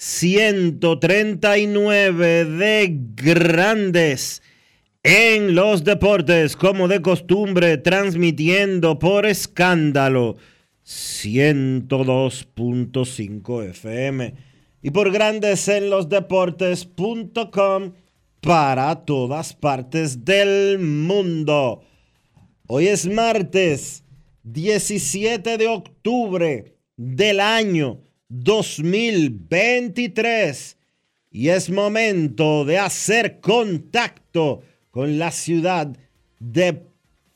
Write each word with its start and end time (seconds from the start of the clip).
3139 0.00 2.44
de 2.46 2.98
Grandes 3.14 4.42
en 5.02 5.54
los 5.54 5.84
Deportes, 5.84 6.56
como 6.56 6.88
de 6.88 7.02
costumbre, 7.02 7.76
transmitiendo 7.76 8.98
por 8.98 9.26
escándalo 9.26 10.38
102.5 10.86 13.68
FM 13.68 14.32
y 14.80 14.90
por 14.90 15.12
Grandes 15.12 15.68
en 15.68 15.90
los 15.90 16.08
Deportes.com 16.08 17.92
para 18.40 19.04
todas 19.04 19.52
partes 19.52 20.24
del 20.24 20.78
mundo. 20.78 21.82
Hoy 22.68 22.88
es 22.88 23.06
martes 23.06 24.02
17 24.44 25.58
de 25.58 25.68
octubre 25.68 26.74
del 26.96 27.40
año 27.40 28.00
2023 28.30 30.76
y 31.30 31.50
es 31.50 31.70
momento 31.70 32.64
de 32.64 32.78
hacer 32.78 33.40
contacto 33.40 34.62
con 34.90 35.18
la 35.18 35.30
ciudad 35.30 35.94
de 36.38 36.86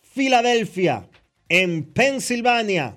Filadelfia, 0.00 1.06
en 1.48 1.84
Pensilvania, 1.84 2.96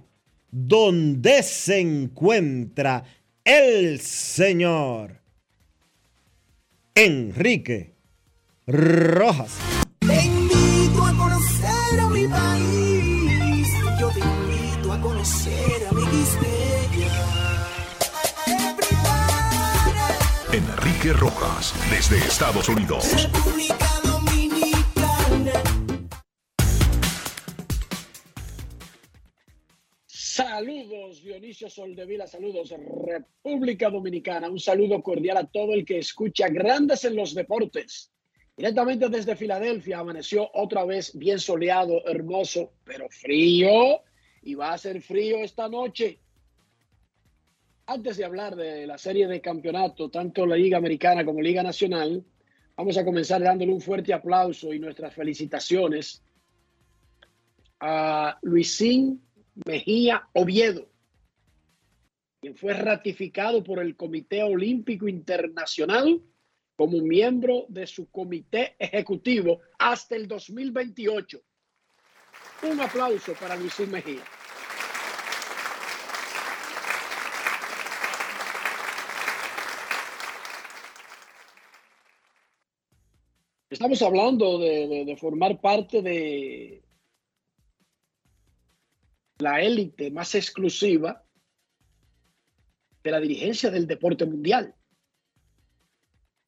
donde 0.49 1.44
se 1.44 1.79
encuentra 1.79 3.03
el 3.44 4.00
señor 4.00 5.19
Enrique 6.95 7.94
Rojas. 8.66 9.76
Enrique 21.07 21.13
Rojas, 21.13 21.73
desde 21.90 22.18
Estados 22.18 22.68
Unidos. 22.68 23.28
Saludos, 30.06 31.23
Dionisio 31.23 31.69
Soldevila, 31.69 32.28
saludos, 32.28 32.73
República 33.06 33.90
Dominicana. 33.90 34.50
Un 34.50 34.59
saludo 34.59 35.01
cordial 35.01 35.38
a 35.38 35.47
todo 35.47 35.73
el 35.73 35.85
que 35.85 36.00
escucha 36.00 36.50
Grandes 36.50 37.06
en 37.06 37.16
los 37.16 37.34
Deportes. 37.34 38.12
Directamente 38.57 39.07
desde 39.07 39.35
Filadelfia, 39.35 40.00
amaneció 40.00 40.50
otra 40.53 40.84
vez 40.84 41.18
bien 41.18 41.39
soleado, 41.39 42.06
hermoso, 42.06 42.74
pero 42.84 43.07
frío. 43.09 44.01
Y 44.41 44.56
va 44.56 44.74
a 44.74 44.78
ser 44.78 45.01
frío 45.01 45.38
esta 45.38 45.69
noche. 45.69 46.19
Antes 47.89 48.17
de 48.17 48.25
hablar 48.25 48.57
de 48.57 48.85
la 48.85 48.97
serie 48.97 49.27
de 49.27 49.39
campeonato, 49.39 50.09
tanto 50.09 50.45
la 50.45 50.57
Liga 50.57 50.77
Americana 50.77 51.23
como 51.23 51.41
Liga 51.41 51.63
Nacional, 51.63 52.21
vamos 52.75 52.97
a 52.97 53.05
comenzar 53.05 53.41
dándole 53.41 53.71
un 53.71 53.79
fuerte 53.79 54.13
aplauso 54.13 54.73
y 54.73 54.79
nuestras 54.79 55.13
felicitaciones 55.13 56.21
a 57.79 58.37
Luisín 58.41 59.21
Mejía 59.65 60.27
Oviedo, 60.33 60.89
quien 62.41 62.57
fue 62.57 62.73
ratificado 62.73 63.63
por 63.63 63.79
el 63.79 63.95
Comité 63.95 64.43
Olímpico 64.43 65.07
Internacional 65.07 66.21
como 66.75 66.99
miembro 66.99 67.67
de 67.69 67.87
su 67.87 68.11
comité 68.11 68.75
ejecutivo 68.79 69.61
hasta 69.79 70.17
el 70.17 70.27
2028. 70.27 71.41
Un 72.69 72.81
aplauso 72.81 73.33
para 73.39 73.55
Luisín 73.55 73.89
Mejía. 73.91 74.23
Estamos 83.69 84.01
hablando 84.01 84.59
de, 84.59 85.17
formar 85.19 85.59
parte 85.59 86.01
de 86.01 86.81
la 89.39 89.61
élite 89.61 90.09
más 90.09 90.35
exclusiva 90.35 91.25
de 93.03 93.11
la 93.11 93.19
dirigencia 93.19 93.69
del 93.69 93.85
deporte 93.85 94.25
mundial, 94.25 94.73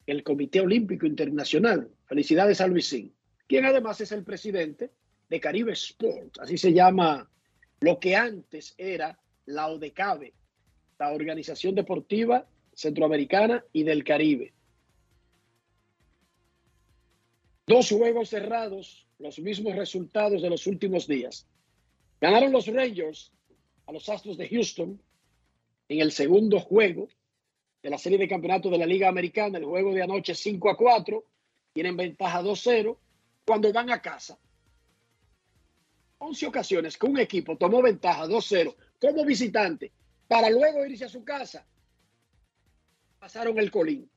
el 0.06 0.22
Comité 0.22 0.60
Olímpico 0.60 1.04
Internacional. 1.06 1.90
Felicidades 2.06 2.62
a 2.62 2.66
Luisín, 2.66 3.14
quien 3.46 3.66
además 3.66 4.00
es 4.00 4.12
el 4.12 4.24
presidente 4.24 4.90
de 5.28 5.40
Caribe 5.40 5.72
Sport, 5.72 6.38
así 6.40 6.56
se 6.56 6.72
llama 6.72 7.30
lo 7.80 8.00
que 8.00 8.16
antes 8.16 8.74
era 8.78 9.20
la 9.44 9.68
ODECABE, 9.68 10.32
la 10.98 11.12
Organización 11.12 11.74
Deportiva 11.74 12.48
Centroamericana 12.72 13.62
y 13.74 13.82
del 13.82 14.04
Caribe. 14.04 14.54
Dos 17.70 17.90
juegos 17.90 18.30
cerrados, 18.30 19.06
los 19.20 19.38
mismos 19.38 19.76
resultados 19.76 20.42
de 20.42 20.50
los 20.50 20.66
últimos 20.66 21.06
días. 21.06 21.46
Ganaron 22.20 22.50
los 22.50 22.66
Rangers 22.66 23.32
a 23.86 23.92
los 23.92 24.08
Astros 24.08 24.36
de 24.36 24.48
Houston 24.48 25.00
en 25.88 26.00
el 26.00 26.10
segundo 26.10 26.58
juego 26.58 27.06
de 27.80 27.90
la 27.90 27.96
serie 27.96 28.18
de 28.18 28.26
campeonato 28.26 28.70
de 28.70 28.78
la 28.78 28.86
Liga 28.86 29.08
Americana, 29.08 29.58
el 29.58 29.66
juego 29.66 29.94
de 29.94 30.02
anoche 30.02 30.34
5 30.34 30.68
a 30.68 30.76
4, 30.76 31.24
tienen 31.72 31.96
ventaja 31.96 32.42
2-0 32.42 32.98
cuando 33.46 33.72
van 33.72 33.90
a 33.90 34.02
casa. 34.02 34.36
11 36.18 36.46
ocasiones 36.48 36.98
que 36.98 37.06
un 37.06 37.20
equipo 37.20 37.56
tomó 37.56 37.80
ventaja 37.82 38.26
2-0 38.26 38.74
como 39.00 39.24
visitante 39.24 39.92
para 40.26 40.50
luego 40.50 40.84
irse 40.84 41.04
a 41.04 41.08
su 41.08 41.22
casa. 41.22 41.64
Pasaron 43.20 43.56
el 43.60 43.70
colín. 43.70 44.10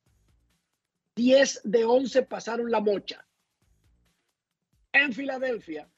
10 1.16 1.62
de 1.66 1.86
11 1.86 2.24
pasaron 2.24 2.72
la 2.72 2.80
mocha. 2.80 3.24
En 4.94 5.12
Filadelfia, 5.12 5.90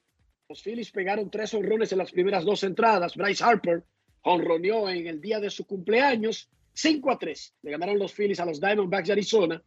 los 0.48 0.64
Phillies 0.64 0.90
pegaron 0.90 1.30
tres 1.30 1.54
honrones 1.54 1.92
en 1.92 1.98
las 1.98 2.12
primeras 2.12 2.46
dos 2.46 2.64
entradas. 2.64 3.16
Bryce 3.16 3.44
Harper 3.44 3.84
honroneó 4.22 4.90
en 4.90 5.06
el 5.06 5.20
día 5.20 5.42
de 5.42 5.50
su 5.50 5.68
cumpleaños 5.68 6.50
5 6.74 7.12
a 7.12 7.20
3. 7.20 7.56
Le 7.62 7.72
ganaron 7.72 8.00
los 8.00 8.14
Phillies 8.14 8.40
a 8.40 8.46
los 8.46 8.62
Diamondbacks 8.62 9.08
de 9.08 9.14
Arizona 9.14 9.64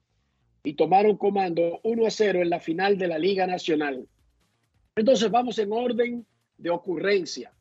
y 0.64 0.72
tomaron 0.74 1.18
comando 1.18 1.78
1 1.82 2.06
a 2.06 2.10
0 2.10 2.40
en 2.42 2.50
la 2.50 2.58
final 2.58 2.96
de 2.96 3.06
la 3.06 3.18
Liga 3.18 3.46
Nacional. 3.46 4.08
Entonces 4.96 5.30
vamos 5.30 5.58
en 5.58 5.72
orden 5.72 6.26
de 6.56 6.70
ocurrencia. 6.70 7.52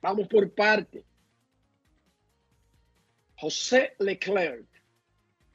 Vamos 0.00 0.26
por 0.26 0.52
parte. 0.54 1.04
José 3.36 3.94
Leclerc, 3.98 4.66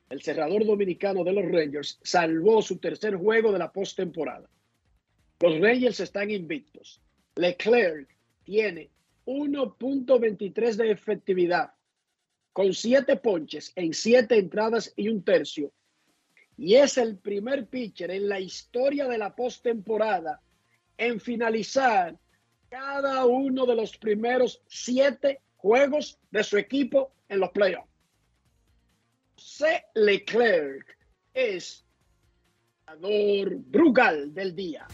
el 0.10 0.22
cerrador 0.22 0.66
dominicano 0.66 1.24
de 1.24 1.34
los 1.34 1.46
Rangers, 1.46 2.00
salvó 2.04 2.62
su 2.62 2.78
tercer 2.78 3.16
juego 3.16 3.52
de 3.52 3.60
la 3.60 3.72
postemporada. 3.72 4.50
Los 5.40 5.60
Rangers 5.60 6.00
están 6.00 6.32
invictos. 6.32 7.00
Leclerc 7.36 8.10
tiene 8.44 8.90
1.23 9.26 10.76
de 10.76 10.92
efectividad 10.92 11.74
con 12.54 12.74
siete 12.74 13.18
ponches 13.18 13.72
en 13.76 13.94
siete 13.94 14.40
entradas 14.40 14.92
y 14.96 15.10
un 15.10 15.24
tercio. 15.24 15.72
Y 16.58 16.74
es 16.74 16.98
el 16.98 17.18
primer 17.18 17.68
pitcher 17.68 18.10
en 18.10 18.28
la 18.28 18.40
historia 18.40 19.08
de 19.08 19.20
la 19.20 19.36
postemporada 19.36 20.42
en 20.98 21.20
finalizar 21.20 22.18
cada 22.70 23.26
uno 23.28 23.68
de 23.68 23.76
los 23.76 23.96
primeros 23.96 24.64
siete 24.68 25.42
juegos 25.56 26.18
de 26.32 26.44
su 26.44 26.58
equipo 26.58 27.12
en 27.30 27.42
los 27.42 27.52
playoffs. 27.52 27.88
C. 29.36 29.86
Leclerc 29.94 30.98
es 31.32 31.86
el 33.04 33.56
Brugal 33.58 34.34
del 34.34 34.56
día. 34.56 34.88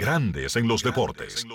Grandes 0.00 0.56
en 0.56 0.66
los 0.66 0.82
deportes. 0.82 1.46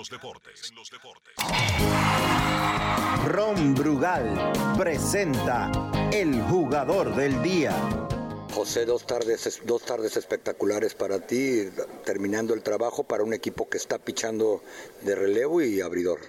Ron 3.26 3.74
Brugal 3.74 4.52
presenta 4.78 5.72
el 6.12 6.40
jugador 6.42 7.16
del 7.16 7.42
día. 7.42 7.72
José, 8.54 8.86
dos 8.86 9.04
tardes, 9.04 9.62
dos 9.64 9.82
tardes 9.84 10.16
espectaculares 10.16 10.94
para 10.94 11.26
ti, 11.26 11.68
terminando 12.04 12.54
el 12.54 12.62
trabajo 12.62 13.02
para 13.02 13.24
un 13.24 13.34
equipo 13.34 13.68
que 13.68 13.78
está 13.78 13.98
pichando 13.98 14.62
de 15.02 15.16
relevo 15.16 15.60
y 15.60 15.80
abridor. 15.80 16.20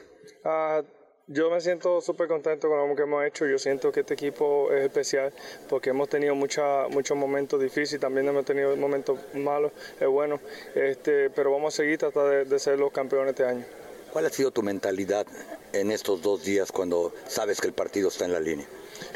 Ah, 0.44 0.82
yo 1.28 1.50
me 1.50 1.60
siento 1.60 2.00
súper 2.00 2.28
contento 2.28 2.70
con 2.70 2.90
lo 2.90 2.96
que 2.96 3.04
hemos 3.04 3.26
hecho. 3.26 3.46
Yo 3.46 3.60
siento 3.60 3.92
que 3.92 4.00
este 4.00 4.14
equipo 4.14 4.72
es 4.72 4.86
especial 4.86 5.34
porque 5.70 5.90
hemos 5.90 6.10
tenido 6.10 6.36
mucha, 6.36 6.88
muchos 6.90 7.18
momentos 7.18 7.62
difíciles, 7.62 8.00
también 8.00 8.28
hemos 8.28 8.46
tenido 8.46 8.76
momentos 8.78 9.20
malos, 9.34 9.72
es 10.00 10.08
bueno, 10.08 10.40
este, 10.74 11.30
pero 11.30 11.52
vamos 11.52 11.74
a 11.74 11.78
seguir 11.78 11.98
tratando 11.98 12.30
de, 12.30 12.46
de 12.46 12.60
ser 12.60 12.80
los 12.80 12.92
campeones 12.92 13.32
este 13.32 13.46
año. 13.46 13.66
¿Cuál 14.12 14.26
ha 14.26 14.30
sido 14.30 14.52
tu 14.52 14.64
mentalidad 14.64 15.28
en 15.74 15.92
estos 15.92 16.22
dos 16.22 16.44
días 16.44 16.72
cuando 16.72 17.14
sabes 17.28 17.60
que 17.60 17.68
el 17.68 17.74
partido 17.74 18.08
está 18.08 18.26
en 18.26 18.34
la 18.34 18.40
línea? 18.40 18.68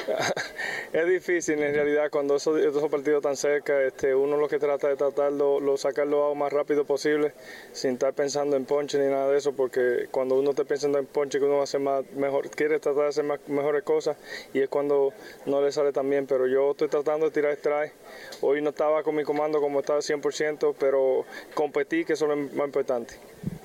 es 0.93 1.07
difícil 1.07 1.61
en 1.61 1.73
realidad 1.73 2.09
cuando 2.11 2.35
esos, 2.35 2.89
partidos 2.89 3.23
tan 3.23 3.35
cerca, 3.35 3.81
este, 3.83 4.13
uno 4.13 4.37
lo 4.37 4.47
que 4.47 4.59
trata 4.59 4.87
de 4.87 4.95
tratarlo, 4.95 5.59
lo 5.59 5.77
sacarlo 5.77 6.29
lo 6.29 6.35
más 6.35 6.51
rápido 6.51 6.85
posible, 6.85 7.33
sin 7.71 7.93
estar 7.93 8.13
pensando 8.13 8.55
en 8.55 8.65
ponche 8.65 8.99
ni 8.99 9.09
nada 9.09 9.29
de 9.29 9.37
eso, 9.37 9.53
porque 9.53 10.07
cuando 10.11 10.35
uno 10.35 10.51
está 10.51 10.63
pensando 10.63 10.99
en 10.99 11.05
ponche 11.05 11.39
que 11.39 11.45
uno 11.45 11.55
va 11.55 11.61
a 11.61 11.63
hacer 11.63 11.79
más, 11.79 12.03
mejor, 12.13 12.49
quiere 12.49 12.79
tratar 12.79 13.03
de 13.03 13.09
hacer 13.09 13.23
más, 13.23 13.39
mejores 13.47 13.83
cosas 13.83 14.17
y 14.53 14.59
es 14.59 14.69
cuando 14.69 15.13
no 15.45 15.61
le 15.61 15.71
sale 15.71 15.91
tan 15.91 16.09
bien, 16.09 16.27
pero 16.27 16.47
yo 16.47 16.71
estoy 16.71 16.89
tratando 16.89 17.27
de 17.27 17.31
tirar 17.31 17.53
strike. 17.53 17.93
Hoy 18.41 18.61
no 18.61 18.71
estaba 18.71 19.03
con 19.03 19.15
mi 19.15 19.23
comando 19.23 19.61
como 19.61 19.79
estaba 19.79 19.99
100%, 19.99 20.75
pero 20.79 21.25
competí, 21.53 22.05
que 22.05 22.13
eso 22.13 22.25
es 22.25 22.29
lo 22.29 22.37
más 22.55 22.65
importante. 22.65 23.15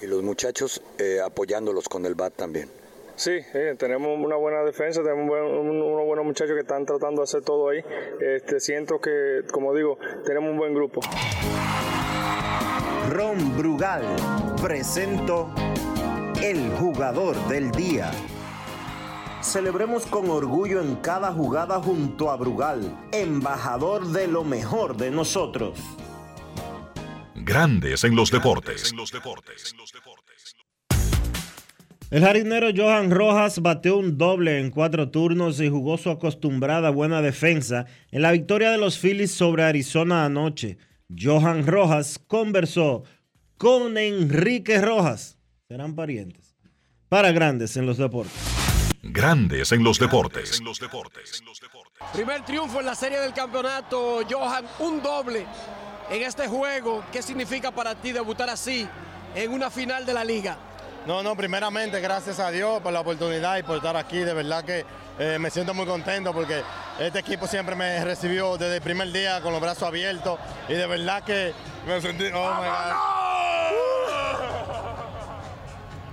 Y 0.00 0.06
los 0.06 0.22
muchachos 0.22 0.80
eh, 0.98 1.20
apoyándolos 1.20 1.88
con 1.88 2.06
el 2.06 2.14
bat 2.14 2.34
también. 2.34 2.85
Sí, 3.16 3.30
eh, 3.30 3.74
tenemos 3.78 4.10
una 4.18 4.36
buena 4.36 4.62
defensa, 4.62 5.02
tenemos 5.02 5.24
unos 5.26 6.04
buenos 6.04 6.24
muchachos 6.26 6.54
que 6.54 6.60
están 6.60 6.84
tratando 6.84 7.22
de 7.22 7.24
hacer 7.24 7.42
todo 7.42 7.70
ahí. 7.70 7.82
Este, 8.20 8.60
siento 8.60 9.00
que, 9.00 9.40
como 9.50 9.74
digo, 9.74 9.98
tenemos 10.26 10.50
un 10.50 10.58
buen 10.58 10.74
grupo. 10.74 11.00
Ron 13.10 13.56
Brugal 13.56 14.04
presento 14.60 15.48
el 16.42 16.70
jugador 16.72 17.36
del 17.48 17.70
día. 17.70 18.10
Celebremos 19.40 20.04
con 20.06 20.28
orgullo 20.28 20.82
en 20.82 20.96
cada 20.96 21.32
jugada 21.32 21.80
junto 21.80 22.30
a 22.30 22.36
Brugal, 22.36 23.08
embajador 23.12 24.08
de 24.08 24.26
lo 24.26 24.44
mejor 24.44 24.96
de 24.96 25.10
nosotros. 25.10 25.78
Grandes 27.34 28.04
en 28.04 28.14
los 28.14 28.30
deportes. 28.30 28.92
El 32.08 32.22
jardinero 32.22 32.68
Johan 32.74 33.10
Rojas 33.10 33.60
bateó 33.60 33.96
un 33.96 34.16
doble 34.16 34.60
en 34.60 34.70
cuatro 34.70 35.10
turnos 35.10 35.60
y 35.60 35.68
jugó 35.68 35.98
su 35.98 36.08
acostumbrada 36.08 36.90
buena 36.90 37.20
defensa 37.20 37.86
en 38.12 38.22
la 38.22 38.30
victoria 38.30 38.70
de 38.70 38.78
los 38.78 38.96
Phillies 38.96 39.32
sobre 39.32 39.64
Arizona 39.64 40.24
anoche. 40.24 40.78
Johan 41.10 41.66
Rojas 41.66 42.20
conversó 42.28 43.02
con 43.58 43.98
Enrique 43.98 44.80
Rojas. 44.80 45.36
Serán 45.66 45.96
parientes. 45.96 46.56
Para 47.08 47.32
grandes 47.32 47.76
en 47.76 47.86
los 47.86 47.96
deportes. 47.96 48.32
Grandes 49.02 49.72
en 49.72 49.82
los 49.82 49.98
deportes. 49.98 50.62
Primer 52.12 52.44
triunfo 52.44 52.78
en 52.78 52.86
la 52.86 52.94
serie 52.94 53.18
del 53.18 53.32
campeonato, 53.32 54.20
Johan, 54.30 54.64
un 54.78 55.02
doble 55.02 55.44
en 56.08 56.22
este 56.22 56.46
juego. 56.46 57.04
¿Qué 57.10 57.20
significa 57.20 57.72
para 57.72 57.96
ti 57.96 58.12
debutar 58.12 58.48
así 58.48 58.86
en 59.34 59.52
una 59.52 59.70
final 59.70 60.06
de 60.06 60.14
la 60.14 60.24
liga? 60.24 60.56
No, 61.06 61.22
no, 61.22 61.36
primeramente 61.36 62.00
gracias 62.00 62.40
a 62.40 62.50
Dios 62.50 62.82
por 62.82 62.92
la 62.92 62.98
oportunidad 63.00 63.56
y 63.58 63.62
por 63.62 63.76
estar 63.76 63.96
aquí. 63.96 64.18
De 64.18 64.34
verdad 64.34 64.64
que 64.64 64.84
eh, 65.20 65.38
me 65.38 65.50
siento 65.50 65.72
muy 65.72 65.86
contento 65.86 66.32
porque 66.32 66.62
este 66.98 67.20
equipo 67.20 67.46
siempre 67.46 67.76
me 67.76 68.04
recibió 68.04 68.58
desde 68.58 68.76
el 68.76 68.82
primer 68.82 69.12
día 69.12 69.40
con 69.40 69.52
los 69.52 69.60
brazos 69.60 69.84
abiertos 69.84 70.40
y 70.68 70.74
de 70.74 70.86
verdad 70.86 71.22
que 71.22 71.54
me 71.86 72.00
sentí... 72.00 72.24
Oh 72.34 72.54
my 72.54 72.66
God. 72.66 72.96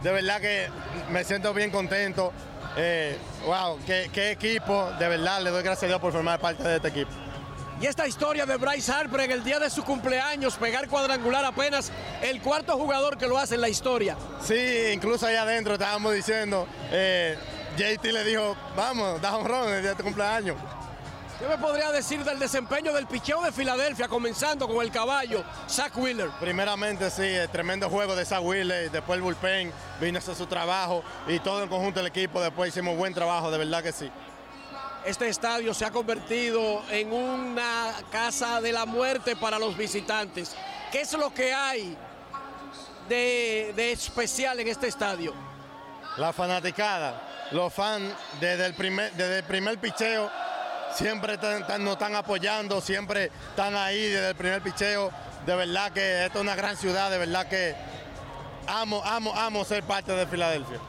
De 0.04 0.12
verdad 0.12 0.40
que 0.40 0.68
me 1.10 1.24
siento 1.24 1.56
bien 1.56 1.72
contento. 1.72 2.32
Eh, 2.78 3.18
wow, 3.48 3.80
qué, 3.88 4.12
qué 4.14 4.30
equipo. 4.32 4.92
De 5.00 5.08
verdad 5.08 5.42
le 5.42 5.50
doy 5.50 5.64
gracias 5.64 5.86
a 5.86 5.88
Dios 5.88 6.02
por 6.02 6.12
formar 6.12 6.40
parte 6.40 6.62
de 6.62 6.76
este 6.76 6.90
equipo. 6.90 7.10
Y 7.82 7.86
esta 7.88 8.08
historia 8.08 8.46
de 8.46 8.58
Bryce 8.58 8.92
Harper 8.92 9.22
en 9.22 9.32
el 9.32 9.44
día 9.44 9.60
de 9.60 9.70
su 9.70 9.84
cumpleaños, 9.84 10.56
pegar 10.56 10.88
cuadrangular 10.88 11.44
apenas 11.44 11.92
el 12.22 12.42
cuarto 12.42 12.78
jugador 12.78 13.18
que 13.18 13.28
lo 13.28 13.38
hace 13.38 13.56
en 13.56 13.62
la 13.62 13.70
historia. 13.70 14.16
Sí, 14.42 14.92
incluso 14.94 15.26
allá 15.26 15.42
adentro 15.42 15.74
estábamos 15.74 16.14
diciendo, 16.14 16.68
eh, 16.92 17.38
JT 17.78 18.12
le 18.12 18.24
dijo, 18.24 18.56
vamos, 18.76 19.22
da 19.22 19.36
un 19.36 19.46
ron 19.46 19.74
el 19.74 19.82
día 19.82 19.92
de 19.92 19.96
tu 19.96 20.04
cumpleaños. 20.04 20.58
¿Qué 21.40 21.50
me 21.50 21.58
podría 21.58 21.92
decir 21.92 22.24
del 22.24 22.40
desempeño 22.40 22.94
del 22.94 23.06
picheo 23.06 23.42
de 23.42 23.52
Filadelfia, 23.52 24.08
comenzando 24.08 24.66
con 24.66 24.82
el 24.82 24.92
caballo, 24.92 25.44
Zach 25.68 25.92
Wheeler? 25.98 26.30
Primeramente, 26.40 27.10
sí, 27.10 27.24
el 27.24 27.50
tremendo 27.50 27.90
juego 27.90 28.16
de 28.16 28.24
Zach 28.24 28.42
Wheeler, 28.42 28.90
después 28.92 29.18
el 29.18 29.24
bullpen, 29.24 29.74
vino 30.00 30.18
a 30.18 30.20
hacer 30.20 30.36
su 30.36 30.46
trabajo 30.46 31.04
y 31.28 31.40
todo 31.40 31.64
el 31.64 31.70
conjunto 31.70 32.00
del 32.00 32.08
equipo, 32.08 32.40
después 32.40 32.70
hicimos 32.70 32.96
buen 32.96 33.14
trabajo, 33.14 33.52
de 33.52 33.58
verdad 33.58 33.84
que 33.84 33.92
sí. 33.92 34.10
Este 35.06 35.28
estadio 35.28 35.74
se 35.74 35.86
ha 35.86 35.92
convertido 35.92 36.82
en 36.90 37.12
una 37.12 37.94
casa 38.12 38.62
de 38.62 38.72
la 38.72 38.86
muerte 38.86 39.36
para 39.36 39.60
los 39.60 39.76
visitantes. 39.76 40.56
¿Qué 40.92 41.02
es 41.02 41.12
lo 41.14 41.34
que 41.34 41.54
hay 41.54 41.98
de, 43.10 43.92
especial 43.92 44.60
en 44.62 44.68
este 44.70 44.88
estadio? 44.88 45.34
La 46.18 46.32
fanaticada, 46.32 47.22
los 47.52 47.74
fans 47.74 48.14
desde 48.40 48.66
el 48.66 48.76
primer, 48.76 49.12
desde 49.14 49.40
el 49.40 49.44
primer 49.44 49.78
picheo 49.80 50.30
siempre 50.96 51.34
están- 51.34 51.84
nos 51.84 51.94
están 51.94 52.16
apoyando, 52.16 52.80
siempre 52.80 53.32
están 53.50 53.76
ahí 53.76 54.04
desde 54.10 54.30
el 54.30 54.36
primer 54.36 54.62
picheo. 54.62 55.12
De 55.46 55.56
verdad 55.56 55.92
que 55.92 56.26
esta 56.26 56.38
es 56.38 56.42
una 56.42 56.56
gran 56.56 56.78
ciudad, 56.78 57.10
de 57.12 57.18
verdad 57.18 57.48
que 57.48 57.76
amo, 58.68 59.02
amo, 59.04 59.34
amo 59.36 59.66
ser 59.66 59.84
parte 59.84 60.14
de 60.14 60.26
Filadelfia. 60.28 60.80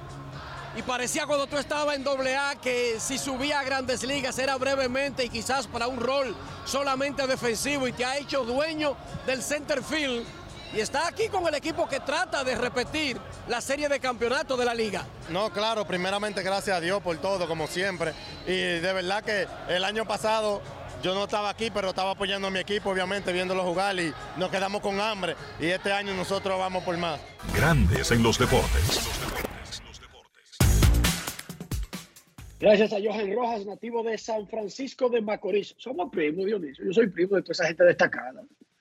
Y 0.76 0.82
parecía 0.82 1.26
cuando 1.26 1.46
tú 1.46 1.56
estabas 1.56 1.96
en 1.96 2.06
AA 2.06 2.56
que 2.56 2.96
si 2.98 3.16
subía 3.16 3.60
a 3.60 3.64
grandes 3.64 4.02
ligas 4.02 4.38
era 4.38 4.56
brevemente 4.56 5.24
y 5.24 5.28
quizás 5.28 5.66
para 5.68 5.86
un 5.86 6.00
rol 6.00 6.34
solamente 6.64 7.26
defensivo 7.26 7.86
y 7.86 7.92
te 7.92 8.04
ha 8.04 8.16
hecho 8.18 8.44
dueño 8.44 8.96
del 9.26 9.42
center 9.42 9.82
field. 9.82 10.26
Y 10.74 10.80
está 10.80 11.06
aquí 11.06 11.28
con 11.28 11.46
el 11.46 11.54
equipo 11.54 11.88
que 11.88 12.00
trata 12.00 12.42
de 12.42 12.56
repetir 12.56 13.20
la 13.46 13.60
serie 13.60 13.88
de 13.88 14.00
campeonato 14.00 14.56
de 14.56 14.64
la 14.64 14.74
liga. 14.74 15.06
No, 15.28 15.52
claro, 15.52 15.86
primeramente 15.86 16.42
gracias 16.42 16.76
a 16.76 16.80
Dios 16.80 17.00
por 17.00 17.16
todo, 17.18 17.46
como 17.46 17.68
siempre. 17.68 18.12
Y 18.44 18.56
de 18.56 18.92
verdad 18.92 19.22
que 19.22 19.46
el 19.68 19.84
año 19.84 20.04
pasado 20.04 20.60
yo 21.04 21.14
no 21.14 21.24
estaba 21.24 21.50
aquí, 21.50 21.70
pero 21.70 21.90
estaba 21.90 22.12
apoyando 22.12 22.48
a 22.48 22.50
mi 22.50 22.58
equipo, 22.58 22.90
obviamente, 22.90 23.32
viéndolo 23.32 23.62
jugar 23.62 23.96
y 24.00 24.12
nos 24.36 24.50
quedamos 24.50 24.80
con 24.82 25.00
hambre. 25.00 25.36
Y 25.60 25.66
este 25.66 25.92
año 25.92 26.12
nosotros 26.14 26.58
vamos 26.58 26.82
por 26.82 26.96
más. 26.96 27.20
Grandes 27.54 28.10
en 28.10 28.24
los 28.24 28.36
deportes. 28.36 29.00
Gracias 32.64 32.94
a 32.94 32.96
Johan 32.98 33.30
Rojas, 33.30 33.66
nativo 33.66 34.02
de 34.02 34.16
San 34.16 34.48
Francisco 34.48 35.10
de 35.10 35.20
Macorís. 35.20 35.74
Somos 35.76 36.10
primos, 36.10 36.46
Dionisio. 36.46 36.86
Yo 36.86 36.94
soy 36.94 37.08
primo 37.08 37.36
de 37.36 37.42
toda 37.42 37.52
esa 37.52 37.66
gente 37.66 37.84
destacada. 37.84 38.42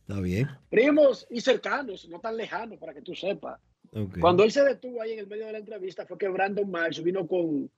Está 0.00 0.20
bien. 0.22 0.48
Primos 0.70 1.26
y 1.28 1.42
cercanos, 1.42 2.08
no 2.08 2.20
tan 2.20 2.38
lejanos, 2.38 2.78
para 2.78 2.94
que 2.94 3.02
tú 3.02 3.14
sepas. 3.14 3.60
Ok. 3.92 4.18
Cuando 4.18 4.44
él 4.44 4.50
se 4.50 4.64
detuvo 4.64 5.02
ahí 5.02 5.12
en 5.12 5.18
el 5.18 5.26
medio 5.26 5.44
de 5.44 5.52
la 5.52 5.58
entrevista 5.58 6.06
fue 6.06 6.16
que 6.16 6.28
Brandon 6.28 6.70
Marsh 6.70 7.02
vino 7.02 7.26
con, 7.26 7.70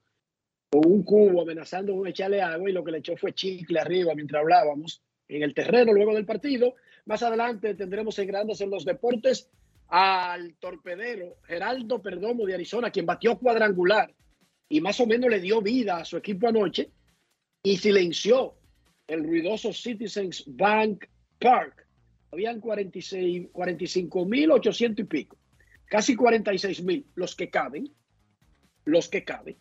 con 0.69 0.85
un 0.85 1.03
cubo 1.03 1.41
amenazando 1.41 1.97
con 1.97 2.07
echarle 2.07 2.41
agua 2.41 2.69
y 2.69 2.73
lo 2.73 2.81
que 2.81 2.93
le 2.93 2.99
echó 2.99 3.17
fue 3.17 3.33
chicle 3.33 3.77
arriba 3.77 4.15
mientras 4.15 4.39
hablábamos. 4.39 5.03
en 5.27 5.43
el 5.43 5.53
terreno 5.53 5.91
luego 5.91 6.15
del 6.15 6.25
partido. 6.25 6.75
Más 7.03 7.23
adelante 7.23 7.75
tendremos 7.75 8.17
en 8.19 8.27
Grandes 8.27 8.61
en 8.61 8.69
los 8.69 8.85
Deportes 8.85 9.49
al 9.89 10.55
torpedero 10.55 11.37
Geraldo 11.43 12.01
Perdomo 12.01 12.45
de 12.45 12.55
Arizona, 12.55 12.91
quien 12.91 13.05
batió 13.05 13.37
cuadrangular 13.37 14.13
y 14.69 14.81
más 14.81 14.99
o 14.99 15.07
menos 15.07 15.29
le 15.29 15.39
dio 15.39 15.61
vida 15.61 15.97
a 15.97 16.05
su 16.05 16.17
equipo 16.17 16.47
anoche 16.47 16.91
y 17.63 17.77
silenció 17.77 18.55
el 19.07 19.23
ruidoso 19.23 19.71
Citizens 19.71 20.43
Bank 20.47 21.05
Park. 21.39 21.87
Habían 22.31 22.59
46, 22.59 23.47
45 23.51 24.25
mil 24.25 24.51
800 24.51 25.05
y 25.05 25.07
pico, 25.07 25.37
casi 25.85 26.15
46 26.15 26.83
mil, 26.83 27.05
los 27.15 27.35
que 27.35 27.49
caben, 27.49 27.89
los 28.83 29.07
que 29.07 29.23
caben. 29.23 29.57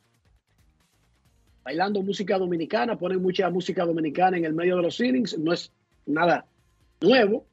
Bailando 1.62 2.02
música 2.02 2.38
dominicana, 2.38 2.98
ponen 2.98 3.22
mucha 3.22 3.48
música 3.50 3.84
dominicana 3.84 4.36
en 4.36 4.44
el 4.44 4.52
medio 4.52 4.76
de 4.76 4.82
los 4.82 4.96
ceilings, 4.96 5.38
no 5.38 5.52
es 5.52 5.72
nada 6.06 6.46
nuevo. 7.00 7.46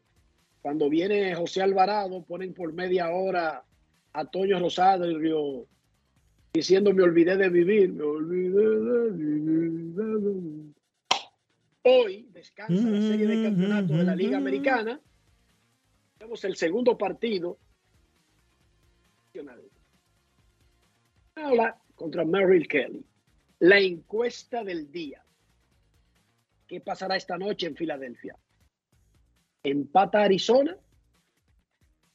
Cuando 0.63 0.89
viene 0.89 1.35
José 1.35 1.61
Alvarado, 1.61 2.23
ponen 2.23 2.53
por 2.53 2.71
media 2.71 3.09
hora 3.09 3.65
a 4.13 4.25
Toño 4.25 4.57
Rosario 4.59 5.67
diciendo 6.53 6.93
me 6.93 7.03
olvidé 7.03 7.35
de 7.35 7.49
vivir, 7.49 7.91
me 7.91 8.03
olvidé 8.03 8.69
de 8.69 9.11
vivir. 9.11 10.73
Hoy 11.83 12.29
descansa 12.31 12.89
la 12.89 13.01
serie 13.01 13.27
de 13.27 13.43
campeonatos 13.43 13.97
de 13.97 14.03
la 14.05 14.15
Liga 14.15 14.37
Americana. 14.37 15.01
Tenemos 16.17 16.41
el 16.45 16.55
segundo 16.55 16.97
partido. 16.97 17.57
Habla 21.35 21.77
contra 21.93 22.23
Merrill 22.23 22.69
Kelly. 22.69 23.05
La 23.59 23.79
encuesta 23.79 24.63
del 24.63 24.89
día. 24.89 25.25
¿Qué 26.67 26.79
pasará 26.79 27.17
esta 27.17 27.37
noche 27.37 27.67
en 27.67 27.75
Filadelfia? 27.75 28.37
Empata 29.63 30.23
Arizona, 30.23 30.77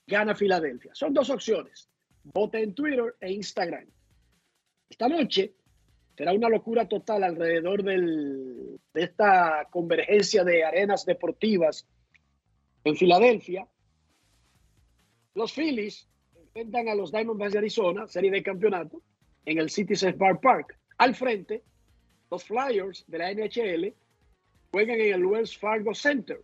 gana 0.06 0.34
Filadelfia. 0.34 0.94
Son 0.94 1.12
dos 1.14 1.30
opciones. 1.30 1.88
Vota 2.22 2.58
en 2.58 2.74
Twitter 2.74 3.16
e 3.20 3.32
Instagram. 3.32 3.86
Esta 4.88 5.08
noche 5.08 5.54
será 6.16 6.32
una 6.32 6.48
locura 6.48 6.88
total 6.88 7.24
alrededor 7.24 7.82
del, 7.82 8.80
de 8.92 9.02
esta 9.02 9.66
convergencia 9.70 10.44
de 10.44 10.64
arenas 10.64 11.06
deportivas 11.06 11.86
en 12.84 12.96
Filadelfia. 12.96 13.66
Los 15.34 15.52
Phillies 15.52 16.08
enfrentan 16.34 16.88
a 16.88 16.94
los 16.94 17.12
Diamondbacks 17.12 17.52
de 17.52 17.58
Arizona, 17.58 18.06
serie 18.08 18.30
de 18.30 18.42
campeonato, 18.42 19.02
en 19.44 19.58
el 19.58 19.70
Citizens 19.70 20.18
Bar 20.18 20.40
Park. 20.40 20.78
Al 20.98 21.14
frente, 21.14 21.62
los 22.30 22.44
Flyers 22.44 23.04
de 23.06 23.18
la 23.18 23.32
NHL 23.32 23.94
juegan 24.70 25.00
en 25.00 25.14
el 25.14 25.24
Wells 25.24 25.56
Fargo 25.56 25.94
Center. 25.94 26.42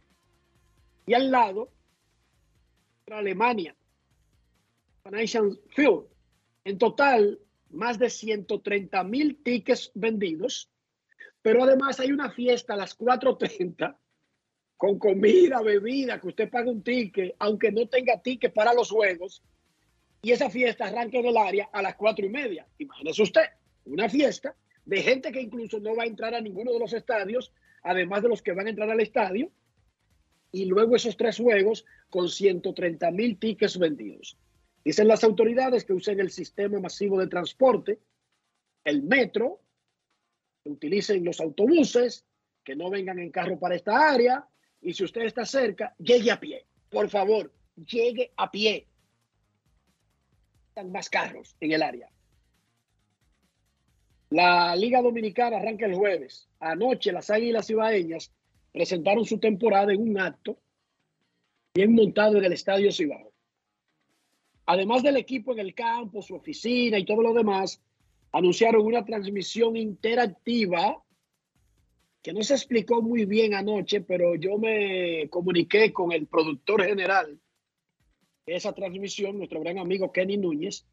Y 1.06 1.14
al 1.14 1.30
lado, 1.30 1.70
Alemania, 3.10 3.76
Financial 5.04 5.60
Field. 5.68 6.06
En 6.64 6.78
total, 6.78 7.38
más 7.70 7.98
de 7.98 8.08
130 8.08 9.04
mil 9.04 9.42
tickets 9.42 9.90
vendidos, 9.94 10.70
pero 11.42 11.64
además 11.64 12.00
hay 12.00 12.10
una 12.10 12.30
fiesta 12.30 12.72
a 12.74 12.76
las 12.76 12.98
4.30 12.98 13.96
con 14.76 14.98
comida, 14.98 15.60
bebida, 15.62 16.20
que 16.20 16.28
usted 16.28 16.50
paga 16.50 16.70
un 16.70 16.82
ticket, 16.82 17.34
aunque 17.38 17.70
no 17.70 17.86
tenga 17.86 18.20
ticket 18.20 18.52
para 18.52 18.72
los 18.72 18.90
juegos, 18.90 19.42
y 20.22 20.32
esa 20.32 20.48
fiesta 20.48 20.86
arranca 20.86 21.18
en 21.18 21.26
el 21.26 21.36
área 21.36 21.68
a 21.72 21.82
las 21.82 21.96
cuatro 21.96 22.24
y 22.24 22.30
media. 22.30 22.66
Imagínese 22.78 23.22
usted, 23.22 23.44
una 23.84 24.08
fiesta 24.08 24.56
de 24.86 25.02
gente 25.02 25.30
que 25.32 25.40
incluso 25.40 25.78
no 25.80 25.94
va 25.94 26.04
a 26.04 26.06
entrar 26.06 26.34
a 26.34 26.40
ninguno 26.40 26.72
de 26.72 26.78
los 26.78 26.94
estadios, 26.94 27.52
además 27.82 28.22
de 28.22 28.30
los 28.30 28.40
que 28.40 28.52
van 28.52 28.66
a 28.66 28.70
entrar 28.70 28.90
al 28.90 29.00
estadio, 29.00 29.50
y 30.54 30.66
luego 30.66 30.94
esos 30.94 31.16
tres 31.16 31.38
juegos 31.38 31.84
con 32.08 32.28
130 32.28 33.10
mil 33.10 33.40
tickets 33.40 33.76
vendidos. 33.76 34.38
Dicen 34.84 35.08
las 35.08 35.24
autoridades 35.24 35.84
que 35.84 35.92
usen 35.92 36.20
el 36.20 36.30
sistema 36.30 36.78
masivo 36.78 37.18
de 37.18 37.26
transporte, 37.26 37.98
el 38.84 39.02
metro, 39.02 39.60
que 40.62 40.70
utilicen 40.70 41.24
los 41.24 41.40
autobuses, 41.40 42.24
que 42.62 42.76
no 42.76 42.88
vengan 42.88 43.18
en 43.18 43.32
carro 43.32 43.58
para 43.58 43.74
esta 43.74 44.08
área, 44.08 44.46
y 44.80 44.94
si 44.94 45.02
usted 45.02 45.22
está 45.22 45.44
cerca, 45.44 45.92
llegue 45.98 46.30
a 46.30 46.38
pie. 46.38 46.64
Por 46.88 47.08
favor, 47.10 47.52
llegue 47.74 48.30
a 48.36 48.48
pie. 48.48 48.86
Están 50.68 50.92
más 50.92 51.10
carros 51.10 51.56
en 51.58 51.72
el 51.72 51.82
área. 51.82 52.08
La 54.30 54.76
Liga 54.76 55.02
Dominicana 55.02 55.56
arranca 55.56 55.86
el 55.86 55.96
jueves. 55.96 56.48
Anoche 56.60 57.10
las 57.10 57.28
Águilas 57.30 57.68
Ibaeñas 57.70 58.32
presentaron 58.74 59.24
su 59.24 59.38
temporada 59.38 59.92
en 59.92 60.00
un 60.00 60.18
acto 60.18 60.58
bien 61.72 61.94
montado 61.94 62.38
en 62.38 62.44
el 62.44 62.52
Estadio 62.52 62.90
Cibao. 62.90 63.32
Además 64.66 65.04
del 65.04 65.16
equipo 65.16 65.52
en 65.52 65.60
el 65.60 65.74
campo, 65.74 66.20
su 66.20 66.34
oficina 66.34 66.98
y 66.98 67.04
todo 67.04 67.22
lo 67.22 67.32
demás, 67.32 67.80
anunciaron 68.32 68.84
una 68.84 69.04
transmisión 69.04 69.76
interactiva 69.76 71.00
que 72.20 72.32
no 72.32 72.42
se 72.42 72.54
explicó 72.54 73.00
muy 73.00 73.26
bien 73.26 73.54
anoche, 73.54 74.00
pero 74.00 74.34
yo 74.34 74.58
me 74.58 75.28
comuniqué 75.30 75.92
con 75.92 76.10
el 76.10 76.26
productor 76.26 76.84
general 76.84 77.38
de 78.44 78.56
esa 78.56 78.72
transmisión, 78.72 79.38
nuestro 79.38 79.60
gran 79.60 79.78
amigo 79.78 80.10
Kenny 80.10 80.36
Núñez. 80.36 80.84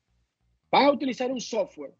Van 0.69 0.85
a 0.85 0.91
utilizar 0.91 1.31
un 1.31 1.41
software 1.41 1.95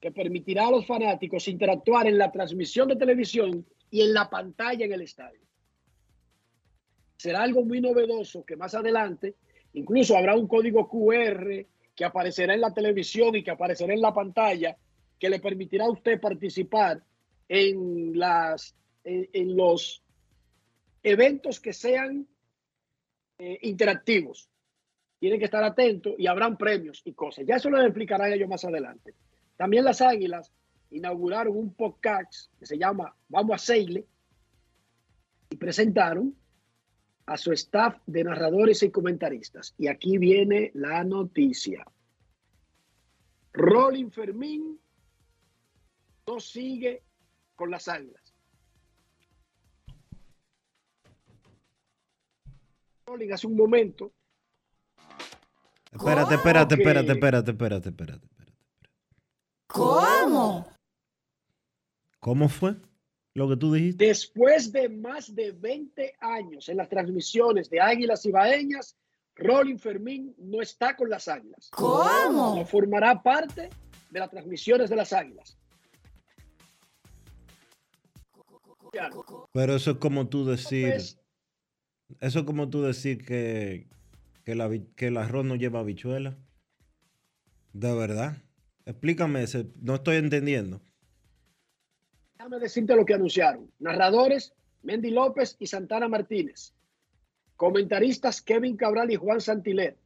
que 0.00 0.10
permitirá 0.10 0.68
a 0.68 0.70
los 0.70 0.86
fanáticos 0.86 1.48
interactuar 1.48 2.06
en 2.06 2.16
la 2.16 2.32
transmisión 2.32 2.88
de 2.88 2.96
televisión 2.96 3.66
y 3.90 4.02
en 4.02 4.14
la 4.14 4.28
pantalla 4.28 4.84
en 4.84 4.92
el 4.92 5.02
estadio. 5.02 5.40
Será 7.16 7.42
algo 7.42 7.64
muy 7.64 7.80
novedoso 7.80 8.44
que 8.44 8.56
más 8.56 8.74
adelante 8.74 9.34
incluso 9.72 10.16
habrá 10.16 10.34
un 10.34 10.46
código 10.46 10.88
QR 10.88 11.66
que 11.94 12.04
aparecerá 12.04 12.54
en 12.54 12.60
la 12.60 12.72
televisión 12.72 13.34
y 13.34 13.42
que 13.42 13.50
aparecerá 13.50 13.92
en 13.92 14.00
la 14.00 14.14
pantalla 14.14 14.76
que 15.18 15.28
le 15.28 15.40
permitirá 15.40 15.86
a 15.86 15.90
usted 15.90 16.20
participar 16.20 17.02
en, 17.48 18.16
las, 18.16 18.76
en, 19.02 19.56
los 19.56 20.02
eventos 21.02 21.58
que 21.58 21.72
sean 21.72 22.26
eh, 23.38 23.58
interactivos. 23.62 24.48
Tienen 25.18 25.40
que 25.40 25.46
estar 25.46 25.64
atentos 25.64 26.14
y 26.18 26.28
habrán 26.28 26.56
premios 26.56 27.02
y 27.04 27.14
cosas. 27.14 27.44
Ya 27.46 27.56
eso 27.56 27.68
lo 27.68 27.82
explicarán 27.82 28.32
ellos 28.32 28.48
más 28.48 28.64
adelante. 28.64 29.14
También 29.56 29.84
las 29.84 30.00
Águilas 30.00 30.52
inauguraron 30.90 31.56
un 31.56 31.74
podcast 31.74 32.52
que 32.58 32.66
se 32.66 32.78
llama 32.78 33.14
Vamos 33.28 33.54
a 33.54 33.58
Seile 33.58 34.06
y 35.50 35.56
presentaron 35.56 36.34
a 37.26 37.36
su 37.36 37.52
staff 37.52 38.00
de 38.06 38.24
narradores 38.24 38.82
y 38.82 38.90
comentaristas. 38.90 39.74
Y 39.76 39.88
aquí 39.88 40.16
viene 40.18 40.70
la 40.74 41.04
noticia. 41.04 41.84
Rolling 43.52 44.10
Fermín 44.10 44.80
no 46.26 46.40
sigue 46.40 47.02
con 47.54 47.70
las 47.70 47.88
águilas. 47.88 48.34
Rolling 53.06 53.32
hace 53.32 53.46
un 53.46 53.56
momento. 53.56 54.12
Espérate, 55.92 56.34
espérate, 56.34 56.74
espérate, 56.74 57.12
espérate, 57.12 57.50
espérate, 57.50 57.88
espérate, 57.88 58.26
espérate. 58.26 58.28
¿Cómo? 59.66 60.77
¿Cómo 62.20 62.48
fue 62.48 62.76
lo 63.34 63.48
que 63.48 63.56
tú 63.56 63.72
dijiste? 63.72 64.06
Después 64.06 64.72
de 64.72 64.88
más 64.88 65.34
de 65.34 65.52
20 65.52 66.14
años 66.20 66.68
en 66.68 66.76
las 66.76 66.88
transmisiones 66.88 67.70
de 67.70 67.80
Águilas 67.80 68.24
Ibaeñas, 68.26 68.96
Rolling 69.36 69.78
Fermín 69.78 70.34
no 70.38 70.60
está 70.60 70.96
con 70.96 71.08
las 71.08 71.28
Águilas. 71.28 71.68
¿Cómo? 71.70 72.56
No 72.56 72.66
formará 72.66 73.22
parte 73.22 73.70
de 74.10 74.18
las 74.18 74.30
transmisiones 74.30 74.90
de 74.90 74.96
las 74.96 75.12
Águilas. 75.12 75.56
Pero 79.52 79.76
eso 79.76 79.92
es 79.92 79.96
como 79.98 80.28
tú 80.28 80.44
decir. 80.44 80.94
Eso 82.20 82.38
es 82.38 82.44
como 82.44 82.70
tú 82.70 82.82
decir 82.82 83.24
que, 83.24 83.86
que, 84.44 84.54
la, 84.54 84.70
que 84.96 85.08
el 85.08 85.18
arroz 85.18 85.44
no 85.44 85.56
lleva 85.56 85.80
habichuela. 85.80 86.38
De 87.72 87.94
verdad. 87.94 88.38
Explícame, 88.86 89.42
ese, 89.42 89.66
no 89.80 89.96
estoy 89.96 90.16
entendiendo. 90.16 90.80
Déjame 92.38 92.60
decirte 92.60 92.94
lo 92.94 93.04
que 93.04 93.14
anunciaron. 93.14 93.68
Narradores, 93.80 94.54
Mendy 94.82 95.10
López 95.10 95.56
y 95.58 95.66
Santana 95.66 96.06
Martínez. 96.06 96.72
Comentaristas, 97.56 98.40
Kevin 98.42 98.76
Cabral 98.76 99.10
y 99.10 99.16
Juan 99.16 99.40
Santilet. 99.40 99.96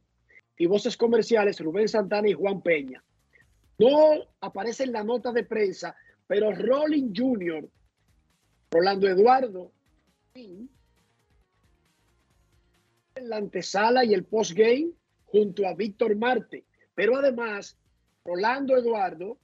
Y 0.57 0.65
voces 0.65 0.97
comerciales, 0.97 1.59
Rubén 1.59 1.87
Santana 1.87 2.27
y 2.27 2.33
Juan 2.33 2.63
Peña. 2.63 3.03
No 3.77 4.25
aparece 4.41 4.85
en 4.85 4.93
la 4.93 5.03
nota 5.03 5.31
de 5.31 5.43
prensa, 5.43 5.95
pero 6.25 6.51
Rolling 6.51 7.13
Jr., 7.15 7.69
Rolando 8.71 9.07
Eduardo, 9.07 9.71
en 10.33 10.69
la 13.15 13.37
antesala 13.37 14.03
y 14.05 14.15
el 14.15 14.25
postgame 14.25 14.91
junto 15.25 15.67
a 15.67 15.75
Víctor 15.75 16.15
Marte. 16.15 16.65
Pero 16.95 17.15
además, 17.17 17.77
Rolando 18.25 18.75
Eduardo 18.75 19.37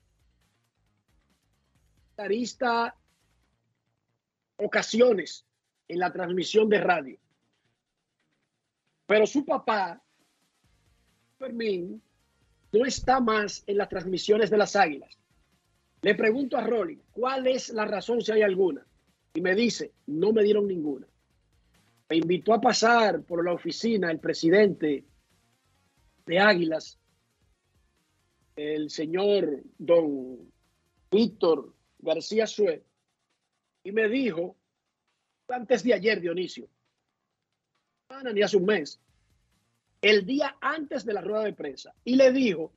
ocasiones 4.57 5.45
en 5.87 5.99
la 5.99 6.11
transmisión 6.11 6.69
de 6.69 6.79
radio. 6.79 7.19
Pero 9.05 9.25
su 9.25 9.45
papá, 9.45 10.03
Fermín, 11.37 12.01
no 12.71 12.85
está 12.85 13.19
más 13.19 13.63
en 13.65 13.77
las 13.77 13.89
transmisiones 13.89 14.49
de 14.49 14.57
las 14.57 14.75
Águilas. 14.75 15.17
Le 16.01 16.15
pregunto 16.15 16.57
a 16.57 16.61
Rolly, 16.61 17.01
¿cuál 17.11 17.47
es 17.47 17.69
la 17.69 17.85
razón 17.85 18.21
si 18.21 18.31
hay 18.31 18.41
alguna? 18.41 18.85
Y 19.33 19.41
me 19.41 19.55
dice, 19.55 19.93
no 20.07 20.31
me 20.31 20.43
dieron 20.43 20.67
ninguna. 20.67 21.07
Me 22.09 22.17
invitó 22.17 22.53
a 22.53 22.61
pasar 22.61 23.23
por 23.23 23.43
la 23.43 23.53
oficina 23.53 24.11
el 24.11 24.19
presidente 24.19 25.05
de 26.25 26.39
Águilas, 26.39 26.99
el 28.55 28.89
señor 28.89 29.63
don 29.77 30.51
Víctor 31.09 31.73
García 31.99 32.47
Sue, 32.47 32.83
y 33.83 33.91
me 33.91 34.07
dijo, 34.09 34.57
antes 35.47 35.83
de 35.83 35.93
ayer, 35.93 36.19
Dionisio, 36.19 36.69
ni 38.33 38.41
hace 38.41 38.57
un 38.57 38.65
mes, 38.65 38.99
el 40.01 40.25
día 40.25 40.57
antes 40.61 41.05
de 41.05 41.13
la 41.13 41.21
rueda 41.21 41.43
de 41.43 41.53
prensa, 41.53 41.93
y 42.03 42.15
le 42.15 42.31
dijo 42.31 42.73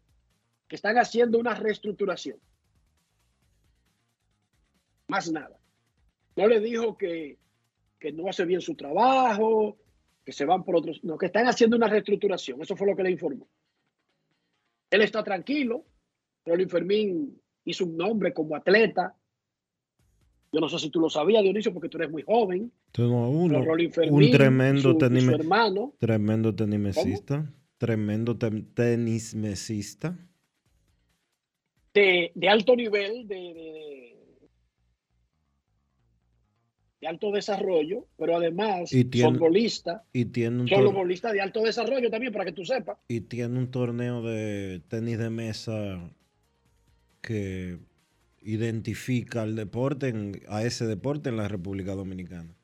que 0.69 0.77
están 0.77 0.99
haciendo 0.99 1.39
una 1.39 1.55
reestructuración. 1.55 2.39
Más 5.09 5.31
nada. 5.31 5.59
No 6.37 6.47
le 6.47 6.61
dijo 6.61 6.97
que, 6.97 7.39
que 7.99 8.13
no 8.13 8.29
hace 8.29 8.45
bien 8.45 8.61
su 8.61 8.75
trabajo, 8.75 9.77
que 10.25 10.33
se 10.33 10.45
van 10.45 10.65
por 10.65 10.77
otros, 10.77 11.03
no, 11.05 11.19
que 11.19 11.27
están 11.27 11.47
haciendo 11.47 11.77
una 11.77 11.89
reestructuración. 11.89 12.63
Eso 12.63 12.77
fue 12.77 12.87
lo 12.87 12.97
que 12.97 13.03
le 13.03 13.11
informó. 13.11 13.49
Él 14.91 15.03
está 15.03 15.23
tranquilo. 15.23 15.85
Rolín 16.45 16.69
Fermín 16.69 17.42
hizo 17.65 17.85
un 17.85 17.97
nombre 17.97 18.33
como 18.33 18.57
atleta. 18.57 19.17
Yo 20.53 20.61
no 20.61 20.69
sé 20.69 20.79
si 20.79 20.91
tú 20.91 21.01
lo 21.01 21.09
sabías, 21.09 21.43
Dionisio, 21.43 21.73
porque 21.73 21.89
tú 21.89 21.97
eres 21.99 22.11
muy 22.11 22.23
joven. 22.23 22.71
Uno, 22.99 23.65
Fermín, 23.91 24.13
un 24.13 24.31
tremendo, 24.31 24.93
su, 24.93 24.99
tenime, 24.99 25.23
su 25.23 25.35
hermano. 25.35 25.95
tremendo 25.99 26.55
tenismesista. 26.55 27.51
Tremendo 27.79 28.37
ten, 28.37 28.73
tenismesista. 28.75 30.17
De, 31.95 32.33
de, 32.35 32.49
alto 32.49 32.77
nivel, 32.77 33.27
de, 33.27 33.35
de, 33.35 34.49
de, 37.01 37.07
alto 37.09 37.33
desarrollo, 37.33 38.07
pero 38.17 38.37
además 38.37 38.93
y 38.93 39.05
tiene, 39.05 39.31
son 39.31 39.39
bolistas. 39.39 40.03
Y 40.13 40.27
tiene 40.27 40.63
un 40.63 40.69
son 40.69 40.85
los 40.85 40.95
bolistas 40.95 41.33
de 41.33 41.41
alto 41.41 41.63
desarrollo 41.63 42.11
también, 42.11 42.33
para 42.33 42.45
que 42.45 42.53
tú 42.53 42.65
sepas. 42.65 42.99
Y 43.09 43.23
tiene 43.23 43.59
un 43.59 43.71
torneo 43.71 44.23
de 44.23 44.83
tenis 44.89 45.19
de 45.19 45.31
mesa 45.31 46.15
que 47.23 47.79
identifica 48.41 49.43
al 49.43 49.55
deporte, 49.57 50.09
en, 50.09 50.43
a 50.49 50.65
ese 50.65 50.87
deporte 50.87 51.31
en 51.31 51.37
la 51.37 51.49
República 51.49 51.95
Dominicana. 51.95 52.55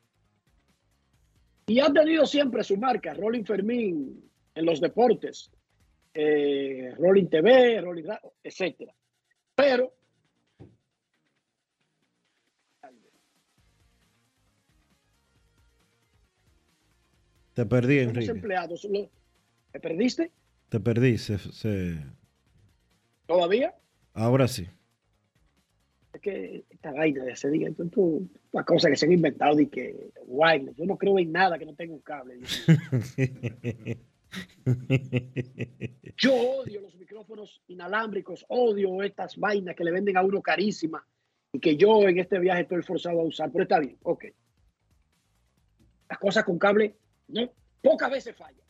Y 1.67 1.79
ha 1.79 1.91
tenido 1.91 2.25
siempre 2.25 2.63
su 2.63 2.77
marca, 2.77 3.13
Rolling 3.13 3.45
Fermín 3.45 4.29
en 4.55 4.65
los 4.65 4.81
deportes, 4.81 5.49
eh, 6.13 6.93
Rolling 6.97 7.27
TV, 7.27 7.79
Rolling 7.81 8.05
etcétera. 8.43 8.93
Pero 9.55 9.93
te 17.53 17.65
perdí, 17.65 17.99
los 17.99 18.07
Enrique. 18.07 18.31
empleados, 18.31 18.87
¿te 19.71 19.79
perdiste? 19.79 20.31
Te 20.69 20.79
perdí, 20.79 21.17
se, 21.17 21.37
se... 21.37 22.03
¿Todavía? 23.27 23.75
Ahora 24.13 24.47
sí. 24.47 24.67
Es 26.13 26.21
que 26.21 26.65
esta 26.69 26.91
vaina 26.91 27.23
de 27.23 27.31
ese 27.31 27.49
día, 27.49 27.69
tú, 27.91 28.27
una 28.51 28.63
cosa 28.63 28.89
que 28.89 28.95
se 28.95 29.05
han 29.05 29.11
inventado 29.11 29.59
y 29.59 29.67
que 29.67 30.11
wireless. 30.25 30.75
Yo 30.75 30.85
no 30.85 30.97
creo 30.97 31.19
en 31.19 31.31
nada 31.31 31.59
que 31.59 31.65
no 31.65 31.75
tenga 31.75 31.93
un 31.93 32.01
cable. 32.01 32.39
Yo 36.17 36.35
odio 36.35 36.81
los 36.81 36.95
micrófonos 36.95 37.61
inalámbricos, 37.67 38.45
odio 38.49 39.01
estas 39.03 39.37
vainas 39.37 39.75
que 39.75 39.83
le 39.83 39.91
venden 39.91 40.17
a 40.17 40.21
uno 40.21 40.41
carísimas 40.41 41.03
y 41.51 41.59
que 41.59 41.75
yo 41.75 42.07
en 42.07 42.19
este 42.19 42.37
viaje 42.39 42.61
estoy 42.61 42.83
forzado 42.83 43.21
a 43.21 43.23
usar, 43.23 43.51
pero 43.51 43.63
está 43.63 43.79
bien, 43.79 43.97
ok. 44.03 44.25
Las 46.09 46.19
cosas 46.19 46.43
con 46.43 46.59
cable, 46.59 46.95
no, 47.27 47.51
pocas 47.81 48.11
veces 48.11 48.35
fallan. 48.35 48.65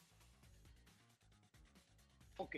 Ok. 2.37 2.55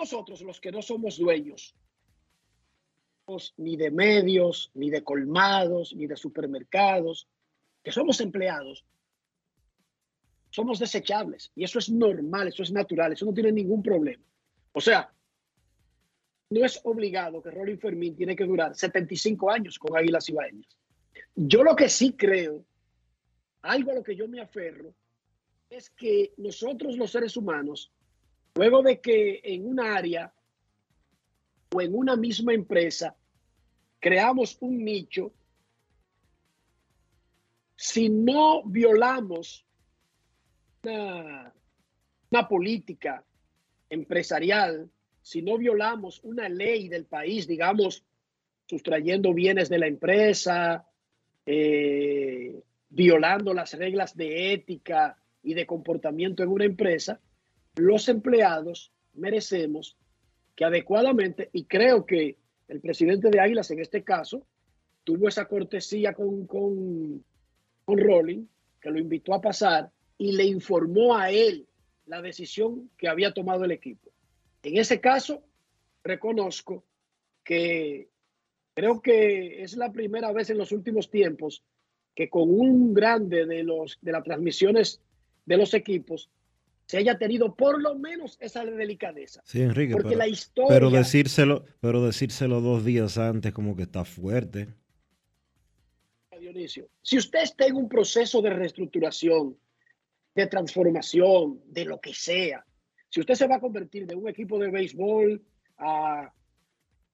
Nosotros, 0.00 0.40
los 0.40 0.58
que 0.60 0.72
no 0.72 0.80
somos 0.80 1.18
dueños, 1.18 1.76
ni 3.58 3.76
de 3.76 3.90
medios, 3.90 4.70
ni 4.72 4.88
de 4.88 5.04
colmados, 5.04 5.94
ni 5.94 6.06
de 6.06 6.16
supermercados, 6.16 7.28
que 7.82 7.92
somos 7.92 8.18
empleados, 8.22 8.86
somos 10.48 10.78
desechables. 10.78 11.52
Y 11.54 11.64
eso 11.64 11.78
es 11.78 11.90
normal, 11.90 12.48
eso 12.48 12.62
es 12.62 12.72
natural, 12.72 13.12
eso 13.12 13.26
no 13.26 13.34
tiene 13.34 13.52
ningún 13.52 13.82
problema. 13.82 14.24
O 14.72 14.80
sea, 14.80 15.12
no 16.48 16.64
es 16.64 16.80
obligado 16.84 17.42
que 17.42 17.50
Rolling 17.50 17.78
Fermín 17.78 18.16
tiene 18.16 18.34
que 18.34 18.46
durar 18.46 18.74
75 18.74 19.50
años 19.50 19.78
con 19.78 19.94
Águilas 19.96 20.30
Ibaeñas. 20.30 20.78
Yo 21.34 21.62
lo 21.62 21.76
que 21.76 21.90
sí 21.90 22.14
creo, 22.16 22.64
algo 23.60 23.92
a 23.92 23.96
lo 23.96 24.02
que 24.02 24.16
yo 24.16 24.26
me 24.26 24.40
aferro, 24.40 24.94
es 25.68 25.90
que 25.90 26.32
nosotros 26.38 26.96
los 26.96 27.12
seres 27.12 27.36
humanos, 27.36 27.92
luego 28.54 28.82
de 28.82 29.00
que 29.00 29.40
en 29.44 29.66
un 29.66 29.80
área 29.80 30.32
o 31.72 31.80
en 31.80 31.94
una 31.94 32.16
misma 32.16 32.52
empresa 32.52 33.16
creamos 34.00 34.56
un 34.60 34.84
nicho, 34.84 35.32
si 37.76 38.08
no 38.08 38.62
violamos 38.64 39.64
una, 40.82 42.48
política 42.48 43.24
empresarial, 43.88 44.90
si 45.22 45.42
no 45.42 45.58
violamos 45.58 46.20
una 46.24 46.48
ley 46.48 46.88
del 46.88 47.04
país, 47.04 47.46
digamos, 47.46 48.04
sustrayendo 48.66 49.34
bienes 49.34 49.68
de 49.68 49.78
la 49.78 49.86
empresa, 49.86 50.86
eh, 51.44 52.62
violando 52.88 53.52
las 53.52 53.74
reglas 53.74 54.16
de 54.16 54.52
ética 54.52 55.16
y 55.42 55.54
de 55.54 55.66
comportamiento 55.66 56.42
en 56.42 56.50
una 56.50 56.64
empresa, 56.64 57.20
los 57.76 58.08
empleados 58.08 58.92
merecemos 59.14 59.96
que 60.54 60.64
adecuadamente, 60.64 61.48
y 61.52 61.64
creo 61.64 62.04
que 62.04 62.36
el 62.68 62.80
presidente 62.80 63.30
de 63.30 63.40
Águilas 63.40 63.70
en 63.70 63.80
este 63.80 64.02
caso 64.02 64.46
tuvo 65.04 65.28
esa 65.28 65.46
cortesía 65.46 66.12
con, 66.12 66.46
con, 66.46 67.24
con 67.84 67.98
Rolling, 67.98 68.44
que 68.80 68.90
lo 68.90 68.98
invitó 68.98 69.34
a 69.34 69.40
pasar 69.40 69.90
y 70.18 70.32
le 70.32 70.44
informó 70.44 71.16
a 71.16 71.30
él 71.30 71.66
la 72.06 72.20
decisión 72.20 72.90
que 72.96 73.08
había 73.08 73.32
tomado 73.32 73.64
el 73.64 73.70
equipo. 73.70 74.10
En 74.62 74.76
ese 74.76 75.00
caso, 75.00 75.42
reconozco 76.02 76.84
que 77.44 78.08
creo 78.74 79.00
que 79.00 79.62
es 79.62 79.76
la 79.76 79.92
primera 79.92 80.32
vez 80.32 80.50
en 80.50 80.58
los 80.58 80.72
últimos 80.72 81.10
tiempos 81.10 81.62
que 82.14 82.28
con 82.28 82.50
un 82.50 82.92
grande 82.92 83.46
de, 83.46 83.62
los, 83.62 83.98
de 84.02 84.12
las 84.12 84.24
transmisiones 84.24 85.00
de 85.46 85.56
los 85.56 85.72
equipos 85.74 86.28
se 86.90 86.98
haya 86.98 87.16
tenido 87.16 87.54
por 87.54 87.80
lo 87.80 87.94
menos 87.94 88.36
esa 88.40 88.64
delicadeza. 88.64 89.40
Sí, 89.44 89.62
Enrique, 89.62 89.92
porque 89.92 90.08
pero, 90.08 90.18
la 90.18 90.26
historia, 90.26 90.68
pero 90.70 90.90
decírselo, 90.90 91.64
pero 91.78 92.04
decírselo 92.04 92.60
dos 92.60 92.84
días 92.84 93.16
antes 93.16 93.52
como 93.52 93.76
que 93.76 93.82
está 93.82 94.04
fuerte. 94.04 94.66
Dionisio, 96.40 96.88
si 97.00 97.16
usted 97.16 97.42
está 97.42 97.66
en 97.66 97.76
un 97.76 97.88
proceso 97.88 98.42
de 98.42 98.50
reestructuración, 98.50 99.56
de 100.34 100.48
transformación, 100.48 101.60
de 101.66 101.84
lo 101.84 102.00
que 102.00 102.12
sea, 102.12 102.66
si 103.08 103.20
usted 103.20 103.34
se 103.34 103.46
va 103.46 103.56
a 103.56 103.60
convertir 103.60 104.04
de 104.08 104.16
un 104.16 104.28
equipo 104.28 104.58
de 104.58 104.72
béisbol 104.72 105.40
a 105.78 106.32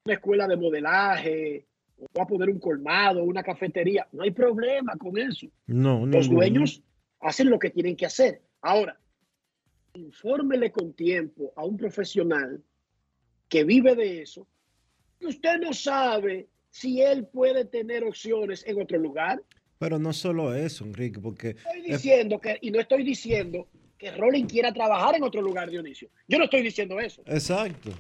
una 0.06 0.14
escuela 0.14 0.48
de 0.48 0.56
modelaje, 0.56 1.66
o 1.98 2.06
va 2.18 2.22
a 2.22 2.26
poner 2.26 2.48
un 2.48 2.60
colmado, 2.60 3.22
una 3.24 3.42
cafetería, 3.42 4.08
no 4.12 4.22
hay 4.22 4.30
problema 4.30 4.96
con 4.96 5.18
eso. 5.18 5.48
No, 5.66 6.06
Los 6.06 6.30
dueños 6.30 6.82
hacen 7.20 7.50
lo 7.50 7.58
que 7.58 7.68
tienen 7.68 7.94
que 7.94 8.06
hacer. 8.06 8.40
Ahora, 8.62 8.98
infórmele 9.96 10.70
con 10.70 10.92
tiempo 10.92 11.52
a 11.56 11.64
un 11.64 11.76
profesional 11.76 12.62
que 13.48 13.64
vive 13.64 13.94
de 13.94 14.22
eso, 14.22 14.46
y 15.20 15.26
usted 15.26 15.58
no 15.60 15.72
sabe 15.72 16.48
si 16.70 17.00
él 17.00 17.26
puede 17.26 17.64
tener 17.64 18.04
opciones 18.04 18.64
en 18.66 18.80
otro 18.80 18.98
lugar. 18.98 19.42
Pero 19.78 19.98
no 19.98 20.12
solo 20.12 20.54
eso, 20.54 20.84
Enrique, 20.84 21.20
porque... 21.20 21.50
Estoy 21.50 21.82
diciendo 21.82 22.40
que, 22.40 22.58
y 22.60 22.70
no 22.70 22.80
estoy 22.80 23.02
diciendo 23.02 23.68
que 23.98 24.10
Rolling 24.10 24.44
quiera 24.44 24.72
trabajar 24.72 25.14
en 25.14 25.22
otro 25.22 25.40
lugar, 25.40 25.70
Dionisio. 25.70 26.10
Yo 26.28 26.38
no 26.38 26.44
estoy 26.44 26.62
diciendo 26.62 26.98
eso. 27.00 27.22
Exacto. 27.26 27.90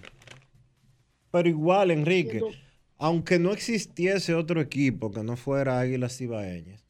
Pero 1.30 1.48
igual, 1.48 1.90
Enrique, 1.90 2.34
Diciendo- 2.34 2.58
aunque 2.98 3.38
no 3.38 3.52
existiese 3.52 4.34
otro 4.34 4.60
equipo 4.60 5.10
que 5.10 5.22
no 5.22 5.36
fuera 5.36 5.78
Águilas 5.80 6.20
Ibaeñas, 6.20 6.86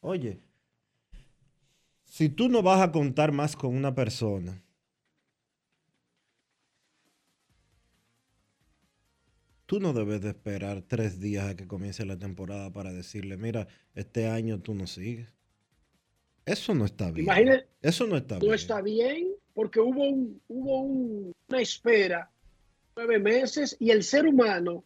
oye, 0.00 0.40
si 2.12 2.28
tú 2.28 2.50
no 2.50 2.62
vas 2.62 2.82
a 2.82 2.92
contar 2.92 3.32
más 3.32 3.56
con 3.56 3.74
una 3.74 3.94
persona, 3.94 4.62
tú 9.64 9.80
no 9.80 9.94
debes 9.94 10.20
de 10.20 10.28
esperar 10.28 10.82
tres 10.82 11.20
días 11.20 11.46
a 11.48 11.56
que 11.56 11.66
comience 11.66 12.04
la 12.04 12.18
temporada 12.18 12.70
para 12.70 12.92
decirle, 12.92 13.38
mira, 13.38 13.66
este 13.94 14.28
año 14.28 14.60
tú 14.60 14.74
no 14.74 14.86
sigues. 14.86 15.32
Eso 16.44 16.74
no 16.74 16.84
está 16.84 17.10
bien. 17.10 17.24
Imagínate, 17.28 17.66
Eso 17.80 18.06
no 18.06 18.18
está 18.18 18.34
no 18.34 18.40
bien. 18.40 18.54
está 18.56 18.82
bien 18.82 19.28
porque 19.54 19.80
hubo, 19.80 20.04
un, 20.06 20.38
hubo 20.48 20.80
un- 20.82 21.32
una 21.48 21.60
espera 21.62 22.30
nueve 22.94 23.18
meses 23.20 23.74
y 23.80 23.90
el 23.90 24.02
ser 24.02 24.26
humano 24.26 24.84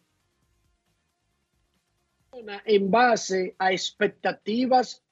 en 2.65 2.89
base 2.89 3.53
a 3.59 3.73
expectativas. 3.73 5.03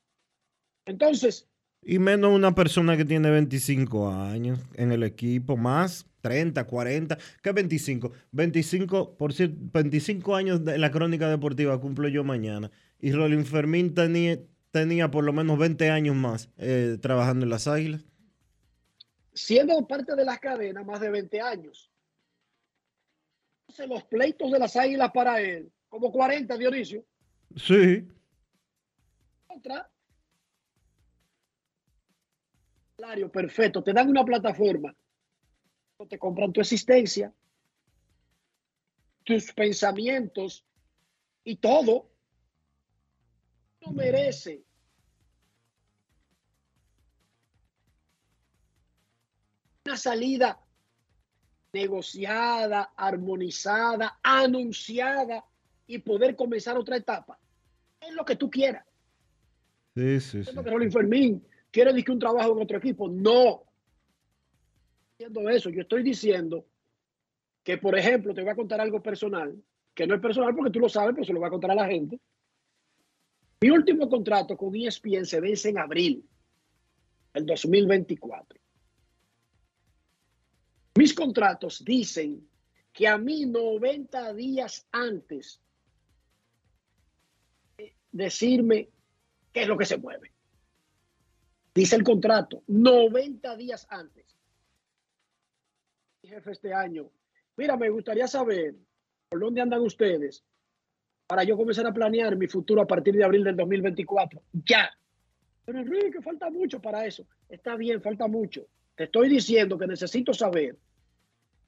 Entonces, 0.85 1.49
Y 1.87 1.99
menos 1.99 2.33
una 2.33 2.55
persona 2.55 2.97
que 2.97 3.05
tiene 3.05 3.29
25 3.29 4.09
años 4.09 4.59
en 4.73 4.91
el 4.91 5.03
equipo, 5.03 5.55
más 5.55 6.07
30, 6.21 6.65
40, 6.65 7.15
¿qué 7.43 7.51
25? 7.51 8.11
25, 8.31 9.15
por 9.15 9.33
cierto, 9.33 9.55
25 9.71 10.35
años 10.35 10.65
de 10.65 10.79
la 10.79 10.89
crónica 10.89 11.29
deportiva 11.29 11.79
cumplo 11.79 12.07
yo 12.07 12.23
mañana. 12.23 12.71
Y 12.99 13.11
Rolín 13.11 13.45
Fermín 13.45 13.93
tenía, 13.93 14.39
tenía 14.71 15.11
por 15.11 15.23
lo 15.23 15.31
menos 15.31 15.59
20 15.59 15.91
años 15.91 16.15
más 16.15 16.49
eh, 16.57 16.97
trabajando 16.99 17.45
en 17.45 17.51
las 17.51 17.67
águilas. 17.67 18.03
siendo 19.35 19.87
parte 19.87 20.15
de 20.15 20.25
las 20.25 20.39
cadenas 20.39 20.83
más 20.87 20.99
de 20.99 21.11
20 21.11 21.39
años. 21.39 21.91
Entonces, 23.67 23.87
los 23.87 24.03
pleitos 24.05 24.51
de 24.51 24.57
las 24.57 24.75
águilas 24.75 25.11
para 25.11 25.39
él, 25.39 25.71
como 25.87 26.11
40, 26.11 26.57
Dionisio. 26.57 27.05
Sí. 27.55 28.07
Otra. 29.45 29.91
Salario 32.97 33.29
perfecto, 33.29 33.83
te 33.83 33.91
dan 33.91 34.09
una 34.09 34.23
plataforma. 34.23 34.95
Te 36.09 36.19
compran 36.19 36.53
tu 36.53 36.61
existencia, 36.61 37.33
tus 39.23 39.51
pensamientos 39.53 40.65
y 41.43 41.57
todo. 41.57 42.09
No 43.81 43.91
merece 43.91 44.63
una 49.85 49.97
salida 49.97 50.59
negociada, 51.73 52.93
armonizada, 52.95 54.19
anunciada 54.23 55.43
y 55.85 55.99
poder 55.99 56.35
comenzar 56.35 56.77
otra 56.77 56.97
etapa. 56.97 57.37
Es 57.99 58.13
lo 58.13 58.23
que 58.23 58.35
tú 58.35 58.49
quieras. 58.49 58.85
Sí, 59.93 60.19
sí, 60.19 60.29
sí. 60.29 60.43
Siendo 60.43 60.63
que 60.63 60.69
Rolling 60.71 60.91
Fermín 60.91 61.45
quiere 61.75 61.91
decir 61.91 62.09
un 62.09 62.19
trabajo 62.19 62.53
en 62.53 62.63
otro 62.63 62.77
equipo. 62.77 63.09
No. 63.09 63.65
Diciendo 65.11 65.49
eso, 65.49 65.69
yo 65.69 65.81
estoy 65.81 66.03
diciendo 66.03 66.65
que, 67.65 67.77
por 67.77 67.99
ejemplo, 67.99 68.33
te 68.33 68.43
voy 68.43 68.51
a 68.51 68.55
contar 68.55 68.79
algo 68.79 69.03
personal, 69.03 69.61
que 69.93 70.07
no 70.07 70.15
es 70.15 70.21
personal 70.21 70.55
porque 70.55 70.71
tú 70.71 70.79
lo 70.79 70.87
sabes, 70.87 71.13
pero 71.13 71.25
se 71.25 71.33
lo 71.33 71.39
voy 71.39 71.47
a 71.47 71.51
contar 71.51 71.71
a 71.71 71.75
la 71.75 71.87
gente. 71.87 72.17
Mi 73.59 73.71
último 73.71 74.07
contrato 74.07 74.55
con 74.55 74.73
ESPN 74.73 75.25
se 75.25 75.41
vence 75.41 75.67
en 75.67 75.77
abril 75.77 76.25
del 77.33 77.45
2024. 77.45 78.57
Mis 80.97 81.13
contratos 81.13 81.83
dicen 81.83 82.47
que 82.93 83.05
a 83.05 83.17
mí 83.17 83.45
90 83.45 84.33
días 84.33 84.87
antes 84.93 85.61
de 87.75 87.97
decirme 88.13 88.87
qué 89.51 89.63
es 89.63 89.67
lo 89.67 89.77
que 89.77 89.85
se 89.85 89.97
mueve. 89.97 90.34
Dice 91.75 91.97
el 91.97 92.03
contrato, 92.03 92.63
90 92.67 93.57
días 93.57 93.85
antes. 93.89 94.25
Jefe 96.23 96.51
este 96.51 96.73
año, 96.73 97.11
mira, 97.57 97.75
me 97.75 97.89
gustaría 97.89 98.27
saber 98.27 98.75
por 99.29 99.41
dónde 99.41 99.61
andan 99.61 99.81
ustedes 99.81 100.43
para 101.27 101.43
yo 101.43 101.57
comenzar 101.57 101.85
a 101.85 101.93
planear 101.93 102.37
mi 102.37 102.47
futuro 102.47 102.81
a 102.81 102.87
partir 102.87 103.15
de 103.15 103.25
abril 103.25 103.43
del 103.43 103.57
2024. 103.57 104.41
Ya. 104.65 104.89
Pero 105.65 105.79
Enrique, 105.79 106.21
falta 106.21 106.49
mucho 106.49 106.81
para 106.81 107.05
eso. 107.05 107.27
Está 107.49 107.75
bien, 107.75 108.01
falta 108.01 108.27
mucho. 108.27 108.65
Te 108.95 109.03
estoy 109.03 109.27
diciendo 109.27 109.77
que 109.77 109.85
necesito 109.85 110.33
saber 110.33 110.77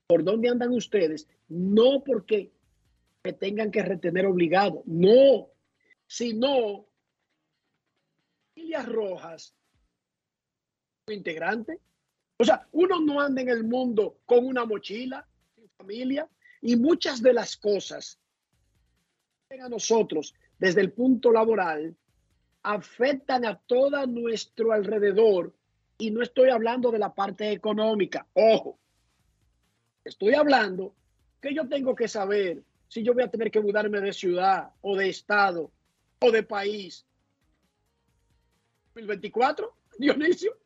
por 0.07 0.23
dónde 0.23 0.47
andan 0.47 0.71
ustedes, 0.71 1.27
no 1.49 2.01
porque 2.03 2.53
me 3.23 3.33
tengan 3.33 3.71
que 3.71 3.83
retener 3.83 4.25
obligado, 4.25 4.83
no, 4.85 5.49
sino 6.07 6.87
Rojas, 8.85 9.55
integrante. 11.13 11.79
O 12.37 12.45
sea, 12.45 12.67
uno 12.71 12.99
no 12.99 13.19
anda 13.19 13.41
en 13.41 13.49
el 13.49 13.63
mundo 13.63 14.19
con 14.25 14.45
una 14.45 14.65
mochila, 14.65 15.25
sin 15.55 15.69
familia, 15.77 16.27
y 16.61 16.75
muchas 16.75 17.21
de 17.21 17.33
las 17.33 17.57
cosas 17.57 18.19
que 19.49 19.59
a 19.59 19.69
nosotros 19.69 20.33
desde 20.59 20.81
el 20.81 20.91
punto 20.91 21.31
laboral 21.31 21.95
afectan 22.63 23.45
a 23.45 23.57
todo 23.57 24.05
nuestro 24.05 24.71
alrededor. 24.71 25.53
Y 25.97 26.11
no 26.11 26.21
estoy 26.21 26.49
hablando 26.49 26.91
de 26.91 26.99
la 26.99 27.13
parte 27.13 27.51
económica, 27.51 28.27
ojo. 28.33 28.77
Estoy 30.03 30.35
hablando 30.35 30.93
que 31.41 31.53
yo 31.53 31.67
tengo 31.67 31.95
que 31.95 32.07
saber 32.07 32.63
si 32.87 33.03
yo 33.03 33.13
voy 33.13 33.23
a 33.23 33.31
tener 33.31 33.51
que 33.51 33.59
mudarme 33.59 33.99
de 33.99 34.13
ciudad 34.13 34.71
o 34.81 34.95
de 34.95 35.09
estado 35.09 35.71
o 36.19 36.31
de 36.31 36.43
país. 36.43 37.05
2024, 38.93 39.73
Dionisio. 39.97 40.57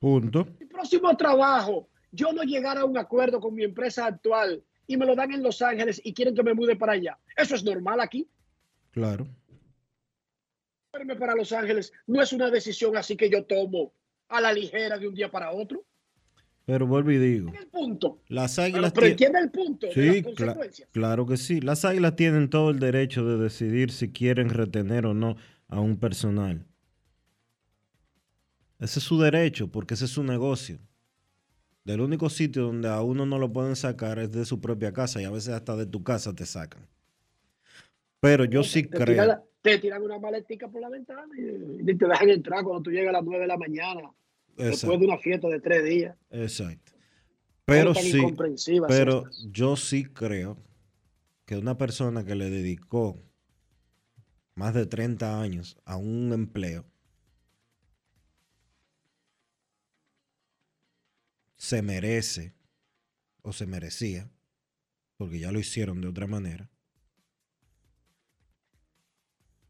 Punto. 0.00 0.48
Mi 0.58 0.66
próximo 0.66 1.14
trabajo, 1.16 1.88
yo 2.10 2.32
no 2.32 2.42
llegar 2.42 2.78
a 2.78 2.84
un 2.86 2.96
acuerdo 2.98 3.38
con 3.38 3.54
mi 3.54 3.62
empresa 3.64 4.06
actual 4.06 4.64
y 4.86 4.96
me 4.96 5.06
lo 5.06 5.14
dan 5.14 5.30
en 5.32 5.42
Los 5.42 5.60
Ángeles 5.62 6.00
y 6.02 6.12
quieren 6.14 6.34
que 6.34 6.42
me 6.42 6.54
mude 6.54 6.74
para 6.74 6.94
allá. 6.94 7.18
Eso 7.36 7.54
es 7.54 7.62
normal 7.62 8.00
aquí. 8.00 8.26
Claro. 8.90 9.28
Para 10.90 11.34
Los 11.36 11.52
Ángeles 11.52 11.92
no 12.06 12.20
es 12.20 12.32
una 12.32 12.50
decisión 12.50 12.96
así 12.96 13.16
que 13.16 13.30
yo 13.30 13.44
tomo 13.44 13.92
a 14.28 14.40
la 14.40 14.52
ligera 14.52 14.98
de 14.98 15.06
un 15.06 15.14
día 15.14 15.30
para 15.30 15.52
otro. 15.52 15.84
Pero 16.64 16.86
vuelvo 16.86 17.10
y 17.10 17.18
digo, 17.18 17.52
El 17.58 17.66
punto. 17.68 18.20
las 18.28 18.56
Pero, 18.56 18.66
águilas 18.66 18.92
pero 18.92 19.06
tie- 19.06 19.10
entiende 19.10 19.38
el 19.40 19.50
punto 19.50 19.86
de 19.88 19.92
Sí, 19.92 20.06
las 20.06 20.22
consecuencias. 20.22 20.88
claro 20.92 21.26
que 21.26 21.36
sí. 21.36 21.60
Las 21.60 21.84
águilas 21.84 22.16
tienen 22.16 22.48
todo 22.48 22.70
el 22.70 22.78
derecho 22.78 23.24
de 23.26 23.36
decidir 23.42 23.90
si 23.92 24.12
quieren 24.12 24.48
retener 24.50 25.04
o 25.06 25.14
no 25.14 25.36
a 25.68 25.80
un 25.80 25.98
personal. 25.98 26.66
Ese 28.80 28.98
es 28.98 29.04
su 29.04 29.20
derecho, 29.20 29.68
porque 29.68 29.94
ese 29.94 30.06
es 30.06 30.10
su 30.10 30.24
negocio. 30.24 30.78
Del 31.84 32.00
único 32.00 32.30
sitio 32.30 32.64
donde 32.64 32.88
a 32.88 33.02
uno 33.02 33.26
no 33.26 33.38
lo 33.38 33.52
pueden 33.52 33.76
sacar 33.76 34.18
es 34.18 34.32
de 34.32 34.44
su 34.44 34.60
propia 34.60 34.92
casa 34.92 35.20
y 35.20 35.24
a 35.24 35.30
veces 35.30 35.50
hasta 35.50 35.76
de 35.76 35.86
tu 35.86 36.02
casa 36.02 36.34
te 36.34 36.46
sacan. 36.46 36.86
Pero 38.20 38.44
yo 38.44 38.62
sí 38.62 38.82
te, 38.82 38.98
creo. 38.98 39.06
tiran, 39.06 39.40
te 39.62 39.78
tiran 39.78 40.02
una 40.02 40.18
maletica 40.18 40.68
por 40.68 40.80
la 40.80 40.88
ventana 40.88 41.28
y, 41.36 41.90
y 41.90 41.94
te 41.96 42.06
dejan 42.06 42.28
entrar 42.30 42.64
cuando 42.64 42.82
tú 42.82 42.90
llegas 42.90 43.10
a 43.10 43.18
las 43.18 43.24
9 43.24 43.40
de 43.40 43.46
la 43.46 43.56
mañana, 43.56 44.12
después 44.48 44.74
Exacto. 44.74 44.98
de 44.98 45.06
una 45.06 45.18
fiesta 45.18 45.48
de 45.48 45.60
tres 45.60 45.84
días. 45.84 46.16
Exacto. 46.30 46.92
Pero 47.64 47.94
sí, 47.94 48.22
pero 48.88 49.18
estas. 49.18 49.46
yo 49.52 49.76
sí 49.76 50.04
creo 50.04 50.56
que 51.44 51.56
una 51.56 51.78
persona 51.78 52.24
que 52.24 52.34
le 52.34 52.50
dedicó 52.50 53.16
más 54.54 54.74
de 54.74 54.86
30 54.86 55.40
años 55.40 55.78
a 55.84 55.96
un 55.96 56.32
empleo 56.32 56.84
se 61.60 61.82
merece 61.82 62.54
o 63.42 63.52
se 63.52 63.66
merecía, 63.66 64.30
porque 65.18 65.38
ya 65.38 65.52
lo 65.52 65.58
hicieron 65.58 66.00
de 66.00 66.08
otra 66.08 66.26
manera, 66.26 66.70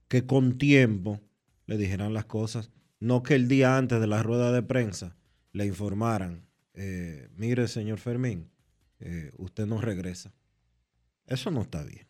que 0.06 0.24
con 0.24 0.56
tiempo 0.56 1.20
le 1.66 1.76
dijeran 1.76 2.14
las 2.14 2.26
cosas, 2.26 2.70
no 3.00 3.24
que 3.24 3.34
el 3.34 3.48
día 3.48 3.76
antes 3.76 4.00
de 4.00 4.06
la 4.06 4.22
rueda 4.22 4.52
de 4.52 4.62
prensa 4.62 5.16
le 5.50 5.66
informaran, 5.66 6.46
eh, 6.74 7.28
mire 7.34 7.66
señor 7.66 7.98
Fermín, 7.98 8.48
eh, 9.00 9.32
usted 9.36 9.66
no 9.66 9.80
regresa. 9.80 10.32
Eso 11.26 11.50
no 11.50 11.62
está 11.62 11.82
bien. 11.82 12.06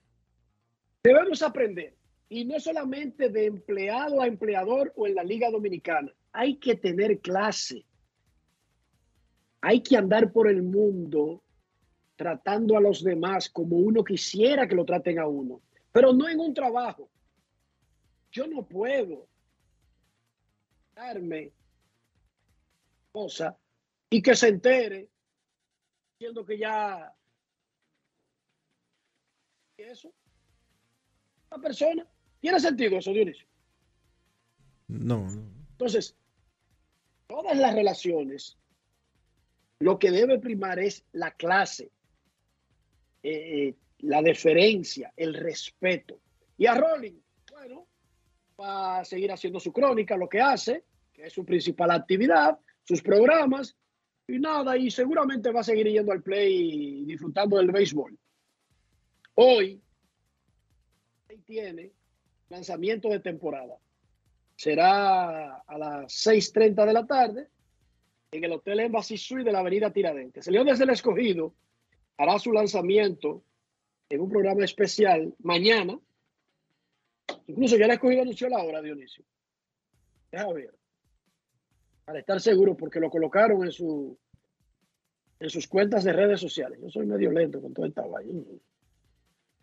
Debemos 1.03 1.41
aprender, 1.41 1.97
y 2.29 2.45
no 2.45 2.61
solamente 2.61 3.31
de 3.31 3.47
empleado 3.47 4.21
a 4.21 4.27
empleador 4.27 4.93
o 4.95 5.07
en 5.07 5.15
la 5.15 5.25
Liga 5.25 5.51
Dominicana, 5.51 6.13
hay 6.33 6.57
que 6.57 6.75
tener 6.75 7.21
clase. 7.21 7.87
Hay 9.61 9.83
que 9.83 9.97
andar 9.97 10.33
por 10.33 10.49
el 10.49 10.63
mundo 10.63 11.43
tratando 12.17 12.77
a 12.77 12.81
los 12.81 13.03
demás 13.03 13.49
como 13.49 13.77
uno 13.77 14.05
quisiera 14.05 14.67
que 14.69 14.75
lo 14.75 14.85
traten 14.85 15.19
a 15.19 15.27
uno, 15.27 15.61
pero 15.93 16.13
no 16.13 16.29
en 16.29 16.41
un 16.41 16.53
trabajo. 16.53 17.09
Yo 18.31 18.47
no 18.47 18.67
puedo 18.67 19.27
darme 20.95 21.53
cosa 23.13 23.59
y 24.11 24.23
que 24.23 24.35
se 24.37 24.49
entere 24.49 25.09
diciendo 26.19 26.45
que 26.45 26.59
ya 26.59 27.15
eso 29.77 30.13
una 31.51 31.63
persona 31.63 32.07
tiene 32.41 32.61
sentido 32.61 32.99
eso 32.99 33.13
Dionisio 33.13 33.47
No, 34.89 35.31
no. 35.31 35.43
entonces 35.73 36.17
todas 37.27 37.57
las 37.57 37.75
relaciones 37.75 38.60
lo 39.81 39.99
que 39.99 40.11
debe 40.11 40.39
primar 40.39 40.79
es 40.79 41.05
la 41.13 41.33
clase 41.33 41.91
Eh, 43.23 43.75
la 43.99 44.23
deferencia, 44.23 45.13
el 45.15 45.35
respeto. 45.35 46.21
Y 46.57 46.65
a 46.65 46.75
Rolling, 46.75 47.21
bueno, 47.51 47.87
va 48.59 49.01
a 49.01 49.05
seguir 49.05 49.31
haciendo 49.31 49.61
su 49.61 49.73
crónica, 49.73 50.17
lo 50.17 50.27
que 50.27 50.41
hace, 50.41 50.85
que 51.13 51.27
es 51.27 51.33
su 51.35 51.45
principal 51.45 51.91
actividad, 51.91 52.59
sus 52.83 53.03
programas, 53.03 53.77
y 54.27 54.39
nada, 54.39 54.75
y 54.79 54.91
seguramente 54.91 55.53
va 55.53 55.61
a 55.61 55.65
seguir 55.65 55.87
yendo 55.89 56.13
al 56.13 56.23
play 56.23 57.05
disfrutando 57.05 57.59
del 57.59 57.71
béisbol. 57.71 58.19
Hoy 59.35 59.83
tiene 61.45 61.93
lanzamiento 62.49 63.11
de 63.11 63.21
temporada. 63.21 63.77
Será 64.57 65.57
a 65.57 65.79
las 65.79 66.27
6.30 66.27 66.87
de 66.87 66.93
la 66.95 67.07
tarde 67.07 67.49
en 68.33 68.45
el 68.45 68.53
Hotel 68.53 68.81
Embassy 68.81 69.17
Suite 69.17 69.45
de 69.45 69.53
la 69.53 69.61
Avenida 69.61 69.93
Tiradentes. 69.93 70.47
El 70.47 70.55
León 70.55 70.67
desde 70.67 70.85
el 70.85 70.91
Escogido 70.91 71.55
hará 72.17 72.39
su 72.39 72.53
lanzamiento 72.53 73.43
en 74.09 74.21
un 74.21 74.29
programa 74.29 74.65
especial 74.65 75.35
mañana. 75.41 75.99
Incluso 77.47 77.77
ya 77.77 77.87
el 77.87 77.93
Escogido 77.93 78.23
anunció 78.23 78.49
la 78.49 78.63
hora, 78.63 78.83
Dionisio. 78.83 79.25
Deja 80.31 80.53
ver. 80.53 80.75
Para 82.05 82.21
estar 82.21 82.41
seguro, 82.41 82.77
porque 82.77 83.01
lo 83.01 83.11
colocaron 83.11 83.65
en 83.65 83.73
su 83.73 84.19
en 85.41 85.49
sus 85.49 85.67
cuentas 85.67 86.05
de 86.05 86.13
redes 86.13 86.39
sociales. 86.39 86.79
Yo 86.83 86.91
soy 86.91 87.07
medio 87.07 87.33
lento 87.33 87.63
con 87.63 87.73
todo 87.73 87.87
esta 87.87 88.07
vaina. 88.07 88.43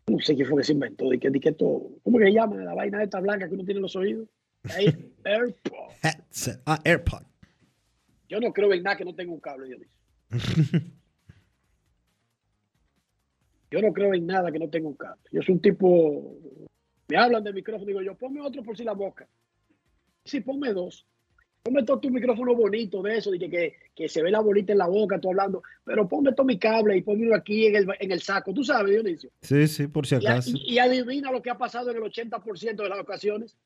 No 0.07 0.19
sé 0.19 0.33
quién 0.33 0.47
fue 0.47 0.57
que 0.57 0.63
se 0.63 0.73
inventó. 0.73 1.07
De 1.07 1.19
que, 1.19 1.29
de 1.29 1.39
que 1.39 1.51
todo, 1.51 1.89
¿Cómo 2.03 2.17
que 2.17 2.25
se 2.25 2.33
llama 2.33 2.55
la 2.55 2.73
vaina 2.73 3.03
esta 3.03 3.19
blanca 3.19 3.47
que 3.47 3.53
uno 3.53 3.63
tiene 3.63 3.77
en 3.77 3.83
los 3.83 3.95
oídos? 3.95 4.27
AirPod. 5.23 5.91
ah, 6.65 6.81
AirPod. 6.83 7.26
Yo 8.29 8.39
no 8.39 8.51
creo 8.53 8.73
en 8.73 8.83
nada 8.83 8.97
que 8.97 9.05
no 9.05 9.15
tenga 9.15 9.31
un 9.31 9.39
cable, 9.39 9.67
Dionisio. 9.67 9.95
Yo 13.69 13.81
no 13.81 13.91
creo 13.91 14.13
en 14.13 14.25
nada 14.25 14.51
que 14.51 14.59
no 14.59 14.69
tenga 14.69 14.87
un 14.87 14.95
cable. 14.95 15.21
Yo 15.31 15.41
soy 15.41 15.55
un 15.55 15.61
tipo. 15.61 16.37
Me 17.09 17.17
hablan 17.17 17.43
de 17.43 17.53
micrófono, 17.53 17.85
digo 17.85 18.01
yo, 18.01 18.15
ponme 18.15 18.41
otro 18.41 18.63
por 18.63 18.77
si 18.77 18.83
la 18.83 18.93
boca. 18.93 19.27
Sí, 20.25 20.41
ponme 20.41 20.73
dos. 20.73 21.05
Ponme 21.63 21.83
todo 21.83 21.99
tu 21.99 22.09
micrófono 22.09 22.55
bonito 22.55 23.01
de 23.01 23.17
eso, 23.17 23.31
de 23.31 23.39
que, 23.39 23.75
que, 23.93 24.07
se 24.07 24.21
ve 24.21 24.31
la 24.31 24.39
bolita 24.39 24.71
en 24.71 24.77
la 24.77 24.87
boca, 24.87 25.19
tú 25.19 25.29
hablando. 25.29 25.63
Pero 25.83 26.07
ponme 26.07 26.33
todo 26.33 26.45
mi 26.45 26.57
cable 26.57 26.95
y 26.95 27.01
ponme 27.01 27.33
aquí 27.35 27.65
en 27.65 27.75
el, 27.75 27.87
en 27.99 28.11
el 28.11 28.21
saco. 28.21 28.53
¿Tú 28.53 28.63
sabes, 28.63 28.91
Dionisio? 28.91 29.31
Sí, 29.41 29.67
sí, 29.67 29.87
por 29.87 30.07
si 30.07 30.15
acaso. 30.15 30.51
Y, 30.53 30.75
y, 30.75 30.79
adivina 30.79 31.31
lo 31.31 31.41
que 31.41 31.49
ha 31.49 31.57
pasado 31.57 31.91
en 31.91 31.97
el 31.97 32.03
80% 32.03 32.83
de 32.83 32.89
las 32.89 32.99
ocasiones. 32.99 33.57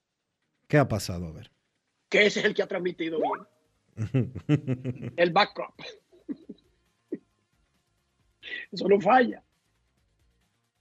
¿Qué 0.68 0.78
ha 0.78 0.88
pasado? 0.88 1.28
A 1.28 1.32
ver. 1.32 1.52
Que 2.10 2.26
ese 2.26 2.40
es 2.40 2.46
el 2.46 2.56
que 2.56 2.64
ha 2.64 2.68
transmitido 2.68 3.20
bien. 3.20 3.48
el 5.18 5.32
backup. 5.32 5.76
Eso 8.72 8.88
no 8.88 9.00
falla. 9.00 9.44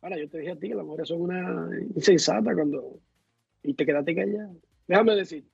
Ahora, 0.03 0.19
yo 0.19 0.29
te 0.29 0.39
dije 0.39 0.53
a 0.53 0.57
ti 0.57 0.69
que 0.69 0.75
las 0.75 0.85
mujeres 0.85 1.09
son 1.09 1.23
una 1.23 1.69
insensata 1.95 2.55
cuando. 2.55 3.01
Y 3.63 3.75
te 3.75 3.85
quedaste 3.85 4.15
callado. 4.15 4.57
Déjame 4.87 5.15
decir. 5.17 5.45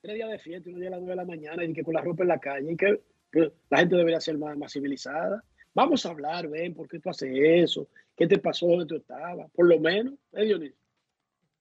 Tres 0.00 0.14
días 0.14 0.30
de 0.30 0.38
fiesta, 0.38 0.70
uno 0.70 0.78
día 0.78 0.88
a 0.88 0.92
las 0.92 1.00
nueve 1.00 1.12
de 1.12 1.16
la 1.16 1.24
mañana 1.26 1.64
y 1.64 1.72
que 1.72 1.82
con 1.82 1.94
la 1.94 2.00
ropa 2.00 2.22
en 2.22 2.28
la 2.28 2.38
calle 2.38 2.72
y 2.72 2.76
que, 2.76 3.02
que 3.30 3.52
la 3.68 3.78
gente 3.78 3.96
debería 3.96 4.20
ser 4.20 4.38
más, 4.38 4.56
más, 4.56 4.72
civilizada. 4.72 5.44
Vamos 5.74 6.06
a 6.06 6.10
hablar, 6.10 6.48
ven, 6.48 6.74
¿por 6.74 6.88
qué 6.88 7.00
tú 7.00 7.10
haces 7.10 7.30
eso? 7.32 7.88
¿Qué 8.16 8.26
te 8.26 8.38
pasó 8.38 8.66
donde 8.66 8.86
tú 8.86 8.96
estabas? 8.96 9.50
Por 9.50 9.66
lo 9.66 9.78
menos, 9.78 10.14
¿eh, 10.32 10.44
Dionisio? 10.44 10.76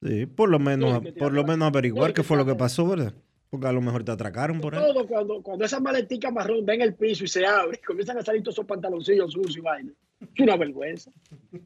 Sí, 0.02 0.26
por 0.26 0.50
lo 0.50 0.60
menos, 0.60 1.04
por 1.18 1.34
lo 1.34 1.44
menos 1.44 1.68
averiguar 1.68 2.13
qué 2.13 2.24
fue 2.24 2.38
lo 2.38 2.46
que 2.46 2.56
pasó, 2.56 2.88
¿verdad? 2.88 3.13
Porque 3.49 3.67
a 3.67 3.71
lo 3.71 3.81
mejor 3.81 4.03
te 4.03 4.12
atracaron 4.12 4.62
por 4.62 4.75
ahí. 4.75 4.81
Todo 4.81 5.07
cuando, 5.07 5.41
cuando 5.41 5.65
esa 5.65 5.79
maletica 5.79 6.29
marrón 6.29 6.65
va 6.67 6.75
en 6.75 6.81
el 6.81 6.93
piso 6.93 7.23
y 7.23 7.27
se 7.27 7.45
abre, 7.45 7.79
comienzan 7.85 8.17
a 8.17 8.21
salir 8.21 8.43
todos 8.43 8.55
esos 8.55 8.65
pantaloncillos 8.65 9.31
sucios 9.31 9.57
y 9.57 9.62
vaina. 9.62 9.91
Es 10.21 10.39
una 10.39 10.57
vergüenza. 10.57 11.12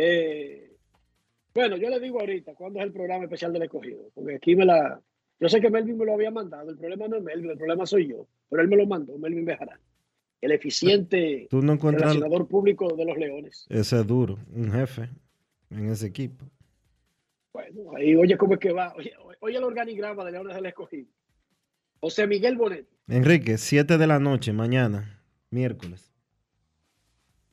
Eh, 0.00 0.76
bueno, 1.52 1.76
yo 1.76 1.90
le 1.90 1.98
digo 1.98 2.20
ahorita, 2.20 2.54
¿cuándo 2.54 2.78
es 2.78 2.84
el 2.84 2.92
programa 2.92 3.24
especial 3.24 3.52
del 3.52 3.64
escogido? 3.64 4.10
Porque 4.14 4.36
aquí 4.36 4.54
me 4.54 4.64
la... 4.64 5.00
Yo 5.40 5.48
sé 5.48 5.60
que 5.60 5.70
Melvin 5.70 5.98
me 5.98 6.04
lo 6.04 6.14
había 6.14 6.30
mandado, 6.30 6.70
el 6.70 6.76
problema 6.76 7.08
no 7.08 7.16
es 7.16 7.22
Melvin, 7.24 7.50
el 7.50 7.58
problema 7.58 7.84
soy 7.84 8.06
yo, 8.06 8.28
pero 8.48 8.62
él 8.62 8.68
me 8.68 8.76
lo 8.76 8.86
mandó, 8.86 9.18
Melvin 9.18 9.44
Bejarán. 9.44 9.80
El 10.40 10.52
eficiente 10.52 11.48
¿Tú 11.50 11.62
no 11.62 11.72
encuentras 11.72 12.12
relacionador 12.12 12.46
público 12.46 12.94
de 12.94 13.04
los 13.04 13.18
Leones. 13.18 13.66
Ese 13.68 13.98
es 13.98 14.06
duro, 14.06 14.38
un 14.54 14.70
jefe 14.70 15.08
en 15.70 15.88
ese 15.90 16.06
equipo. 16.06 16.44
Bueno, 17.52 17.96
ahí 17.96 18.14
oye 18.14 18.38
cómo 18.38 18.54
es 18.54 18.60
que 18.60 18.70
va. 18.70 18.94
Oye, 18.96 19.12
oye 19.40 19.56
el 19.56 19.64
organigrama 19.64 20.24
de 20.24 20.32
Leones 20.32 20.54
del 20.54 20.66
Escogido. 20.66 21.08
José 22.00 22.26
Miguel 22.26 22.56
Bonet. 22.56 22.88
Enrique, 23.08 23.58
7 23.58 23.98
de 23.98 24.06
la 24.06 24.18
noche, 24.18 24.52
mañana, 24.52 25.22
miércoles. 25.50 26.12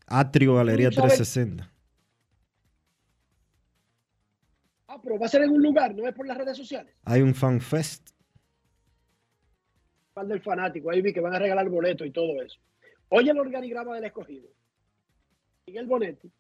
Atrio 0.06 0.56
Galería 0.56 0.90
360. 0.90 1.72
Ah, 4.88 5.02
pero 5.02 5.18
va 5.18 5.26
a 5.26 5.30
ser 5.30 5.42
en 5.42 5.50
un 5.50 5.64
lugar, 5.64 5.96
no 5.96 6.08
es 6.08 6.14
por 6.14 6.28
las 6.28 6.38
redes 6.38 6.56
sociales. 6.56 6.96
Hay 7.04 7.22
un 7.22 7.34
fan 7.34 7.60
fest. 7.60 8.12
del 10.16 10.42
fanático, 10.42 10.92
ahí 10.92 11.02
vi 11.02 11.12
que 11.12 11.20
van 11.20 11.34
a 11.34 11.40
regalar 11.40 11.68
boletos 11.70 12.08
y 12.08 12.12
todo 12.12 12.42
eso. 12.42 12.60
Oye 13.10 13.32
el 13.32 13.40
organigrama 13.40 13.96
del 13.96 14.06
escogido. 14.06 14.48
Miguel 15.68 15.88
Bonetti. 15.88 16.32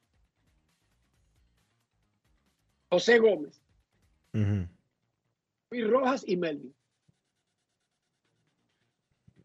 José 2.89 3.19
Gómez. 3.19 3.61
Uh 4.33 4.37
-huh. 4.37 4.74
Luis 5.75 5.91
Rojas 5.91 6.23
y 6.27 6.37
Melvin. 6.37 6.75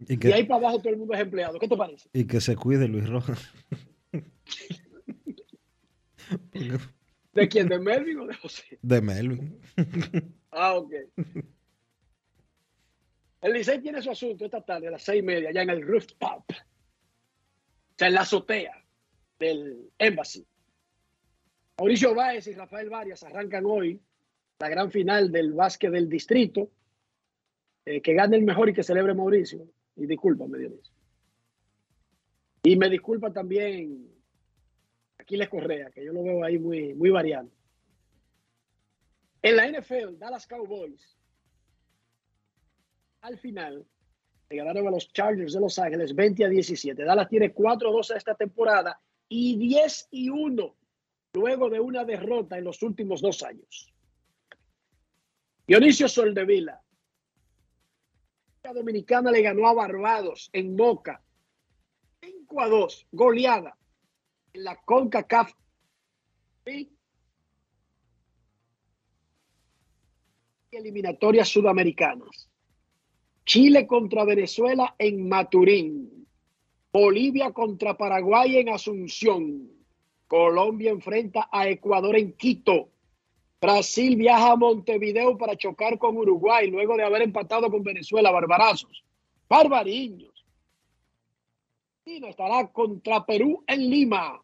Y, 0.09 0.17
que, 0.19 0.31
y 0.31 0.33
ahí 0.33 0.45
para 0.45 0.61
abajo 0.61 0.79
todo 0.79 0.93
el 0.93 0.99
mundo 0.99 1.15
es 1.15 1.21
empleado. 1.21 1.59
¿Qué 1.59 1.69
te 1.69 1.77
parece? 1.77 2.09
Y 2.13 2.27
que 2.27 2.41
se 2.41 2.57
cuide 2.57 2.89
Luis 2.89 3.09
Rojas. 3.09 3.53
¿De 7.33 7.49
quién? 7.49 7.69
¿De 7.69 7.79
Melvin 7.79 8.21
o 8.21 8.27
de 8.27 8.35
José? 8.35 8.79
De 8.81 9.01
Melvin. 9.01 9.61
ah, 10.51 10.75
ok. 10.75 10.93
El 13.43 13.53
Licey 13.53 13.81
tiene 13.81 14.03
su 14.03 14.11
asunto 14.11 14.45
esta 14.45 14.63
tarde 14.63 14.89
a 14.89 14.91
las 14.91 15.03
seis 15.03 15.23
y 15.23 15.27
media, 15.27 15.49
allá 15.51 15.63
en 15.63 15.71
el 15.71 15.87
rooftop. 15.87 16.45
O 16.51 16.55
sea, 17.97 18.09
en 18.09 18.15
la 18.15 18.23
azotea 18.23 18.85
del 19.39 19.91
Embassy. 19.99 20.47
Mauricio 21.79 22.15
Báez 22.15 22.47
y 22.47 22.53
Rafael 22.53 22.91
Varias 22.91 23.23
arrancan 23.23 23.65
hoy 23.67 24.01
la 24.61 24.69
gran 24.69 24.91
final 24.91 25.33
del 25.33 25.55
básquet 25.55 25.91
del 25.91 26.09
distrito. 26.09 26.71
Eh, 27.87 28.03
que 28.03 28.13
gane 28.13 28.37
el 28.37 28.45
mejor 28.45 28.69
y 28.69 28.75
que 28.75 28.83
celebre 28.83 29.15
Mauricio. 29.15 29.67
Y 29.97 30.07
discúlpame, 30.07 30.59
Dionisio. 30.59 30.95
Y 32.63 32.77
me 32.77 32.91
disculpa 32.91 33.33
también 33.33 34.07
Aquiles 35.19 35.49
Correa, 35.49 35.91
que 35.91 36.05
yo 36.05 36.13
lo 36.13 36.23
veo 36.23 36.45
ahí 36.45 36.59
muy, 36.59 36.95
muy 36.95 37.09
variante. 37.09 37.57
En 39.43 39.57
la 39.57 39.67
NFL, 39.67 40.19
Dallas 40.19 40.47
Cowboys, 40.47 41.17
al 43.23 43.39
final, 43.39 43.87
le 44.51 44.57
ganaron 44.57 44.87
a 44.87 44.91
los 44.91 45.11
Chargers 45.11 45.55
de 45.55 45.61
Los 45.61 45.79
Ángeles 45.79 46.15
20 46.15 46.45
a 46.45 46.49
17. 46.49 47.03
Dallas 47.03 47.29
tiene 47.31 47.55
4-12 47.55 48.17
esta 48.17 48.35
temporada 48.35 49.01
y 49.27 49.57
10 49.57 50.09
y 50.11 50.29
1 50.29 50.77
luego 51.33 51.71
de 51.71 51.81
una 51.81 52.05
derrota 52.05 52.59
en 52.59 52.65
los 52.65 52.83
últimos 52.83 53.23
dos 53.23 53.43
años. 53.43 53.91
Dionisio 55.71 56.09
Soldevila, 56.09 56.83
la 58.65 58.73
Dominicana 58.73 59.31
le 59.31 59.41
ganó 59.41 59.69
a 59.69 59.73
Barbados 59.73 60.51
en 60.53 60.77
Boca 60.77 61.23
5 62.21 62.61
a 62.61 62.67
2, 62.67 63.07
goleada 63.13 63.79
en 64.53 64.65
la 64.65 64.75
CONCACAF. 64.85 65.53
¿Sí? 66.67 66.93
Eliminatorias 70.73 71.49
sudamericanas. 71.49 72.51
Chile 73.45 73.87
contra 73.87 74.25
Venezuela 74.25 74.97
en 74.99 75.29
Maturín. 75.29 76.27
Bolivia 76.93 77.53
contra 77.53 77.97
Paraguay 77.97 78.57
en 78.57 78.71
Asunción. 78.71 79.71
Colombia 80.27 80.91
enfrenta 80.91 81.49
a 81.53 81.69
Ecuador 81.69 82.17
en 82.17 82.33
Quito. 82.33 82.91
Brasil 83.61 84.17
viaja 84.17 84.53
a 84.53 84.57
Montevideo 84.57 85.37
para 85.37 85.55
chocar 85.55 85.99
con 85.99 86.17
Uruguay 86.17 86.71
luego 86.71 86.97
de 86.97 87.05
haber 87.05 87.23
empatado 87.23 87.71
con 87.71 87.83
Venezuela. 87.83 88.31
Barbarazos. 88.31 89.05
Barbariños. 89.49 90.47
Argentina 91.99 92.31
estará 92.31 92.67
contra 92.69 93.27
Perú 93.27 93.63
en 93.67 93.91
Lima. 93.91 94.41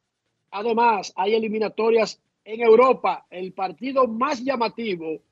Además, 0.51 1.13
hay 1.17 1.35
eliminatorias 1.35 2.21
en 2.45 2.61
Europa. 2.61 3.27
El 3.31 3.55
partido 3.55 4.07
más 4.07 4.45
llamativo, 4.45 5.23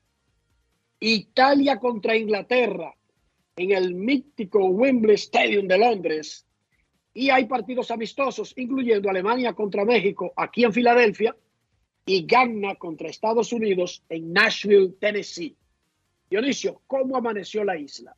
Italia 0.99 1.79
contra 1.79 2.17
Inglaterra, 2.17 2.95
en 3.55 3.71
el 3.71 3.93
mítico 3.93 4.65
Wembley 4.65 5.15
Stadium 5.15 5.67
de 5.67 5.77
Londres. 5.77 6.47
Y 7.13 7.29
hay 7.29 7.45
partidos 7.45 7.91
amistosos, 7.91 8.53
incluyendo 8.57 9.09
Alemania 9.09 9.53
contra 9.53 9.85
México, 9.85 10.33
aquí 10.35 10.63
en 10.63 10.73
Filadelfia, 10.73 11.35
y 12.05 12.25
Ghana 12.25 12.75
contra 12.75 13.09
Estados 13.09 13.51
Unidos 13.51 14.03
en 14.09 14.31
Nashville, 14.31 14.95
Tennessee. 14.99 15.57
Dionisio, 16.29 16.81
¿cómo 16.87 17.17
amaneció 17.17 17.63
la 17.63 17.77
isla? 17.77 18.15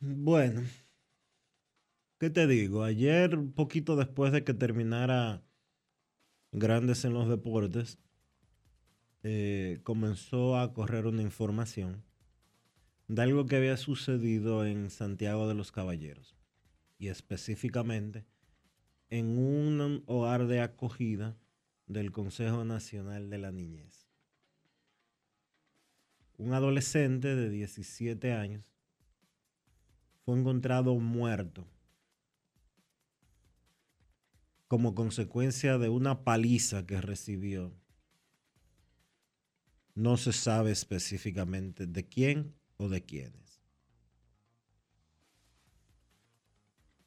Bueno, 0.00 0.62
¿qué 2.18 2.30
te 2.30 2.46
digo? 2.46 2.82
Ayer, 2.82 3.36
un 3.36 3.52
poquito 3.52 3.96
después 3.96 4.32
de 4.32 4.44
que 4.44 4.54
terminara 4.54 5.42
Grandes 6.52 7.04
en 7.04 7.12
los 7.12 7.28
Deportes, 7.28 7.98
eh, 9.22 9.80
comenzó 9.82 10.58
a 10.58 10.72
correr 10.72 11.06
una 11.06 11.22
información 11.22 12.04
de 13.08 13.22
algo 13.22 13.46
que 13.46 13.56
había 13.56 13.76
sucedido 13.76 14.64
en 14.64 14.90
Santiago 14.90 15.48
de 15.48 15.54
los 15.54 15.72
Caballeros 15.72 16.36
y 16.98 17.08
específicamente 17.08 18.24
en 19.10 19.38
un 19.38 20.02
hogar 20.06 20.46
de 20.46 20.60
acogida 20.60 21.36
del 21.86 22.12
Consejo 22.12 22.64
Nacional 22.64 23.30
de 23.30 23.38
la 23.38 23.52
Niñez. 23.52 24.06
Un 26.38 26.52
adolescente 26.52 27.34
de 27.34 27.48
17 27.48 28.32
años 28.32 28.76
fue 30.24 30.38
encontrado 30.38 30.94
muerto 30.96 31.66
como 34.68 34.94
consecuencia 34.94 35.78
de 35.78 35.88
una 35.88 36.24
paliza 36.24 36.84
que 36.86 37.00
recibió. 37.00 37.72
No 39.94 40.16
se 40.16 40.32
sabe 40.32 40.72
específicamente 40.72 41.86
de 41.86 42.06
quién 42.06 42.54
o 42.76 42.88
de 42.88 43.04
quiénes. 43.04 43.62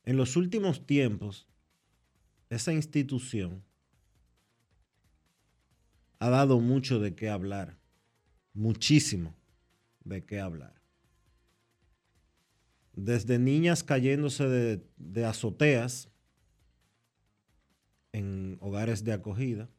En 0.05 0.17
los 0.17 0.35
últimos 0.37 0.87
tiempos, 0.87 1.47
esa 2.49 2.73
institución 2.73 3.63
ha 6.19 6.29
dado 6.29 6.59
mucho 6.59 6.99
de 6.99 7.15
qué 7.15 7.29
hablar, 7.29 7.77
muchísimo 8.53 9.35
de 10.03 10.25
qué 10.25 10.39
hablar. 10.39 10.81
Desde 12.93 13.39
niñas 13.39 13.83
cayéndose 13.83 14.83
de, 14.97 15.25
azoteas 15.25 16.09
en 18.11 18.57
hogares 18.59 19.05
de 19.05 19.13
acogida, 19.13 19.69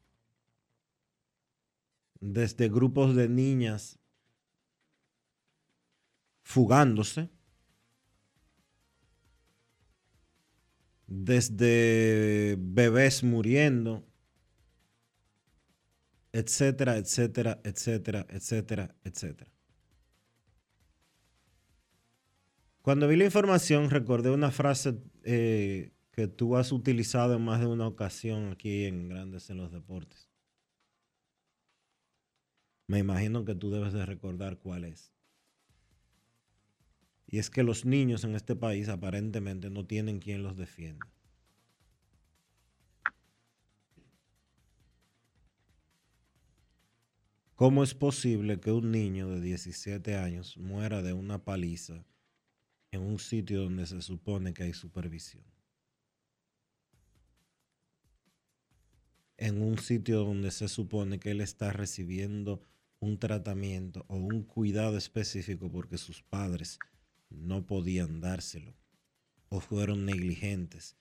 desde 2.21 2.69
grupos 2.71 3.15
de 3.15 3.29
niñas 3.29 3.99
fugándose, 6.43 7.29
desde 11.07 12.57
bebés 12.59 13.23
muriendo, 13.23 14.10
etcétera, 16.33 16.97
etcétera, 16.97 17.61
etcétera, 17.65 18.27
etcétera, 18.29 18.95
etcétera. 19.05 19.51
Cuando 22.83 23.09
vi 23.09 23.17
la 23.17 23.27
información 23.27 23.91
recordé 23.91 24.31
una 24.31 24.51
frase 24.51 24.99
eh, 25.25 25.93
que 26.13 26.29
tú 26.29 26.57
has 26.57 26.73
utilizado 26.73 27.37
en 27.37 27.43
más 27.43 27.61
de 27.61 27.67
una 27.67 27.87
ocasión 27.87 28.53
aquí 28.53 28.85
en 28.85 29.09
Grandes 29.09 29.51
en 29.51 29.59
los 29.59 29.71
Deportes. 29.71 30.29
Me 32.87 32.99
imagino 32.99 33.45
que 33.45 33.55
tú 33.55 33.71
debes 33.71 33.93
de 33.93 34.05
recordar 34.05 34.59
cuál 34.59 34.85
es. 34.85 35.13
Y 37.27 37.39
es 37.39 37.49
que 37.49 37.63
los 37.63 37.85
niños 37.85 38.25
en 38.25 38.35
este 38.35 38.57
país 38.57 38.89
aparentemente 38.89 39.71
no 39.71 39.87
tienen 39.87 40.19
quien 40.19 40.43
los 40.43 40.57
defienda. 40.57 41.07
¿Cómo 47.61 47.85
es 47.85 47.93
posible 47.93 48.59
que 48.59 48.73
un 48.73 48.91
niño 48.91 49.29
de 49.29 49.43
17 49.43 50.17
años 50.17 50.57
muera 50.57 51.03
de 51.03 51.13
una 51.13 51.45
paliza 51.45 52.07
en 52.91 53.03
un 53.03 53.19
sitio 53.19 53.65
donde 53.65 53.87
se 53.87 54.01
supone 54.01 54.55
que 54.55 54.63
hay 54.63 54.73
supervisión? 54.73 55.45
En 59.37 59.61
un 59.61 59.77
sitio 59.77 60.25
donde 60.25 60.51
se 60.53 60.69
supone 60.69 61.21
que 61.21 61.33
él 61.33 61.43
está 61.43 61.71
recibiendo 61.71 62.67
un 62.99 63.19
tratamiento 63.19 64.07
o 64.09 64.17
un 64.17 64.43
cuidado 64.43 64.97
específico 64.97 65.71
porque 65.71 65.99
sus 65.99 66.23
padres 66.23 66.79
no 67.29 67.67
podían 67.67 68.23
dárselo 68.23 68.75
o 69.51 69.61
fueron 69.61 70.07
negligentes 70.07 70.97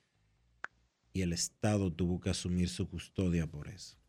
y 1.13 1.21
el 1.21 1.31
Estado 1.31 1.93
tuvo 1.93 2.19
que 2.19 2.31
asumir 2.31 2.67
su 2.67 2.89
custodia 2.89 3.47
por 3.47 3.69
eso. 3.69 3.99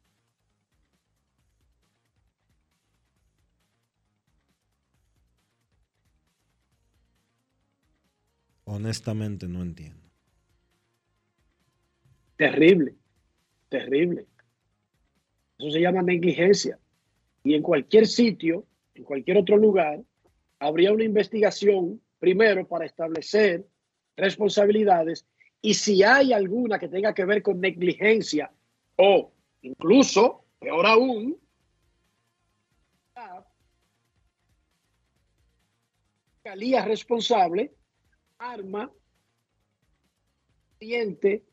Honestamente 8.73 9.49
no 9.49 9.63
entiendo. 9.63 10.09
Terrible, 12.37 12.95
terrible. 13.69 14.29
Eso 15.59 15.73
se 15.73 15.81
llama 15.81 16.03
negligencia. 16.03 16.79
Y 17.43 17.55
en 17.55 17.63
cualquier 17.63 18.07
sitio, 18.07 18.65
en 18.95 19.03
cualquier 19.03 19.39
otro 19.39 19.57
lugar, 19.57 20.01
habría 20.61 20.93
una 20.93 21.03
investigación 21.03 22.01
primero 22.21 22.65
para 22.69 22.87
establecer 22.87 23.67
responsabilidades 24.17 25.27
y 25.61 25.75
si 25.75 26.05
hay 26.05 26.33
alguna 26.33 26.79
que 26.79 26.89
tenga 26.89 27.13
que 27.13 27.25
ver 27.25 27.43
con 27.43 27.61
negligencia 27.61 28.53
o 28.95 29.33
incluso, 29.63 30.45
peor 30.61 30.87
aún, 30.87 31.37
la 36.45 36.85
responsable 36.85 37.75
arma, 38.41 38.91
cliente, 40.79 41.45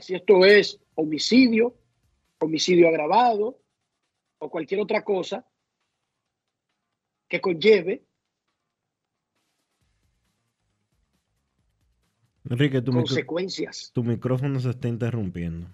si 0.00 0.14
esto 0.14 0.44
es 0.44 0.78
homicidio, 0.94 1.74
homicidio 2.38 2.88
agravado 2.88 3.58
o 4.38 4.50
cualquier 4.50 4.80
otra 4.80 5.02
cosa 5.02 5.46
que 7.28 7.40
conlleve. 7.40 8.04
Enrique, 12.44 12.82
tu 12.82 12.92
consecuencias. 12.92 13.90
tu 13.94 14.02
micrófono 14.02 14.60
se 14.60 14.70
está 14.70 14.88
interrumpiendo. 14.88 15.68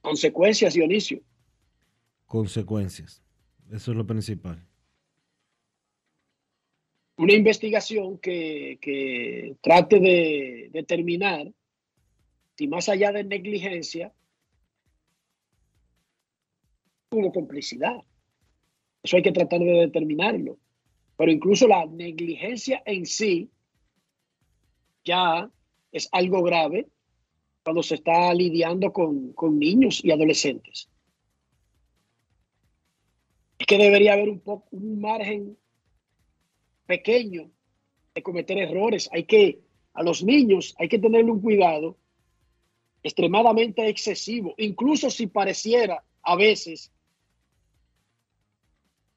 Consecuencias, 0.00 0.74
Dionisio 0.74 1.22
consecuencias. 2.26 3.22
Eso 3.70 3.90
es 3.92 3.96
lo 3.96 4.06
principal. 4.06 4.62
Una 7.16 7.32
investigación 7.32 8.18
que, 8.18 9.56
trate 9.60 10.00
de 10.00 10.68
determinar 10.72 11.52
si 12.56 12.66
más 12.66 12.88
allá 12.88 13.12
de 13.12 13.24
negligencia 13.24 14.12
hubo 17.10 17.32
complicidad. 17.32 17.96
Eso 19.02 19.16
hay 19.16 19.22
que 19.22 19.32
tratar 19.32 19.60
de 19.60 19.72
determinarlo. 19.72 20.58
Pero 21.16 21.30
incluso 21.30 21.68
la 21.68 21.86
negligencia 21.86 22.82
en 22.84 23.06
sí 23.06 23.50
ya 25.04 25.48
es 25.92 26.08
algo 26.10 26.42
grave 26.42 26.88
cuando 27.62 27.82
se 27.82 27.94
está 27.96 28.34
lidiando 28.34 28.92
con, 28.92 29.32
con 29.32 29.58
niños 29.58 30.04
y 30.04 30.10
adolescentes 30.10 30.88
que 33.66 33.78
debería 33.78 34.14
haber 34.14 34.28
un, 34.28 34.40
poco, 34.40 34.66
un 34.72 35.00
margen 35.00 35.58
pequeño 36.86 37.50
de 38.14 38.22
cometer 38.22 38.58
errores. 38.58 39.08
Hay 39.12 39.24
que, 39.24 39.60
a 39.92 40.02
los 40.02 40.22
niños 40.22 40.74
hay 40.78 40.88
que 40.88 40.98
tenerle 40.98 41.30
un 41.30 41.40
cuidado 41.40 41.96
extremadamente 43.02 43.86
excesivo, 43.88 44.54
incluso 44.56 45.10
si 45.10 45.26
pareciera 45.26 46.02
a 46.22 46.36
veces 46.36 46.90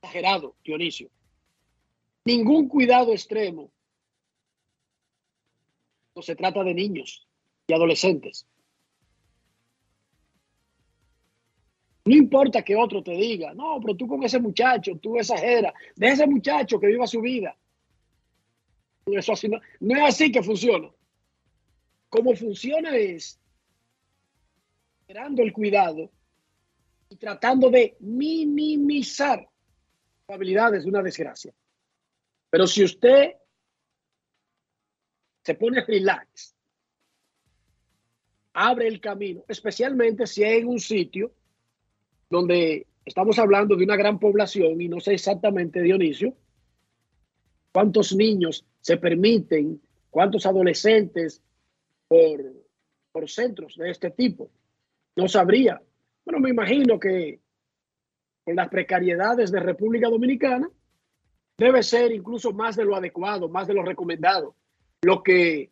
exagerado, 0.01 0.55
Dionisio. 0.63 1.09
Ningún 2.25 2.67
cuidado 2.67 3.13
extremo 3.13 3.71
no 6.15 6.21
se 6.21 6.35
trata 6.35 6.63
de 6.63 6.73
niños 6.73 7.27
y 7.67 7.73
adolescentes. 7.73 8.45
No 12.07 12.15
importa 12.15 12.61
que 12.61 12.73
otro 12.73 13.03
te 13.03 13.11
diga, 13.11 13.53
no, 13.53 13.81
pero 13.81 13.93
tú 13.97 14.07
con 14.07 14.23
ese 14.23 14.39
muchacho, 14.39 14.97
tú 14.97 15.17
exageras, 15.17 15.73
de 15.93 16.07
ese 16.07 16.25
muchacho 16.25 16.79
que 16.79 16.87
viva 16.87 17.05
su 17.05 17.19
vida. 17.19 17.53
Eso 19.05 19.33
así 19.33 19.49
no, 19.49 19.59
no 19.81 19.97
es 19.97 20.03
así 20.03 20.31
que 20.31 20.41
funciona. 20.41 20.89
Como 22.07 22.33
funciona 22.33 22.95
es 22.95 23.37
esperando 25.01 25.43
el 25.43 25.51
cuidado 25.51 26.09
y 27.09 27.17
tratando 27.17 27.69
de 27.69 27.97
minimizar 27.99 29.45
probabilidades 30.25 30.83
de 30.83 30.89
una 30.89 31.03
desgracia. 31.03 31.53
Pero 32.49 32.67
si 32.67 32.85
usted 32.85 33.33
se 35.43 35.55
pone 35.55 35.83
relax, 35.83 36.55
abre 38.53 38.87
el 38.87 39.01
camino, 39.01 39.43
especialmente 39.49 40.25
si 40.25 40.43
es 40.43 40.61
en 40.61 40.67
un 40.69 40.79
sitio 40.79 41.33
donde 42.29 42.87
Estamos 43.07 43.39
hablando 43.39 43.77
de 43.77 43.85
una 43.85 43.95
gran 43.95 44.19
población 44.19 44.81
y 44.81 44.89
no 44.89 44.99
sé 44.99 45.13
exactamente, 45.13 45.81
Dionisio, 45.81 46.35
cuántos 47.71 48.13
niños 48.13 48.65
se 48.81 48.97
permiten, 48.97 49.81
cuántos 50.09 50.45
adolescentes 50.45 51.41
por, 52.05 52.43
por 53.13 53.29
centros 53.29 53.77
de 53.77 53.91
este 53.91 54.11
tipo. 54.11 54.51
No 55.15 55.29
sabría. 55.29 55.81
Bueno, 56.25 56.41
me 56.41 56.49
imagino 56.49 56.99
que 56.99 57.39
con 58.43 58.57
las 58.57 58.67
precariedades 58.67 59.53
de 59.53 59.61
República 59.61 60.09
Dominicana 60.09 60.69
debe 61.57 61.83
ser 61.83 62.11
incluso 62.11 62.51
más 62.51 62.75
de 62.75 62.83
lo 62.83 62.93
adecuado, 62.93 63.47
más 63.47 63.67
de 63.67 63.73
lo 63.73 63.83
recomendado, 63.83 64.53
lo 65.01 65.23
que 65.23 65.71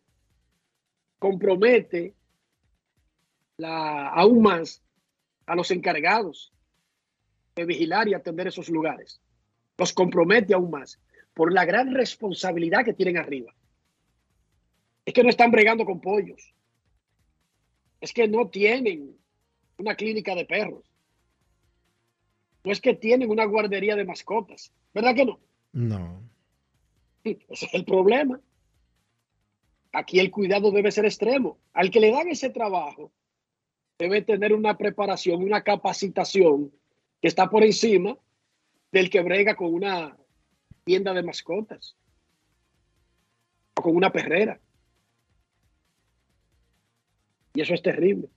compromete 1.19 2.15
la, 3.57 4.07
aún 4.07 4.41
más 4.41 4.84
a 5.45 5.55
los 5.55 5.71
encargados 5.71 6.53
de 7.55 7.65
vigilar 7.65 8.07
y 8.07 8.13
atender 8.13 8.47
esos 8.47 8.69
lugares. 8.69 9.21
Los 9.77 9.93
compromete 9.93 10.53
aún 10.53 10.71
más 10.71 10.99
por 11.33 11.53
la 11.53 11.65
gran 11.65 11.93
responsabilidad 11.93 12.83
que 12.85 12.93
tienen 12.93 13.17
arriba. 13.17 13.53
Es 15.05 15.13
que 15.13 15.23
no 15.23 15.29
están 15.29 15.51
bregando 15.51 15.85
con 15.85 16.01
pollos. 16.01 16.53
Es 18.01 18.13
que 18.13 18.27
no 18.27 18.49
tienen 18.49 19.17
una 19.77 19.95
clínica 19.95 20.35
de 20.35 20.45
perros. 20.45 20.83
No 22.63 22.71
es 22.71 22.81
que 22.81 22.95
tienen 22.95 23.29
una 23.29 23.45
guardería 23.45 23.95
de 23.95 24.05
mascotas. 24.05 24.73
¿Verdad 24.93 25.13
que 25.13 25.25
no? 25.25 25.39
No. 25.73 26.23
Ese 27.23 27.65
es 27.65 27.73
el 27.73 27.85
problema. 27.85 28.39
Aquí 29.91 30.19
el 30.19 30.31
cuidado 30.31 30.71
debe 30.71 30.91
ser 30.91 31.05
extremo. 31.05 31.59
Al 31.73 31.91
que 31.91 31.99
le 31.99 32.11
dan 32.11 32.27
ese 32.27 32.49
trabajo, 32.49 33.11
debe 33.97 34.21
tener 34.21 34.53
una 34.53 34.77
preparación, 34.77 35.43
una 35.43 35.61
capacitación 35.61 36.71
que 37.21 37.27
está 37.27 37.49
por 37.49 37.63
encima 37.63 38.17
del 38.91 39.09
que 39.09 39.21
brega 39.21 39.55
con 39.55 39.73
una 39.73 40.15
tienda 40.83 41.13
de 41.13 41.23
mascotas 41.23 41.95
o 43.75 43.81
con 43.81 43.95
una 43.95 44.11
perrera. 44.11 44.59
Y 47.53 47.61
eso 47.61 47.73
es 47.73 47.81
terrible. 47.81 48.29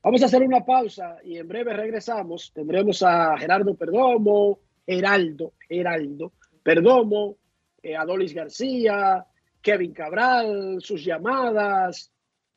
Vamos 0.00 0.22
a 0.22 0.26
hacer 0.26 0.42
una 0.42 0.64
pausa 0.64 1.18
y 1.24 1.36
en 1.36 1.48
breve 1.48 1.74
regresamos. 1.74 2.52
Tendremos 2.54 3.02
a 3.02 3.36
Gerardo 3.36 3.74
Perdomo, 3.74 4.60
Heraldo, 4.86 5.54
Heraldo, 5.68 6.32
Perdomo, 6.62 7.36
eh, 7.82 7.96
Adolis 7.96 8.32
García, 8.32 9.26
Kevin 9.60 9.92
Cabral, 9.92 10.78
sus 10.80 11.04
llamadas, 11.04 12.12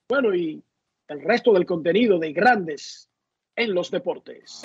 bueno, 0.08 0.36
y 0.36 0.64
el 1.12 1.22
resto 1.22 1.51
del 1.51 1.66
contenido 1.66 2.20
de 2.20 2.32
Grandes 2.32 3.09
en 3.55 3.74
los 3.74 3.91
Deportes. 3.91 4.62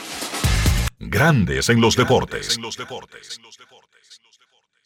Grandes 0.98 1.68
en 1.68 1.80
los 1.80 1.96
deportes. 1.96 2.58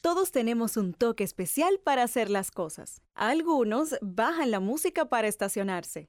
Todos 0.00 0.32
tenemos 0.32 0.78
un 0.78 0.94
toque 0.94 1.22
especial 1.22 1.78
para 1.84 2.02
hacer 2.02 2.30
las 2.30 2.50
cosas. 2.50 3.02
Algunos 3.14 3.96
bajan 4.00 4.50
la 4.50 4.61
música 4.61 5.11
para 5.11 5.28
estacionarse. 5.28 6.08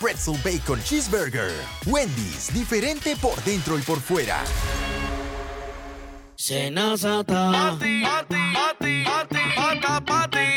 Pretzel 0.00 0.36
Bacon 0.44 0.82
Cheeseburger. 0.82 1.52
Wendy's, 1.86 2.52
diferente 2.52 3.16
por 3.16 3.42
dentro 3.44 3.78
y 3.78 3.82
por 3.82 4.00
fuera. 4.00 4.42
Senazata. 6.36 7.78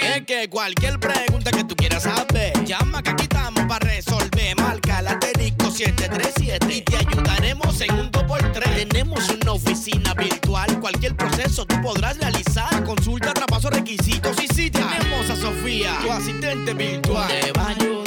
Es 0.02 0.26
que 0.26 0.50
cualquier 0.50 1.00
pregunta 1.00 1.52
que 1.52 1.64
tú 1.64 1.76
quieras 1.76 2.04
saber, 2.04 2.52
llama 2.66 3.04
que 3.04 3.12
aquí 3.12 3.24
estamos 3.24 3.64
para 3.66 3.88
resolver. 3.88 4.56
Marca 4.58 5.02
la 5.02 5.12
asterisco 5.12 5.70
737 5.72 6.74
y 6.74 6.82
te 6.82 6.98
ayudaremos 6.98 7.80
en 7.82 7.94
un 7.94 8.12
2x3. 8.12 8.90
Tenemos 8.90 9.30
una 9.30 9.52
oficina 9.54 10.14
virtual, 10.16 10.80
cualquier 10.80 11.16
proceso 11.16 11.66
tú 11.66 11.80
podrás 11.82 12.18
realizar. 12.18 12.84
Consulta, 12.84 13.34
traspaso, 13.34 13.70
requisitos 13.70 14.36
y 14.44 14.48
si 14.48 14.72
tenemos 14.72 15.30
a 15.30 15.36
Sofía, 15.36 15.98
tu 16.02 16.12
asistente 16.12 16.74
virtual. 16.74 17.28
Te 17.28 17.52
va 17.52 17.68
a 17.68 17.70
ayudar 17.70 18.07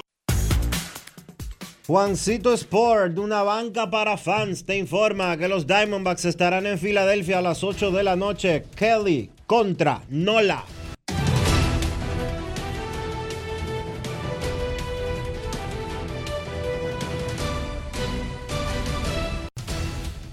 Juancito 1.91 2.53
Sport, 2.53 3.17
una 3.17 3.43
banca 3.43 3.91
para 3.91 4.15
fans, 4.15 4.63
te 4.63 4.77
informa 4.77 5.35
que 5.35 5.49
los 5.49 5.67
Diamondbacks 5.67 6.23
estarán 6.23 6.65
en 6.65 6.79
Filadelfia 6.79 7.39
a 7.39 7.41
las 7.41 7.65
8 7.65 7.91
de 7.91 8.01
la 8.01 8.15
noche. 8.15 8.63
Kelly 8.77 9.29
contra 9.45 10.01
Nola. 10.07 10.63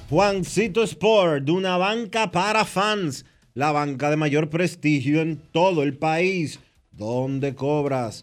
Juancito 0.09 0.85
Sport, 0.85 1.51
una 1.51 1.77
banca 1.77 2.31
para 2.31 2.65
fans, 2.65 3.25
la 3.55 3.73
banca 3.73 4.11
de 4.11 4.17
mayor 4.17 4.49
prestigio 4.49 5.23
en 5.23 5.39
todo 5.51 5.83
el 5.83 5.99
país, 5.99 6.61
donde 6.93 7.57
cobras 7.57 8.23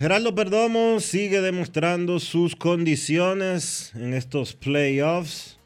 Geraldo 0.00 0.34
Perdomo 0.34 0.98
sigue 0.98 1.42
demostrando 1.42 2.20
sus 2.20 2.56
condiciones 2.56 3.92
en 3.94 4.14
estos 4.14 4.54
playoffs 4.54 5.58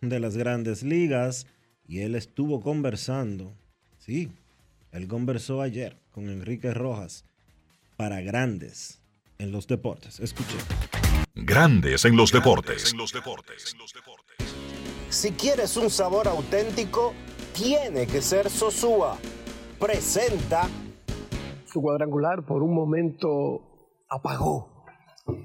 de 0.00 0.18
las 0.18 0.36
grandes 0.36 0.82
ligas 0.82 1.46
y 1.86 2.00
él 2.00 2.16
estuvo 2.16 2.60
conversando, 2.60 3.56
sí, 3.98 4.32
él 4.90 5.06
conversó 5.06 5.62
ayer 5.62 5.96
con 6.10 6.28
Enrique 6.28 6.74
Rojas 6.74 7.24
para 7.96 8.20
grandes 8.20 9.00
en 9.38 9.52
los 9.52 9.68
deportes. 9.68 10.18
Escuche. 10.18 10.56
Grandes 11.36 12.04
en 12.04 12.16
los 12.16 12.32
deportes. 12.32 12.96
Si 15.08 15.30
quieres 15.30 15.76
un 15.76 15.88
sabor 15.88 16.26
auténtico, 16.26 17.14
tiene 17.54 18.08
que 18.08 18.22
ser 18.22 18.50
Sosúa. 18.50 19.16
Presenta 19.78 20.68
su 21.76 21.82
cuadrangular 21.82 22.46
por 22.46 22.62
un 22.62 22.74
momento 22.74 23.98
apagó 24.08 24.86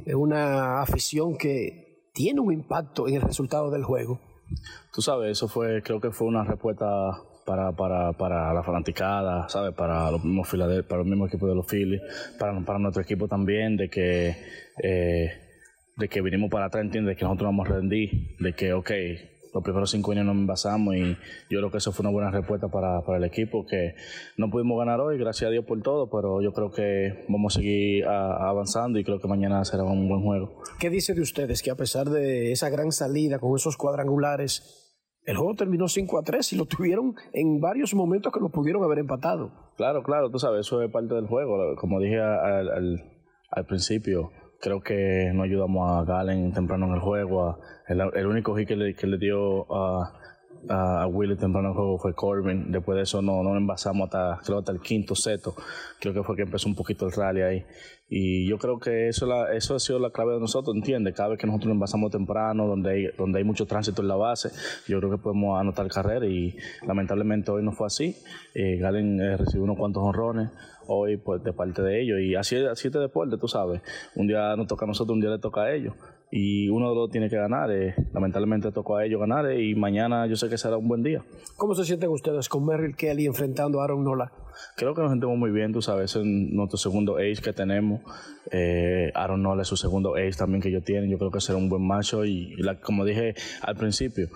de 0.05 0.15
una 0.15 0.81
afición 0.81 1.35
que 1.37 2.07
tiene 2.13 2.39
un 2.39 2.53
impacto 2.53 3.09
en 3.09 3.15
el 3.15 3.21
resultado 3.21 3.69
del 3.69 3.83
juego. 3.83 4.21
Tú 4.93 5.01
sabes, 5.01 5.31
eso 5.31 5.49
fue, 5.49 5.83
creo 5.83 5.99
que 5.99 6.11
fue 6.11 6.27
una 6.27 6.45
respuesta 6.45 6.85
para, 7.45 7.73
para, 7.73 8.13
para 8.13 8.53
la 8.53 8.63
fanaticada, 8.63 9.49
¿sabes? 9.49 9.73
Para 9.73 10.09
los 10.09 10.23
mismos 10.23 10.47
para 10.87 10.99
los 10.99 11.05
mismos 11.05 11.27
equipos 11.27 11.49
de 11.49 11.55
los 11.55 11.67
Phillies, 11.67 12.01
para, 12.39 12.57
para 12.61 12.79
nuestro 12.79 13.03
equipo 13.03 13.27
también, 13.27 13.75
de 13.75 13.89
que, 13.89 14.37
eh, 14.81 15.31
de 15.97 16.07
que 16.07 16.21
vinimos 16.21 16.49
para 16.49 16.67
atrás, 16.67 16.85
¿entiendes? 16.85 17.15
De 17.15 17.19
que 17.19 17.25
nosotros 17.25 17.47
vamos 17.49 17.67
a 17.67 17.73
rendir, 17.73 18.37
de 18.39 18.53
que, 18.53 18.71
ok, 18.71 18.91
los 19.53 19.63
primeros 19.63 19.91
cinco 19.91 20.11
años 20.11 20.25
nos 20.25 20.35
envasamos 20.35 20.95
y 20.95 21.17
yo 21.49 21.59
creo 21.59 21.71
que 21.71 21.77
eso 21.77 21.91
fue 21.91 22.03
una 22.03 22.11
buena 22.11 22.31
respuesta 22.31 22.69
para, 22.69 23.01
para, 23.01 23.17
el 23.17 23.23
equipo, 23.23 23.65
que 23.65 23.95
no 24.37 24.49
pudimos 24.49 24.77
ganar 24.77 24.99
hoy, 24.99 25.17
gracias 25.17 25.49
a 25.49 25.51
Dios 25.51 25.65
por 25.65 25.81
todo, 25.81 26.09
pero 26.09 26.41
yo 26.41 26.53
creo 26.53 26.71
que 26.71 27.25
vamos 27.27 27.55
a 27.55 27.59
seguir 27.59 28.05
avanzando 28.05 28.99
y 28.99 29.03
creo 29.03 29.19
que 29.19 29.27
mañana 29.27 29.63
será 29.65 29.83
un 29.83 30.07
buen 30.07 30.21
juego. 30.23 30.61
¿Qué 30.79 30.89
dice 30.89 31.13
de 31.13 31.21
ustedes 31.21 31.61
que 31.61 31.71
a 31.71 31.75
pesar 31.75 32.09
de 32.09 32.51
esa 32.51 32.69
gran 32.69 32.91
salida 32.91 33.39
con 33.39 33.55
esos 33.55 33.77
cuadrangulares, 33.77 34.77
el 35.25 35.37
juego 35.37 35.55
terminó 35.55 35.87
5 35.87 36.19
a 36.19 36.23
3 36.23 36.53
y 36.53 36.55
lo 36.55 36.65
tuvieron 36.65 37.15
en 37.33 37.59
varios 37.59 37.93
momentos 37.93 38.33
que 38.33 38.39
lo 38.39 38.49
pudieron 38.49 38.83
haber 38.83 38.99
empatado? 38.99 39.51
Claro, 39.77 40.01
claro, 40.03 40.31
tú 40.31 40.39
sabes, 40.39 40.61
eso 40.61 40.81
es 40.81 40.91
parte 40.91 41.13
del 41.13 41.27
juego, 41.27 41.75
como 41.75 41.99
dije 41.99 42.19
al, 42.19 42.69
al, 42.69 43.03
al 43.51 43.65
principio 43.65 44.31
creo 44.61 44.81
que 44.81 45.31
no 45.33 45.43
ayudamos 45.43 45.91
a 45.91 46.05
Galen 46.05 46.53
temprano 46.53 46.85
en 46.85 46.93
el 46.93 46.99
juego. 46.99 47.59
el, 47.87 48.27
único 48.27 48.55
hit 48.55 48.67
que 48.67 48.75
le, 48.75 48.95
que 48.95 49.07
le 49.07 49.17
dio 49.17 49.65
a, 49.73 50.13
a, 50.69 51.07
Willy 51.07 51.35
temprano 51.35 51.69
en 51.69 51.71
el 51.71 51.77
juego 51.77 51.97
fue 51.97 52.13
Corbin. 52.13 52.71
Después 52.71 52.95
de 52.95 53.03
eso 53.03 53.21
no, 53.21 53.43
no 53.43 53.57
envasamos 53.57 54.05
hasta, 54.05 54.39
creo 54.45 54.59
hasta 54.59 54.71
el 54.71 54.79
quinto 54.79 55.15
seto. 55.15 55.55
Creo 55.99 56.13
que 56.13 56.23
fue 56.23 56.35
que 56.35 56.43
empezó 56.43 56.69
un 56.69 56.75
poquito 56.75 57.05
el 57.05 57.11
rally 57.11 57.41
ahí. 57.41 57.65
Y 58.13 58.47
yo 58.47 58.57
creo 58.57 58.77
que 58.77 59.07
eso, 59.07 59.25
la, 59.25 59.53
eso 59.53 59.73
ha 59.75 59.79
sido 59.79 59.97
la 59.97 60.09
clave 60.09 60.33
de 60.33 60.39
nosotros, 60.41 60.75
¿entiendes? 60.75 61.15
Cada 61.15 61.29
vez 61.29 61.39
que 61.39 61.47
nosotros 61.47 61.69
nos 61.69 61.75
envasamos 61.75 62.11
temprano, 62.11 62.67
donde 62.67 62.91
hay, 62.91 63.07
donde 63.17 63.39
hay 63.39 63.45
mucho 63.45 63.65
tránsito 63.65 64.01
en 64.01 64.09
la 64.09 64.17
base, 64.17 64.49
yo 64.85 64.99
creo 64.99 65.11
que 65.11 65.17
podemos 65.17 65.57
anotar 65.57 65.87
carrera 65.87 66.25
y 66.25 66.53
lamentablemente 66.85 67.51
hoy 67.51 67.63
no 67.63 67.71
fue 67.71 67.87
así. 67.87 68.17
Eh, 68.53 68.77
Galen 68.77 69.21
eh, 69.21 69.37
recibió 69.37 69.63
unos 69.63 69.77
cuantos 69.77 70.03
honrones 70.03 70.49
hoy 70.87 71.17
pues, 71.17 71.43
de 71.43 71.53
parte 71.53 71.81
de 71.81 72.01
ellos 72.01 72.19
y 72.19 72.35
así, 72.35 72.57
así 72.57 72.87
es 72.87 72.93
deporte, 72.93 73.37
tú 73.37 73.47
sabes. 73.47 73.81
Un 74.15 74.27
día 74.27 74.55
nos 74.55 74.67
toca 74.67 74.85
a 74.85 74.87
nosotros, 74.87 75.15
un 75.15 75.21
día 75.21 75.29
le 75.29 75.39
toca 75.39 75.61
a 75.61 75.73
ellos 75.73 75.93
y 76.31 76.69
uno 76.69 76.89
de 76.89 76.95
los 76.95 77.11
tiene 77.11 77.29
que 77.29 77.35
ganar. 77.35 77.69
Eh, 77.71 77.93
lamentablemente 78.13 78.71
tocó 78.71 78.95
a 78.95 79.05
ellos 79.05 79.19
ganar 79.19 79.45
eh, 79.47 79.61
y 79.61 79.75
mañana 79.75 80.25
yo 80.27 80.35
sé 80.35 80.49
que 80.49 80.57
será 80.57 80.77
un 80.77 80.87
buen 80.87 81.03
día. 81.03 81.21
¿Cómo 81.57 81.75
se 81.75 81.83
sienten 81.83 82.09
ustedes 82.09 82.47
con 82.47 82.65
Merrill 82.65 82.95
Kelly 82.95 83.25
enfrentando 83.25 83.81
a 83.81 83.83
Aaron 83.83 84.03
Nola? 84.03 84.31
Creo 84.77 84.93
que 84.95 85.01
nos 85.01 85.11
sentimos 85.11 85.37
muy 85.37 85.51
bien, 85.51 85.73
tú 85.73 85.81
sabes, 85.81 86.15
es 86.15 86.25
nuestro 86.25 86.77
segundo 86.77 87.17
ace 87.17 87.41
que 87.43 87.53
tenemos. 87.53 88.01
Eh, 88.51 89.11
Aaron 89.13 89.43
Nola 89.43 89.63
es 89.63 89.67
su 89.67 89.75
segundo 89.75 90.15
ace 90.15 90.37
también 90.37 90.61
que 90.61 90.69
ellos 90.69 90.83
tienen. 90.83 91.09
Yo 91.09 91.17
creo 91.17 91.31
que 91.31 91.41
será 91.41 91.57
un 91.57 91.69
buen 91.69 91.85
macho 91.85 92.25
y, 92.25 92.55
como 92.81 93.05
dije 93.05 93.35
al 93.61 93.75
principio, 93.75 94.29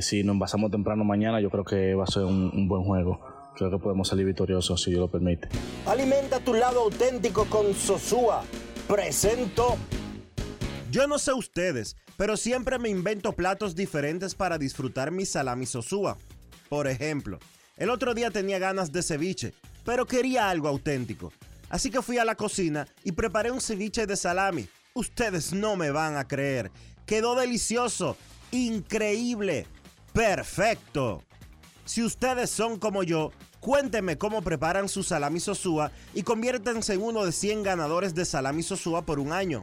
si 0.00 0.24
nos 0.24 0.38
basamos 0.38 0.70
temprano 0.70 1.04
mañana, 1.04 1.40
yo 1.40 1.50
creo 1.50 1.64
que 1.64 1.94
va 1.94 2.04
a 2.04 2.06
ser 2.08 2.24
un, 2.24 2.50
un 2.54 2.68
buen 2.68 2.82
juego 2.82 3.37
creo 3.58 3.70
que 3.70 3.78
podemos 3.78 4.08
salir 4.08 4.24
victoriosos 4.24 4.80
si 4.80 4.90
Dios 4.90 5.00
lo 5.00 5.10
permite. 5.10 5.48
Alimenta 5.86 6.40
tu 6.40 6.54
lado 6.54 6.80
auténtico 6.80 7.44
con 7.46 7.74
Sosúa. 7.74 8.44
Presento 8.86 9.76
yo 10.90 11.06
no 11.06 11.18
sé 11.18 11.34
ustedes, 11.34 11.96
pero 12.16 12.38
siempre 12.38 12.78
me 12.78 12.88
invento 12.88 13.32
platos 13.32 13.74
diferentes 13.74 14.34
para 14.34 14.56
disfrutar 14.56 15.10
mi 15.10 15.26
salami 15.26 15.66
sosúa. 15.66 16.16
Por 16.70 16.86
ejemplo, 16.86 17.38
el 17.76 17.90
otro 17.90 18.14
día 18.14 18.30
tenía 18.30 18.58
ganas 18.58 18.90
de 18.90 19.02
ceviche, 19.02 19.52
pero 19.84 20.06
quería 20.06 20.48
algo 20.48 20.66
auténtico. 20.66 21.30
Así 21.68 21.90
que 21.90 22.00
fui 22.00 22.16
a 22.16 22.24
la 22.24 22.36
cocina 22.36 22.88
y 23.04 23.12
preparé 23.12 23.50
un 23.50 23.60
ceviche 23.60 24.06
de 24.06 24.16
salami. 24.16 24.66
Ustedes 24.94 25.52
no 25.52 25.76
me 25.76 25.90
van 25.90 26.16
a 26.16 26.26
creer. 26.26 26.70
Quedó 27.04 27.34
delicioso, 27.34 28.16
increíble, 28.50 29.66
perfecto. 30.14 31.22
Si 31.84 32.02
ustedes 32.02 32.48
son 32.48 32.78
como 32.78 33.02
yo, 33.02 33.30
Cuénteme 33.60 34.18
cómo 34.18 34.42
preparan 34.42 34.88
su 34.88 35.02
salami 35.02 35.40
sosúa 35.40 35.90
y 36.14 36.22
conviértanse 36.22 36.94
en 36.94 37.02
uno 37.02 37.24
de 37.24 37.32
100 37.32 37.62
ganadores 37.62 38.14
de 38.14 38.24
salami 38.24 38.62
sosúa 38.62 39.02
por 39.02 39.18
un 39.18 39.32
año. 39.32 39.62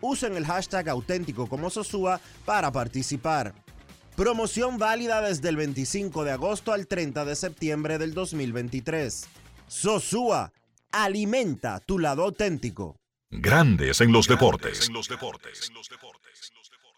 Usen 0.00 0.36
el 0.36 0.46
hashtag 0.46 0.88
auténtico 0.88 1.46
como 1.46 1.70
sosúa 1.70 2.20
para 2.44 2.70
participar. 2.70 3.54
Promoción 4.16 4.76
válida 4.76 5.22
desde 5.22 5.48
el 5.48 5.56
25 5.56 6.24
de 6.24 6.32
agosto 6.32 6.72
al 6.72 6.86
30 6.86 7.24
de 7.24 7.36
septiembre 7.36 7.98
del 7.98 8.12
2023. 8.12 9.26
Sosúa, 9.66 10.52
alimenta 10.92 11.80
tu 11.80 11.98
lado 11.98 12.24
auténtico. 12.24 12.96
Grandes 13.30 14.00
en 14.00 14.12
los 14.12 14.26
deportes. 14.26 14.90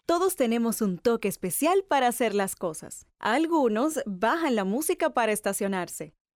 Todos 0.05 0.35
tenemos 0.35 0.81
un 0.81 0.97
toque 0.97 1.29
especial 1.29 1.85
para 1.87 2.07
hacer 2.07 2.35
las 2.35 2.55
cosas. 2.55 3.05
Algunos 3.19 4.01
bajan 4.05 4.55
la 4.55 4.65
música 4.65 5.13
para 5.13 5.31
estacionarse. 5.31 6.13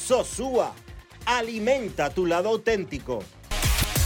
Sosúa, 0.00 0.74
alimenta 1.26 2.08
tu 2.08 2.24
lado 2.24 2.48
auténtico. 2.48 3.22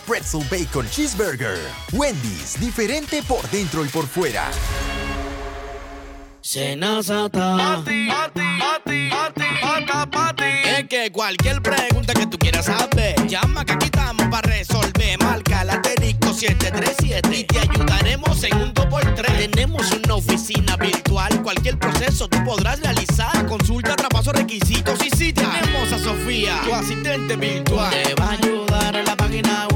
Pretzel 0.00 0.44
Bacon 0.50 0.88
Cheeseburger. 0.88 1.58
Wendy's, 1.92 2.58
diferente 2.58 3.22
por 3.22 3.48
dentro 3.50 3.84
y 3.84 3.88
por 3.88 4.06
fuera. 4.06 4.50
Senazata. 6.40 7.56
Pati, 7.56 8.08
pati, 8.08 8.40
pati, 8.58 9.10
pati, 9.10 10.10
pati, 10.10 10.44
Es 10.66 10.88
que 10.88 11.12
cualquier 11.12 11.62
pregunta 11.62 12.14
que 12.14 12.26
tú 12.26 12.38
quieras 12.38 12.66
saber, 12.66 13.14
llama 13.26 13.64
que 13.64 13.74
aquí 13.74 13.86
estamos 13.86 14.26
para 14.28 14.48
resolver. 14.48 15.18
Marca 15.22 15.64
la 15.64 15.80
737 16.32 17.38
y 17.38 17.44
te 17.44 17.58
ayudaremos 17.60 18.42
en 18.42 18.56
un 18.56 18.74
2x3. 18.74 19.50
Tenemos 19.50 19.92
una 19.92 20.14
oficina 20.14 20.76
virtual, 20.76 21.42
cualquier 21.42 21.78
proceso 21.78 22.26
tú 22.26 22.42
podrás 22.44 22.80
realizar. 22.80 23.46
Consulta, 23.46 23.94
traspaso, 23.94 24.32
requisitos 24.32 24.98
y 25.04 25.10
si 25.10 25.32
tenemos 25.32 25.92
a 25.92 25.98
Sofía, 25.98 26.60
tu 26.64 26.74
asistente 26.74 27.36
virtual. 27.36 27.90
Te 27.90 28.14
va 28.14 28.30
a 28.30 28.32
ayudar 28.32 28.96
en 28.96 29.04
la 29.04 29.16
página 29.16 29.68
web 29.68 29.71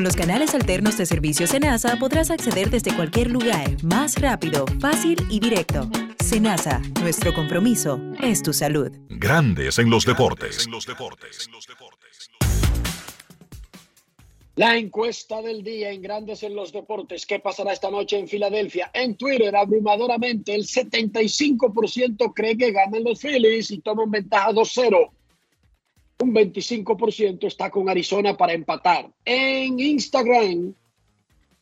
con 0.00 0.04
los 0.06 0.16
canales 0.16 0.54
alternos 0.54 0.96
de 0.96 1.04
servicio 1.04 1.46
Senasa 1.46 1.96
podrás 1.96 2.30
acceder 2.30 2.70
desde 2.70 2.96
cualquier 2.96 3.30
lugar, 3.30 3.76
más 3.84 4.18
rápido, 4.18 4.64
fácil 4.80 5.18
y 5.28 5.40
directo. 5.40 5.90
Senasa, 6.24 6.80
nuestro 7.02 7.34
compromiso 7.34 8.00
es 8.22 8.42
tu 8.42 8.54
salud. 8.54 8.90
Grandes 9.10 9.78
en 9.78 9.90
los 9.90 10.06
deportes. 10.06 10.66
La 14.56 14.78
encuesta 14.78 15.42
del 15.42 15.62
día 15.62 15.90
en 15.90 16.00
Grandes 16.00 16.42
en 16.44 16.56
los 16.56 16.72
Deportes. 16.72 17.26
¿Qué 17.26 17.38
pasará 17.38 17.74
esta 17.74 17.90
noche 17.90 18.18
en 18.18 18.26
Filadelfia? 18.26 18.90
En 18.94 19.16
Twitter, 19.16 19.54
abrumadoramente, 19.54 20.54
el 20.54 20.66
75% 20.66 22.32
cree 22.34 22.56
que 22.56 22.72
ganan 22.72 23.04
los 23.04 23.20
Phillies 23.20 23.70
y 23.70 23.80
toman 23.80 24.10
ventaja 24.10 24.50
2-0 24.52 25.10
un 26.20 26.34
25% 26.34 27.46
está 27.46 27.70
con 27.70 27.88
Arizona 27.88 28.36
para 28.36 28.52
empatar. 28.52 29.10
En 29.24 29.80
Instagram, 29.80 30.74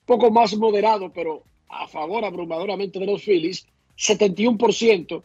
poco 0.04 0.30
más 0.30 0.56
moderado, 0.56 1.12
pero 1.12 1.44
a 1.68 1.86
favor 1.86 2.24
abrumadoramente 2.24 2.98
de 2.98 3.06
los 3.06 3.22
Phillies, 3.22 3.66
71%, 3.96 5.22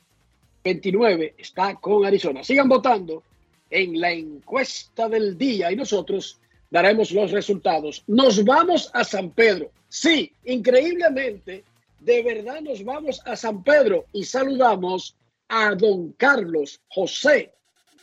29% 0.63 1.33
está 1.37 1.75
con 1.75 2.05
Arizona. 2.05 2.43
Sigan 2.43 2.69
votando 2.69 3.23
en 3.69 3.99
la 3.99 4.11
encuesta 4.11 5.09
del 5.09 5.37
día 5.37 5.71
y 5.71 5.75
nosotros 5.75 6.39
daremos 6.69 7.11
los 7.11 7.31
resultados. 7.31 8.03
Nos 8.07 8.43
vamos 8.43 8.89
a 8.93 9.03
San 9.03 9.31
Pedro. 9.31 9.71
Sí, 9.89 10.31
increíblemente, 10.45 11.63
de 11.99 12.23
verdad 12.23 12.61
nos 12.61 12.83
vamos 12.83 13.21
a 13.25 13.35
San 13.35 13.63
Pedro 13.63 14.05
y 14.11 14.25
saludamos 14.25 15.15
a 15.47 15.75
don 15.75 16.13
Carlos 16.13 16.81
José 16.89 17.53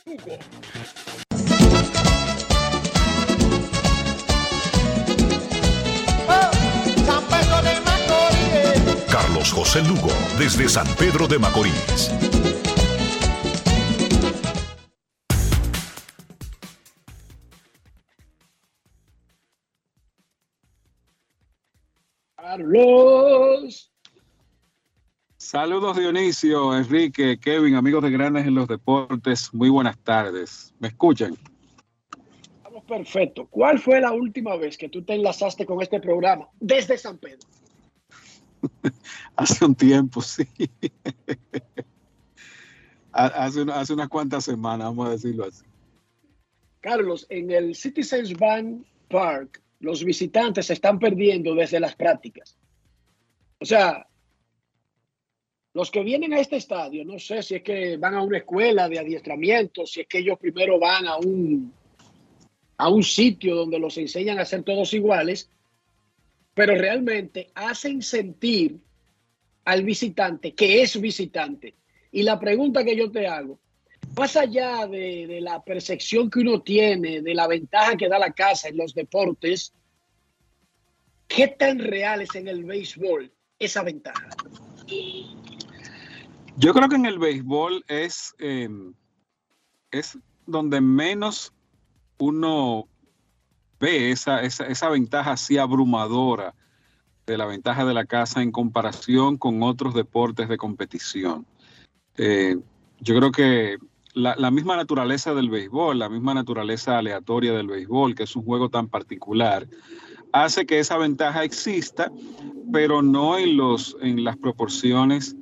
Hugo. 0.05 0.37
Carlos 9.11 9.51
José 9.51 9.83
Lugo, 9.83 10.07
desde 10.39 10.69
San 10.69 10.87
Pedro 10.95 11.27
de 11.27 11.37
Macorís. 11.37 12.09
Carlos. 22.37 23.91
Saludos 25.35 25.97
Dionisio, 25.97 26.77
Enrique, 26.77 27.37
Kevin, 27.37 27.75
amigos 27.75 28.03
de 28.03 28.11
Grandes 28.11 28.47
en 28.47 28.55
los 28.55 28.69
Deportes. 28.69 29.53
Muy 29.53 29.67
buenas 29.67 29.97
tardes. 29.99 30.73
¿Me 30.79 30.87
escuchan? 30.87 31.35
Estamos 32.55 32.85
perfecto. 32.85 33.45
¿Cuál 33.49 33.77
fue 33.77 33.99
la 33.99 34.13
última 34.13 34.55
vez 34.55 34.77
que 34.77 34.87
tú 34.87 35.03
te 35.03 35.15
enlazaste 35.15 35.65
con 35.65 35.81
este 35.81 35.99
programa 35.99 36.47
desde 36.61 36.97
San 36.97 37.17
Pedro? 37.17 37.45
hace 39.35 39.65
un 39.65 39.75
tiempo, 39.75 40.21
sí. 40.21 40.47
hace, 43.11 43.61
hace 43.71 43.93
unas 43.93 44.09
cuantas 44.09 44.43
semanas, 44.43 44.87
vamos 44.87 45.07
a 45.07 45.11
decirlo 45.11 45.45
así. 45.45 45.65
Carlos, 46.79 47.25
en 47.29 47.51
el 47.51 47.75
Citizens 47.75 48.33
Bank 48.33 48.85
Park, 49.07 49.61
los 49.79 50.03
visitantes 50.03 50.67
se 50.67 50.73
están 50.73 50.99
perdiendo 50.99 51.55
desde 51.55 51.79
las 51.79 51.95
prácticas. 51.95 52.57
O 53.59 53.65
sea, 53.65 54.07
los 55.73 55.89
que 55.89 56.03
vienen 56.03 56.33
a 56.33 56.39
este 56.39 56.57
estadio, 56.57 57.05
no 57.05 57.19
sé 57.19 57.43
si 57.43 57.55
es 57.55 57.63
que 57.63 57.97
van 57.97 58.15
a 58.15 58.23
una 58.23 58.39
escuela 58.39 58.89
de 58.89 58.99
adiestramiento, 58.99 59.85
si 59.85 60.01
es 60.01 60.07
que 60.07 60.19
ellos 60.19 60.37
primero 60.39 60.79
van 60.79 61.07
a 61.07 61.17
un, 61.17 61.71
a 62.77 62.89
un 62.89 63.03
sitio 63.03 63.55
donde 63.55 63.79
los 63.79 63.97
enseñan 63.97 64.39
a 64.39 64.45
ser 64.45 64.63
todos 64.63 64.93
iguales, 64.93 65.49
pero 66.53 66.75
realmente 66.75 67.49
hacen 67.55 68.01
sentir 68.01 68.79
al 69.65 69.83
visitante 69.83 70.53
que 70.53 70.81
es 70.81 70.99
visitante. 70.99 71.75
Y 72.11 72.23
la 72.23 72.39
pregunta 72.39 72.83
que 72.83 72.95
yo 72.95 73.09
te 73.09 73.27
hago, 73.27 73.59
más 74.17 74.35
allá 74.35 74.87
de, 74.87 75.39
la 75.41 75.63
percepción 75.63 76.29
que 76.29 76.39
uno 76.39 76.61
tiene, 76.61 77.21
de 77.21 77.33
la 77.33 77.47
ventaja 77.47 77.95
que 77.95 78.09
da 78.09 78.19
la 78.19 78.31
casa 78.31 78.67
en 78.67 78.77
los 78.77 78.93
deportes, 78.93 79.73
¿qué 81.27 81.47
tan 81.47 81.79
real 81.79 82.21
es 82.21 82.35
en 82.35 82.47
el 82.47 82.65
béisbol 82.65 83.31
esa 83.57 83.83
ventaja? 83.83 84.27
Yo 86.57 86.73
creo 86.73 86.89
que 86.89 86.95
en 86.95 87.05
el 87.05 87.17
béisbol 87.17 87.85
es, 87.87 88.35
em, 88.39 88.93
es 89.91 90.17
donde 90.45 90.81
menos 90.81 91.53
uno 92.17 92.87
ve 93.81 94.11
esa, 94.11 94.41
esa, 94.43 94.89
ventaja 94.89 95.31
así 95.31 95.57
abrumadora 95.57 96.53
de 97.25 97.37
la 97.37 97.45
ventaja 97.45 97.83
de 97.83 97.93
la 97.93 98.05
casa 98.05 98.41
en 98.41 98.51
comparación 98.51 99.37
con 99.37 99.63
otros 99.63 99.95
deportes 99.95 100.47
de 100.47 100.57
competición. 100.57 101.45
Eh, 102.17 102.57
yo 102.99 103.15
creo 103.17 103.31
que 103.31 103.77
la, 104.13 104.51
misma 104.51 104.75
naturaleza 104.75 105.33
del 105.33 105.49
béisbol, 105.49 105.97
la 105.97 106.09
misma 106.09 106.33
naturaleza 106.33 106.97
aleatoria 106.97 107.53
del 107.53 107.67
béisbol, 107.67 108.13
que 108.13 108.23
es 108.23 108.35
un 108.35 108.45
juego 108.45 108.69
tan 108.69 108.87
particular, 108.87 109.67
hace 110.31 110.65
que 110.65 110.79
esa 110.79 110.97
ventaja 110.97 111.43
exista, 111.43 112.11
pero 112.71 113.01
no 113.01 113.37
en, 113.37 113.57
los, 113.57 113.97
en 114.01 114.23
las 114.23 114.37
proporciones 114.37 115.35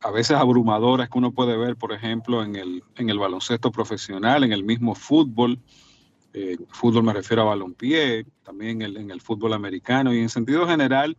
a 0.00 0.10
veces 0.10 0.36
abrumadoras 0.36 1.08
que 1.08 1.18
uno 1.18 1.32
puede 1.32 1.56
ver, 1.56 1.76
por 1.76 1.92
ejemplo, 1.92 2.42
en 2.42 2.56
el, 2.56 2.82
en 2.96 3.10
el 3.10 3.18
baloncesto 3.18 3.70
profesional, 3.70 4.42
en 4.42 4.52
el 4.52 4.64
mismo 4.64 4.94
fútbol. 4.94 5.60
Eh, 6.34 6.56
fútbol 6.68 7.02
me 7.02 7.12
refiero 7.12 7.42
a 7.42 7.46
balompié, 7.46 8.24
también 8.42 8.82
en 8.82 9.10
el 9.10 9.20
fútbol 9.20 9.52
americano 9.52 10.14
y 10.14 10.18
en 10.18 10.28
sentido 10.28 10.66
general 10.66 11.16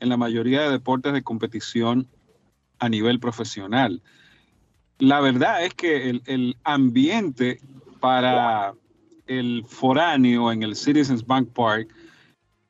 en 0.00 0.08
la 0.08 0.16
mayoría 0.16 0.62
de 0.62 0.70
deportes 0.70 1.12
de 1.12 1.22
competición 1.22 2.08
a 2.78 2.88
nivel 2.88 3.20
profesional 3.20 4.02
la 5.00 5.20
verdad 5.20 5.64
es 5.64 5.74
que 5.74 6.20
el, 6.24 6.56
ambiente 6.62 7.60
para 7.98 8.74
el 9.26 9.64
foráneo 9.66 10.52
en 10.52 10.62
el 10.62 10.76
Citizens 10.76 11.26
Bank 11.26 11.48
Park 11.52 11.88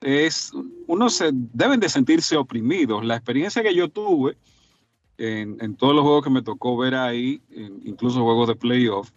es, 0.01 0.53
uno 0.87 1.11
se 1.11 1.31
deben 1.33 1.81
de 1.81 1.89
sentirse 1.89 2.37
oprimidos. 2.37 3.05
La 3.05 3.17
experiencia 3.17 3.63
que 3.63 3.75
yo 3.75 3.89
tuve 3.89 4.37
en, 5.19 5.77
todos 5.77 5.95
los 5.95 6.03
juegos 6.03 6.25
que 6.25 6.31
me 6.31 6.43
tocó 6.43 6.77
ver 6.77 6.95
ahí, 6.95 7.43
incluso 7.85 8.23
juegos 8.23 8.49
de 8.49 8.57
playoff, 8.57 9.11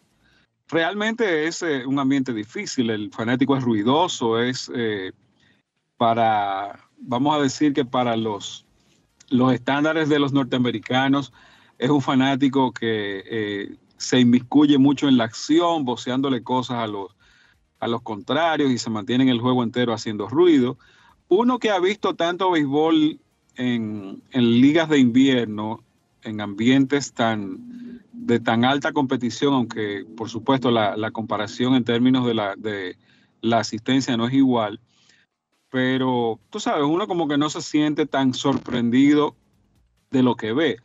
realmente 0.73 1.47
es 1.47 1.61
eh, 1.61 1.85
un 1.85 1.99
ambiente 1.99 2.33
difícil. 2.33 2.89
El 2.89 3.11
fanático 3.11 3.55
es 3.55 3.63
ruidoso, 3.63 4.39
es 4.39 4.71
eh, 4.75 5.11
para, 5.97 6.79
vamos 6.97 7.35
a 7.35 7.41
decir 7.41 7.73
que 7.73 7.85
para 7.85 8.17
los, 8.17 8.65
los 9.29 9.53
estándares 9.53 10.09
de 10.09 10.19
los 10.19 10.33
norteamericanos, 10.33 11.31
es 11.77 11.89
un 11.89 12.01
fanático 12.01 12.71
que 12.71 13.23
eh, 13.25 13.75
se 13.97 14.19
inmiscuye 14.19 14.77
mucho 14.77 15.07
en 15.07 15.17
la 15.17 15.25
acción, 15.25 15.85
voceándole 15.85 16.43
cosas 16.43 16.77
a 16.77 16.87
los, 16.87 17.15
a 17.79 17.87
los 17.87 18.01
contrarios 18.01 18.71
y 18.71 18.77
se 18.77 18.89
mantiene 18.89 19.23
en 19.23 19.29
el 19.29 19.41
juego 19.41 19.63
entero 19.63 19.93
haciendo 19.93 20.27
ruido. 20.27 20.77
Uno 21.29 21.59
que 21.59 21.71
ha 21.71 21.79
visto 21.79 22.15
tanto 22.15 22.51
béisbol 22.51 23.19
en, 23.55 24.21
ligas 24.33 24.89
de 24.89 24.99
invierno, 24.99 25.83
en 26.23 26.41
ambientes 26.41 27.13
tan 27.13 27.92
de 28.13 28.39
tan 28.39 28.63
alta 28.63 28.93
competición, 28.93 29.53
aunque 29.53 30.05
por 30.15 30.29
supuesto 30.29 30.71
la, 30.71 31.11
comparación 31.11 31.75
en 31.75 31.83
términos 31.83 32.25
de 32.25 32.33
la, 32.33 32.55
de 32.55 32.95
la 33.41 33.59
asistencia 33.59 34.15
no 34.15 34.27
es 34.27 34.33
igual, 34.33 34.79
pero 35.69 36.39
tú 36.51 36.59
sabes, 36.59 36.85
uno 36.85 37.07
como 37.07 37.27
que 37.27 37.37
no 37.37 37.49
se 37.49 37.61
siente 37.61 38.05
tan 38.05 38.33
sorprendido 38.33 39.35
de 40.11 40.21
lo 40.21 40.35
que 40.35 40.53
ve. 40.53 40.77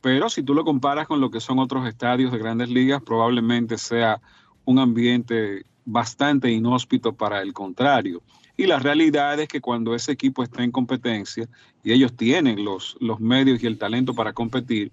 Pero 0.00 0.30
si 0.30 0.42
tú 0.42 0.54
lo 0.54 0.64
comparas 0.64 1.08
con 1.08 1.20
lo 1.20 1.30
que 1.30 1.40
son 1.40 1.58
otros 1.58 1.86
estadios 1.86 2.32
de 2.32 2.38
grandes 2.38 2.70
ligas, 2.70 3.02
probablemente 3.02 3.76
sea 3.76 4.22
un 4.64 4.78
ambiente 4.78 5.64
bastante 5.84 6.50
inhóspito 6.50 7.12
para 7.12 7.42
el 7.42 7.52
contrario. 7.52 8.22
Y 8.56 8.66
la 8.66 8.78
realidad 8.78 9.40
es 9.40 9.48
que 9.48 9.60
cuando 9.60 9.94
ese 9.94 10.12
equipo 10.12 10.42
está 10.42 10.62
en 10.62 10.70
competencia 10.70 11.48
y 11.82 11.92
ellos 11.92 12.14
tienen 12.16 12.64
los, 12.64 12.96
los 13.00 13.18
medios 13.18 13.62
y 13.62 13.66
el 13.66 13.78
talento 13.78 14.14
para 14.14 14.32
competir, 14.32 14.92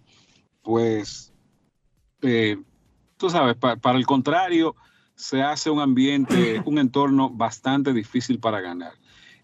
pues, 0.63 1.31
eh, 2.21 2.57
tú 3.17 3.29
sabes, 3.29 3.55
para 3.55 3.97
el 3.97 4.05
contrario, 4.05 4.75
se 5.15 5.41
hace 5.41 5.69
un 5.69 5.79
ambiente, 5.79 6.61
un 6.65 6.77
entorno 6.77 7.29
bastante 7.29 7.93
difícil 7.93 8.39
para 8.39 8.61
ganar. 8.61 8.93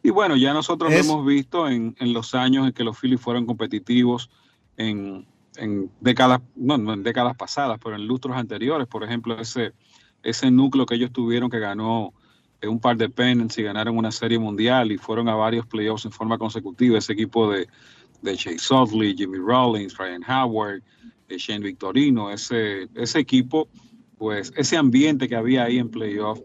Y 0.02 0.10
bueno, 0.10 0.36
ya 0.36 0.54
nosotros 0.54 0.92
lo 0.92 0.98
hemos 0.98 1.26
visto 1.26 1.68
en, 1.70 1.96
en, 2.00 2.12
los 2.12 2.36
años 2.36 2.68
en 2.68 2.74
que 2.74 2.84
los 2.84 3.00
Phillies 3.00 3.22
fueron 3.22 3.46
competitivos 3.46 4.30
en, 4.76 5.26
en 5.56 5.90
décadas, 6.02 6.42
no, 6.56 6.76
en 6.76 7.04
décadas 7.04 7.38
pasadas, 7.38 7.80
pero 7.82 7.96
en 7.96 8.06
lustros 8.06 8.36
anteriores, 8.36 8.86
por 8.88 9.04
ejemplo, 9.04 9.40
ese, 9.40 9.72
ese 10.22 10.52
núcleo 10.52 10.86
que 10.86 10.96
ellos 10.96 11.12
tuvieron 11.14 11.50
que 11.50 11.60
ganó 11.60 12.14
un 12.68 12.80
par 12.80 12.98
de 12.98 13.10
pennants 13.10 13.58
y 13.58 13.64
ganaron 13.64 13.98
una 13.98 14.12
serie 14.12 14.40
mundial 14.40 14.92
y 14.92 14.98
fueron 14.98 15.28
a 15.30 15.36
varios 15.36 15.66
playoffs 15.66 16.06
en 16.06 16.12
forma 16.12 16.38
consecutiva, 16.38 16.98
ese 16.98 17.14
equipo 17.14 17.52
de, 17.52 17.68
de 18.22 18.38
Chase 18.38 18.60
Sudley, 18.60 19.16
Jimmy 19.16 19.38
Rollins, 19.38 19.98
Ryan 19.98 20.24
Howard, 20.28 20.82
eh, 20.82 21.23
Shane 21.38 21.64
Victorino, 21.64 22.32
ese, 22.32 22.88
ese 22.96 23.20
equipo, 23.20 23.70
pues 24.18 24.54
ese 24.56 24.78
ambiente 24.78 25.28
que 25.28 25.36
había 25.36 25.66
ahí 25.66 25.80
en 25.80 25.90
playoff 25.90 26.40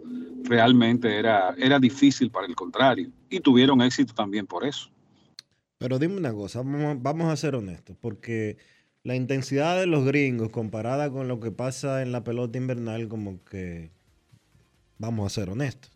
realmente 0.45 1.18
era, 1.18 1.55
era 1.59 1.78
difícil 1.78 2.30
para 2.30 2.47
el 2.47 2.55
contrario 2.55 3.11
y 3.30 3.41
tuvieron 3.41 3.82
éxito 3.82 4.14
también 4.14 4.47
por 4.47 4.64
eso. 4.64 4.91
Pero 5.78 5.99
dime 5.99 6.16
una 6.16 6.32
cosa, 6.32 6.59
vamos, 6.62 6.97
vamos 7.01 7.32
a 7.32 7.36
ser 7.36 7.55
honestos, 7.55 7.97
porque 8.01 8.57
la 9.05 9.14
intensidad 9.14 9.78
de 9.78 9.86
los 9.86 10.05
gringos 10.05 10.51
comparada 10.51 11.11
con 11.11 11.28
lo 11.28 11.39
que 11.41 11.53
pasa 11.53 12.03
en 12.03 12.11
la 12.11 12.24
pelota 12.24 12.59
invernal, 12.59 13.09
como 13.09 13.45
que, 13.45 13.91
vamos 14.99 15.26
a 15.26 15.34
ser 15.34 15.51
honestos, 15.51 15.93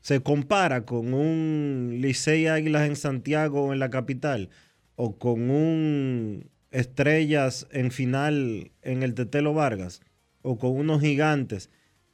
se 0.00 0.22
compara 0.22 0.84
con 0.84 1.14
un 1.14 1.98
Licey 2.00 2.46
Águilas 2.46 2.88
en 2.88 2.96
Santiago 2.96 3.66
o 3.66 3.72
en 3.72 3.78
la 3.78 3.90
capital, 3.90 4.50
o 4.96 5.16
con 5.18 5.50
un 5.50 6.50
Estrellas 6.70 7.66
en 7.70 7.90
final 7.90 8.72
en 8.82 9.02
el 9.02 9.14
Tetelo 9.14 9.54
Vargas, 9.54 10.00
o 10.42 10.58
con 10.58 10.76
unos 10.76 11.00
gigantes 11.00 11.70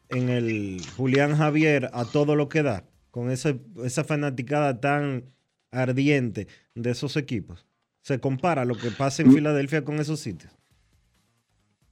en 0.08 0.28
el 0.28 0.80
Julián 0.96 1.36
Javier 1.36 1.90
a 1.92 2.04
todo 2.04 2.36
lo 2.36 2.48
que 2.48 2.62
da, 2.62 2.84
con 3.10 3.30
esa 3.30 4.04
fanaticada 4.04 4.80
tan 4.80 5.24
ardiente 5.70 6.48
de 6.74 6.90
esos 6.90 7.16
equipos 7.16 7.66
se 8.06 8.20
compara 8.20 8.64
lo 8.64 8.76
que 8.76 8.92
pasa 8.92 9.22
en. 9.22 9.32
Filadelfia 9.32 9.84
con 9.84 9.98
esos 9.98 10.20
sitios? 10.20 10.52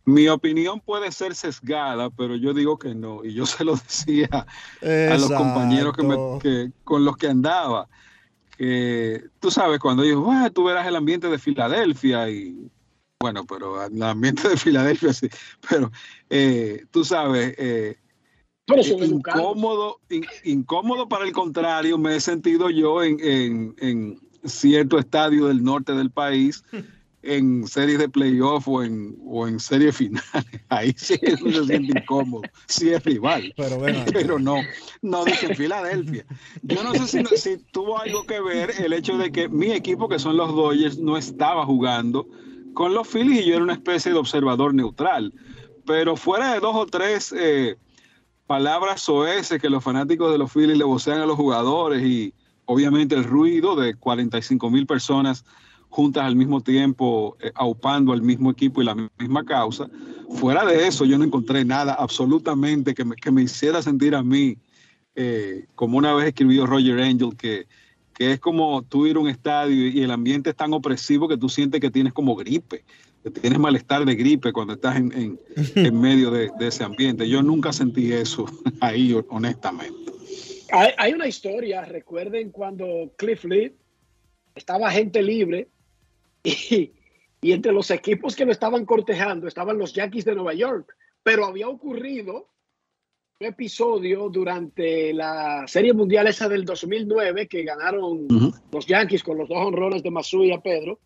Mi 0.04 0.28
opinión 0.28 0.78
puede 0.78 1.10
ser 1.10 1.34
sesgada, 1.34 2.08
pero 2.10 2.36
yo 2.36 2.54
digo 2.54 2.78
que 2.78 2.94
no. 2.94 3.24
Y 3.24 3.34
yo 3.34 3.46
se 3.46 3.64
lo 3.64 3.74
decía 3.74 4.28
a 4.80 5.18
los 5.18 5.32
compañeros 5.32 5.92
que, 6.40 6.70
con 6.84 7.04
los 7.04 7.16
que 7.16 7.26
andaba. 7.26 7.88
Que 8.56 9.24
tú 9.40 9.50
sabes, 9.50 9.80
cuando 9.80 10.02
ellos, 10.02 10.24
ah, 10.28 10.50
tú 10.52 10.64
verás 10.64 10.86
el 10.86 10.96
ambiente 10.96 11.28
de 11.28 11.38
Filadelfia 11.38 12.28
y 12.30 12.70
bueno, 13.20 13.46
pero 13.46 13.82
el 13.82 14.02
ambiente 14.02 14.48
de 14.48 14.56
Filadelfia 14.56 15.12
sí, 15.12 15.28
pero 15.68 15.90
eh, 16.28 16.84
tú 16.90 17.04
sabes, 17.04 17.54
eh, 17.56 17.96
incómodo, 18.66 20.00
incómodo 20.44 21.08
para 21.08 21.24
el 21.24 21.32
contrario, 21.32 21.96
me 21.96 22.16
he 22.16 22.20
sentido 22.20 22.70
yo 22.70 23.02
en, 23.02 24.20
cierto 24.44 24.98
estadio 24.98 25.46
del 25.46 25.64
norte 25.64 25.94
del 25.94 26.10
país, 26.10 26.64
en 27.24 27.66
series 27.66 27.98
de 27.98 28.08
playoff 28.08 28.68
o 28.68 28.82
en, 28.82 29.16
o 29.26 29.48
en 29.48 29.58
series 29.58 29.96
finales. 29.96 30.28
Ahí 30.68 30.94
sí 30.96 31.18
uno 31.42 31.52
se 31.52 31.66
siente 31.66 31.98
incómodo, 31.98 32.42
sí 32.66 32.90
es 32.90 33.02
rival. 33.04 33.52
Pero, 33.56 33.78
bueno, 33.78 34.04
pero 34.12 34.38
no, 34.38 34.56
no 35.02 35.24
dice 35.24 35.46
en 35.46 35.56
Filadelfia. 35.56 36.24
Yo 36.62 36.84
no 36.84 36.94
sé 36.94 37.06
si, 37.06 37.36
si 37.36 37.58
tuvo 37.72 37.98
algo 37.98 38.24
que 38.24 38.40
ver 38.40 38.72
el 38.78 38.92
hecho 38.92 39.16
de 39.16 39.32
que 39.32 39.48
mi 39.48 39.72
equipo, 39.72 40.08
que 40.08 40.18
son 40.18 40.36
los 40.36 40.54
Dodgers, 40.54 40.98
no 40.98 41.16
estaba 41.16 41.64
jugando 41.64 42.28
con 42.74 42.92
los 42.92 43.08
Phillies 43.08 43.40
y 43.40 43.48
yo 43.48 43.54
era 43.54 43.64
una 43.64 43.74
especie 43.74 44.12
de 44.12 44.18
observador 44.18 44.74
neutral. 44.74 45.32
Pero 45.86 46.16
fuera 46.16 46.52
de 46.54 46.60
dos 46.60 46.74
o 46.74 46.86
tres 46.86 47.34
eh, 47.36 47.76
palabras 48.46 49.02
soeces 49.02 49.60
que 49.60 49.70
los 49.70 49.82
fanáticos 49.82 50.30
de 50.30 50.38
los 50.38 50.52
Phillies 50.52 50.78
le 50.78 50.84
vocean 50.84 51.20
a 51.20 51.26
los 51.26 51.36
jugadores 51.36 52.02
y 52.02 52.34
obviamente 52.66 53.14
el 53.14 53.24
ruido 53.24 53.76
de 53.76 53.94
45 53.94 54.70
mil 54.70 54.86
personas 54.86 55.44
juntas 55.94 56.24
al 56.24 56.34
mismo 56.34 56.60
tiempo, 56.60 57.36
eh, 57.40 57.52
aupando 57.54 58.12
al 58.12 58.20
mismo 58.20 58.50
equipo 58.50 58.82
y 58.82 58.84
la 58.84 58.96
misma 59.16 59.44
causa. 59.44 59.88
Fuera 60.28 60.64
de 60.64 60.88
eso, 60.88 61.04
yo 61.04 61.16
no 61.16 61.22
encontré 61.22 61.64
nada 61.64 61.94
absolutamente 61.94 62.94
que 62.94 63.04
me, 63.04 63.14
que 63.14 63.30
me 63.30 63.42
hiciera 63.42 63.80
sentir 63.80 64.16
a 64.16 64.22
mí, 64.24 64.58
eh, 65.14 65.66
como 65.76 65.96
una 65.96 66.12
vez 66.12 66.26
escribió 66.26 66.66
Roger 66.66 66.98
Angel, 66.98 67.36
que, 67.36 67.68
que 68.12 68.32
es 68.32 68.40
como 68.40 68.82
tú 68.82 69.06
ir 69.06 69.14
a 69.14 69.20
un 69.20 69.28
estadio 69.28 69.86
y 69.86 70.02
el 70.02 70.10
ambiente 70.10 70.50
es 70.50 70.56
tan 70.56 70.72
opresivo 70.72 71.28
que 71.28 71.36
tú 71.36 71.48
sientes 71.48 71.80
que 71.80 71.92
tienes 71.92 72.12
como 72.12 72.34
gripe, 72.34 72.82
que 73.22 73.30
tienes 73.30 73.60
malestar 73.60 74.04
de 74.04 74.16
gripe 74.16 74.52
cuando 74.52 74.72
estás 74.72 74.96
en, 74.96 75.12
en, 75.12 75.40
en 75.76 76.00
medio 76.00 76.32
de, 76.32 76.50
de, 76.58 76.66
ese 76.66 76.82
ambiente. 76.82 77.28
Yo 77.28 77.40
nunca 77.40 77.72
sentí 77.72 78.12
eso 78.12 78.46
ahí, 78.80 79.16
honestamente. 79.28 80.10
Hay, 80.72 80.90
hay 80.98 81.12
una 81.12 81.28
historia, 81.28 81.84
recuerden 81.84 82.50
cuando 82.50 83.12
Cliff 83.16 83.44
Lee 83.44 83.76
estaba 84.56 84.90
gente 84.90 85.22
libre 85.22 85.68
y, 86.70 86.92
y, 87.40 87.52
entre 87.52 87.72
los 87.72 87.90
equipos 87.90 88.36
que 88.36 88.44
lo 88.44 88.52
estaban 88.52 88.84
cortejando 88.84 89.48
estaban 89.48 89.78
los 89.78 89.94
Yankees 89.94 90.26
de 90.26 90.34
Nueva 90.34 90.54
York, 90.54 90.94
pero 91.22 91.46
había 91.46 91.68
ocurrido 91.68 92.50
un 93.40 93.46
episodio 93.46 94.28
durante 94.28 95.12
la 95.12 95.66
Serie 95.66 95.92
Mundial 95.92 96.26
esa 96.28 96.48
del 96.48 96.64
2009 96.64 97.48
que 97.48 97.64
ganaron 97.64 98.02
uh 98.02 98.28
-huh. 98.28 98.62
los 98.70 98.86
Yankees 98.86 99.22
con 99.22 99.38
los 99.38 99.48
dos 99.48 99.58
honrones 99.58 100.02
de 100.02 100.10
Masu 100.10 100.44
y 100.44 100.52
a 100.52 100.60
Pedro, 100.60 101.00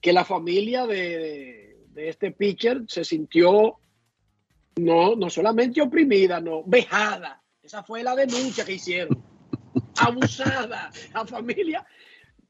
que 0.00 0.12
la 0.12 0.24
familia 0.24 0.86
de, 0.86 1.84
de, 1.90 2.08
este 2.08 2.32
pitcher 2.32 2.84
se 2.88 3.04
sintió 3.04 3.78
no, 4.76 5.14
no 5.16 5.28
solamente 5.28 5.80
oprimida, 5.82 6.40
no, 6.40 6.62
vejada. 6.64 7.42
Esa 7.62 7.82
fue 7.82 8.02
la 8.02 8.14
denuncia 8.14 8.64
que 8.64 8.74
hicieron. 8.74 9.22
Abusada. 9.96 10.90
La 11.12 11.26
familia 11.26 11.86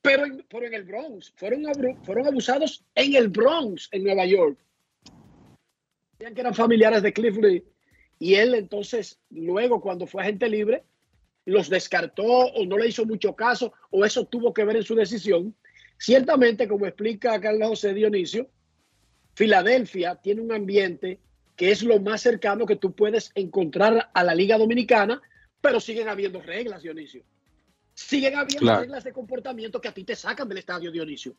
pero 0.03 0.25
pero 0.49 0.67
en 0.67 0.75
el 0.75 0.85
Bronx. 0.85 1.33
Fueron, 1.37 1.65
fueron 2.05 2.27
abusados 2.27 2.85
en 2.95 3.15
el 3.15 3.29
Bronx, 3.29 3.89
en 3.93 4.05
Nueva 4.05 4.27
York. 4.27 4.59
Decían 6.13 6.35
que 6.35 6.41
eran 6.41 6.55
familiares 6.55 7.03
de 7.03 7.13
Cliff 7.13 7.37
Lee. 7.37 7.65
Y 8.19 8.35
él 8.35 8.55
entonces, 8.55 9.21
luego 9.31 9.81
cuando 9.81 10.07
fue 10.07 10.23
agente 10.23 10.49
libre, 10.49 10.85
los 11.45 11.69
descartó 11.69 12.25
o 12.25 12.65
no 12.67 12.77
le 12.77 12.89
hizo 12.89 13.07
mucho 13.07 13.35
caso 13.35 13.73
o 13.91 14.05
eso 14.05 14.27
tuvo 14.27 14.53
que 14.53 14.65
ver 14.65 14.77
en 14.77 14.83
su 14.83 14.95
decisión. 14.95 15.55
Ciertamente, 15.99 16.69
como 16.69 16.87
explica 16.87 17.41
Carlos 17.41 17.69
José 17.69 17.95
Dionisio, 17.95 18.49
Filadelfia 19.35 20.17
tiene 20.17 20.41
un 20.41 20.53
ambiente 20.53 21.21
que 21.57 21.71
es 21.71 21.83
lo 21.83 22.01
más 22.01 22.23
cercano 22.23 22.67
que 22.67 22.77
tú 22.77 22.93
puedes 22.95 23.33
encontrar 23.35 24.11
a 24.13 24.25
la 24.25 24.35
Liga 24.35 24.59
Dominicana, 24.59 25.21
pero 25.61 25.81
siguen 25.81 26.09
habiendo 26.09 26.41
reglas, 26.41 26.83
Dionisio 26.83 27.25
siguen 27.99 28.37
habiendo 28.37 28.61
claro. 28.61 28.83
reglas 28.83 29.03
de 29.03 29.13
comportamiento 29.13 29.81
que 29.81 29.89
a 29.89 29.93
ti 29.93 30.05
te 30.05 30.15
sacan 30.15 30.49
del 30.49 30.59
estadio, 30.59 30.93
Dionisio. 30.93 31.35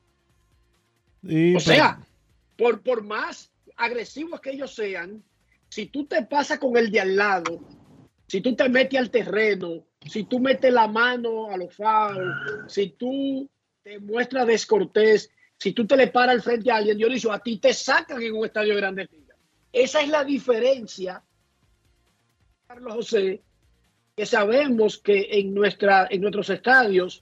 Y, 1.24 1.55
o 1.55 1.60
sea, 1.60 2.01
por, 2.57 2.82
por 2.82 3.01
más 3.01 3.49
agresivos 3.78 4.41
que 4.41 4.51
ellos 4.51 4.76
sean, 4.76 5.24
si 5.70 5.86
tú 5.86 6.05
te 6.05 6.22
pasas 6.24 6.60
con 6.60 6.76
el 6.76 6.91
de 6.91 6.99
al 6.99 7.16
lado, 7.16 7.66
si 8.28 8.41
tú 8.41 8.57
te 8.57 8.68
metes 8.68 8.99
al 8.99 9.10
terreno, 9.10 9.86
si 10.05 10.26
tú 10.26 10.39
metes 10.39 10.74
la 10.74 10.88
mano 10.88 11.49
a 11.49 11.55
los 11.55 11.74
fouls, 11.74 12.36
si 12.68 12.89
tú 12.89 13.49
te 13.82 13.97
muestras 13.99 14.45
descortés, 14.45 15.32
si 15.57 15.72
tú 15.72 15.88
te 15.88 15.95
le 15.95 16.07
paras 16.07 16.36
al 16.36 16.41
frente 16.41 16.72
a 16.72 16.76
alguien, 16.76 16.97
Dionisio, 16.97 17.32
a 17.32 17.39
ti 17.39 17.57
te 17.57 17.74
sacan 17.74 18.22
en 18.22 18.36
un 18.36 18.45
estadio 18.45 18.74
de 18.74 18.82
grandes 18.82 19.10
ligas. 19.12 19.38
Esa 19.72 20.01
es 20.01 20.10
la 20.10 20.26
diferencia, 20.26 21.24
Carlos 22.68 22.93
José, 22.95 23.43
que 24.20 24.26
sabemos 24.26 24.97
que 24.97 25.30
en, 25.32 25.53
nuestra, 25.53 26.05
en 26.11 26.20
nuestros 26.20 26.49
estadios 26.49 27.22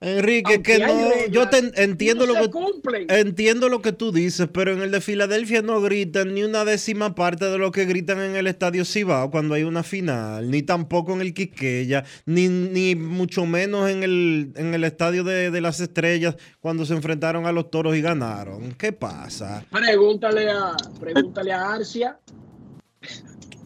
Enrique, 0.00 0.60
que 0.60 0.80
no, 0.80 0.86
reglas, 0.86 1.30
yo 1.30 1.48
te 1.48 1.58
entiendo 1.80 2.26
no 2.26 2.34
lo 2.34 2.40
que 2.40 2.50
cumplen. 2.50 3.06
entiendo 3.08 3.68
lo 3.68 3.80
que 3.80 3.92
tú 3.92 4.10
dices, 4.10 4.48
pero 4.52 4.72
en 4.72 4.82
el 4.82 4.90
de 4.90 5.00
Filadelfia 5.00 5.62
no 5.62 5.80
gritan 5.80 6.34
ni 6.34 6.42
una 6.42 6.64
décima 6.64 7.14
parte 7.14 7.44
de 7.44 7.58
lo 7.58 7.70
que 7.70 7.84
gritan 7.84 8.18
en 8.18 8.34
el 8.34 8.48
estadio 8.48 8.84
Cibao 8.84 9.30
cuando 9.30 9.54
hay 9.54 9.62
una 9.62 9.84
final, 9.84 10.50
ni 10.50 10.62
tampoco 10.64 11.12
en 11.12 11.20
el 11.20 11.32
Quiqueya, 11.32 12.04
ni, 12.26 12.48
ni 12.48 12.96
mucho 12.96 13.46
menos 13.46 13.88
en 13.88 14.02
el, 14.02 14.52
en 14.56 14.74
el 14.74 14.82
estadio 14.82 15.22
de, 15.22 15.52
de, 15.52 15.60
las 15.60 15.78
estrellas 15.78 16.34
cuando 16.58 16.84
se 16.84 16.94
enfrentaron 16.94 17.46
a 17.46 17.52
los 17.52 17.70
toros 17.70 17.94
y 17.94 18.02
ganaron. 18.02 18.72
¿Qué 18.72 18.90
pasa? 18.90 19.64
Pregúntale 19.70 20.50
a, 20.50 20.76
pregúntale 20.98 21.52
a 21.52 21.74
Arcia. 21.74 22.18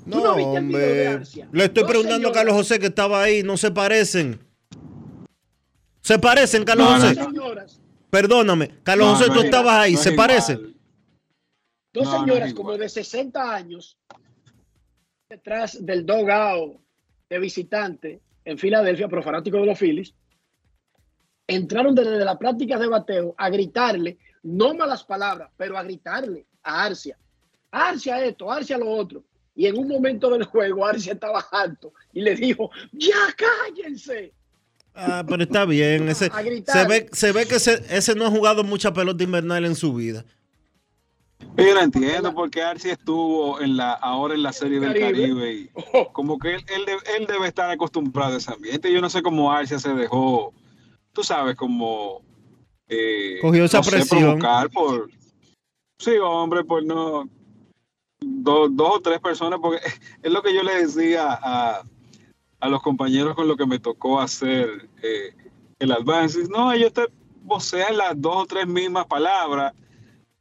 No, 0.06 0.20
no 0.20 0.34
hombre. 0.34 1.20
Le 1.52 1.64
estoy 1.64 1.84
preguntando 1.84 2.28
a 2.28 2.32
Carlos 2.32 2.54
José 2.54 2.78
que 2.78 2.86
estaba 2.86 3.22
ahí, 3.22 3.42
no 3.42 3.56
se 3.56 3.70
parecen. 3.70 4.40
¿Se 6.00 6.18
parecen, 6.18 6.64
Carlos 6.64 6.88
no, 6.88 6.94
José? 6.94 7.14
Señoras. 7.16 7.80
Perdóname, 8.08 8.70
Carlos 8.84 9.08
no, 9.08 9.16
José, 9.16 9.30
tú 9.32 9.40
estabas 9.40 9.74
ahí, 9.74 9.96
¿se 9.96 10.12
parecen? 10.12 10.76
Dos 11.92 12.08
señoras 12.10 12.54
como 12.54 12.76
de 12.76 12.88
60 12.88 13.54
años 13.54 13.98
detrás 15.28 15.84
del 15.84 16.06
dogao 16.06 16.80
de 17.28 17.38
visitante 17.40 18.20
en 18.44 18.58
Filadelfia, 18.58 19.08
pero 19.08 19.22
fanático 19.22 19.58
de 19.58 19.66
los 19.66 19.78
Phillies, 19.78 20.14
entraron 21.48 21.94
desde 21.94 22.24
la 22.24 22.38
práctica 22.38 22.78
de 22.78 22.86
bateo 22.86 23.34
a 23.36 23.50
gritarle, 23.50 24.18
no 24.44 24.74
malas 24.74 25.02
palabras, 25.02 25.50
pero 25.56 25.76
a 25.76 25.82
gritarle 25.82 26.46
a 26.62 26.84
Arcia. 26.84 27.18
Arcia 27.72 28.24
esto, 28.24 28.50
Arcia 28.50 28.78
lo 28.78 28.88
otro. 28.88 29.24
Y 29.56 29.66
en 29.66 29.78
un 29.78 29.88
momento 29.88 30.28
del 30.30 30.44
juego, 30.44 30.84
Arcia 30.84 31.14
estaba 31.14 31.40
alto 31.50 31.94
y 32.12 32.20
le 32.20 32.36
dijo, 32.36 32.70
ya 32.92 33.34
cállense. 33.36 34.34
Ah, 34.94 35.24
pero 35.26 35.42
está 35.42 35.64
bien. 35.64 36.08
Ese, 36.08 36.30
se, 36.30 36.86
ve, 36.86 37.08
se 37.10 37.32
ve 37.32 37.46
que 37.46 37.56
ese, 37.56 37.82
ese, 37.88 38.14
no 38.14 38.26
ha 38.26 38.30
jugado 38.30 38.62
mucha 38.62 38.92
pelota 38.92 39.24
invernal 39.24 39.64
en 39.64 39.74
su 39.74 39.94
vida. 39.94 40.24
Yo 41.56 41.74
no 41.74 41.80
entiendo 41.80 42.34
por 42.34 42.50
qué 42.50 42.62
Arcia 42.62 42.92
estuvo 42.92 43.60
en 43.60 43.78
la, 43.78 43.92
ahora 43.92 44.34
en 44.34 44.42
la 44.42 44.52
serie 44.52 44.78
del 44.78 44.98
Caribe. 44.98 45.52
y 45.52 45.70
como 46.12 46.38
que 46.38 46.54
él, 46.54 46.64
él, 46.74 46.84
debe, 46.84 47.00
él, 47.16 47.26
debe 47.26 47.48
estar 47.48 47.70
acostumbrado 47.70 48.34
a 48.34 48.36
ese 48.38 48.52
ambiente. 48.52 48.92
Yo 48.92 49.00
no 49.00 49.08
sé 49.08 49.22
cómo 49.22 49.50
Arcia 49.50 49.78
se 49.78 49.94
dejó, 49.94 50.52
tú 51.12 51.24
sabes, 51.24 51.56
como... 51.56 52.22
Eh, 52.88 53.38
Cogió 53.40 53.64
esa 53.64 53.80
no 53.80 53.84
presión. 53.84 54.40
Sé, 54.40 54.68
por, 54.68 55.10
sí, 55.98 56.12
hombre, 56.22 56.62
pues 56.62 56.84
no 56.84 57.28
dos, 58.20 58.74
dos 58.74 58.96
o 58.96 59.00
tres 59.00 59.20
personas, 59.20 59.58
porque 59.60 59.80
es 60.22 60.32
lo 60.32 60.42
que 60.42 60.54
yo 60.54 60.62
le 60.62 60.82
decía 60.82 61.28
a, 61.30 61.82
a 62.60 62.68
los 62.68 62.82
compañeros 62.82 63.34
con 63.34 63.48
lo 63.48 63.56
que 63.56 63.66
me 63.66 63.78
tocó 63.78 64.20
hacer 64.20 64.88
eh, 65.02 65.34
el 65.78 65.92
advance. 65.92 66.38
No, 66.48 66.72
ellos 66.72 66.92
te 66.92 67.06
vocean 67.42 67.96
las 67.96 68.20
dos 68.20 68.36
o 68.36 68.46
tres 68.46 68.66
mismas 68.66 69.06
palabras 69.06 69.74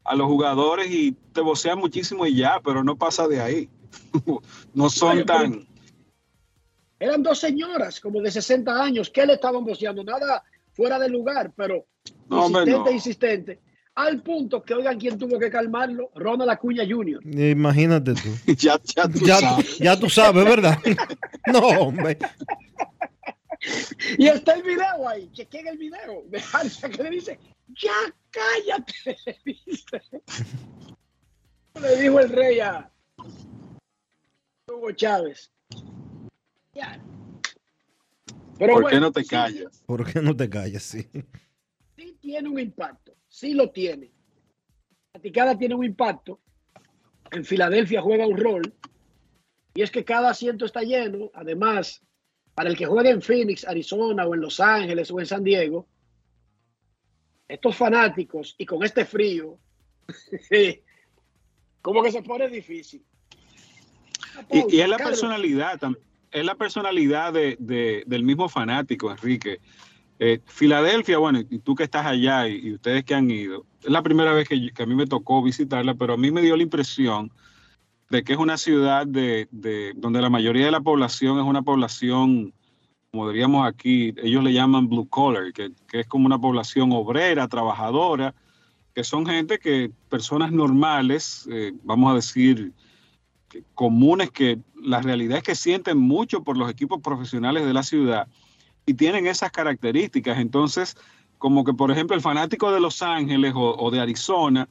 a 0.03 0.15
los 0.15 0.27
jugadores 0.27 0.89
y 0.91 1.13
te 1.33 1.41
vocean 1.41 1.79
muchísimo 1.79 2.25
y 2.25 2.35
ya, 2.35 2.61
pero 2.63 2.83
no 2.83 2.95
pasa 2.95 3.27
de 3.27 3.41
ahí. 3.41 3.69
no 4.73 4.89
son 4.89 5.17
Oye, 5.17 5.25
tan... 5.25 5.67
Eran 6.99 7.23
dos 7.23 7.39
señoras 7.39 7.99
como 7.99 8.21
de 8.21 8.31
60 8.31 8.81
años 8.81 9.09
que 9.09 9.25
le 9.25 9.33
estaban 9.33 9.65
voceando, 9.65 10.03
nada 10.03 10.43
fuera 10.73 10.97
de 10.97 11.09
lugar, 11.09 11.51
pero 11.55 11.85
no, 12.29 12.47
insistente, 12.47 12.71
no. 12.71 12.91
insistente 12.91 13.59
al 13.95 14.21
punto 14.21 14.61
que 14.61 14.73
oigan 14.73 14.99
quién 14.99 15.17
tuvo 15.17 15.39
que 15.39 15.49
calmarlo, 15.49 16.11
Ronald 16.15 16.51
Acuña 16.51 16.83
Jr. 16.87 17.25
Imagínate 17.25 18.13
tú. 18.13 18.29
ya, 18.57 18.79
ya, 18.83 19.07
tú 19.07 19.25
ya, 19.25 19.39
sabes. 19.39 19.77
ya 19.77 19.99
tú 19.99 20.09
sabes, 20.09 20.45
¿verdad? 20.45 20.77
no, 21.47 21.59
hombre. 21.59 22.17
Y 24.17 24.27
está 24.27 24.53
el 24.53 24.63
video 24.63 25.07
ahí, 25.07 25.29
chequen 25.31 25.67
el 25.67 25.77
video 25.77 26.23
de 26.27 26.43
que 26.91 27.03
le 27.03 27.09
dice, 27.09 27.39
ya 27.69 28.13
cállate. 28.29 29.17
Le 31.81 32.01
dijo 32.01 32.19
el 32.21 32.29
rey 32.29 32.59
a 32.61 32.89
Hugo 34.71 34.93
Chávez. 34.93 35.51
Ya. 36.73 36.97
Pero 38.57 38.73
¿Por 38.75 38.83
bueno, 38.83 38.95
qué 38.95 39.01
no 39.01 39.11
te 39.11 39.25
callas? 39.25 39.75
Sí, 39.75 39.83
¿Por 39.85 40.09
qué 40.09 40.21
no 40.21 40.33
te 40.33 40.49
callas? 40.49 40.83
Sí. 40.83 41.05
Sí 41.97 42.17
tiene 42.21 42.47
un 42.47 42.59
impacto 42.59 43.04
sí 43.35 43.53
lo 43.53 43.69
tiene. 43.69 44.11
La 45.13 45.19
ticada 45.19 45.57
tiene 45.57 45.75
un 45.75 45.83
impacto. 45.83 46.39
En 47.31 47.43
Filadelfia 47.43 48.01
juega 48.01 48.25
un 48.25 48.37
rol. 48.37 48.73
Y 49.73 49.81
es 49.81 49.91
que 49.91 50.05
cada 50.05 50.29
asiento 50.29 50.65
está 50.65 50.83
lleno. 50.83 51.31
Además, 51.33 52.01
para 52.53 52.69
el 52.69 52.77
que 52.77 52.85
juegue 52.85 53.09
en 53.09 53.21
Phoenix, 53.21 53.67
Arizona, 53.67 54.25
o 54.25 54.33
en 54.33 54.41
Los 54.41 54.61
Ángeles, 54.61 55.11
o 55.11 55.19
en 55.19 55.25
San 55.25 55.43
Diego, 55.43 55.85
estos 57.47 57.75
fanáticos 57.75 58.55
y 58.57 58.65
con 58.65 58.83
este 58.83 59.03
frío, 59.03 59.59
como 61.81 62.01
que 62.01 62.11
se 62.11 62.23
pone 62.23 62.47
difícil. 62.47 63.03
Y, 64.49 64.77
y, 64.77 64.81
es 64.81 64.87
la 64.87 64.97
personalidad, 64.97 65.79
es 66.31 66.45
la 66.45 66.55
personalidad 66.55 67.33
de, 67.33 67.57
de, 67.59 68.03
del 68.07 68.23
mismo 68.23 68.47
fanático, 68.47 69.11
Enrique. 69.11 69.59
Eh, 70.17 70.39
Filadelfia, 70.45 71.17
bueno, 71.17 71.39
y 71.39 71.59
tú 71.59 71.75
que 71.75 71.83
estás 71.83 72.05
allá 72.05 72.47
y, 72.47 72.73
ustedes 72.73 73.03
que 73.03 73.15
han 73.15 73.29
ido, 73.29 73.65
es 73.81 73.89
la 73.89 74.01
primera 74.01 74.33
vez 74.33 74.47
que, 74.47 74.71
a 74.77 74.85
mí 74.85 74.95
me 74.95 75.07
tocó 75.07 75.43
visitarla, 75.43 75.95
pero 75.95 76.13
a 76.13 76.17
mí 76.17 76.31
me 76.31 76.41
dio 76.41 76.55
la 76.55 76.63
impresión 76.63 77.31
de 78.09 78.23
que 78.23 78.33
es 78.33 78.39
una 78.39 78.57
ciudad 78.57 79.05
de, 79.05 79.49
de, 79.51 79.93
donde 79.95 80.21
la 80.21 80.29
mayoría 80.29 80.65
de 80.65 80.71
la 80.71 80.79
población 80.79 81.37
es 81.39 81.45
una 81.45 81.63
población, 81.63 82.53
como 83.11 83.29
diríamos 83.29 83.67
aquí, 83.67 84.13
ellos 84.23 84.43
le 84.43 84.53
llaman 84.53 84.87
blue 84.87 85.09
collar, 85.09 85.51
que, 85.51 85.71
es 85.91 86.07
como 86.07 86.27
una 86.27 86.39
población 86.39 86.91
obrera, 86.93 87.47
trabajadora, 87.49 88.33
que 88.93 89.03
son 89.03 89.25
gente 89.25 89.59
que, 89.59 89.91
personas 90.07 90.53
normales, 90.53 91.45
eh, 91.51 91.73
vamos 91.83 92.13
a 92.13 92.15
decir, 92.15 92.71
comunes, 93.73 94.31
que 94.31 94.59
la 94.81 95.01
realidad 95.01 95.39
es 95.39 95.43
que 95.43 95.55
sienten 95.55 95.97
mucho 95.97 96.43
por 96.43 96.55
los 96.55 96.69
equipos 96.69 97.01
profesionales 97.01 97.65
de 97.65 97.73
la 97.73 97.83
ciudad 97.83 98.27
y 98.85 98.93
tienen 98.93 99.27
esas 99.27 99.51
características. 99.51 100.39
Entonces, 100.39 100.95
como 101.37 101.63
que 101.63 101.73
por 101.73 101.91
ejemplo 101.91 102.15
el 102.15 102.21
fanático 102.21 102.71
de 102.71 102.79
Los 102.79 103.01
Ángeles 103.01 103.53
o, 103.55 103.75
o, 103.77 103.91
de 103.91 103.99
Arizona, 103.99 104.69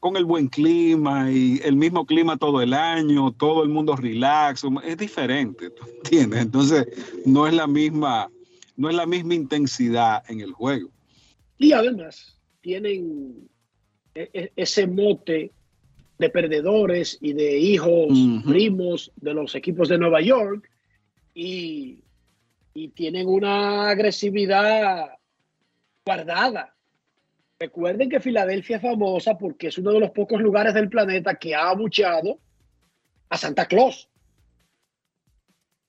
con 0.00 0.16
el 0.16 0.24
buen 0.24 0.48
clima 0.48 1.30
y 1.30 1.60
el 1.64 1.76
mismo 1.76 2.06
clima 2.06 2.36
todo 2.36 2.60
el 2.60 2.74
año, 2.74 3.32
todo 3.32 3.62
el 3.62 3.70
mundo 3.70 3.96
relax, 3.96 4.62
es 4.84 4.96
diferente, 4.98 5.70
¿entiendes? 6.04 6.42
Entonces, 6.42 6.86
no 7.24 7.46
es 7.46 7.54
la 7.54 7.66
misma, 7.66 8.30
no 8.76 8.88
es 8.88 8.94
la 8.94 9.06
misma 9.06 9.34
intensidad 9.34 10.22
en 10.28 10.40
el 10.40 10.52
juego. 10.52 10.90
Y 11.58 11.72
además, 11.72 12.38
tienen 12.60 13.48
ese 14.14 14.86
mote 14.86 15.50
de 16.18 16.30
perdedores 16.30 17.18
y 17.20 17.32
de 17.32 17.58
hijos, 17.58 18.10
uh 18.10 18.14
-huh. 18.14 18.44
primos 18.44 19.12
de 19.16 19.34
los 19.34 19.54
equipos 19.54 19.88
de 19.88 19.98
Nueva 19.98 20.20
York 20.20 20.68
y, 21.34 22.02
y 22.76 22.88
tienen 22.88 23.26
una 23.26 23.88
agresividad 23.88 25.18
guardada. 26.04 26.74
Recuerden 27.58 28.10
que 28.10 28.20
Filadelfia 28.20 28.76
es 28.76 28.82
famosa 28.82 29.38
porque 29.38 29.68
es 29.68 29.78
uno 29.78 29.92
de 29.92 30.00
los 30.00 30.10
pocos 30.10 30.38
lugares 30.42 30.74
del 30.74 30.90
planeta 30.90 31.36
que 31.36 31.54
ha 31.54 31.70
abucheado 31.70 32.38
a 33.30 33.38
Santa 33.38 33.64
Claus. 33.64 34.10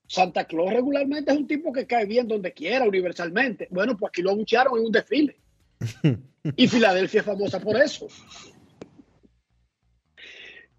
Santa 0.07 0.45
Claus 0.45 0.71
regularmente 0.71 1.29
es 1.29 1.37
un 1.37 1.45
tipo 1.45 1.73
que 1.73 1.85
cae 1.85 2.05
bien 2.05 2.25
donde 2.25 2.53
quiera, 2.53 2.85
universalmente. 2.85 3.67
Bueno, 3.69 3.97
pues 3.97 4.09
aquí 4.09 4.21
lo 4.21 4.31
abuchearon 4.31 4.79
en 4.79 4.85
un 4.85 4.91
desfile. 4.91 5.35
Y 6.55 6.65
Filadelfia 6.69 7.19
es 7.19 7.25
famosa 7.25 7.59
por 7.59 7.75
eso. 7.75 8.07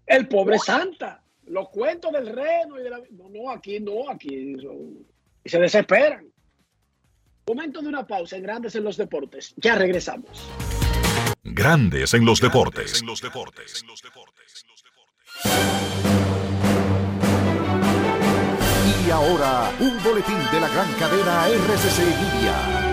El 0.07 0.27
pobre 0.27 0.57
Santa, 0.57 1.23
los 1.45 1.69
cuentos 1.69 2.11
del 2.11 2.25
reno 2.25 2.79
y 2.79 2.83
de 2.83 2.89
la... 2.89 2.99
No, 3.11 3.29
no, 3.29 3.51
aquí 3.51 3.79
no, 3.79 4.09
aquí 4.09 4.55
son... 4.59 5.05
y 5.49 5.51
se 5.51 5.59
desesperan. 5.59 6.31
Momento 7.47 7.81
de 7.81 7.87
una 7.87 8.05
pausa 8.05 8.35
en 8.37 8.43
Grandes 8.43 8.75
en 8.75 8.83
los 8.83 8.97
Deportes. 8.97 9.55
Ya 9.57 9.73
regresamos. 9.73 10.47
Grandes 11.43 12.13
en 12.13 12.23
los 12.23 12.39
Deportes. 12.39 13.01
En 13.01 13.07
los 13.07 13.19
Deportes. 13.19 13.83
Y 19.07 19.09
ahora, 19.09 19.71
un 19.79 20.03
boletín 20.03 20.37
de 20.51 20.59
la 20.59 20.67
gran 20.67 20.93
cadena 20.93 21.47
RCC 21.47 21.99
Media. 21.99 22.88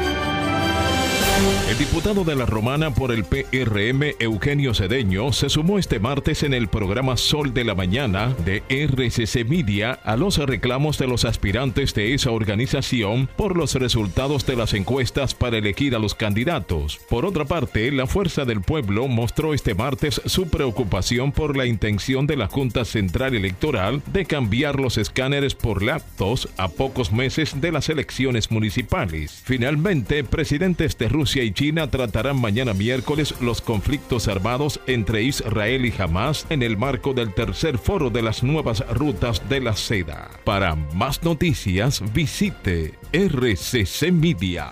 El 1.68 1.76
diputado 1.76 2.24
de 2.24 2.34
la 2.34 2.46
Romana 2.46 2.94
por 2.94 3.12
el 3.12 3.24
PRM, 3.24 4.14
Eugenio 4.18 4.72
Cedeño, 4.72 5.34
se 5.34 5.50
sumó 5.50 5.78
este 5.78 6.00
martes 6.00 6.42
en 6.42 6.54
el 6.54 6.68
programa 6.68 7.18
Sol 7.18 7.52
de 7.52 7.64
la 7.64 7.74
Mañana 7.74 8.34
de 8.46 8.62
RCC 8.70 9.46
Media 9.46 9.92
a 9.92 10.16
los 10.16 10.38
reclamos 10.38 10.96
de 10.96 11.06
los 11.06 11.26
aspirantes 11.26 11.92
de 11.92 12.14
esa 12.14 12.30
organización 12.30 13.28
por 13.36 13.54
los 13.54 13.74
resultados 13.74 14.46
de 14.46 14.56
las 14.56 14.72
encuestas 14.72 15.34
para 15.34 15.58
elegir 15.58 15.94
a 15.94 15.98
los 15.98 16.14
candidatos. 16.14 16.98
Por 17.10 17.26
otra 17.26 17.44
parte, 17.44 17.92
la 17.92 18.06
Fuerza 18.06 18.46
del 18.46 18.62
Pueblo 18.62 19.06
mostró 19.06 19.52
este 19.52 19.74
martes 19.74 20.22
su 20.24 20.48
preocupación 20.48 21.32
por 21.32 21.54
la 21.54 21.66
intención 21.66 22.26
de 22.26 22.36
la 22.36 22.46
Junta 22.46 22.86
Central 22.86 23.34
Electoral 23.34 24.00
de 24.10 24.24
cambiar 24.24 24.80
los 24.80 24.96
escáneres 24.96 25.54
por 25.54 25.82
laptops 25.82 26.48
a 26.56 26.68
pocos 26.68 27.12
meses 27.12 27.60
de 27.60 27.72
las 27.72 27.90
elecciones 27.90 28.50
municipales. 28.50 29.42
Finalmente, 29.44 30.24
presidentes 30.24 30.96
de 30.96 31.10
Rusia 31.10 31.25
y 31.34 31.52
China 31.52 31.90
tratarán 31.90 32.40
mañana 32.40 32.72
miércoles 32.72 33.34
los 33.40 33.60
conflictos 33.60 34.28
armados 34.28 34.78
entre 34.86 35.24
Israel 35.24 35.84
y 35.84 35.92
Hamas 36.00 36.46
en 36.50 36.62
el 36.62 36.76
marco 36.76 37.14
del 37.14 37.34
tercer 37.34 37.78
foro 37.78 38.10
de 38.10 38.22
las 38.22 38.44
nuevas 38.44 38.84
rutas 38.90 39.48
de 39.48 39.60
la 39.60 39.74
seda. 39.74 40.30
Para 40.44 40.76
más 40.76 41.24
noticias 41.24 42.00
visite 42.12 42.94
rccmedia.com.do. 43.12 44.66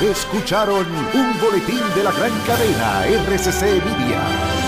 Escucharon 0.00 0.86
un 1.14 1.40
boletín 1.40 1.80
de 1.96 2.04
la 2.04 2.12
gran 2.12 2.38
cadena 2.46 3.06
RCC 3.06 3.62
Media. 3.82 4.67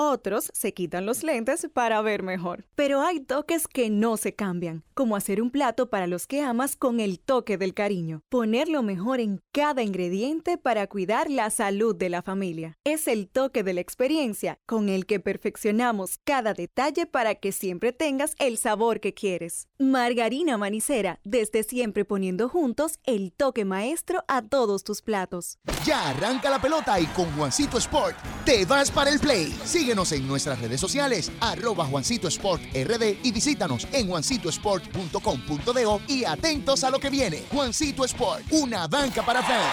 Otros 0.00 0.52
se 0.54 0.74
quitan 0.74 1.06
los 1.06 1.24
lentes 1.24 1.66
para 1.74 2.00
ver 2.02 2.22
mejor. 2.22 2.64
Pero 2.76 3.00
hay 3.00 3.18
toques 3.18 3.66
que 3.66 3.90
no 3.90 4.16
se 4.16 4.32
cambian, 4.32 4.84
como 4.94 5.16
hacer 5.16 5.42
un 5.42 5.50
plato 5.50 5.90
para 5.90 6.06
los 6.06 6.28
que 6.28 6.40
amas 6.40 6.76
con 6.76 7.00
el 7.00 7.18
toque 7.18 7.58
del 7.58 7.74
cariño. 7.74 8.22
Poner 8.28 8.68
lo 8.68 8.84
mejor 8.84 9.18
en 9.18 9.42
cada 9.50 9.82
ingrediente 9.82 10.56
para 10.56 10.86
cuidar 10.86 11.28
la 11.28 11.50
salud 11.50 11.96
de 11.96 12.10
la 12.10 12.22
familia. 12.22 12.78
Es 12.84 13.08
el 13.08 13.28
toque 13.28 13.64
de 13.64 13.72
la 13.72 13.80
experiencia 13.80 14.60
con 14.66 14.88
el 14.88 15.04
que 15.04 15.18
perfeccionamos 15.18 16.20
cada 16.22 16.54
detalle 16.54 17.06
para 17.06 17.34
que 17.34 17.50
siempre 17.50 17.92
tengas 17.92 18.36
el 18.38 18.56
sabor 18.56 19.00
que 19.00 19.14
quieres. 19.14 19.66
Margarina 19.80 20.56
Manicera, 20.56 21.18
desde 21.24 21.64
siempre 21.64 22.04
poniendo 22.04 22.48
juntos 22.48 23.00
el 23.02 23.32
toque 23.32 23.64
maestro 23.64 24.22
a 24.28 24.42
todos 24.42 24.84
tus 24.84 25.02
platos. 25.02 25.58
Ya 25.84 26.10
arranca 26.10 26.50
la 26.50 26.60
pelota 26.60 27.00
y 27.00 27.06
con 27.06 27.28
Juancito 27.32 27.78
Sport 27.78 28.14
te 28.44 28.64
vas 28.64 28.92
para 28.92 29.10
el 29.10 29.18
play. 29.18 29.52
Síguenos 29.88 30.12
en 30.12 30.28
nuestras 30.28 30.60
redes 30.60 30.82
sociales, 30.82 31.32
arroba 31.40 31.86
Juancito 31.86 32.28
Sport 32.28 32.60
RD 32.74 33.20
y 33.22 33.32
visítanos 33.32 33.88
en 33.90 34.06
juancitosport.com.do 34.06 36.00
y 36.06 36.26
atentos 36.26 36.84
a 36.84 36.90
lo 36.90 37.00
que 37.00 37.08
viene. 37.08 37.44
Juancito 37.50 38.04
Sport, 38.04 38.44
una 38.50 38.86
banca 38.86 39.24
para 39.24 39.42
fans. 39.42 39.72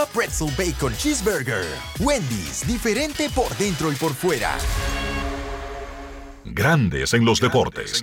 Pretzel 0.05 0.49
Bacon 0.57 0.93
Cheeseburger. 0.95 1.65
Wendy's, 1.99 2.65
diferente 2.67 3.29
por 3.29 3.49
dentro 3.57 3.91
y 3.91 3.95
por 3.95 4.13
fuera. 4.13 4.57
Grandes 6.45 7.13
en 7.13 7.23
los 7.23 7.39
deportes. 7.39 8.01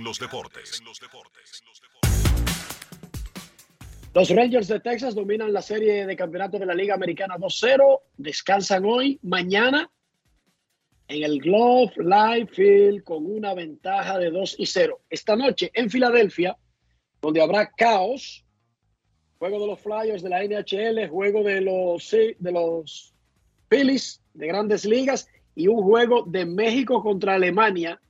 Los 4.13 4.29
Rangers 4.31 4.67
de 4.67 4.79
Texas 4.79 5.13
dominan 5.13 5.53
la 5.53 5.61
serie 5.61 6.05
de 6.05 6.15
campeonato 6.15 6.57
de 6.57 6.65
la 6.65 6.73
Liga 6.73 6.95
Americana 6.95 7.37
2-0. 7.37 8.01
Descansan 8.17 8.83
hoy, 8.85 9.19
mañana, 9.21 9.89
en 11.07 11.23
el 11.23 11.39
Glove 11.39 11.93
Live 11.97 12.49
Field 12.51 13.03
con 13.03 13.25
una 13.25 13.53
ventaja 13.53 14.17
de 14.17 14.31
2 14.31 14.55
y 14.59 14.65
0. 14.65 15.01
Esta 15.09 15.35
noche 15.35 15.71
en 15.73 15.89
Filadelfia, 15.89 16.57
donde 17.21 17.41
habrá 17.41 17.69
caos, 17.71 18.45
juego 19.39 19.59
de 19.61 19.67
los 19.67 19.79
Flyers 19.79 20.21
de 20.21 20.29
la 20.29 20.43
NHL, 20.43 21.09
juego 21.09 21.43
de 21.43 21.61
los, 21.61 22.11
de 22.11 22.51
los 22.51 23.13
Phillies 23.69 24.21
de 24.33 24.47
grandes 24.47 24.85
ligas 24.85 25.29
y 25.55 25.67
un 25.67 25.81
juego 25.81 26.23
de 26.27 26.45
México 26.45 27.01
contra 27.01 27.35
Alemania 27.35 28.01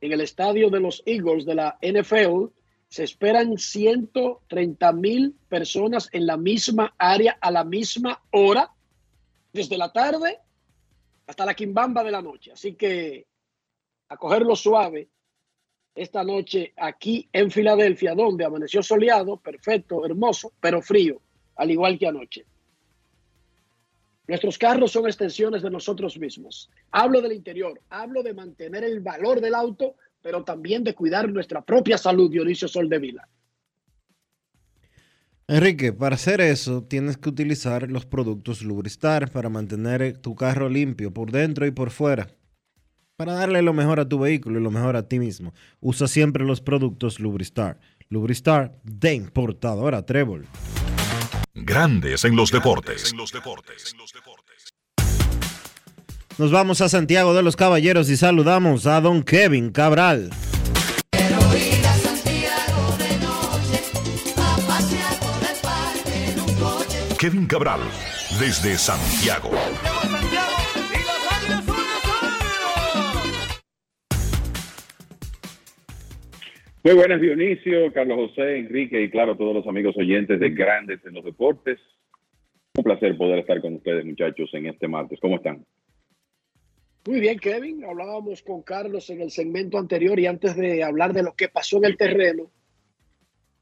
en 0.00 0.12
el 0.12 0.22
estadio 0.22 0.70
de 0.70 0.80
los 0.80 1.02
Eagles 1.04 1.44
de 1.44 1.54
la 1.54 1.78
NFL. 1.82 2.46
Se 2.88 3.04
esperan 3.04 3.58
130 3.58 4.92
mil 4.92 5.34
personas 5.48 6.08
en 6.12 6.26
la 6.26 6.38
misma 6.38 6.94
área 6.98 7.36
a 7.40 7.50
la 7.50 7.64
misma 7.64 8.22
hora, 8.30 8.70
desde 9.52 9.76
la 9.76 9.92
tarde 9.92 10.38
hasta 11.26 11.44
la 11.44 11.54
quimbamba 11.54 12.02
de 12.02 12.10
la 12.10 12.22
noche. 12.22 12.52
Así 12.52 12.74
que 12.74 13.26
a 14.08 14.16
cogerlo 14.16 14.56
suave 14.56 15.08
esta 15.94 16.24
noche 16.24 16.72
aquí 16.76 17.28
en 17.32 17.50
Filadelfia, 17.50 18.14
donde 18.14 18.44
amaneció 18.44 18.82
soleado, 18.82 19.36
perfecto, 19.36 20.04
hermoso, 20.04 20.52
pero 20.60 20.80
frío, 20.80 21.20
al 21.56 21.70
igual 21.70 21.98
que 21.98 22.06
anoche. 22.06 22.46
Nuestros 24.26 24.56
carros 24.56 24.92
son 24.92 25.06
extensiones 25.06 25.62
de 25.62 25.70
nosotros 25.70 26.18
mismos. 26.18 26.70
Hablo 26.90 27.20
del 27.20 27.32
interior, 27.32 27.80
hablo 27.90 28.22
de 28.22 28.32
mantener 28.32 28.84
el 28.84 29.00
valor 29.00 29.40
del 29.40 29.54
auto, 29.54 29.96
pero 30.22 30.44
también 30.44 30.84
de 30.84 30.94
cuidar 30.94 31.28
nuestra 31.28 31.62
propia 31.62 31.98
salud, 31.98 32.30
Dionisio 32.30 32.68
Soldevila. 32.68 33.28
Enrique, 35.48 35.92
para 35.92 36.14
hacer 36.14 36.40
eso 36.40 36.84
tienes 36.84 37.18
que 37.18 37.28
utilizar 37.28 37.90
los 37.90 38.06
productos 38.06 38.62
Lubristar 38.62 39.30
para 39.30 39.50
mantener 39.50 40.16
tu 40.16 40.34
carro 40.36 40.68
limpio 40.68 41.12
por 41.12 41.32
dentro 41.32 41.66
y 41.66 41.72
por 41.72 41.90
fuera. 41.90 42.28
Para 43.16 43.34
darle 43.34 43.62
lo 43.62 43.72
mejor 43.72 44.00
a 44.00 44.08
tu 44.08 44.18
vehículo 44.18 44.58
y 44.58 44.62
lo 44.62 44.70
mejor 44.70 44.96
a 44.96 45.06
ti 45.06 45.18
mismo. 45.18 45.52
Usa 45.80 46.08
siempre 46.08 46.44
los 46.44 46.60
productos 46.60 47.20
Lubristar. 47.20 47.78
Lubristar 48.08 48.74
de 48.84 49.14
importadora 49.14 50.04
Trébol. 50.04 50.46
Grandes 51.54 52.24
en 52.24 52.36
los 52.36 52.50
deportes. 52.50 53.14
Nos 56.38 56.50
vamos 56.50 56.80
a 56.80 56.88
Santiago 56.88 57.34
de 57.34 57.42
los 57.42 57.56
Caballeros 57.56 58.08
y 58.08 58.16
saludamos 58.16 58.86
a 58.86 59.00
don 59.00 59.22
Kevin 59.22 59.70
Cabral. 59.70 60.30
Kevin 67.18 67.46
Cabral, 67.46 67.80
desde 68.40 68.76
Santiago. 68.76 69.50
Muy 76.84 76.94
buenas, 76.94 77.20
Dionisio, 77.20 77.92
Carlos 77.92 78.30
José, 78.30 78.58
Enrique 78.58 79.00
y 79.00 79.08
claro, 79.08 79.36
todos 79.36 79.54
los 79.54 79.66
amigos 79.68 79.96
oyentes 79.96 80.40
de 80.40 80.50
Grandes 80.50 80.98
en 81.06 81.14
los 81.14 81.24
Deportes. 81.24 81.78
Un 82.74 82.82
placer 82.82 83.16
poder 83.16 83.38
estar 83.38 83.60
con 83.60 83.74
ustedes, 83.74 84.04
muchachos, 84.04 84.50
en 84.54 84.66
este 84.66 84.88
martes. 84.88 85.20
¿Cómo 85.20 85.36
están? 85.36 85.64
Muy 87.06 87.20
bien, 87.20 87.38
Kevin. 87.38 87.84
Hablábamos 87.84 88.42
con 88.42 88.62
Carlos 88.62 89.10
en 89.10 89.20
el 89.20 89.30
segmento 89.30 89.78
anterior 89.78 90.18
y 90.18 90.26
antes 90.26 90.56
de 90.56 90.82
hablar 90.82 91.12
de 91.12 91.22
lo 91.22 91.34
que 91.34 91.48
pasó 91.48 91.76
en 91.76 91.84
el 91.84 91.96
terreno, 91.96 92.50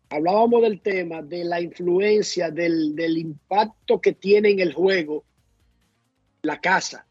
hablábamos 0.08 0.62
del 0.62 0.80
tema 0.80 1.20
de 1.20 1.44
la 1.44 1.60
influencia, 1.60 2.50
del, 2.50 2.96
del 2.96 3.18
impacto 3.18 4.00
que 4.00 4.12
tiene 4.12 4.48
en 4.48 4.60
el 4.60 4.72
juego 4.72 5.24
la 6.40 6.58
casa, 6.58 7.06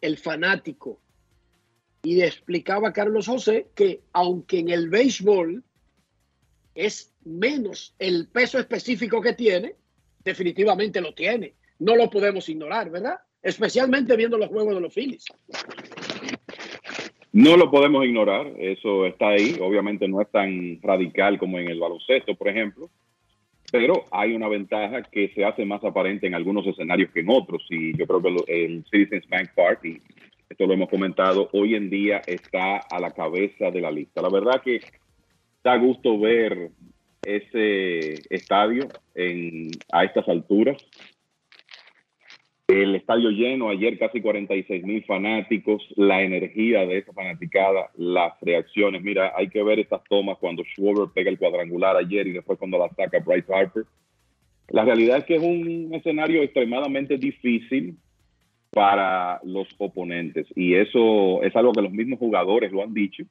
el 0.00 0.16
fanático, 0.16 0.98
y 2.06 2.22
explicaba 2.22 2.92
Carlos 2.92 3.26
José 3.26 3.66
que 3.74 4.02
aunque 4.12 4.60
en 4.60 4.68
el 4.68 4.88
béisbol 4.88 5.64
es 6.72 7.12
menos 7.24 7.96
el 7.98 8.28
peso 8.28 8.60
específico 8.60 9.20
que 9.20 9.32
tiene, 9.32 9.74
definitivamente 10.22 11.00
lo 11.00 11.14
tiene. 11.14 11.54
No 11.80 11.96
lo 11.96 12.08
podemos 12.08 12.48
ignorar, 12.48 12.90
¿verdad? 12.90 13.18
Especialmente 13.42 14.14
viendo 14.14 14.38
los 14.38 14.50
juegos 14.50 14.76
de 14.76 14.80
los 14.82 14.94
Phillies. 14.94 15.24
No 17.32 17.56
lo 17.56 17.72
podemos 17.72 18.04
ignorar, 18.04 18.52
eso 18.56 19.04
está 19.06 19.30
ahí. 19.30 19.56
Obviamente 19.60 20.06
no 20.06 20.22
es 20.22 20.30
tan 20.30 20.80
radical 20.82 21.40
como 21.40 21.58
en 21.58 21.66
el 21.68 21.80
baloncesto, 21.80 22.36
por 22.36 22.46
ejemplo, 22.46 22.88
pero 23.72 24.04
hay 24.12 24.32
una 24.32 24.46
ventaja 24.46 25.02
que 25.02 25.32
se 25.34 25.44
hace 25.44 25.64
más 25.64 25.82
aparente 25.82 26.28
en 26.28 26.36
algunos 26.36 26.64
escenarios 26.68 27.10
que 27.10 27.20
en 27.20 27.30
otros. 27.30 27.66
Y 27.68 27.98
yo 27.98 28.06
creo 28.06 28.22
que 28.22 28.44
el 28.46 28.84
Citizens 28.92 29.28
Bank 29.28 29.50
Park 29.56 29.80
esto 30.48 30.66
lo 30.66 30.74
hemos 30.74 30.88
comentado, 30.88 31.48
hoy 31.52 31.74
en 31.74 31.90
día 31.90 32.22
está 32.26 32.76
a 32.78 33.00
la 33.00 33.10
cabeza 33.10 33.70
de 33.70 33.80
la 33.80 33.90
lista. 33.90 34.22
La 34.22 34.28
verdad 34.28 34.62
que 34.62 34.80
da 35.64 35.76
gusto 35.76 36.18
ver 36.18 36.70
ese 37.22 38.14
estadio 38.30 38.88
en, 39.14 39.70
a 39.92 40.04
estas 40.04 40.28
alturas. 40.28 40.76
El 42.68 42.94
estadio 42.94 43.30
lleno, 43.30 43.68
ayer 43.68 43.98
casi 43.98 44.20
46 44.20 44.84
mil 44.84 45.04
fanáticos, 45.04 45.84
la 45.96 46.22
energía 46.22 46.86
de 46.86 46.98
esa 46.98 47.12
fanaticada, 47.12 47.90
las 47.96 48.32
reacciones. 48.40 49.02
Mira, 49.02 49.32
hay 49.36 49.48
que 49.48 49.62
ver 49.62 49.80
estas 49.80 50.02
tomas 50.04 50.38
cuando 50.38 50.64
Schwarber 50.64 51.12
pega 51.14 51.30
el 51.30 51.38
cuadrangular 51.38 51.96
ayer 51.96 52.26
y 52.26 52.32
después 52.32 52.58
cuando 52.58 52.78
la 52.78 52.88
saca 52.90 53.18
Bryce 53.20 53.52
Harper. 53.52 53.84
La 54.68 54.84
realidad 54.84 55.18
es 55.18 55.24
que 55.24 55.36
es 55.36 55.42
un 55.42 55.94
escenario 55.94 56.42
extremadamente 56.42 57.18
difícil 57.18 57.96
para 58.70 59.40
los 59.44 59.68
oponentes. 59.78 60.46
Y 60.54 60.74
eso 60.74 61.42
es 61.42 61.54
algo 61.56 61.72
que 61.72 61.82
los 61.82 61.92
mismos 61.92 62.18
jugadores 62.18 62.72
lo 62.72 62.82
han 62.82 62.94
dicho. 62.94 63.24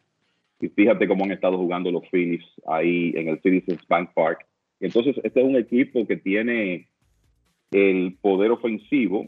Y 0.59 0.69
fíjate 0.69 1.07
cómo 1.07 1.25
han 1.25 1.31
estado 1.31 1.57
jugando 1.57 1.91
los 1.91 2.07
Phillies 2.09 2.45
ahí 2.67 3.13
en 3.15 3.27
el 3.27 3.41
Citizens 3.41 3.85
Bank 3.87 4.11
Park. 4.13 4.45
Entonces, 4.79 5.15
este 5.23 5.41
es 5.41 5.45
un 5.45 5.55
equipo 5.55 6.05
que 6.07 6.17
tiene 6.17 6.87
el 7.71 8.17
poder 8.21 8.51
ofensivo 8.51 9.27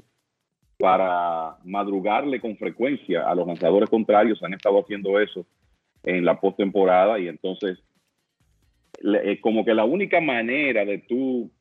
para 0.77 1.57
madrugarle 1.63 2.39
con 2.39 2.55
frecuencia 2.57 3.27
a 3.27 3.35
los 3.35 3.47
lanzadores 3.47 3.89
contrarios. 3.89 4.41
Han 4.43 4.53
estado 4.53 4.79
haciendo 4.79 5.19
eso 5.19 5.45
en 6.03 6.23
la 6.23 6.39
postemporada 6.39 7.19
y 7.19 7.27
entonces 7.27 7.79
eh, 9.03 9.39
como 9.41 9.65
que 9.65 9.73
la 9.73 9.85
única 9.85 10.21
manera 10.21 10.85
de 10.85 10.99
tú 10.99 11.51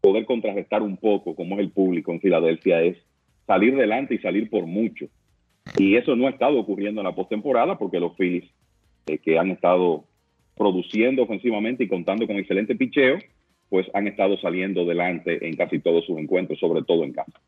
poder 0.00 0.26
contrarrestar 0.26 0.82
un 0.82 0.96
poco, 0.96 1.34
como 1.34 1.54
es 1.54 1.60
el 1.60 1.70
público 1.70 2.12
en 2.12 2.20
Filadelfia, 2.20 2.82
es 2.82 2.98
salir 3.46 3.76
delante 3.76 4.14
y 4.14 4.18
salir 4.18 4.50
por 4.50 4.66
mucho. 4.66 5.06
Y 5.78 5.96
eso 5.96 6.14
no 6.16 6.26
ha 6.26 6.30
estado 6.30 6.58
ocurriendo 6.58 7.00
en 7.00 7.06
la 7.06 7.14
postemporada 7.14 7.78
porque 7.78 8.00
los 8.00 8.16
Phillies, 8.16 8.50
eh, 9.06 9.18
que 9.18 9.38
han 9.38 9.50
estado 9.50 10.04
produciendo 10.56 11.22
ofensivamente 11.22 11.84
y 11.84 11.88
contando 11.88 12.26
con 12.26 12.36
excelente 12.36 12.76
picheo, 12.76 13.18
pues 13.68 13.86
han 13.94 14.06
estado 14.06 14.38
saliendo 14.38 14.84
delante 14.84 15.46
en 15.46 15.56
casi 15.56 15.78
todos 15.80 16.04
sus 16.04 16.18
encuentros, 16.18 16.58
sobre 16.58 16.82
todo 16.82 17.04
en 17.04 17.12
casa. 17.12 17.40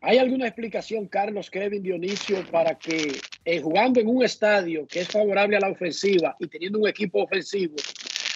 ¿Hay 0.00 0.18
alguna 0.18 0.46
explicación, 0.46 1.06
Carlos, 1.06 1.50
Kevin, 1.50 1.82
Dionisio, 1.82 2.38
para 2.50 2.74
que 2.74 3.12
eh, 3.44 3.60
jugando 3.60 4.00
en 4.00 4.08
un 4.08 4.22
estadio 4.22 4.86
que 4.86 5.00
es 5.00 5.08
favorable 5.08 5.56
a 5.56 5.60
la 5.60 5.70
ofensiva 5.70 6.36
y 6.38 6.46
teniendo 6.46 6.78
un 6.78 6.88
equipo 6.88 7.22
ofensivo, 7.22 7.76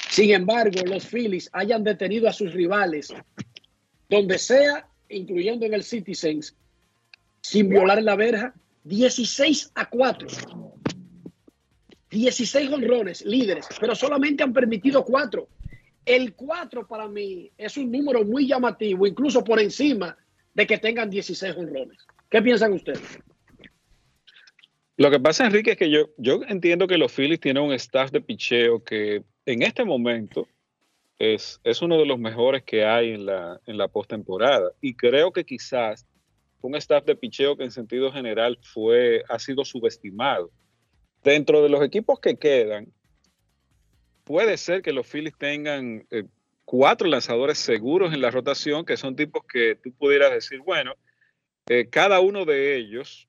sin 0.09 0.33
embargo, 0.33 0.81
los 0.87 1.07
Phillies 1.07 1.49
hayan 1.53 1.85
detenido 1.85 2.29
a 2.29 2.33
sus 2.33 2.53
rivales 2.53 3.15
donde 4.09 4.39
sea 4.39 4.87
incluyendo 5.13 5.67
en 5.67 5.75
el 5.75 5.83
Citizens, 5.83 6.57
sin 7.41 7.69
violar 7.69 8.03
la 8.03 8.17
verja, 8.17 8.55
16 8.85 9.73
a 9.75 9.89
4. 9.89 10.29
16 12.11 12.71
honrones, 12.71 13.25
líderes, 13.25 13.67
pero 13.81 13.95
solamente 13.95 14.43
han 14.43 14.53
permitido 14.53 15.05
4. 15.05 15.49
El 16.05 16.35
4 16.35 16.87
para 16.87 17.09
mí 17.09 17.51
es 17.57 17.77
un 17.77 17.91
número 17.91 18.25
muy 18.25 18.47
llamativo, 18.47 19.07
incluso 19.07 19.43
por 19.43 19.61
encima 19.61 20.17
de 20.53 20.67
que 20.67 20.79
tengan 20.79 21.09
16 21.09 21.57
honrones. 21.57 22.07
¿Qué 22.29 22.43
piensan 22.43 22.73
ustedes? 22.73 23.19
Lo 24.99 25.11
que 25.11 25.21
pasa, 25.21 25.47
Enrique, 25.47 25.73
es 25.73 25.79
que 25.79 25.91
yo, 25.91 26.11
yo 26.19 26.43
entiendo 26.49 26.87
que 26.87 26.99
los 26.99 27.13
Phillies 27.13 27.41
tienen 27.41 27.63
un 27.63 27.73
staff 27.73 28.11
de 28.11 28.21
picheo 28.21 28.85
que 28.85 29.25
en 29.47 29.63
este 29.63 29.85
momento 29.85 30.47
es, 31.23 31.61
es 31.63 31.81
uno 31.83 31.99
de 31.99 32.07
los 32.07 32.19
mejores 32.19 32.65
que 32.65 32.85
hay 32.85 33.13
en 33.13 33.27
la, 33.27 33.61
en 33.67 33.79
la 33.79 33.87
postemporada. 33.87 34.73
Y 34.81 34.95
creo 34.95 35.33
que 35.33 35.45
quizás 35.45 36.05
un 36.61 36.75
staff 36.75 37.05
de 37.05 37.15
picheo 37.15 37.57
que 37.57 37.63
en 37.63 37.71
sentido 37.71 38.11
general 38.11 38.59
fue, 38.61 39.23
ha 39.29 39.39
sido 39.39 39.65
subestimado. 39.65 40.51
Dentro 41.23 41.63
de 41.63 41.69
los 41.69 41.81
equipos 41.85 42.19
que 42.19 42.37
quedan, 42.37 42.93
puede 44.25 44.57
ser 44.57 44.83
que 44.83 44.93
los 44.93 45.07
Phillies 45.07 45.39
tengan 45.39 46.05
eh, 46.11 46.25
cuatro 46.65 47.07
lanzadores 47.07 47.59
seguros 47.59 48.13
en 48.13 48.21
la 48.21 48.33
rotación, 48.33 48.85
que 48.85 48.97
son 48.97 49.15
tipos 49.15 49.45
que 49.45 49.77
tú 49.77 49.93
pudieras 49.93 50.33
decir, 50.33 50.59
bueno, 50.59 50.95
eh, 51.69 51.87
cada 51.89 52.19
uno 52.19 52.45
de 52.45 52.75
ellos, 52.75 53.29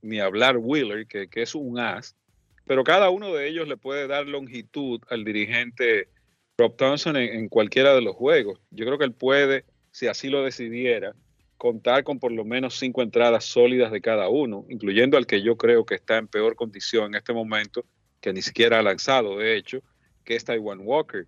ni 0.00 0.18
hablar 0.18 0.56
Wheeler, 0.56 1.06
que, 1.06 1.28
es 1.34 1.54
un 1.54 1.78
as, 1.78 2.16
pero 2.64 2.84
cada 2.84 3.10
uno 3.10 3.34
de 3.34 3.48
ellos 3.48 3.68
le 3.68 3.76
puede 3.76 4.06
dar 4.06 4.26
longitud 4.26 5.02
al 5.10 5.24
dirigente 5.24 6.08
Rob 6.56 6.76
Thompson 6.76 7.16
en, 7.16 7.48
cualquiera 7.48 7.94
de 7.94 8.02
los 8.02 8.14
juegos. 8.14 8.60
Yo 8.70 8.84
creo 8.86 8.98
que 8.98 9.04
él 9.04 9.12
puede, 9.12 9.64
si 9.90 10.06
así 10.06 10.28
lo 10.28 10.44
decidiera, 10.44 11.14
contar 11.56 12.04
con 12.04 12.18
por 12.18 12.32
lo 12.32 12.44
menos 12.44 12.78
cinco 12.78 13.02
entradas 13.02 13.44
sólidas 13.44 13.90
de 13.90 14.00
cada 14.00 14.28
uno, 14.28 14.64
incluyendo 14.68 15.16
al 15.16 15.26
que 15.26 15.42
yo 15.42 15.56
creo 15.56 15.84
que 15.84 15.96
está 15.96 16.18
en 16.18 16.28
peor 16.28 16.54
condición 16.56 17.06
en 17.06 17.14
este 17.16 17.32
momento, 17.32 17.84
que 18.20 18.32
ni 18.32 18.42
siquiera 18.42 18.78
ha 18.78 18.82
lanzado, 18.82 19.38
de 19.38 19.56
hecho, 19.56 19.82
que 20.24 20.36
es 20.36 20.44
Taiwan 20.44 20.80
Walker. 20.82 21.26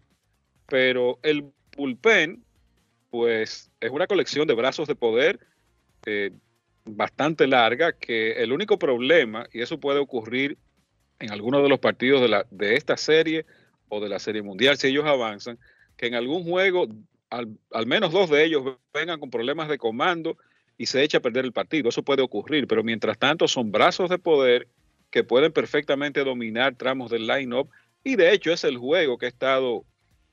Pero 0.69 1.19
el 1.23 1.45
bullpen, 1.77 2.45
pues 3.11 3.71
es 3.81 3.91
una 3.91 4.07
colección 4.07 4.47
de 4.47 4.55
brazos 4.55 4.87
de 4.89 4.95
poder 4.95 5.41
eh, 6.07 6.31
bastante 6.85 7.47
larga, 7.47 7.93
que 7.93 8.33
el 8.43 8.53
único 8.53 8.79
problema, 8.79 9.49
y 9.53 9.61
eso 9.61 9.81
puede 9.81 9.99
ocurrir 9.99 10.57
en 11.19 11.33
algunos 11.33 11.63
de 11.63 11.69
los 11.69 11.81
partidos 11.81 12.21
de, 12.21 12.29
la, 12.29 12.47
de 12.51 12.77
esta 12.77 12.97
serie 12.97 13.45
o 13.89 14.01
de 14.01 14.09
la 14.09 14.19
serie 14.19 14.43
mundial, 14.43 14.77
si 14.77 14.89
ellos 14.89 15.05
avanzan, 15.05 15.59
que 15.97 16.07
en 16.07 16.15
algún 16.15 16.45
juego 16.45 16.89
al, 17.31 17.49
al, 17.73 17.87
menos 17.87 18.13
dos 18.13 18.31
de 18.31 18.45
ellos 18.45 18.77
vengan 18.93 19.19
con 19.19 19.31
problemas 19.31 19.69
de 19.69 19.79
comando 19.79 20.37
y 20.79 20.87
se 20.87 21.03
eche 21.03 21.17
a 21.17 21.23
perder 21.23 21.45
el 21.45 21.53
partido. 21.53 21.89
Eso 21.89 22.03
puede 22.03 22.23
ocurrir, 22.23 22.67
pero 22.67 22.85
mientras 22.85 23.19
tanto 23.19 23.49
son 23.49 23.73
brazos 23.73 24.11
de 24.11 24.19
poder 24.19 24.69
que 25.11 25.25
pueden 25.25 25.53
perfectamente 25.53 26.25
dominar 26.25 26.75
tramos 26.77 27.11
del 27.11 27.27
line-up 27.27 27.71
y 28.05 28.17
de 28.17 28.33
hecho 28.33 28.53
es 28.53 28.65
el 28.65 28.77
juego 28.77 29.19
que 29.19 29.27
ha 29.27 29.29
estado, 29.29 29.85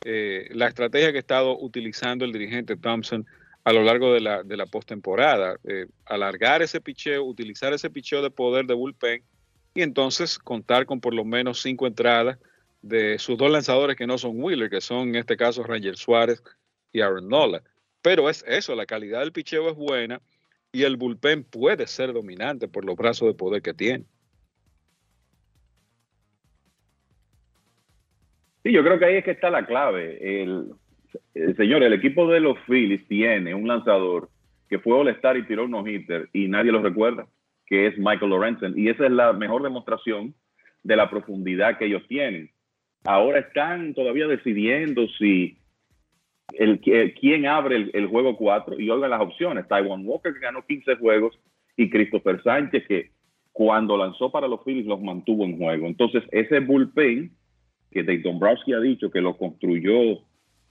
eh, 0.06 0.50
la 0.52 0.68
estrategia 0.68 1.12
que 1.12 1.18
ha 1.18 1.22
estado 1.22 1.58
utilizando 1.58 2.26
el 2.26 2.32
dirigente 2.32 2.76
Thompson 2.76 3.26
a 3.64 3.72
lo 3.72 3.84
largo 3.84 4.14
de 4.14 4.20
la, 4.20 4.44
de 4.44 4.58
la 4.58 4.66
postemporada. 4.66 5.56
Eh, 5.64 5.88
alargar 6.06 6.62
ese 6.62 6.82
picheo, 6.82 7.24
utilizar 7.24 7.74
ese 7.74 7.90
picheo 7.90 8.22
de 8.22 8.30
poder 8.30 8.66
de 8.66 8.74
bullpen 8.74 9.24
y 9.74 9.82
entonces 9.82 10.38
contar 10.38 10.86
con 10.86 11.00
por 11.00 11.14
lo 11.14 11.24
menos 11.24 11.62
cinco 11.62 11.88
entradas 11.88 12.38
de 12.84 13.18
sus 13.18 13.38
dos 13.38 13.50
lanzadores 13.50 13.96
que 13.96 14.06
no 14.06 14.18
son 14.18 14.34
Wheeler, 14.36 14.70
que 14.70 14.82
son 14.82 15.10
en 15.10 15.16
este 15.16 15.38
caso 15.38 15.64
Ranger 15.64 15.96
Suárez 15.96 16.44
y 16.92 17.02
Aaron 17.02 17.28
Nola. 17.28 17.64
Pero 18.02 18.30
es 18.30 18.44
eso, 18.48 18.76
la 18.76 18.86
calidad 18.86 19.22
del 19.22 19.32
picheo 19.32 19.70
es 19.70 19.76
buena 19.76 20.22
y 20.72 20.84
el 20.84 20.98
bullpen 20.98 21.46
puede 21.46 21.88
ser 21.88 22.12
dominante 22.14 22.68
por 22.68 22.84
los 22.84 22.96
brazos 22.96 23.30
de 23.30 23.34
poder 23.34 23.62
que 23.62 23.74
tiene. 23.74 24.06
Sí, 28.64 28.72
yo 28.72 28.84
creo 28.84 29.00
que 29.00 29.06
ahí 29.06 29.16
es 29.16 29.24
que 29.24 29.32
está 29.32 29.50
la 29.50 29.66
clave. 29.66 30.42
El, 30.42 30.74
señor, 31.56 31.84
el 31.84 31.94
equipo 31.94 32.30
de 32.30 32.42
los 32.42 32.58
Phillies 32.68 33.08
tiene 33.08 33.54
un 33.56 33.68
lanzador 33.68 34.30
que 34.70 34.80
fue 34.80 34.94
All-Star 34.94 35.38
y 35.38 35.46
tiró 35.46 35.66
un 35.66 35.72
no-hitter 35.72 36.30
y 36.34 36.48
nadie 36.48 36.72
lo 36.72 36.82
recuerda, 36.82 37.28
que 37.66 37.88
es 37.88 37.98
Michael 37.98 38.32
Lorenzen. 38.32 38.74
Y 38.78 38.90
esa 38.90 39.06
es 39.06 39.12
la 39.12 39.32
mejor 39.32 39.64
demostración 39.64 40.34
de 40.84 40.96
la 40.96 41.10
profundidad 41.10 41.78
que 41.78 41.86
ellos 41.86 42.04
tienen. 42.08 42.52
Ahora 43.04 43.40
están 43.40 43.94
todavía 43.94 44.28
decidiendo 44.28 45.08
si 45.20 45.58
el, 46.54 46.80
quién 47.20 47.46
abre 47.48 47.90
el, 47.94 48.08
juego 48.08 48.38
4 48.38 48.80
y 48.80 48.90
oigan 48.90 49.10
las 49.10 49.22
opciones. 49.22 49.68
Taiwan 49.68 50.06
Walker 50.06 50.34
que 50.34 50.40
ganó 50.40 50.66
15 50.66 50.96
juegos 50.96 51.38
y 51.76 51.90
Christopher 51.90 52.42
Sánchez 52.44 52.86
que 52.88 53.12
cuando 53.52 53.98
lanzó 53.98 54.32
para 54.32 54.48
los 54.48 54.64
Phillies 54.64 54.86
los 54.86 55.02
mantuvo 55.02 55.46
en 55.46 55.58
juego. 55.58 55.88
Entonces 55.88 56.24
ese 56.32 56.60
bullpen 56.60 57.32
que 57.92 58.04
Dayton 58.04 58.40
Browski 58.40 58.74
ha 58.74 58.80
dicho 58.80 59.12
que 59.12 59.22
lo 59.22 59.38
construyó 59.38 60.20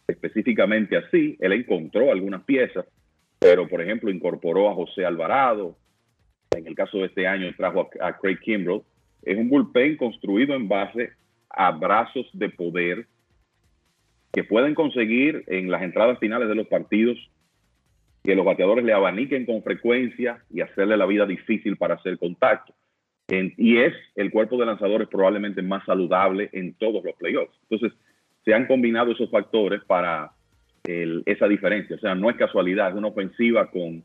específicamente 0.08 0.96
así. 0.96 1.36
Él 1.38 1.52
encontró 1.52 2.10
algunas 2.10 2.42
piezas, 2.44 2.86
pero 3.38 3.68
por 3.68 3.80
ejemplo 3.80 4.10
incorporó 4.10 4.70
a 4.70 4.74
José 4.74 5.04
Alvarado. 5.04 5.76
En 6.56 6.66
el 6.66 6.74
caso 6.74 6.98
de 6.98 7.06
este 7.06 7.26
año 7.26 7.52
trajo 7.56 7.90
a, 8.00 8.18
Craig 8.18 8.38
Kimbrell. 8.40 8.82
Es 9.22 9.38
un 9.38 9.48
bullpen 9.48 9.96
construido 9.96 10.54
en 10.54 10.68
base 10.68 11.12
a 11.54 11.70
brazos 11.72 12.26
de 12.32 12.48
poder 12.48 13.06
que 14.32 14.44
pueden 14.44 14.74
conseguir 14.74 15.44
en 15.46 15.70
las 15.70 15.82
entradas 15.82 16.18
finales 16.18 16.48
de 16.48 16.54
los 16.54 16.66
partidos 16.66 17.18
que 18.24 18.34
los 18.34 18.44
bateadores 18.44 18.84
le 18.84 18.92
abaniquen 18.92 19.44
con 19.46 19.62
frecuencia 19.62 20.42
y 20.50 20.60
hacerle 20.60 20.96
la 20.96 21.06
vida 21.06 21.26
difícil 21.26 21.76
para 21.76 21.94
hacer 21.94 22.18
contacto 22.18 22.72
y 23.28 23.78
es 23.78 23.94
el 24.14 24.30
cuerpo 24.30 24.58
de 24.58 24.66
lanzadores 24.66 25.08
probablemente 25.08 25.62
más 25.62 25.84
saludable 25.84 26.50
en 26.52 26.74
todos 26.74 27.02
los 27.04 27.14
playoffs. 27.16 27.56
Entonces, 27.68 27.98
se 28.44 28.52
han 28.52 28.66
combinado 28.66 29.12
esos 29.12 29.30
factores 29.30 29.82
para 29.84 30.32
esa 30.84 31.46
diferencia. 31.46 31.96
O 31.96 31.98
sea, 31.98 32.14
no 32.14 32.28
es 32.28 32.36
casualidad, 32.36 32.90
es 32.90 32.96
una 32.96 33.08
ofensiva 33.08 33.70
con 33.70 34.04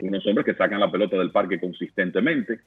unos 0.00 0.26
hombres 0.26 0.44
que 0.44 0.54
sacan 0.54 0.80
la 0.80 0.90
pelota 0.90 1.16
del 1.16 1.30
parque 1.30 1.60
consistentemente. 1.60 2.60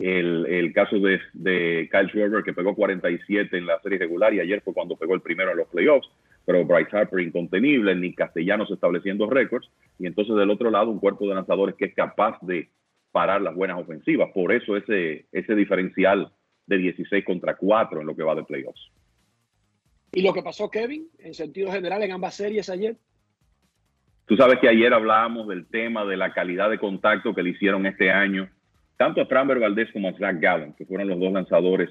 El, 0.00 0.72
caso 0.72 0.98
de, 0.98 1.20
de, 1.34 1.88
Kyle 1.92 2.08
Schwarber, 2.08 2.42
que 2.42 2.54
pegó 2.54 2.74
47 2.74 3.56
en 3.56 3.66
la 3.66 3.80
serie 3.82 3.98
regular 3.98 4.32
y 4.32 4.40
ayer 4.40 4.62
fue 4.62 4.72
cuando 4.72 4.96
pegó 4.96 5.14
el 5.14 5.20
primero 5.20 5.50
en 5.50 5.58
los 5.58 5.68
playoffs, 5.68 6.08
pero 6.46 6.64
Bryce 6.64 6.96
Harper 6.96 7.20
incontenible, 7.20 7.94
ni 7.94 8.14
Castellanos 8.14 8.70
estableciendo 8.70 9.28
récords, 9.28 9.70
y 9.98 10.06
entonces 10.06 10.34
del 10.36 10.50
otro 10.50 10.70
lado 10.70 10.90
un 10.90 11.00
cuerpo 11.00 11.28
de 11.28 11.34
lanzadores 11.34 11.74
que 11.74 11.84
es 11.84 11.94
capaz 11.94 12.38
de 12.40 12.70
parar 13.12 13.42
las 13.42 13.54
buenas 13.54 13.78
ofensivas. 13.78 14.30
Por 14.32 14.52
eso 14.52 14.76
ese, 14.76 15.26
ese 15.32 15.54
diferencial 15.54 16.32
de 16.66 16.78
16 16.78 17.24
contra 17.24 17.56
4 17.56 18.00
en 18.00 18.06
lo 18.06 18.16
que 18.16 18.22
va 18.22 18.34
de 18.34 18.44
playoffs. 18.44 18.90
¿Y 20.12 20.22
lo 20.22 20.32
que 20.32 20.42
pasó, 20.42 20.70
Kevin, 20.70 21.08
en 21.18 21.34
sentido 21.34 21.70
general 21.70 22.02
en 22.02 22.12
ambas 22.12 22.34
series 22.34 22.68
ayer? 22.70 22.96
Tú 24.26 24.36
sabes 24.36 24.58
que 24.60 24.68
ayer 24.68 24.92
hablábamos 24.94 25.48
del 25.48 25.66
tema 25.66 26.04
de 26.04 26.16
la 26.16 26.32
calidad 26.32 26.70
de 26.70 26.78
contacto 26.78 27.34
que 27.34 27.42
le 27.42 27.50
hicieron 27.50 27.86
este 27.86 28.10
año, 28.10 28.48
tanto 29.00 29.22
a 29.22 29.26
Framber 29.26 29.58
Valdez 29.58 29.90
como 29.94 30.10
a 30.10 30.12
Zach 30.18 30.38
Gallen, 30.38 30.74
que 30.74 30.84
fueron 30.84 31.08
los 31.08 31.18
dos 31.18 31.32
lanzadores 31.32 31.88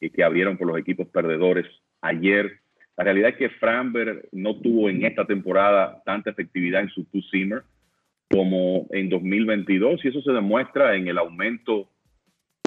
que, 0.00 0.24
abrieron 0.24 0.56
por 0.56 0.68
los 0.68 0.78
equipos 0.78 1.06
perdedores 1.08 1.66
ayer. 2.00 2.60
La 2.96 3.04
realidad 3.04 3.28
es 3.32 3.36
que 3.36 3.50
Framber 3.50 4.26
no 4.32 4.56
tuvo 4.56 4.88
en 4.88 5.04
esta 5.04 5.26
temporada 5.26 6.00
tanta 6.06 6.30
efectividad 6.30 6.80
en 6.80 6.88
su 6.88 7.04
two-seamer 7.04 7.62
como 8.30 8.86
en 8.88 9.10
2022 9.10 10.02
y 10.02 10.08
eso 10.08 10.22
se 10.22 10.32
demuestra 10.32 10.96
en 10.96 11.08
el 11.08 11.18
aumento 11.18 11.90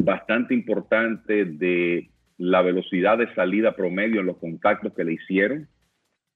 bastante 0.03 0.53
importante 0.53 1.45
de 1.45 2.11
la 2.37 2.61
velocidad 2.61 3.17
de 3.17 3.33
salida 3.33 3.75
promedio 3.75 4.19
en 4.19 4.27
los 4.27 4.37
contactos 4.37 4.93
que 4.93 5.03
le 5.03 5.13
hicieron 5.13 5.67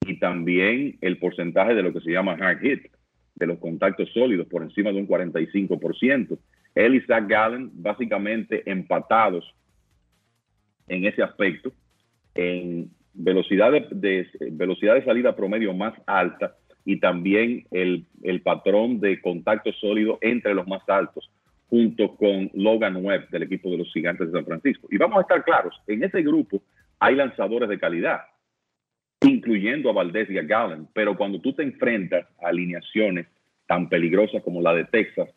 y 0.08 0.18
también 0.18 0.98
el 1.02 1.20
porcentaje 1.20 1.76
de 1.76 1.84
lo 1.84 1.94
que 1.94 2.02
se 2.02 2.14
llama 2.14 2.34
hard 2.34 2.62
hit, 2.62 2.88
de 3.36 3.46
los 3.46 3.60
contactos 3.60 4.10
sólidos 4.12 4.48
por 4.48 4.64
encima 4.64 4.92
de 4.92 4.98
un 4.98 5.08
45%. 5.08 6.40
Él 6.78 6.94
y 6.94 7.02
Zach 7.02 7.28
Gallen 7.28 7.72
básicamente 7.74 8.62
empatados 8.70 9.44
en 10.88 11.06
ese 11.06 11.24
aspecto, 11.24 11.72
en 12.36 12.92
velocidad 13.14 13.72
de 13.72 14.28
velocidad 14.52 14.94
de 14.94 15.04
salida 15.04 15.36
promedio 15.36 15.74
más 15.74 15.96
alta 16.06 16.56
y 16.86 17.00
también 17.00 17.66
el, 17.72 18.06
el 18.22 18.42
patrón 18.42 19.00
de 19.00 19.20
contacto 19.22 19.74
sólido 19.74 20.20
entre 20.22 20.54
los 20.54 20.68
más 20.68 20.88
altos, 20.88 21.30
junto 21.68 22.16
con 22.16 22.52
Logan 22.54 23.04
Webb 23.04 23.28
del 23.30 23.44
equipo 23.44 23.72
de 23.72 23.80
los 23.80 23.92
Gigantes 23.92 24.28
de 24.28 24.38
San 24.38 24.46
Francisco. 24.46 24.88
Y 24.92 24.98
vamos 24.98 25.18
a 25.18 25.22
estar 25.22 25.44
claros, 25.44 25.74
en 25.88 26.04
ese 26.04 26.22
grupo 26.22 26.62
hay 27.00 27.16
lanzadores 27.16 27.70
de 27.70 27.80
calidad, 27.80 28.22
incluyendo 29.22 29.90
a 29.90 29.94
Valdez 29.94 30.30
y 30.30 30.38
a 30.38 30.44
Gallen, 30.44 30.88
pero 30.94 31.18
cuando 31.18 31.42
tú 31.42 31.54
te 31.54 31.64
enfrentas 31.64 32.28
a 32.40 32.50
alineaciones 32.50 33.26
tan 33.66 33.90
peligrosas 33.90 34.44
como 34.44 34.62
la 34.62 34.76
de 34.76 34.86
Texas 34.86 35.28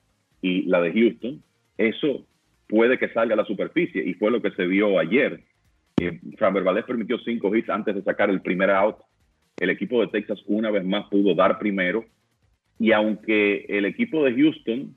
y 0.42 0.62
la 0.62 0.80
de 0.80 0.92
Houston, 0.92 1.42
eso 1.76 2.26
puede 2.68 2.98
que 2.98 3.08
salga 3.08 3.34
a 3.34 3.36
la 3.36 3.44
superficie 3.44 4.02
y 4.04 4.14
fue 4.14 4.30
lo 4.30 4.40
que 4.40 4.52
se 4.52 4.66
vio 4.66 4.98
ayer. 4.98 5.40
Eh, 6.00 6.20
Framber 6.38 6.62
Valdez 6.62 6.84
permitió 6.84 7.18
cinco 7.18 7.54
hits 7.54 7.68
antes 7.68 7.94
de 7.94 8.02
sacar 8.02 8.30
el 8.30 8.40
primer 8.40 8.70
out 8.70 8.96
el 9.58 9.70
equipo 9.70 10.00
de 10.00 10.08
Texas 10.08 10.40
una 10.46 10.70
vez 10.70 10.84
más 10.84 11.06
pudo 11.10 11.34
dar 11.34 11.58
primero 11.58 12.04
y 12.78 12.92
aunque 12.92 13.66
el 13.68 13.84
equipo 13.84 14.24
de 14.24 14.34
Houston 14.34 14.96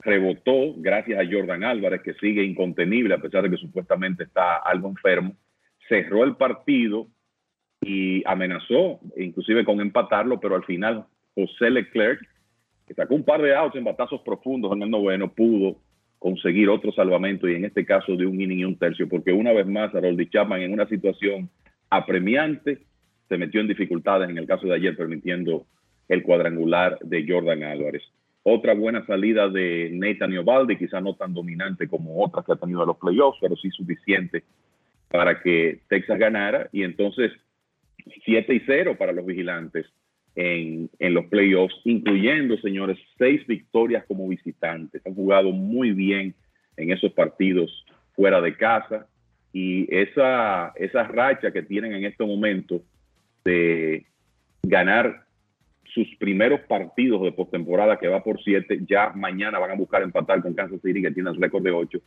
rebotó 0.00 0.74
gracias 0.76 1.18
a 1.18 1.28
Jordan 1.28 1.64
Álvarez, 1.64 2.02
que 2.02 2.12
sigue 2.14 2.44
incontenible 2.44 3.14
a 3.14 3.18
pesar 3.18 3.42
de 3.42 3.50
que 3.50 3.56
supuestamente 3.56 4.24
está 4.24 4.56
algo 4.56 4.88
enfermo, 4.88 5.34
cerró 5.88 6.22
el 6.24 6.36
partido 6.36 7.08
y 7.80 8.22
amenazó, 8.26 9.00
inclusive 9.16 9.64
con 9.64 9.80
empatarlo, 9.80 10.38
pero 10.38 10.54
al 10.54 10.64
final 10.64 11.06
José 11.34 11.70
Leclerc 11.70 12.20
que 12.88 12.94
sacó 12.94 13.14
un 13.14 13.22
par 13.22 13.42
de 13.42 13.54
outs 13.54 13.76
en 13.76 13.84
batazos 13.84 14.22
profundos 14.22 14.72
en 14.72 14.82
el 14.82 14.90
noveno, 14.90 15.30
pudo 15.30 15.76
conseguir 16.18 16.70
otro 16.70 16.90
salvamento 16.92 17.46
y 17.46 17.54
en 17.54 17.66
este 17.66 17.84
caso 17.84 18.16
de 18.16 18.26
un 18.26 18.40
inning 18.40 18.60
y 18.60 18.64
un 18.64 18.78
tercio, 18.78 19.08
porque 19.08 19.30
una 19.30 19.52
vez 19.52 19.66
más 19.66 19.94
Harold 19.94 20.28
Chapman 20.30 20.62
en 20.62 20.72
una 20.72 20.88
situación 20.88 21.50
apremiante 21.90 22.78
se 23.28 23.36
metió 23.36 23.60
en 23.60 23.68
dificultades 23.68 24.30
en 24.30 24.38
el 24.38 24.46
caso 24.46 24.66
de 24.66 24.74
ayer 24.74 24.96
permitiendo 24.96 25.66
el 26.08 26.22
cuadrangular 26.22 26.98
de 27.00 27.26
Jordan 27.28 27.62
Álvarez. 27.62 28.02
Otra 28.42 28.72
buena 28.72 29.04
salida 29.04 29.48
de 29.50 29.90
Nathan 29.92 30.38
Ovaldi, 30.38 30.78
quizá 30.78 31.02
no 31.02 31.14
tan 31.14 31.34
dominante 31.34 31.86
como 31.86 32.24
otras 32.24 32.46
que 32.46 32.52
ha 32.52 32.56
tenido 32.56 32.80
en 32.80 32.88
los 32.88 32.96
playoffs, 32.96 33.38
pero 33.40 33.54
sí 33.56 33.70
suficiente 33.70 34.44
para 35.10 35.42
que 35.42 35.80
Texas 35.88 36.18
ganara 36.18 36.70
y 36.72 36.82
entonces 36.82 37.32
7 38.24 38.54
y 38.54 38.60
0 38.60 38.96
para 38.98 39.12
los 39.12 39.26
vigilantes 39.26 39.86
en, 40.34 40.90
en, 40.98 41.14
los 41.14 41.26
playoffs, 41.26 41.74
incluyendo, 41.84 42.56
señores, 42.58 42.98
seis 43.16 43.46
victorias 43.46 44.04
como 44.06 44.28
visitantes. 44.28 45.04
Han 45.06 45.14
jugado 45.14 45.52
muy 45.52 45.92
bien 45.92 46.34
en 46.76 46.92
esos 46.92 47.12
partidos 47.12 47.84
fuera 48.14 48.40
de 48.40 48.56
casa 48.56 49.06
y 49.52 49.92
esa, 49.94 50.72
esa 50.76 51.04
racha 51.04 51.50
que 51.50 51.62
tienen 51.62 51.92
en 51.92 52.04
este 52.04 52.24
momento 52.24 52.82
de 53.44 54.06
ganar 54.62 55.24
sus 55.84 56.06
primeros 56.16 56.60
partidos 56.60 57.22
de 57.22 57.32
postemporada, 57.32 57.98
que 57.98 58.08
va 58.08 58.22
por 58.22 58.42
siete, 58.42 58.80
ya 58.88 59.10
mañana 59.14 59.58
van 59.58 59.70
a 59.70 59.74
buscar 59.74 60.02
empatar 60.02 60.42
con 60.42 60.54
Kansas 60.54 60.80
City, 60.82 61.02
que 61.02 61.10
tiene 61.10 61.30
el 61.30 61.40
récord 61.40 61.62
de 61.62 61.70
ocho 61.70 62.00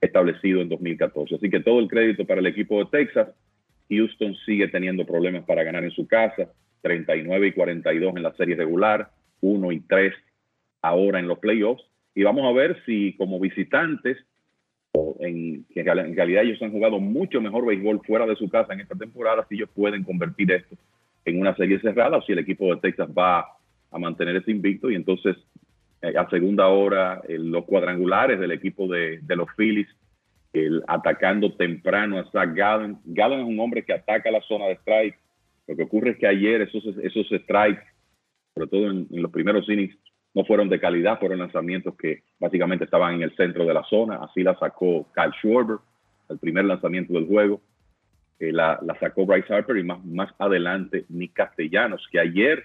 establecido 0.00 0.60
en 0.60 0.68
2014. 0.68 1.36
Así 1.36 1.48
que 1.48 1.60
todo 1.60 1.78
el 1.80 1.88
crédito 1.88 2.26
para 2.26 2.40
el 2.40 2.46
equipo 2.46 2.78
de 2.78 2.90
Texas. 2.90 3.28
Houston 3.88 4.36
sigue 4.46 4.68
teniendo 4.68 5.04
problemas 5.04 5.44
para 5.44 5.64
ganar 5.64 5.82
en 5.84 5.90
su 5.90 6.06
casa. 6.06 6.48
39 6.82 7.48
y 7.48 7.52
42 7.52 8.16
en 8.16 8.22
la 8.22 8.32
serie 8.34 8.56
regular, 8.56 9.10
1 9.40 9.72
y 9.72 9.80
3 9.80 10.14
ahora 10.82 11.18
en 11.18 11.28
los 11.28 11.38
playoffs. 11.38 11.84
Y 12.14 12.22
vamos 12.22 12.44
a 12.44 12.52
ver 12.52 12.82
si 12.84 13.14
como 13.16 13.38
visitantes, 13.38 14.18
en, 15.20 15.64
en 15.74 16.16
realidad 16.16 16.42
ellos 16.42 16.60
han 16.62 16.72
jugado 16.72 16.98
mucho 16.98 17.40
mejor 17.40 17.66
béisbol 17.66 18.00
fuera 18.04 18.26
de 18.26 18.36
su 18.36 18.48
casa 18.48 18.72
en 18.72 18.80
esta 18.80 18.96
temporada, 18.96 19.46
si 19.48 19.54
ellos 19.54 19.70
pueden 19.74 20.02
convertir 20.02 20.50
esto 20.50 20.76
en 21.24 21.40
una 21.40 21.54
serie 21.54 21.80
cerrada 21.80 22.16
o 22.16 22.22
si 22.22 22.32
el 22.32 22.38
equipo 22.38 22.74
de 22.74 22.80
Texas 22.80 23.08
va 23.16 23.46
a 23.90 23.98
mantener 23.98 24.36
ese 24.36 24.50
invicto 24.50 24.90
y 24.90 24.94
entonces 24.94 25.36
eh, 26.02 26.14
a 26.16 26.28
segunda 26.30 26.68
hora 26.68 27.22
los 27.28 27.64
cuadrangulares 27.64 28.40
del 28.40 28.52
equipo 28.52 28.88
de, 28.88 29.20
los 29.28 29.48
Phillies 29.56 29.88
atacando 30.88 31.52
temprano 31.52 32.18
a 32.18 32.24
Zach 32.30 32.52
Gallen. 32.54 32.98
Gallen 33.04 33.40
es 33.40 33.46
un 33.46 33.60
hombre 33.60 33.84
que 33.84 33.92
ataca 33.92 34.30
la 34.30 34.40
zona 34.42 34.66
de 34.66 34.74
strike 34.76 35.16
lo 35.70 35.76
que 35.76 35.84
ocurre 35.84 36.10
es 36.10 36.18
que 36.18 36.26
ayer 36.26 36.62
esos, 36.62 36.84
esos 36.98 37.26
strikes, 37.26 37.84
sobre 38.54 38.68
todo 38.68 38.90
en, 38.90 39.06
los 39.10 39.30
primeros 39.30 39.68
innings, 39.68 39.96
no 40.34 40.44
fueron 40.44 40.68
de 40.68 40.80
calidad, 40.80 41.20
fueron 41.20 41.38
lanzamientos 41.38 41.94
que 41.96 42.24
básicamente 42.40 42.86
estaban 42.86 43.14
en 43.14 43.22
el 43.22 43.36
centro 43.36 43.64
de 43.64 43.74
la 43.74 43.84
zona. 43.84 44.16
Así 44.16 44.42
la 44.42 44.58
sacó 44.58 45.06
Kyle 45.14 45.32
Schwarber, 45.40 45.76
el 46.28 46.38
primer 46.40 46.64
lanzamiento 46.64 47.12
del 47.12 47.26
juego. 47.26 47.60
Eh, 48.40 48.50
la, 48.50 48.80
la, 48.82 48.98
sacó 48.98 49.26
Bryce 49.26 49.54
Harper 49.54 49.76
y 49.76 49.84
más, 49.84 50.04
más 50.04 50.32
adelante 50.40 51.04
Nick 51.08 51.34
Castellanos, 51.34 52.04
que 52.10 52.18
ayer, 52.18 52.64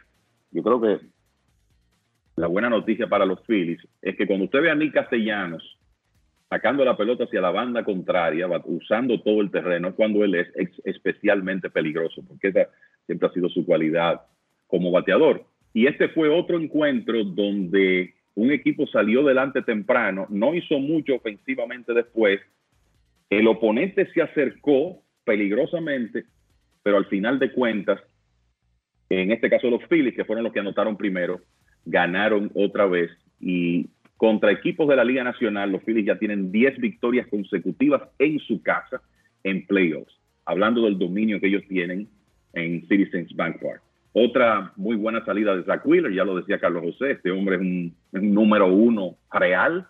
yo 0.49 0.63
creo 0.63 0.81
que 0.81 1.05
la 2.37 2.47
buena 2.47 2.69
noticia 2.69 3.07
para 3.07 3.25
los 3.27 3.39
Phillies 3.45 3.87
es 4.01 4.15
que 4.15 4.25
cuando 4.25 4.45
usted 4.45 4.61
ve 4.61 4.71
a 4.71 4.75
Nick 4.75 4.95
Castellanos 4.95 5.77
sacando 6.49 6.83
la 6.83 6.97
pelota 6.97 7.25
hacia 7.25 7.41
la 7.41 7.51
banda 7.51 7.83
contraria, 7.83 8.47
usando 8.65 9.21
todo 9.21 9.41
el 9.41 9.51
terreno, 9.51 9.93
cuando 9.93 10.23
él 10.23 10.35
es 10.35 10.47
especialmente 10.85 11.69
peligroso, 11.69 12.23
porque 12.27 12.47
esa 12.47 12.69
siempre 13.05 13.27
ha 13.27 13.33
sido 13.33 13.49
su 13.49 13.65
cualidad 13.65 14.21
como 14.67 14.91
bateador. 14.91 15.45
Y 15.73 15.87
este 15.87 16.09
fue 16.09 16.29
otro 16.29 16.59
encuentro 16.59 17.23
donde 17.23 18.13
un 18.35 18.51
equipo 18.51 18.85
salió 18.87 19.23
delante 19.23 19.61
temprano, 19.61 20.27
no 20.29 20.53
hizo 20.53 20.79
mucho 20.79 21.15
ofensivamente 21.15 21.93
después, 21.93 22.41
el 23.29 23.47
oponente 23.47 24.11
se 24.13 24.21
acercó 24.21 25.01
peligrosamente, 25.23 26.25
pero 26.83 26.97
al 26.97 27.05
final 27.05 27.39
de 27.39 27.51
cuentas, 27.51 27.99
en 29.09 29.31
este 29.31 29.49
caso 29.49 29.69
los 29.69 29.83
Phillies, 29.89 30.15
que 30.15 30.25
fueron 30.25 30.43
los 30.43 30.53
que 30.53 30.59
anotaron 30.59 30.97
primero, 30.97 31.41
ganaron 31.85 32.51
otra 32.53 32.85
vez. 32.85 33.11
Y 33.39 33.89
contra 34.17 34.51
equipos 34.51 34.87
de 34.87 34.95
la 34.95 35.03
Liga 35.03 35.23
Nacional, 35.23 35.71
los 35.71 35.83
Phillies 35.83 36.05
ya 36.05 36.19
tienen 36.19 36.51
10 36.51 36.77
victorias 36.79 37.27
consecutivas 37.27 38.03
en 38.19 38.39
su 38.39 38.61
casa 38.61 39.01
en 39.43 39.65
playoffs, 39.65 40.19
hablando 40.45 40.83
del 40.83 40.97
dominio 40.97 41.39
que 41.39 41.47
ellos 41.47 41.63
tienen 41.67 42.07
en 42.55 42.87
Citizens 42.87 43.35
Bank 43.35 43.57
Park. 43.61 43.81
Otra 44.13 44.71
muy 44.77 44.95
buena 44.95 45.23
salida 45.25 45.55
de 45.55 45.63
Zach 45.63 45.85
Wheeler, 45.85 46.13
ya 46.13 46.23
lo 46.23 46.37
decía 46.37 46.59
Carlos 46.59 46.83
José, 46.83 47.11
este 47.11 47.31
hombre 47.31 47.55
es 47.55 47.61
un, 47.61 47.95
número 48.33 48.67
uno 48.67 49.17
real. 49.31 49.87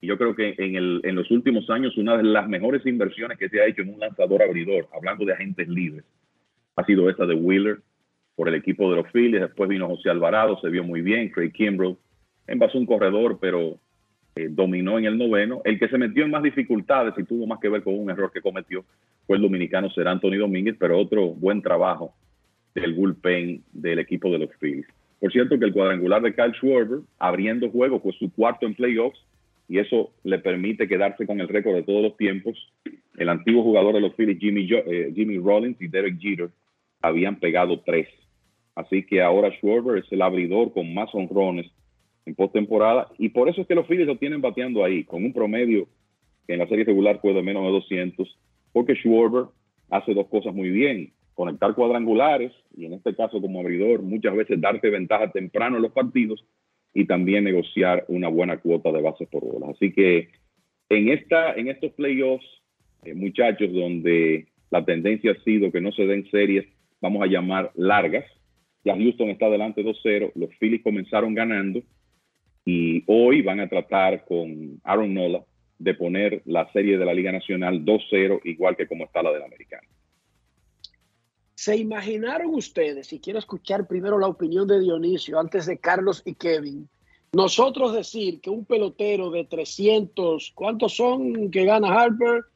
Y 0.00 0.06
yo 0.06 0.16
creo 0.16 0.36
que 0.36 0.54
en, 0.58 0.76
el, 0.76 1.00
en 1.04 1.14
los 1.16 1.30
últimos 1.30 1.68
años 1.68 1.96
una 1.96 2.16
de 2.16 2.22
las 2.22 2.48
mejores 2.48 2.86
inversiones 2.86 3.38
que 3.38 3.48
se 3.48 3.60
ha 3.60 3.66
hecho 3.66 3.82
en 3.82 3.94
un 3.94 4.00
lanzador 4.00 4.42
abridor, 4.42 4.88
hablando 4.94 5.24
de 5.24 5.32
agentes 5.32 5.68
libres, 5.68 6.04
ha 6.76 6.84
sido 6.84 7.10
esa 7.10 7.26
de 7.26 7.34
Wheeler 7.34 7.78
por 8.36 8.48
el 8.48 8.54
equipo 8.54 8.88
de 8.90 9.02
los 9.02 9.10
Phillies. 9.10 9.40
Después 9.40 9.68
vino 9.68 9.88
José 9.88 10.10
Alvarado, 10.10 10.60
se 10.60 10.68
vio 10.68 10.84
muy 10.84 11.00
bien, 11.00 11.30
Craig 11.30 11.50
Kimbrell 11.50 11.96
envasó 12.46 12.78
un 12.78 12.86
corredor, 12.86 13.38
pero 13.40 13.78
eh, 14.36 14.48
dominó 14.50 14.98
en 14.98 15.06
el 15.06 15.16
noveno. 15.16 15.62
El 15.64 15.78
que 15.78 15.88
se 15.88 15.96
metió 15.96 16.24
en 16.24 16.30
más 16.30 16.42
dificultades 16.42 17.14
y 17.16 17.24
tuvo 17.24 17.46
más 17.46 17.58
que 17.58 17.70
ver 17.70 17.82
con 17.82 17.98
un 17.98 18.10
error 18.10 18.30
que 18.30 18.42
cometió 18.42 18.84
fue 19.26 19.36
el 19.36 19.42
dominicano 19.42 19.90
Ser 19.90 20.08
Anthony 20.08 20.36
Domínguez, 20.38 20.76
pero 20.78 20.98
otro 20.98 21.30
buen 21.30 21.62
trabajo 21.62 22.14
del 22.74 22.92
bullpen 22.92 23.62
del 23.72 23.98
equipo 23.98 24.30
de 24.30 24.38
los 24.38 24.50
Phillies. 24.60 24.86
Por 25.20 25.32
cierto, 25.32 25.58
que 25.58 25.64
el 25.64 25.72
cuadrangular 25.72 26.20
de 26.20 26.34
Kyle 26.34 26.52
Schwarber, 26.52 27.00
abriendo 27.18 27.70
juego, 27.70 27.98
fue 27.98 28.12
su 28.12 28.30
cuarto 28.30 28.66
en 28.66 28.74
playoffs 28.74 29.18
y 29.68 29.78
eso 29.78 30.10
le 30.22 30.38
permite 30.38 30.86
quedarse 30.86 31.26
con 31.26 31.40
el 31.40 31.48
récord 31.48 31.74
de 31.74 31.82
todos 31.82 32.02
los 32.02 32.16
tiempos. 32.18 32.54
El 33.16 33.30
antiguo 33.30 33.62
jugador 33.62 33.94
de 33.94 34.02
los 34.02 34.14
Phillies, 34.14 34.38
Jimmy, 34.38 34.68
eh, 34.70 35.12
Jimmy 35.14 35.38
Rollins 35.38 35.80
y 35.80 35.88
Derek 35.88 36.20
Jeter, 36.20 36.50
habían 37.00 37.36
pegado 37.36 37.80
tres. 37.80 38.08
Así 38.74 39.02
que 39.02 39.22
ahora 39.22 39.50
Schwarber 39.52 40.04
es 40.04 40.12
el 40.12 40.20
abridor 40.20 40.74
con 40.74 40.92
más 40.92 41.08
honrones 41.14 41.70
en 42.26 42.34
postemporada. 42.34 43.08
Y 43.18 43.30
por 43.30 43.48
eso 43.48 43.62
es 43.62 43.66
que 43.66 43.74
los 43.74 43.86
Phillies 43.86 44.06
lo 44.06 44.18
tienen 44.18 44.40
bateando 44.40 44.84
ahí, 44.84 45.04
con 45.04 45.24
un 45.24 45.32
promedio 45.32 45.88
que 46.46 46.52
en 46.52 46.58
la 46.58 46.68
serie 46.68 46.84
regular 46.84 47.20
fue 47.20 47.32
de 47.32 47.42
menos 47.42 47.64
de 47.64 47.70
200, 47.70 48.38
porque 48.72 48.94
Schwarber 48.94 49.46
hace 49.90 50.14
dos 50.14 50.26
cosas 50.26 50.54
muy 50.54 50.70
bien. 50.70 51.12
Conectar 51.34 51.74
cuadrangulares, 51.74 52.52
y 52.76 52.86
en 52.86 52.94
este 52.94 53.14
caso 53.14 53.40
como 53.40 53.60
abridor, 53.60 54.02
muchas 54.02 54.34
veces 54.34 54.60
darte 54.60 54.90
ventaja 54.90 55.30
temprano 55.30 55.76
en 55.76 55.82
los 55.82 55.92
partidos 55.92 56.44
y 56.94 57.04
también 57.06 57.44
negociar 57.44 58.04
una 58.08 58.28
buena 58.28 58.56
cuota 58.58 58.90
de 58.90 59.02
bases 59.02 59.28
por 59.28 59.44
bola. 59.44 59.70
Así 59.70 59.92
que 59.92 60.30
en, 60.88 61.08
esta, 61.10 61.54
en 61.54 61.68
estos 61.68 61.92
playoffs, 61.92 62.46
eh, 63.04 63.14
muchachos, 63.14 63.72
donde 63.72 64.46
la 64.70 64.84
tendencia 64.84 65.32
ha 65.32 65.44
sido 65.44 65.70
que 65.70 65.80
no 65.80 65.92
se 65.92 66.06
den 66.06 66.28
series, 66.30 66.64
vamos 67.00 67.22
a 67.22 67.26
llamar 67.26 67.70
largas, 67.74 68.24
ya 68.84 68.96
Houston 68.96 69.30
está 69.30 69.50
delante 69.50 69.84
2-0, 69.84 70.32
los 70.36 70.50
Phillies 70.58 70.82
comenzaron 70.82 71.34
ganando, 71.34 71.82
y 72.66 73.04
hoy 73.06 73.42
van 73.42 73.60
a 73.60 73.68
tratar 73.68 74.24
con 74.24 74.80
Aaron 74.82 75.14
Nola 75.14 75.44
de 75.78 75.94
poner 75.94 76.42
la 76.46 76.70
serie 76.72 76.98
de 76.98 77.04
la 77.04 77.14
Liga 77.14 77.30
Nacional 77.30 77.84
2-0, 77.84 78.40
igual 78.44 78.76
que 78.76 78.88
como 78.88 79.04
está 79.04 79.22
la 79.22 79.32
del 79.32 79.44
americano. 79.44 79.86
¿Se 81.54 81.76
imaginaron 81.76 82.52
ustedes, 82.54 83.12
y 83.12 83.20
quiero 83.20 83.38
escuchar 83.38 83.86
primero 83.86 84.18
la 84.18 84.26
opinión 84.26 84.66
de 84.66 84.80
Dionisio 84.80 85.38
antes 85.38 85.66
de 85.66 85.78
Carlos 85.78 86.22
y 86.26 86.34
Kevin, 86.34 86.88
nosotros 87.32 87.94
decir 87.94 88.40
que 88.40 88.50
un 88.50 88.64
pelotero 88.64 89.30
de 89.30 89.44
300, 89.44 90.52
¿cuántos 90.54 90.96
son 90.96 91.50
que 91.52 91.64
gana 91.64 91.88
Harper? 91.88 92.46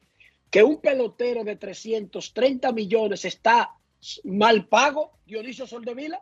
Que 0.49 0.61
un 0.61 0.81
pelotero 0.81 1.45
de 1.45 1.55
330 1.55 2.71
millones 2.73 3.23
está 3.23 3.71
mal 4.25 4.67
pago, 4.67 5.13
Dionisio 5.25 5.65
Soldevila? 5.65 6.21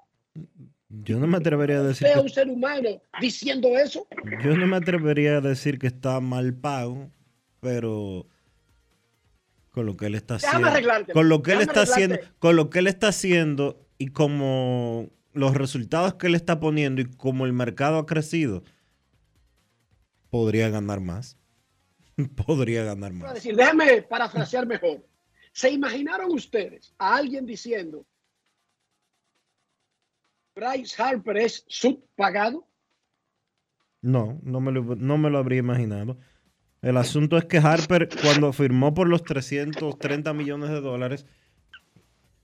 Yo 0.90 1.20
no 1.20 1.28
me 1.28 1.38
atrevería 1.38 1.78
a 1.78 1.84
decir. 1.84 2.08
Que, 2.12 2.20
un 2.20 2.30
ser 2.30 2.50
humano 2.50 3.02
diciendo 3.22 3.78
eso. 3.78 4.08
Yo 4.44 4.58
no 4.58 4.66
me 4.66 4.76
atrevería 4.76 5.38
a 5.38 5.42
decir 5.42 5.78
que 5.78 5.88
está 5.88 6.20
mal 6.20 6.54
pago, 6.56 7.12
pero 7.60 8.26
con 9.70 9.86
lo 9.86 9.96
que 9.96 10.08
él 10.08 10.16
está 10.16 10.36
haciendo. 10.36 10.68
Con 11.14 11.30
lo 11.30 11.44
que 11.44 11.54
él 11.54 11.62
está 11.62 11.84
haciendo, 11.84 12.18
con 12.40 12.56
lo 12.56 12.72
que 12.72 12.80
él 12.80 12.88
está 12.88 13.10
haciendo 13.10 13.86
y 14.00 14.08
como 14.08 15.10
los 15.34 15.54
resultados 15.54 16.16
que 16.16 16.28
él 16.28 16.36
está 16.36 16.60
poniendo 16.60 17.02
y 17.02 17.06
como 17.06 17.46
el 17.46 17.54
mercado 17.54 18.00
ha 18.00 18.06
crecido, 18.08 18.64
podría 20.32 20.70
ganar 20.70 21.02
más. 21.02 21.38
podría 22.48 22.84
ganar 22.84 23.14
más. 23.14 23.36
Decir, 23.36 23.56
déjame 23.56 24.02
parafrasear 24.02 24.66
mejor. 24.66 25.06
¿Se 25.52 25.70
imaginaron 25.70 26.32
ustedes 26.32 26.94
a 26.98 27.16
alguien 27.16 27.46
diciendo 27.46 28.06
Bryce 30.60 31.02
Harper 31.02 31.38
es 31.38 31.64
subpagado? 31.68 32.68
No, 34.02 34.40
no 34.44 34.62
me, 34.62 34.72
lo, 34.72 34.96
no 34.96 35.18
me 35.18 35.30
lo 35.30 35.38
habría 35.38 35.60
imaginado. 35.60 36.18
El 36.82 36.98
asunto 36.98 37.38
es 37.38 37.46
que 37.46 37.58
Harper, 37.58 38.10
cuando 38.22 38.54
firmó 38.54 38.94
por 38.94 39.08
los 39.08 39.24
330 39.24 40.34
millones 40.34 40.70
de 40.70 40.80
dólares, 40.80 41.26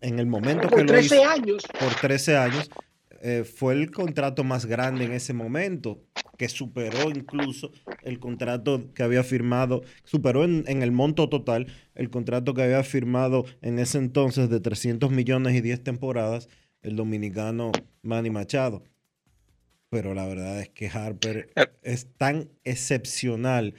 en 0.02 0.20
el 0.20 0.26
momento 0.26 0.68
por 0.68 0.80
que 0.80 0.86
13 0.86 1.16
lo 1.16 1.22
hizo, 1.22 1.30
años. 1.30 1.64
por 1.80 1.96
13 1.96 2.38
años, 2.38 2.70
eh, 3.22 3.44
fue 3.46 3.74
el 3.74 3.92
contrato 3.92 4.44
más 4.44 4.66
grande 4.66 5.06
en 5.06 5.14
ese 5.14 5.34
momento, 5.34 6.04
que 6.38 6.50
superó 6.50 7.10
incluso 7.10 7.72
el 8.04 8.20
contrato 8.20 8.94
que 8.94 9.04
había 9.04 9.24
firmado, 9.24 9.84
superó 10.04 10.44
en, 10.44 10.66
en, 10.68 10.84
el 10.84 10.92
monto 10.92 11.30
total 11.30 11.68
el 11.96 12.10
contrato 12.10 12.54
que 12.54 12.64
había 12.64 12.84
firmado 12.84 13.46
en 13.62 13.80
ese 13.80 13.98
entonces 13.98 14.50
de 14.50 14.60
300 14.60 15.12
millones 15.12 15.56
y 15.56 15.62
10 15.62 15.82
temporadas 15.82 16.50
el 16.86 16.96
dominicano 16.96 17.72
Manny 18.04 18.30
Machado. 18.30 18.84
Pero 19.90 20.14
la 20.14 20.28
verdad 20.28 20.60
es 20.60 20.70
que 20.70 20.88
Harper 20.88 21.52
es 21.82 22.08
tan 22.18 22.50
excepcional 22.64 23.74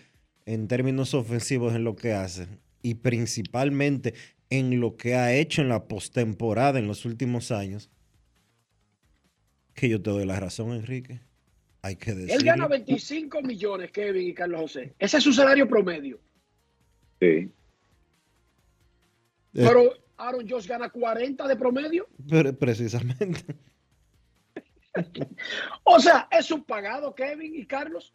en 0.44 0.68
términos 0.68 1.14
ofensivos 1.14 1.74
en 1.74 1.84
lo 1.84 1.96
que 1.96 2.12
hace 2.12 2.48
y 2.82 2.94
principalmente 2.94 4.14
en 4.50 4.80
lo 4.80 4.96
que 4.96 5.14
ha 5.14 5.34
hecho 5.34 5.62
en 5.62 5.68
la 5.68 5.88
postemporada 5.88 6.78
en 6.78 6.86
los 6.86 7.04
últimos 7.04 7.50
años, 7.50 7.90
que 9.74 9.88
yo 9.88 10.00
te 10.00 10.10
doy 10.10 10.24
la 10.24 10.38
razón, 10.38 10.72
Enrique. 10.72 11.20
Hay 11.82 11.96
que 11.96 12.14
decir. 12.14 12.32
Él 12.32 12.44
gana 12.44 12.66
25 12.66 13.42
millones, 13.42 13.90
Kevin 13.90 14.28
y 14.28 14.34
Carlos 14.34 14.62
José. 14.62 14.94
Ese 14.98 15.18
es 15.18 15.24
su 15.24 15.32
salario 15.32 15.68
promedio. 15.68 16.18
Sí. 17.20 17.26
Eh. 17.26 17.50
Pero 19.52 19.92
Aaron 20.18 20.48
Josh 20.48 20.66
gana 20.66 20.88
40 20.88 21.46
de 21.46 21.56
promedio. 21.56 22.06
Pero, 22.28 22.52
precisamente. 22.52 23.40
o 25.84 25.98
sea, 26.00 26.28
es 26.30 26.50
un 26.50 26.64
pagado, 26.64 27.14
Kevin 27.14 27.54
y 27.54 27.66
Carlos. 27.66 28.12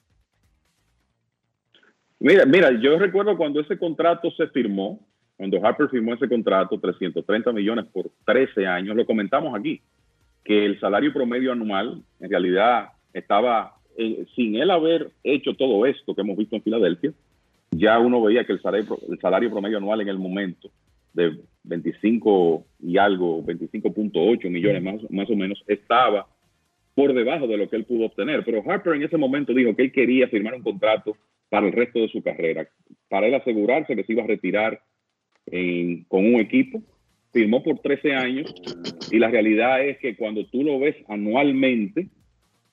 Mira, 2.19 2.45
mira, 2.45 2.71
yo 2.79 2.99
recuerdo 2.99 3.35
cuando 3.35 3.59
ese 3.59 3.77
contrato 3.77 4.29
se 4.31 4.47
firmó, 4.47 4.99
cuando 5.37 5.63
Harper 5.65 5.89
firmó 5.89 6.13
ese 6.13 6.29
contrato, 6.29 6.79
330 6.79 7.51
millones 7.51 7.85
por 7.91 8.11
13 8.25 8.67
años, 8.67 8.95
lo 8.95 9.05
comentamos 9.05 9.57
aquí, 9.57 9.81
que 10.43 10.65
el 10.65 10.79
salario 10.79 11.13
promedio 11.13 11.51
anual 11.51 12.03
en 12.19 12.29
realidad 12.29 12.89
estaba, 13.13 13.75
eh, 13.97 14.25
sin 14.35 14.55
él 14.55 14.69
haber 14.69 15.11
hecho 15.23 15.55
todo 15.55 15.85
esto 15.85 16.13
que 16.13 16.21
hemos 16.21 16.37
visto 16.37 16.55
en 16.55 16.61
Filadelfia, 16.61 17.11
ya 17.71 17.97
uno 17.97 18.21
veía 18.21 18.45
que 18.45 18.53
el 18.53 18.61
salario, 18.61 18.99
el 19.09 19.19
salario 19.19 19.49
promedio 19.49 19.77
anual 19.77 20.01
en 20.01 20.09
el 20.09 20.19
momento 20.19 20.69
de 21.13 21.37
25 21.63 22.65
y 22.79 22.97
algo, 22.97 23.43
25.8 23.43 24.49
millones 24.49 24.83
más, 24.83 25.11
más 25.11 25.29
o 25.29 25.35
menos, 25.35 25.63
estaba 25.67 26.27
por 26.95 27.13
debajo 27.13 27.47
de 27.47 27.57
lo 27.57 27.69
que 27.69 27.75
él 27.75 27.85
pudo 27.85 28.05
obtener. 28.05 28.43
Pero 28.43 28.63
Harper 28.65 28.95
en 28.95 29.03
ese 29.03 29.17
momento 29.17 29.53
dijo 29.53 29.75
que 29.75 29.83
él 29.83 29.91
quería 29.91 30.27
firmar 30.27 30.55
un 30.55 30.63
contrato 30.63 31.15
para 31.49 31.67
el 31.67 31.73
resto 31.73 31.99
de 31.99 32.09
su 32.09 32.21
carrera, 32.21 32.67
para 33.09 33.27
él 33.27 33.35
asegurarse 33.35 33.95
que 33.95 34.03
se 34.03 34.13
iba 34.13 34.23
a 34.23 34.27
retirar 34.27 34.81
con 36.07 36.25
un 36.25 36.39
equipo. 36.39 36.81
Firmó 37.33 37.63
por 37.63 37.79
13 37.79 38.13
años 38.13 38.53
y 39.09 39.17
la 39.17 39.29
realidad 39.29 39.85
es 39.85 39.97
que 39.99 40.17
cuando 40.17 40.45
tú 40.47 40.63
lo 40.63 40.79
ves 40.79 40.97
anualmente, 41.07 42.09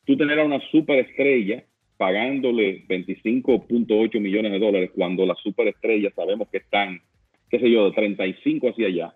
tú 0.04 0.16
tener 0.16 0.40
a 0.40 0.44
una 0.44 0.60
superestrella 0.70 1.64
pagándole 1.96 2.84
25.8 2.88 4.20
millones 4.20 4.52
de 4.52 4.58
dólares 4.58 4.90
cuando 4.94 5.26
las 5.26 5.38
superestrellas 5.40 6.14
sabemos 6.14 6.48
que 6.48 6.58
están, 6.58 7.00
qué 7.50 7.58
sé 7.58 7.70
yo, 7.70 7.86
de 7.86 7.92
35 7.92 8.70
hacia 8.70 8.86
allá. 8.86 9.14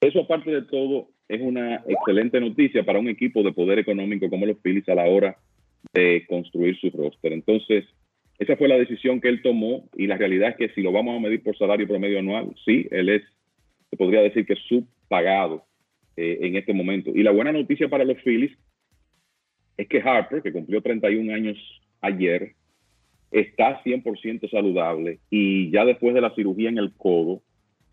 Eso 0.00 0.20
aparte 0.20 0.50
de 0.50 0.62
todo 0.62 1.08
es 1.28 1.40
una 1.40 1.82
excelente 1.86 2.40
noticia 2.40 2.84
para 2.84 2.98
un 2.98 3.08
equipo 3.08 3.42
de 3.42 3.52
poder 3.52 3.78
económico 3.78 4.30
como 4.30 4.46
los 4.46 4.58
Phillies 4.62 4.88
a 4.88 4.94
la 4.94 5.04
hora 5.04 5.36
de 5.92 6.24
construir 6.28 6.78
su 6.78 6.90
roster. 6.90 7.32
Entonces, 7.32 7.84
esa 8.38 8.56
fue 8.56 8.68
la 8.68 8.78
decisión 8.78 9.20
que 9.20 9.28
él 9.28 9.42
tomó 9.42 9.88
y 9.96 10.06
la 10.06 10.16
realidad 10.16 10.50
es 10.50 10.56
que 10.56 10.74
si 10.74 10.82
lo 10.82 10.92
vamos 10.92 11.16
a 11.16 11.20
medir 11.20 11.42
por 11.42 11.56
salario 11.56 11.88
promedio 11.88 12.20
anual, 12.20 12.54
sí, 12.64 12.86
él 12.90 13.08
es, 13.08 13.22
se 13.90 13.96
podría 13.96 14.20
decir 14.20 14.46
que 14.46 14.54
subpagado 14.54 15.64
eh, 16.16 16.38
en 16.42 16.56
este 16.56 16.72
momento. 16.72 17.10
Y 17.14 17.22
la 17.22 17.32
buena 17.32 17.52
noticia 17.52 17.88
para 17.88 18.04
los 18.04 18.18
Phillies 18.22 18.56
es 19.76 19.88
que 19.88 20.00
Harper, 20.00 20.42
que 20.42 20.52
cumplió 20.52 20.80
31 20.80 21.34
años 21.34 21.58
ayer, 22.00 22.52
está 23.30 23.82
100% 23.82 24.50
saludable 24.50 25.18
y 25.30 25.70
ya 25.70 25.84
después 25.84 26.14
de 26.14 26.20
la 26.20 26.34
cirugía 26.34 26.68
en 26.68 26.78
el 26.78 26.92
codo, 26.96 27.42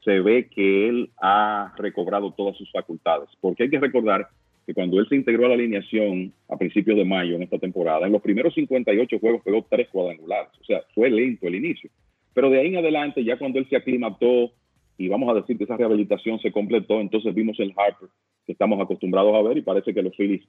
se 0.06 0.22
ve 0.22 0.48
que 0.48 0.88
él 0.88 1.10
ha 1.22 1.74
recobrado 1.78 2.32
todas 2.32 2.56
sus 2.56 2.72
facultades. 2.72 3.28
Porque 3.42 3.64
hay 3.64 3.70
que 3.70 3.80
recordar 3.80 4.30
que 4.66 4.74
cuando 4.74 5.00
él 5.00 5.08
se 5.10 5.16
integró 5.16 5.46
a 5.46 5.50
la 5.50 5.56
alineación 5.56 6.32
a 6.48 6.58
principios 6.58 6.98
de 6.98 7.06
mayo 7.06 7.36
en 7.36 7.44
esta 7.44 7.58
temporada, 7.58 8.06
en 8.06 8.14
los 8.14 8.22
primeros 8.22 8.54
58 8.54 9.20
juegos 9.20 9.42
pegó 9.44 9.66
tres 9.68 9.90
cuadrangulares. 9.90 10.52
O 10.62 10.64
sea, 10.64 10.82
fue 10.94 11.10
lento 11.10 11.48
el 11.48 11.56
inicio. 11.56 11.90
Pero 12.34 12.50
de 12.50 12.60
ahí 12.60 12.68
en 12.68 12.78
adelante, 12.78 13.24
ya 13.24 13.38
cuando 13.38 13.60
él 13.60 13.68
se 13.68 13.76
aclimató 13.76 14.52
y 14.98 15.08
vamos 15.08 15.30
a 15.30 15.40
decir 15.40 15.58
que 15.58 15.66
esa 15.66 15.78
rehabilitación 15.78 16.40
se 16.40 16.52
completó, 16.52 17.02
entonces 17.02 17.34
vimos 17.34 17.60
el 17.60 17.74
Harper 17.76 18.10
que 18.46 18.52
estamos 18.52 18.80
acostumbrados 18.80 19.34
a 19.36 19.42
ver 19.42 19.58
y 19.58 19.62
parece 19.62 19.94
que 19.94 20.04
los 20.04 20.16
Phillies 20.16 20.48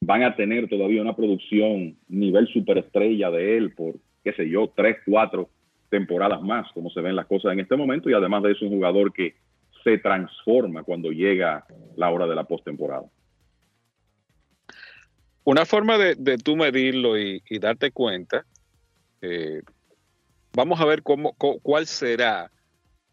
van 0.00 0.22
a 0.22 0.36
tener 0.36 0.68
todavía 0.68 1.00
una 1.00 1.16
producción 1.16 1.96
nivel 2.08 2.46
superestrella 2.48 3.30
de 3.30 3.56
él 3.56 3.72
por, 3.74 3.94
qué 4.22 4.32
sé 4.34 4.48
yo, 4.48 4.70
tres, 4.76 4.98
cuatro 5.06 5.48
temporadas 5.92 6.40
más, 6.40 6.72
como 6.72 6.88
se 6.88 7.02
ven 7.02 7.14
las 7.14 7.26
cosas 7.26 7.52
en 7.52 7.60
este 7.60 7.76
momento. 7.76 8.08
Y 8.08 8.14
además 8.14 8.42
de 8.42 8.52
eso, 8.52 8.64
un 8.64 8.70
jugador 8.70 9.12
que 9.12 9.36
se 9.84 9.98
transforma 9.98 10.82
cuando 10.82 11.12
llega 11.12 11.66
la 11.96 12.10
hora 12.10 12.26
de 12.26 12.34
la 12.34 12.44
postemporada. 12.44 13.04
Una 15.44 15.66
forma 15.66 15.98
de, 15.98 16.14
de 16.14 16.38
tú 16.38 16.56
medirlo 16.56 17.18
y, 17.18 17.42
darte 17.60 17.90
cuenta, 17.90 18.46
eh, 19.20 19.60
vamos 20.54 20.80
a 20.80 20.86
ver 20.86 21.02
cómo, 21.02 21.34
cuál 21.34 21.86
será 21.86 22.50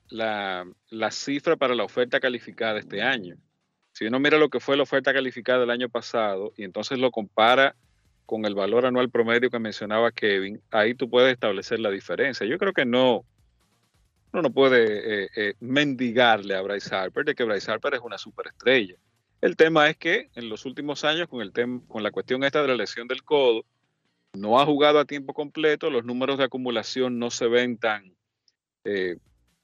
la, 0.09 0.65
la, 0.89 1.11
cifra 1.11 1.57
para 1.57 1.75
la 1.75 1.83
oferta 1.83 2.21
calificada 2.21 2.79
este 2.79 3.01
año. 3.01 3.35
Si 3.91 4.05
uno 4.05 4.19
mira 4.19 4.37
lo 4.37 4.49
que 4.49 4.61
fue 4.61 4.77
la 4.77 4.83
oferta 4.83 5.11
calificada 5.11 5.65
el 5.65 5.71
año 5.71 5.89
pasado 5.89 6.53
y 6.55 6.63
entonces 6.63 6.97
lo 6.97 7.11
compara 7.11 7.75
con 8.29 8.45
el 8.45 8.53
valor 8.53 8.85
anual 8.85 9.09
promedio 9.09 9.49
que 9.49 9.57
mencionaba 9.57 10.11
Kevin, 10.11 10.61
ahí 10.69 10.93
tú 10.93 11.09
puedes 11.09 11.33
establecer 11.33 11.79
la 11.79 11.89
diferencia. 11.89 12.45
Yo 12.45 12.59
creo 12.59 12.73
que 12.73 12.85
no, 12.85 13.25
uno 14.31 14.43
no 14.43 14.51
puede 14.51 15.23
eh, 15.23 15.29
eh, 15.35 15.53
mendigarle 15.59 16.53
a 16.53 16.61
Bryce 16.61 16.93
Harper 16.93 17.25
de 17.25 17.33
que 17.33 17.43
Bryce 17.43 17.71
Harper 17.71 17.95
es 17.95 18.01
una 18.01 18.19
superestrella. 18.19 18.93
El 19.41 19.55
tema 19.55 19.89
es 19.89 19.97
que 19.97 20.29
en 20.35 20.47
los 20.47 20.67
últimos 20.67 21.03
años, 21.05 21.27
con, 21.27 21.41
el 21.41 21.51
con 21.87 22.03
la 22.03 22.11
cuestión 22.11 22.43
esta 22.43 22.61
de 22.61 22.67
la 22.67 22.75
lesión 22.75 23.07
del 23.07 23.23
codo, 23.23 23.65
no 24.33 24.59
ha 24.59 24.65
jugado 24.67 24.99
a 24.99 25.05
tiempo 25.05 25.33
completo, 25.33 25.89
los 25.89 26.05
números 26.05 26.37
de 26.37 26.43
acumulación 26.43 27.17
no 27.17 27.31
se 27.31 27.47
ven 27.47 27.79
tan, 27.79 28.13
eh, 28.83 29.17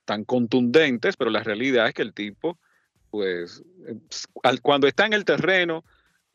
tan 0.05 0.25
contundentes, 0.25 1.17
pero 1.17 1.29
la 1.29 1.43
realidad 1.43 1.87
es 1.87 1.93
que 1.93 2.01
el 2.01 2.15
tipo, 2.15 2.57
pues, 3.11 3.63
cuando 4.63 4.87
está 4.87 5.05
en 5.05 5.13
el 5.13 5.23
terreno, 5.23 5.85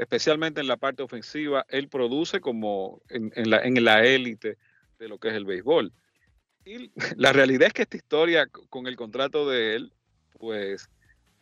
especialmente 0.01 0.61
en 0.61 0.67
la 0.67 0.79
parte 0.79 1.03
ofensiva, 1.03 1.67
él 1.69 1.89
produce 1.89 2.41
como 2.41 3.03
en, 3.11 3.33
en 3.37 3.51
la, 3.51 3.59
en 3.59 3.85
la 3.85 4.05
élite 4.05 4.57
de 4.99 5.09
lo 5.09 5.19
que 5.19 5.29
es 5.29 5.35
el 5.35 5.45
béisbol. 5.45 5.93
Y 6.65 6.91
la 7.17 7.33
realidad 7.33 7.69
es 7.69 7.75
que 7.75 7.83
esta 7.83 7.97
historia 7.97 8.47
con 8.47 8.87
el 8.87 8.97
contrato 8.97 9.49
de 9.49 9.77
él, 9.77 9.93
pues 10.39 10.89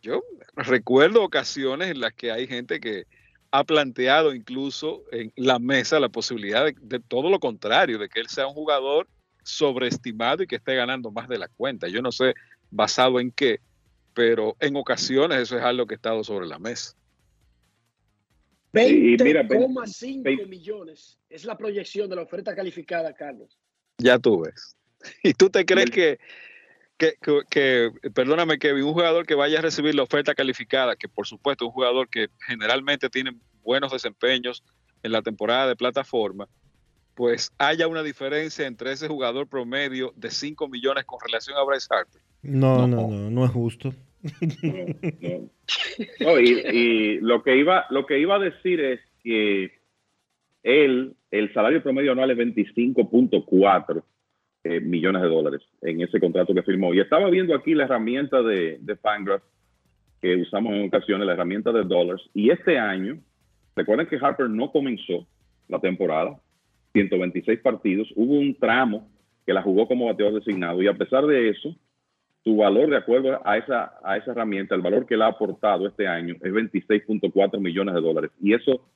yo 0.01 0.23
recuerdo 0.55 1.23
ocasiones 1.23 1.89
en 1.89 2.01
las 2.01 2.13
que 2.13 2.31
hay 2.31 2.47
gente 2.47 2.79
que 2.79 3.05
ha 3.51 3.63
planteado 3.63 4.33
incluso 4.33 5.03
en 5.11 5.31
la 5.35 5.57
mesa 5.57 5.99
la 5.99 6.09
posibilidad 6.09 6.65
de, 6.65 6.99
todo 6.99 7.29
lo 7.29 7.39
contrario, 7.39 7.97
de 7.97 8.09
que 8.09 8.19
él 8.19 8.27
sea 8.27 8.47
un 8.47 8.53
jugador 8.53 9.07
sobreestimado 9.43 10.43
y 10.43 10.47
que 10.47 10.57
esté 10.57 10.75
ganando 10.75 11.11
más 11.11 11.27
de 11.27 11.39
la 11.39 11.47
cuenta. 11.47 11.87
Yo 11.87 12.01
no 12.01 12.11
sé 12.11 12.35
basado 12.69 13.19
en 13.19 13.31
qué, 13.31 13.61
pero 14.13 14.55
en 14.59 14.75
ocasiones 14.75 15.39
eso 15.39 15.57
es 15.57 15.63
algo 15.63 15.87
que 15.87 15.95
ha 15.95 15.95
estado 15.95 16.23
sobre 16.23 16.45
la 16.45 16.59
mesa. 16.59 16.98
20,5 18.73 20.47
millones 20.47 21.19
es 21.29 21.45
la 21.45 21.57
proyección 21.57 22.09
de 22.09 22.15
la 22.15 22.21
oferta 22.23 22.55
calificada, 22.55 23.13
Carlos. 23.13 23.57
Ya 23.97 24.19
tú 24.19 24.41
ves. 24.41 24.75
¿Y 25.23 25.33
tú 25.33 25.49
te 25.49 25.65
crees 25.65 25.89
que 25.89 26.19
que, 26.99 27.15
que, 27.49 27.91
perdóname, 28.13 28.59
Kevin, 28.59 28.83
un 28.83 28.93
jugador 28.93 29.25
que 29.25 29.33
vaya 29.33 29.59
a 29.59 29.61
recibir 29.61 29.95
la 29.95 30.03
oferta 30.03 30.35
calificada, 30.35 30.97
que 30.97 31.07
por 31.07 31.25
supuesto 31.25 31.65
un 31.65 31.71
jugador 31.71 32.09
que 32.09 32.27
generalmente 32.45 33.09
tiene 33.09 33.31
buenos 33.63 33.93
desempeños 33.93 34.63
en 35.01 35.13
la 35.13 35.21
temporada 35.21 35.67
de 35.67 35.77
plataforma, 35.77 36.47
pues 37.15 37.51
haya 37.57 37.87
una 37.87 38.03
diferencia 38.03 38.67
entre 38.67 38.91
ese 38.91 39.07
jugador 39.07 39.47
promedio 39.47 40.13
de 40.17 40.29
5 40.29 40.67
millones 40.67 41.05
con 41.05 41.19
relación 41.25 41.57
a 41.57 41.63
Bryce 41.63 41.87
Harper. 41.89 42.21
No, 42.41 42.85
no, 42.85 43.07
no, 43.07 43.29
no, 43.29 43.45
es 43.45 43.51
justo. 43.51 43.93
y, 46.73 47.19
lo 47.19 47.41
que 47.43 47.57
iba, 47.57 47.85
lo 47.89 48.05
que 48.05 48.19
iba 48.19 48.35
a 48.35 48.39
decir 48.39 48.79
es 48.81 48.99
que 49.23 49.71
él, 50.63 51.15
el 51.31 51.53
salario 51.53 51.81
promedio 51.81 52.11
anual 52.11 52.31
es 52.31 52.37
25.4 52.37 54.03
eh, 54.65 54.81
millones 54.81 55.21
de 55.21 55.27
dólares 55.29 55.61
en 55.81 56.01
ese 56.01 56.19
contrato 56.19 56.53
que 56.53 56.63
firmó. 56.63 56.93
Y 56.93 56.99
estaba 56.99 57.29
viendo 57.29 57.55
aquí 57.55 57.73
la 57.73 57.85
herramienta 57.85 58.41
de, 58.41 58.77
de 58.81 58.97
que 60.21 60.35
usamos 60.35 60.73
en 60.73 60.87
ocasiones, 60.87 61.25
la 61.25 61.33
herramienta 61.33 61.71
de 61.71 61.83
Dollars. 61.83 62.29
Y 62.33 62.49
este 62.49 62.77
año, 62.77 63.19
recuerden 63.75 64.07
que 64.07 64.17
Harper 64.17 64.49
no 64.49 64.71
comenzó 64.71 65.25
la 65.69 65.79
temporada, 65.79 66.37
126 66.93 67.59
partidos, 67.59 68.11
hubo 68.15 68.33
un 68.33 68.55
tramo 68.55 69.07
que 69.45 69.53
la 69.53 69.61
jugó 69.61 69.87
como 69.87 70.07
bateador 70.07 70.33
designado 70.35 70.81
y 70.81 70.87
a 70.87 70.93
pesar 70.93 71.25
de 71.25 71.49
eso, 71.49 71.75
su 72.49 72.55
valor 72.55 72.89
de 72.89 72.97
acuerdo 72.97 73.39
a 73.45 73.57
esa, 73.57 73.93
herramienta, 74.25 74.73
el 74.73 74.81
valor 74.81 75.05
que 75.05 75.15
le 75.15 75.23
ha 75.23 75.27
aportado 75.27 75.85
este 75.85 76.07
año 76.07 76.33
es 76.41 76.51
26.4 76.51 77.59
millones 77.59 77.93
de 77.93 78.01
dólares. 78.01 78.31
Y 78.41 78.55
eso 78.55 78.87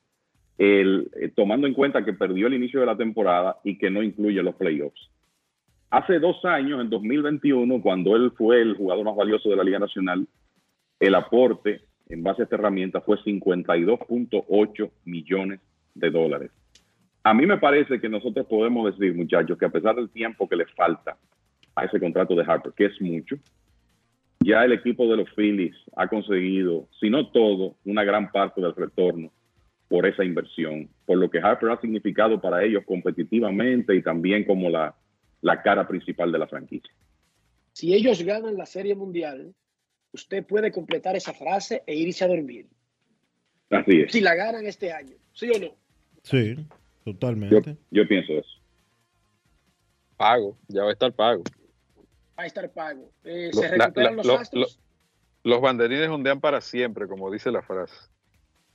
eh, 0.58 1.32
tomando 1.36 1.68
en 1.68 1.76
cuenta 1.76 2.04
que 2.04 2.14
perdió 2.14 2.48
el 2.48 2.56
inicio 2.56 2.80
de 2.80 2.88
la 2.88 2.98
temporada 2.98 3.58
y 3.64 3.78
que 3.78 3.92
no 3.92 4.02
incluye 4.02 4.42
los 4.42 4.56
playoffs. 4.56 5.08
Hace 5.92 6.18
dos 6.18 6.44
años, 6.46 6.82
en 6.82 6.90
2021, 6.90 7.80
cuando 7.84 8.16
él 8.16 8.32
fue 8.36 8.60
el 8.60 8.76
jugador 8.76 9.06
más 9.06 9.16
valioso 9.16 9.52
de 9.52 9.56
la 9.56 9.64
Liga 9.64 9.78
Nacional, 9.78 10.28
el 11.00 11.14
aporte 11.14 11.82
en 12.10 12.24
base 12.24 12.42
a 12.42 12.46
esta 12.46 12.56
herramienta 12.56 13.02
fue 13.02 13.18
52.8 13.18 14.92
millones 15.06 15.60
de 15.94 16.10
dólares. 16.10 16.50
A 17.24 17.36
mí 17.36 17.46
me 17.46 17.60
parece 17.60 18.02
que 18.02 18.10
nosotros 18.10 18.48
podemos 18.48 18.92
decir, 18.92 19.16
muchachos, 19.16 19.60
que 19.60 19.66
a 19.66 19.70
pesar 19.70 19.96
del 19.96 20.10
tiempo 20.10 20.50
que 20.50 20.56
le 20.56 20.66
falta 20.66 21.18
a 21.76 21.86
ese 21.86 22.00
contrato 22.00 22.36
de 22.36 22.44
Harper, 22.44 22.74
que 22.74 22.86
es 22.86 23.02
mucho, 23.02 23.38
ya 24.44 24.64
el 24.64 24.74
equipo 24.74 25.08
de 25.08 25.18
los 25.18 25.30
Phillies 25.36 25.76
ha 25.96 26.08
conseguido, 26.08 26.88
si 27.00 27.10
no 27.10 27.32
todo, 27.32 27.76
una 27.86 28.04
gran 28.04 28.32
parte 28.32 28.62
del 28.62 28.76
retorno 28.76 29.32
por 29.88 30.06
esa 30.06 30.24
inversión, 30.24 30.90
por 31.06 31.18
lo 31.18 31.30
que 31.30 31.40
Harper 31.40 31.70
ha 31.70 31.80
significado 31.80 32.42
para 32.42 32.64
ellos 32.64 32.84
competitivamente 32.86 33.96
y 33.96 34.02
también 34.02 34.44
como 34.44 34.70
la, 34.70 34.96
la 35.42 35.62
cara 35.62 35.88
principal 35.88 36.32
de 36.32 36.40
la 36.40 36.48
franquicia. 36.48 36.94
Si 37.74 37.94
ellos 37.94 38.22
ganan 38.24 38.58
la 38.58 38.66
Serie 38.66 38.96
Mundial, 38.96 39.54
usted 40.12 40.46
puede 40.46 40.72
completar 40.72 41.16
esa 41.16 41.34
frase 41.34 41.84
e 41.86 41.96
irse 41.96 42.24
a 42.24 42.28
dormir. 42.28 42.68
Así 43.70 44.02
es. 44.02 44.12
Si 44.12 44.22
la 44.22 44.36
ganan 44.36 44.66
este 44.66 44.92
año, 44.92 45.16
¿sí 45.34 45.50
o 45.50 45.60
no? 45.60 45.76
Sí, 46.24 46.56
totalmente. 47.04 47.78
Yo, 47.92 48.08
pienso 48.08 48.34
eso. 48.34 48.50
Pago, 50.18 50.58
ya 50.68 50.84
va 50.84 50.90
a 50.90 50.94
estar 50.94 51.12
pago. 51.14 51.44
Va 52.38 52.44
a 52.44 52.46
estar 52.46 52.72
pago. 52.72 53.12
Eh, 53.24 53.52
Lo- 53.54 53.62
¿Se 53.62 53.68
recuperan 53.68 54.12
la- 54.16 54.18
los 54.18 54.26
lo- 54.26 54.36
astros? 54.38 54.80
Los 55.44 55.62
banderines 55.62 56.10
ondean 56.10 56.40
para 56.40 56.62
siempre, 56.62 57.08
como 57.08 57.30
dice 57.30 57.52
la 57.52 57.62
frase. 57.62 57.94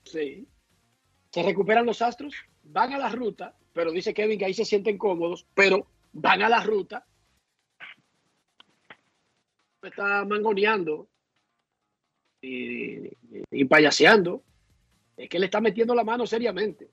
Sí. 0.05 0.47
¿Se 1.33 1.43
recuperan 1.43 1.87
los 1.87 2.03
astros? 2.03 2.35
Van 2.63 2.93
a 2.93 2.99
la 2.99 3.09
ruta, 3.09 3.57
pero 3.73 3.91
dice 3.91 4.13
Kevin 4.15 4.39
que 4.39 4.45
ahí 4.45 4.55
se 4.55 4.65
sienten 4.65 4.99
cómodos, 4.99 5.47
pero 5.55 5.87
van 6.13 6.43
a 6.43 6.49
la 6.49 6.63
ruta. 6.63 7.07
Está 9.83 10.25
mangoneando 10.25 11.09
y, 12.43 13.09
y 13.51 13.65
payaseando. 13.65 14.43
Es 15.17 15.29
que 15.29 15.39
le 15.39 15.47
está 15.47 15.61
metiendo 15.61 15.95
la 15.95 16.05
mano 16.05 16.27
seriamente. 16.27 16.91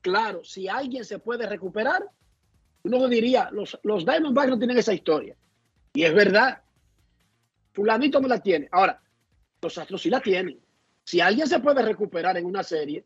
Claro, 0.00 0.44
si 0.44 0.68
alguien 0.68 1.04
se 1.04 1.18
puede 1.18 1.46
recuperar, 1.46 2.08
uno 2.82 3.08
diría, 3.08 3.50
los, 3.52 3.78
los 3.82 4.04
Diamondbacks 4.04 4.50
no 4.50 4.58
tienen 4.58 4.78
esa 4.78 4.94
historia. 4.94 5.36
Y 5.92 6.02
es 6.04 6.14
verdad. 6.14 6.62
Fulanito 7.72 8.20
no 8.20 8.28
la 8.28 8.40
tiene. 8.40 8.68
Ahora, 8.72 9.00
los 9.62 9.76
Astros 9.78 10.02
sí 10.02 10.10
la 10.10 10.20
tienen. 10.20 10.58
Si 11.04 11.20
alguien 11.20 11.46
se 11.46 11.60
puede 11.60 11.82
recuperar 11.82 12.36
en 12.36 12.46
una 12.46 12.62
serie 12.62 13.04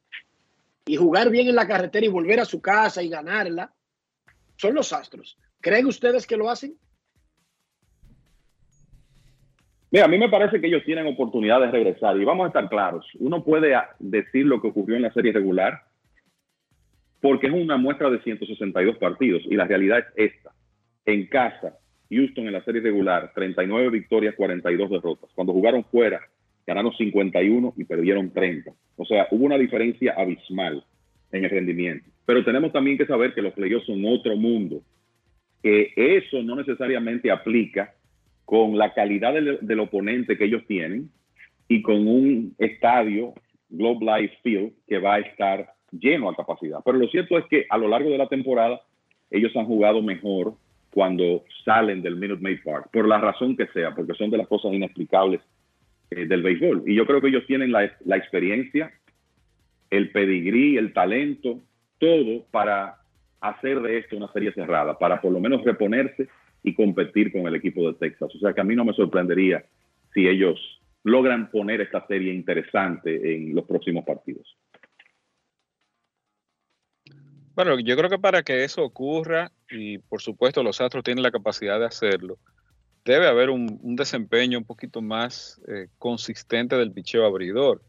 y 0.86 0.96
jugar 0.96 1.30
bien 1.30 1.48
en 1.48 1.54
la 1.54 1.66
carretera 1.66 2.04
y 2.06 2.10
volver 2.10 2.40
a 2.40 2.44
su 2.44 2.60
casa 2.60 3.02
y 3.02 3.08
ganarla, 3.08 3.72
son 4.56 4.74
los 4.74 4.92
Astros. 4.92 5.36
¿Creen 5.60 5.86
ustedes 5.86 6.26
que 6.26 6.36
lo 6.36 6.50
hacen? 6.50 6.76
Mira, 9.90 10.06
a 10.06 10.08
mí 10.08 10.18
me 10.18 10.28
parece 10.28 10.60
que 10.60 10.66
ellos 10.66 10.82
tienen 10.84 11.06
oportunidad 11.06 11.60
de 11.60 11.70
regresar 11.70 12.16
y 12.16 12.24
vamos 12.24 12.44
a 12.44 12.48
estar 12.48 12.68
claros. 12.68 13.06
Uno 13.20 13.44
puede 13.44 13.74
a- 13.74 13.94
decir 13.98 14.44
lo 14.44 14.60
que 14.60 14.68
ocurrió 14.68 14.96
en 14.96 15.02
la 15.02 15.12
serie 15.12 15.32
regular 15.32 15.84
porque 17.24 17.46
es 17.46 17.54
una 17.54 17.78
muestra 17.78 18.10
de 18.10 18.20
162 18.20 18.98
partidos 18.98 19.44
y 19.48 19.54
la 19.54 19.64
realidad 19.64 20.04
es 20.14 20.30
esta. 20.34 20.52
En 21.06 21.24
casa, 21.26 21.78
Houston 22.10 22.46
en 22.46 22.52
la 22.52 22.62
serie 22.64 22.82
regular, 22.82 23.32
39 23.34 23.88
victorias, 23.88 24.34
42 24.34 24.90
derrotas. 24.90 25.30
Cuando 25.34 25.54
jugaron 25.54 25.84
fuera, 25.84 26.20
ganaron 26.66 26.92
51 26.92 27.72
y 27.78 27.84
perdieron 27.84 28.30
30. 28.30 28.70
O 28.98 29.06
sea, 29.06 29.26
hubo 29.30 29.46
una 29.46 29.56
diferencia 29.56 30.12
abismal 30.14 30.84
en 31.32 31.44
el 31.44 31.50
rendimiento. 31.50 32.10
Pero 32.26 32.44
tenemos 32.44 32.72
también 32.72 32.98
que 32.98 33.06
saber 33.06 33.32
que 33.32 33.40
los 33.40 33.54
playoffs 33.54 33.86
son 33.86 34.04
otro 34.04 34.36
mundo. 34.36 34.82
Que 35.62 35.94
eso 35.96 36.42
no 36.42 36.56
necesariamente 36.56 37.30
aplica 37.30 37.94
con 38.44 38.76
la 38.76 38.92
calidad 38.92 39.32
del, 39.32 39.60
del 39.62 39.80
oponente 39.80 40.36
que 40.36 40.44
ellos 40.44 40.66
tienen 40.66 41.08
y 41.68 41.80
con 41.80 42.06
un 42.06 42.54
estadio, 42.58 43.32
Globe 43.70 44.04
Life 44.04 44.34
Field, 44.42 44.72
que 44.86 44.98
va 44.98 45.14
a 45.14 45.20
estar 45.20 45.73
lleno 46.00 46.28
a 46.28 46.36
capacidad. 46.36 46.80
Pero 46.84 46.98
lo 46.98 47.08
cierto 47.08 47.38
es 47.38 47.44
que 47.46 47.66
a 47.68 47.78
lo 47.78 47.88
largo 47.88 48.10
de 48.10 48.18
la 48.18 48.28
temporada 48.28 48.80
ellos 49.30 49.54
han 49.56 49.66
jugado 49.66 50.02
mejor 50.02 50.54
cuando 50.92 51.42
salen 51.64 52.02
del 52.02 52.16
Minute 52.16 52.40
Maid 52.40 52.60
Park, 52.64 52.88
por 52.92 53.08
la 53.08 53.18
razón 53.18 53.56
que 53.56 53.66
sea, 53.68 53.94
porque 53.94 54.14
son 54.14 54.30
de 54.30 54.38
las 54.38 54.46
cosas 54.46 54.72
inexplicables 54.72 55.40
eh, 56.10 56.26
del 56.26 56.42
béisbol. 56.42 56.84
Y 56.86 56.94
yo 56.94 57.04
creo 57.04 57.20
que 57.20 57.28
ellos 57.28 57.44
tienen 57.46 57.72
la, 57.72 57.90
la 58.04 58.16
experiencia, 58.16 58.92
el 59.90 60.10
pedigrí, 60.12 60.76
el 60.76 60.92
talento, 60.92 61.60
todo 61.98 62.44
para 62.50 62.96
hacer 63.40 63.80
de 63.80 63.98
esto 63.98 64.16
una 64.16 64.32
serie 64.32 64.52
cerrada, 64.52 64.96
para 64.98 65.20
por 65.20 65.32
lo 65.32 65.40
menos 65.40 65.64
reponerse 65.64 66.28
y 66.62 66.74
competir 66.74 67.32
con 67.32 67.46
el 67.46 67.56
equipo 67.56 67.86
de 67.86 67.98
Texas. 67.98 68.34
O 68.34 68.38
sea 68.38 68.52
que 68.52 68.60
a 68.60 68.64
mí 68.64 68.76
no 68.76 68.84
me 68.84 68.92
sorprendería 68.94 69.64
si 70.12 70.28
ellos 70.28 70.80
logran 71.02 71.50
poner 71.50 71.80
esta 71.80 72.06
serie 72.06 72.32
interesante 72.32 73.34
en 73.34 73.54
los 73.54 73.64
próximos 73.66 74.04
partidos. 74.04 74.56
Bueno, 77.54 77.78
yo 77.78 77.96
creo 77.96 78.10
que 78.10 78.18
para 78.18 78.42
que 78.42 78.64
eso 78.64 78.82
ocurra, 78.82 79.52
y 79.70 79.98
por 79.98 80.20
supuesto 80.20 80.62
los 80.62 80.80
Astros 80.80 81.04
tienen 81.04 81.22
la 81.22 81.30
capacidad 81.30 81.78
de 81.78 81.86
hacerlo, 81.86 82.38
debe 83.04 83.28
haber 83.28 83.50
un, 83.50 83.78
desempeño 83.96 84.58
un 84.58 84.64
poquito 84.64 85.02
más 85.02 85.60
eh, 85.68 85.88
consistente 85.98 86.76
del 86.76 86.92
picheo 86.92 87.24
abridor. 87.24 87.82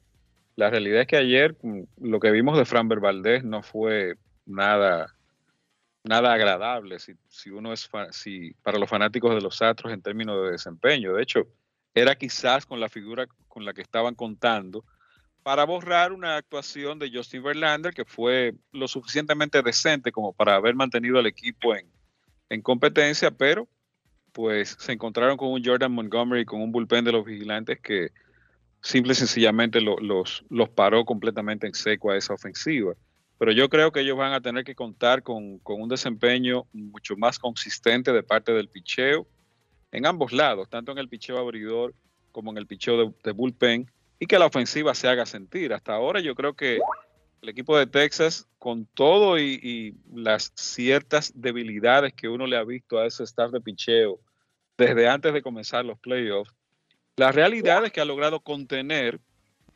La 0.55 0.69
realidad 0.69 1.01
es 1.01 1.07
que 1.07 1.17
ayer 1.17 1.55
lo 1.99 2.19
que 2.19 2.31
vimos 2.31 2.57
de 2.57 2.65
Framber 2.65 2.99
Valdez 2.99 3.43
no 3.43 3.63
fue 3.63 4.15
nada, 4.45 5.15
nada 6.03 6.33
agradable 6.33 6.99
si, 6.99 7.13
si 7.27 7.49
uno 7.49 7.73
es 7.73 7.89
si, 8.11 8.53
para 8.61 8.77
los 8.77 8.89
fanáticos 8.89 9.33
de 9.33 9.41
los 9.41 9.61
Astros 9.61 9.93
en 9.93 10.01
términos 10.01 10.43
de 10.43 10.51
desempeño. 10.51 11.13
De 11.13 11.23
hecho, 11.23 11.47
era 11.93 12.15
quizás 12.15 12.65
con 12.65 12.79
la 12.79 12.89
figura 12.89 13.25
con 13.47 13.65
la 13.65 13.73
que 13.73 13.81
estaban 13.81 14.15
contando 14.15 14.85
para 15.45 15.63
borrar 15.63 16.11
una 16.11 16.37
actuación 16.37 16.97
de 16.97 17.11
Justin 17.13 17.43
Verlander 17.43 17.93
que 17.93 18.03
fue 18.03 18.55
lo 18.71 18.87
suficientemente 18.87 19.61
decente 19.61 20.11
como 20.11 20.33
para 20.33 20.55
haber 20.55 20.73
mantenido 20.73 21.19
al 21.19 21.27
equipo 21.27 21.75
en, 21.75 21.87
en 22.49 22.63
competencia, 22.63 23.29
pero 23.29 23.67
pues 24.31 24.75
se 24.79 24.93
encontraron 24.93 25.37
con 25.37 25.49
un 25.49 25.63
Jordan 25.63 25.91
Montgomery 25.91 26.45
con 26.45 26.63
un 26.63 26.71
bullpen 26.71 27.05
de 27.05 27.11
los 27.11 27.23
vigilantes 27.23 27.79
que 27.79 28.09
simple 28.81 29.11
y 29.11 29.15
sencillamente 29.15 29.81
lo- 29.81 29.99
los, 29.99 30.43
los 30.49 30.67
paró 30.69 31.05
completamente 31.05 31.67
en 31.67 31.75
seco 31.75 32.09
a 32.09 32.17
esa 32.17 32.33
ofensiva. 32.33 32.95
Pero 33.37 33.51
yo 33.51 33.69
creo 33.69 33.91
que 33.91 33.99
ellos 33.99 34.17
van 34.17 34.33
a 34.33 34.41
tener 34.41 34.63
que 34.63 34.73
contar 34.73 35.21
con, 35.21 35.59
con 35.59 35.79
un 35.79 35.89
desempeño 35.89 36.65
mucho 36.73 37.17
más 37.17 37.37
consistente 37.37 38.11
de 38.13 38.23
parte 38.23 38.51
del 38.51 38.67
picheo 38.67 39.27
en 39.91 40.07
ambos 40.07 40.33
lados, 40.33 40.71
tanto 40.71 40.91
en 40.91 40.97
el 40.97 41.07
picheo 41.07 41.37
abridor 41.37 41.93
como 42.31 42.49
en 42.49 42.57
el 42.57 42.65
picheo 42.65 42.97
de, 42.97 43.13
de 43.23 43.31
bullpen, 43.31 43.91
y 44.19 44.25
que 44.25 44.39
la 44.39 44.45
ofensiva 44.45 44.93
se 44.93 45.07
haga 45.07 45.25
sentir. 45.25 45.73
Hasta 45.73 45.93
ahora 45.93 46.19
yo 46.19 46.35
creo 46.35 46.53
que 46.53 46.79
el 47.41 47.49
equipo 47.49 47.77
de 47.77 47.85
Texas, 47.87 48.47
con 48.57 48.85
todo 48.87 49.39
y, 49.39 49.95
las 50.13 50.51
ciertas 50.55 51.31
debilidades 51.35 52.13
que 52.13 52.27
uno 52.27 52.47
le 52.47 52.57
ha 52.57 52.63
visto 52.63 52.97
a 52.97 53.05
ese 53.05 53.23
staff 53.23 53.51
de 53.51 53.61
picheo 53.61 54.19
desde 54.77 55.07
antes 55.07 55.33
de 55.33 55.41
comenzar 55.41 55.85
los 55.85 55.99
playoffs, 55.99 56.53
la 57.17 57.31
realidad 57.31 57.85
es 57.85 57.91
que 57.91 58.01
ha 58.01 58.05
logrado 58.05 58.39
contener 58.39 59.19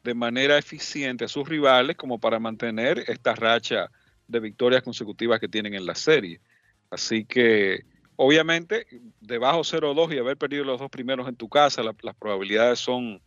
de 0.03 0.13
manera 0.13 0.57
eficiente 0.57 1.25
a 1.25 1.27
sus 1.27 1.47
rivales 1.47 1.95
como 1.95 2.19
para 2.19 2.39
mantener 2.39 3.03
esta 3.07 3.35
racha 3.35 3.89
de 4.27 4.39
victorias 4.39 4.81
consecutivas 4.81 5.39
que 5.39 5.47
tienen 5.47 5.73
en 5.73 5.85
la 5.85 5.95
serie. 5.95 6.41
Así 6.89 7.25
que, 7.25 7.83
obviamente, 8.15 8.87
debajo 9.21 9.63
0-2 9.63 10.13
y 10.13 10.17
haber 10.17 10.37
perdido 10.37 10.63
los 10.63 10.79
dos 10.79 10.89
primeros 10.89 11.27
en 11.27 11.35
tu 11.35 11.49
casa, 11.49 11.83
la- 11.83 11.95
las 12.01 12.15
probabilidades 12.15 12.79
son 12.79 13.21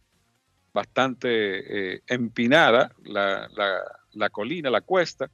bastante 0.72 1.94
eh, 1.96 2.02
empinada 2.06 2.92
la, 3.04 3.48
la- 3.56 3.82
la 4.14 4.28
colina, 4.30 4.68
la 4.70 4.82
cuesta, 4.82 5.30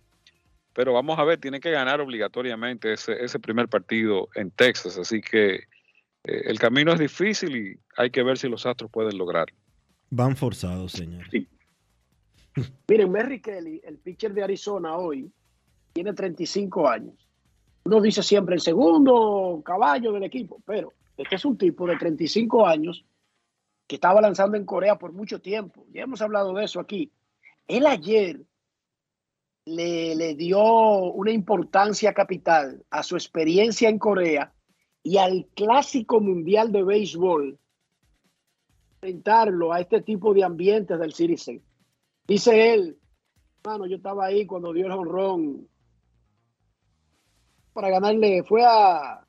pero 0.73 0.93
vamos 0.93 1.19
a 1.19 1.24
ver, 1.24 1.40
tienen 1.40 1.60
que 1.60 1.73
ganar 1.73 2.01
obligatoriamente 2.01 2.93
ese, 2.93 3.24
ese 3.24 3.40
primer 3.40 3.69
partido 3.69 4.28
en 4.36 4.52
Texas, 4.52 4.97
así 4.98 5.20
que 5.20 5.55
eh, 5.55 5.62
el 6.24 6.59
camino 6.60 6.93
es 6.93 7.01
difícil 7.01 7.56
y 7.56 7.78
hay 7.97 8.10
que 8.10 8.23
ver 8.23 8.39
si 8.39 8.48
los 8.48 8.65
Astros 8.66 8.90
pueden 8.90 9.19
lograrlo. 9.19 9.56
Van 10.10 10.36
forzados, 10.36 10.93
señor. 10.93 11.27
Miren, 12.89 13.10
Merry 13.12 13.40
Kelly, 13.40 13.81
el 13.85 13.98
pitcher 13.98 14.32
de 14.32 14.43
Arizona 14.43 14.97
hoy, 14.97 15.31
tiene 15.93 16.12
35 16.12 16.89
años. 16.89 17.15
Uno 17.85 18.01
dice 18.01 18.23
siempre 18.23 18.55
el 18.55 18.60
segundo 18.60 19.62
caballo 19.65 20.12
del 20.12 20.24
equipo, 20.24 20.60
pero 20.65 20.93
este 21.16 21.36
es 21.36 21.44
un 21.44 21.56
tipo 21.56 21.86
de 21.86 21.97
35 21.97 22.66
años 22.66 23.05
que 23.89 23.97
estaba 23.97 24.20
lanzando 24.20 24.56
en 24.56 24.65
Corea 24.65 24.98
por 24.98 25.12
mucho 25.12 25.40
tiempo. 25.40 25.85
Ya 25.93 26.02
hemos 26.02 26.23
hablado 26.23 26.52
de 26.55 26.65
eso 26.65 26.78
aquí. 26.78 27.10
Él 27.66 27.86
ayer 27.86 28.43
le, 29.65 30.15
le 30.15 30.35
dio 30.35 30.62
una 30.62 31.32
importancia 31.32 32.15
capital 32.15 32.85
a 32.90 33.02
su 33.02 33.16
experiencia 33.16 33.89
en 33.89 33.98
Corea 33.98 34.52
y 35.02 35.16
al 35.19 35.48
clásico 35.55 36.20
mundial 36.20 36.70
de 36.70 36.85
béisbol, 36.85 37.59
enfrentarlo 38.93 39.73
a 39.73 39.81
este 39.81 40.02
tipo 40.02 40.32
de 40.35 40.44
ambientes 40.44 40.98
del 40.98 41.12
Citizen. 41.12 41.62
Dice 42.27 42.74
él, 42.74 42.98
Mano, 43.65 43.86
yo 43.86 43.97
estaba 43.97 44.27
ahí 44.27 44.47
cuando 44.47 44.73
dio 44.73 44.86
el 44.86 44.93
honrón 44.93 45.69
para 47.73 47.90
ganarle, 47.90 48.43
fue 48.44 48.65
a, 48.65 49.20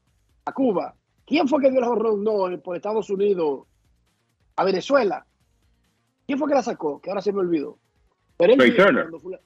a 0.45 0.53
Cuba. 0.53 0.95
¿Quién 1.25 1.47
fue 1.47 1.61
que 1.61 1.69
dio 1.69 1.79
el 1.79 1.85
honrón? 1.85 2.23
No, 2.23 2.61
por 2.61 2.75
Estados 2.75 3.09
Unidos, 3.09 3.67
a 4.59 4.63
Venezuela. 4.65 5.25
¿Quién 6.27 6.37
fue 6.37 6.49
que 6.49 6.55
la 6.55 6.61
sacó? 6.63 6.99
Que 6.99 7.09
ahora 7.09 7.21
se 7.21 7.31
me 7.31 7.39
olvidó. 7.39 7.79
Pero 8.37 8.53
él 8.53 8.75
Turner. 8.75 9.09
cuando 9.09 9.29
la- 9.29 9.39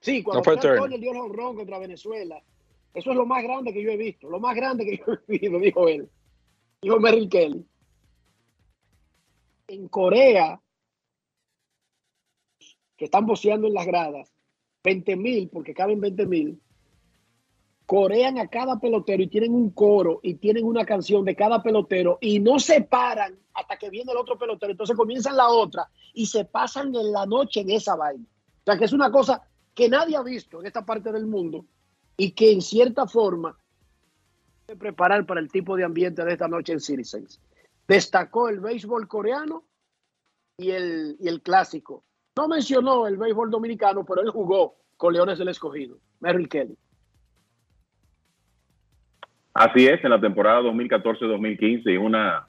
Sí, 0.00 0.22
cuando 0.22 0.40
No 0.40 0.44
fue 0.44 0.56
Turner. 0.56 0.98
Dio 1.00 1.10
el 1.12 1.18
honrón 1.18 1.56
contra 1.56 1.78
Venezuela. 1.78 2.42
Eso 2.94 3.10
es 3.10 3.16
lo 3.16 3.26
más 3.26 3.42
grande 3.42 3.72
que 3.72 3.82
yo 3.82 3.90
he 3.90 3.96
visto. 3.96 4.30
Lo 4.30 4.40
más 4.40 4.56
grande 4.56 4.84
que 4.84 4.96
yo 5.06 5.12
he 5.12 5.38
visto, 5.38 5.58
dijo 5.58 5.88
él. 5.88 6.08
Dijo 6.80 6.98
Merrill 6.98 7.28
Kelly. 7.28 7.66
En 9.68 9.88
Corea, 9.88 10.60
que 12.96 13.04
están 13.04 13.26
boceando 13.26 13.66
en 13.66 13.74
las 13.74 13.84
gradas, 13.86 14.32
20 14.84 15.16
mil, 15.16 15.48
porque 15.50 15.74
caben 15.74 16.00
20 16.00 16.24
mil, 16.26 16.60
corean 17.86 18.38
a 18.38 18.48
cada 18.48 18.78
pelotero 18.78 19.22
y 19.22 19.28
tienen 19.28 19.54
un 19.54 19.70
coro 19.70 20.18
y 20.22 20.34
tienen 20.34 20.64
una 20.64 20.84
canción 20.84 21.24
de 21.24 21.36
cada 21.36 21.62
pelotero 21.62 22.18
y 22.20 22.40
no 22.40 22.58
se 22.58 22.82
paran 22.82 23.38
hasta 23.54 23.78
que 23.78 23.90
viene 23.90 24.12
el 24.12 24.18
otro 24.18 24.36
pelotero. 24.36 24.72
Entonces 24.72 24.96
comienzan 24.96 25.36
la 25.36 25.48
otra 25.48 25.88
y 26.12 26.26
se 26.26 26.44
pasan 26.44 26.94
en 26.94 27.12
la 27.12 27.24
noche 27.26 27.60
en 27.60 27.70
esa 27.70 27.94
vaina. 27.94 28.24
O 28.24 28.64
sea 28.64 28.76
que 28.76 28.84
es 28.84 28.92
una 28.92 29.10
cosa 29.10 29.48
que 29.72 29.88
nadie 29.88 30.16
ha 30.16 30.22
visto 30.22 30.60
en 30.60 30.66
esta 30.66 30.84
parte 30.84 31.12
del 31.12 31.26
mundo 31.26 31.64
y 32.16 32.32
que 32.32 32.50
en 32.50 32.60
cierta 32.60 33.06
forma 33.06 33.56
debe 34.66 34.78
preparar 34.78 35.24
para 35.24 35.40
el 35.40 35.50
tipo 35.50 35.76
de 35.76 35.84
ambiente 35.84 36.24
de 36.24 36.32
esta 36.32 36.48
noche 36.48 36.72
en 36.72 36.80
Citizens. 36.80 37.40
Destacó 37.86 38.48
el 38.48 38.58
béisbol 38.58 39.06
coreano 39.06 39.62
y 40.56 40.70
el, 40.70 41.16
y 41.20 41.28
el 41.28 41.40
clásico. 41.40 42.02
No 42.36 42.48
mencionó 42.48 43.06
el 43.06 43.16
béisbol 43.16 43.50
dominicano, 43.50 44.04
pero 44.04 44.22
él 44.22 44.30
jugó 44.30 44.74
con 44.96 45.12
Leones 45.12 45.38
del 45.38 45.48
Escogido. 45.48 45.98
Merrill 46.18 46.48
Kelly. 46.48 46.76
Así 49.58 49.86
es, 49.86 50.04
en 50.04 50.10
la 50.10 50.20
temporada 50.20 50.60
2014-2015 50.60 51.90
es 51.90 51.98
una, 51.98 52.46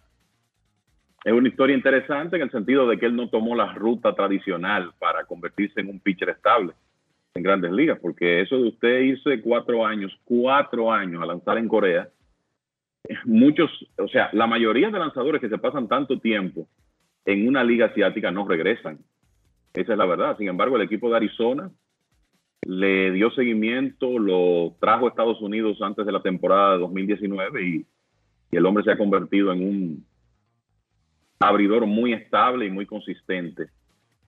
es 1.23 1.31
una 1.31 1.47
historia 1.47 1.73
interesante 1.73 2.35
en 2.35 2.41
el 2.41 2.51
sentido 2.51 2.85
de 2.85 2.97
que 2.97 3.05
él 3.05 3.15
no 3.15 3.29
tomó 3.29 3.55
la 3.55 3.73
ruta 3.73 4.13
tradicional 4.13 4.91
para 4.99 5.23
convertirse 5.23 5.79
en 5.79 5.87
un 5.87 6.01
pitcher 6.01 6.27
estable 6.27 6.73
en 7.33 7.43
grandes 7.43 7.71
ligas, 7.71 7.97
porque 8.01 8.41
eso 8.41 8.57
de 8.57 8.67
usted 8.67 8.99
irse 8.99 9.41
cuatro 9.41 9.85
años, 9.85 10.11
cuatro 10.25 10.91
años 10.91 11.23
a 11.23 11.27
lanzar 11.27 11.57
en 11.57 11.69
Corea, 11.69 12.09
muchos, 13.23 13.71
o 13.97 14.09
sea, 14.09 14.29
la 14.33 14.45
mayoría 14.45 14.89
de 14.89 14.99
lanzadores 14.99 15.39
que 15.39 15.47
se 15.47 15.57
pasan 15.57 15.87
tanto 15.87 16.19
tiempo 16.19 16.67
en 17.23 17.47
una 17.47 17.63
liga 17.63 17.85
asiática 17.85 18.31
no 18.31 18.45
regresan. 18.45 18.99
Esa 19.73 19.93
es 19.93 19.97
la 19.97 20.05
verdad. 20.05 20.37
Sin 20.37 20.49
embargo, 20.49 20.75
el 20.75 20.81
equipo 20.81 21.09
de 21.09 21.15
Arizona 21.15 21.71
le 22.67 23.11
dio 23.11 23.31
seguimiento, 23.31 24.19
lo 24.19 24.75
trajo 24.81 25.05
a 25.05 25.09
Estados 25.09 25.41
Unidos 25.41 25.81
antes 25.81 26.05
de 26.05 26.11
la 26.11 26.21
temporada 26.21 26.73
de 26.73 26.79
2019 26.79 27.63
y, 27.65 27.85
y 28.51 28.57
el 28.57 28.65
hombre 28.65 28.83
se 28.83 28.91
ha 28.91 28.97
convertido 28.97 29.53
en 29.53 29.63
un 29.65 30.05
abridor 31.39 31.85
muy 31.85 32.11
estable 32.11 32.65
y 32.65 32.69
muy 32.69 32.85
consistente 32.85 33.69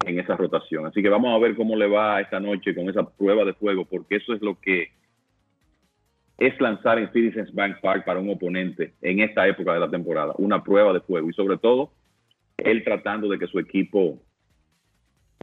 en 0.05 0.19
esa 0.19 0.37
rotación. 0.37 0.85
Así 0.85 1.01
que 1.01 1.09
vamos 1.09 1.35
a 1.35 1.37
ver 1.37 1.53
cómo 1.53 1.75
le 1.75 1.89
va 1.89 2.21
esta 2.21 2.39
noche 2.39 2.73
con 2.73 2.89
esa 2.89 3.03
prueba 3.03 3.43
de 3.43 3.55
fuego, 3.55 3.83
porque 3.83 4.15
eso 4.15 4.33
es 4.33 4.41
lo 4.41 4.57
que 4.57 4.87
es 6.37 6.61
lanzar 6.61 6.97
en 6.97 7.11
Citizens 7.11 7.53
Bank 7.53 7.81
Park 7.81 8.05
para 8.05 8.21
un 8.21 8.29
oponente 8.29 8.93
en 9.01 9.19
esta 9.19 9.45
época 9.49 9.73
de 9.73 9.81
la 9.81 9.89
temporada, 9.89 10.33
una 10.37 10.63
prueba 10.63 10.93
de 10.93 11.01
fuego 11.01 11.29
y 11.29 11.33
sobre 11.33 11.57
todo 11.57 11.91
él 12.55 12.85
tratando 12.85 13.27
de 13.27 13.37
que 13.37 13.47
su 13.47 13.59
equipo 13.59 14.17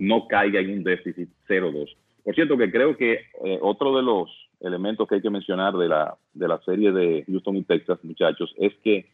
no 0.01 0.27
caiga 0.29 0.61
en 0.61 0.79
un 0.79 0.83
déficit 0.83 1.29
0-2. 1.47 1.95
Por 2.27 2.35
cierto, 2.35 2.59
que 2.59 2.73
creo 2.73 2.97
que 2.97 3.21
eh, 3.45 3.59
otro 3.63 3.97
de 3.97 4.03
los 4.03 4.29
elementos 4.59 5.07
que 5.07 5.15
hay 5.15 5.23
que 5.23 5.31
mencionar 5.31 5.75
de 5.75 5.87
la, 5.89 6.17
de 6.35 6.49
la 6.49 6.59
serie 6.63 6.91
de 6.91 7.25
Houston 7.29 7.57
y 7.57 7.63
Texas, 7.63 8.01
muchachos, 8.03 8.53
es 8.59 8.75
que 8.83 9.07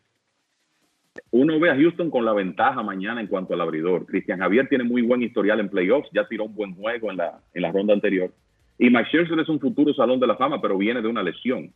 uno 1.30 1.60
ve 1.60 1.68
a 1.68 1.76
Houston 1.76 2.10
con 2.10 2.24
la 2.24 2.32
ventaja 2.32 2.82
mañana 2.82 3.20
en 3.20 3.26
cuanto 3.26 3.52
al 3.52 3.60
abridor. 3.60 4.06
Cristian 4.06 4.38
Javier 4.38 4.66
tiene 4.66 4.84
muy 4.84 5.02
buen 5.02 5.22
historial 5.22 5.60
en 5.60 5.68
playoffs, 5.68 6.08
ya 6.14 6.26
tiró 6.26 6.44
un 6.44 6.54
buen 6.54 6.74
juego 6.74 7.10
en 7.10 7.18
la, 7.18 7.38
en 7.52 7.60
la 7.60 7.70
ronda 7.70 7.92
anterior. 7.92 8.32
Y 8.78 8.88
Max 8.88 9.10
Scherzer 9.10 9.38
es 9.40 9.48
un 9.50 9.60
futuro 9.60 9.92
salón 9.92 10.18
de 10.18 10.26
la 10.26 10.36
fama, 10.36 10.62
pero 10.62 10.78
viene 10.78 11.02
de 11.02 11.08
una 11.08 11.22
lesión. 11.22 11.70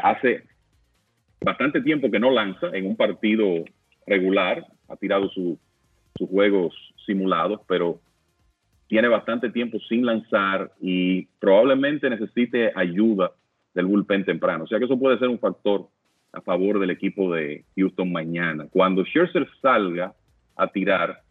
Hace 0.00 0.44
bastante 1.44 1.82
tiempo 1.82 2.10
que 2.10 2.18
no 2.18 2.30
lanza 2.30 2.68
en 2.72 2.86
un 2.86 2.96
partido 2.96 3.62
regular, 4.06 4.64
ha 4.88 4.96
tirado 4.96 5.28
su- 5.28 5.58
sus 6.16 6.30
juegos 6.30 6.74
simulados, 7.04 7.60
pero 7.68 8.00
tiene 8.92 9.08
bastante 9.08 9.48
tiempo 9.48 9.78
sin 9.88 10.04
lanzar 10.04 10.70
y 10.78 11.24
probablemente 11.40 12.10
necesite 12.10 12.72
ayuda 12.74 13.32
del 13.72 13.86
bullpen 13.86 14.26
temprano. 14.26 14.64
O 14.64 14.66
sea 14.66 14.78
que 14.78 14.84
eso 14.84 14.98
puede 14.98 15.18
ser 15.18 15.28
un 15.28 15.38
factor 15.38 15.88
a 16.30 16.42
favor 16.42 16.78
del 16.78 16.90
equipo 16.90 17.32
de 17.32 17.64
Houston 17.74 18.12
mañana. 18.12 18.66
Cuando 18.70 19.02
Scherzer 19.06 19.48
salga 19.62 20.12
a 20.56 20.66
tirar, 20.66 21.22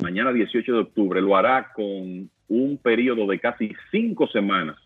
mañana 0.00 0.32
18 0.32 0.72
de 0.72 0.78
octubre, 0.78 1.20
lo 1.20 1.34
hará 1.34 1.72
con 1.74 2.30
un 2.46 2.78
periodo 2.80 3.26
de 3.26 3.40
casi 3.40 3.72
cinco 3.90 4.28
semanas 4.28 4.76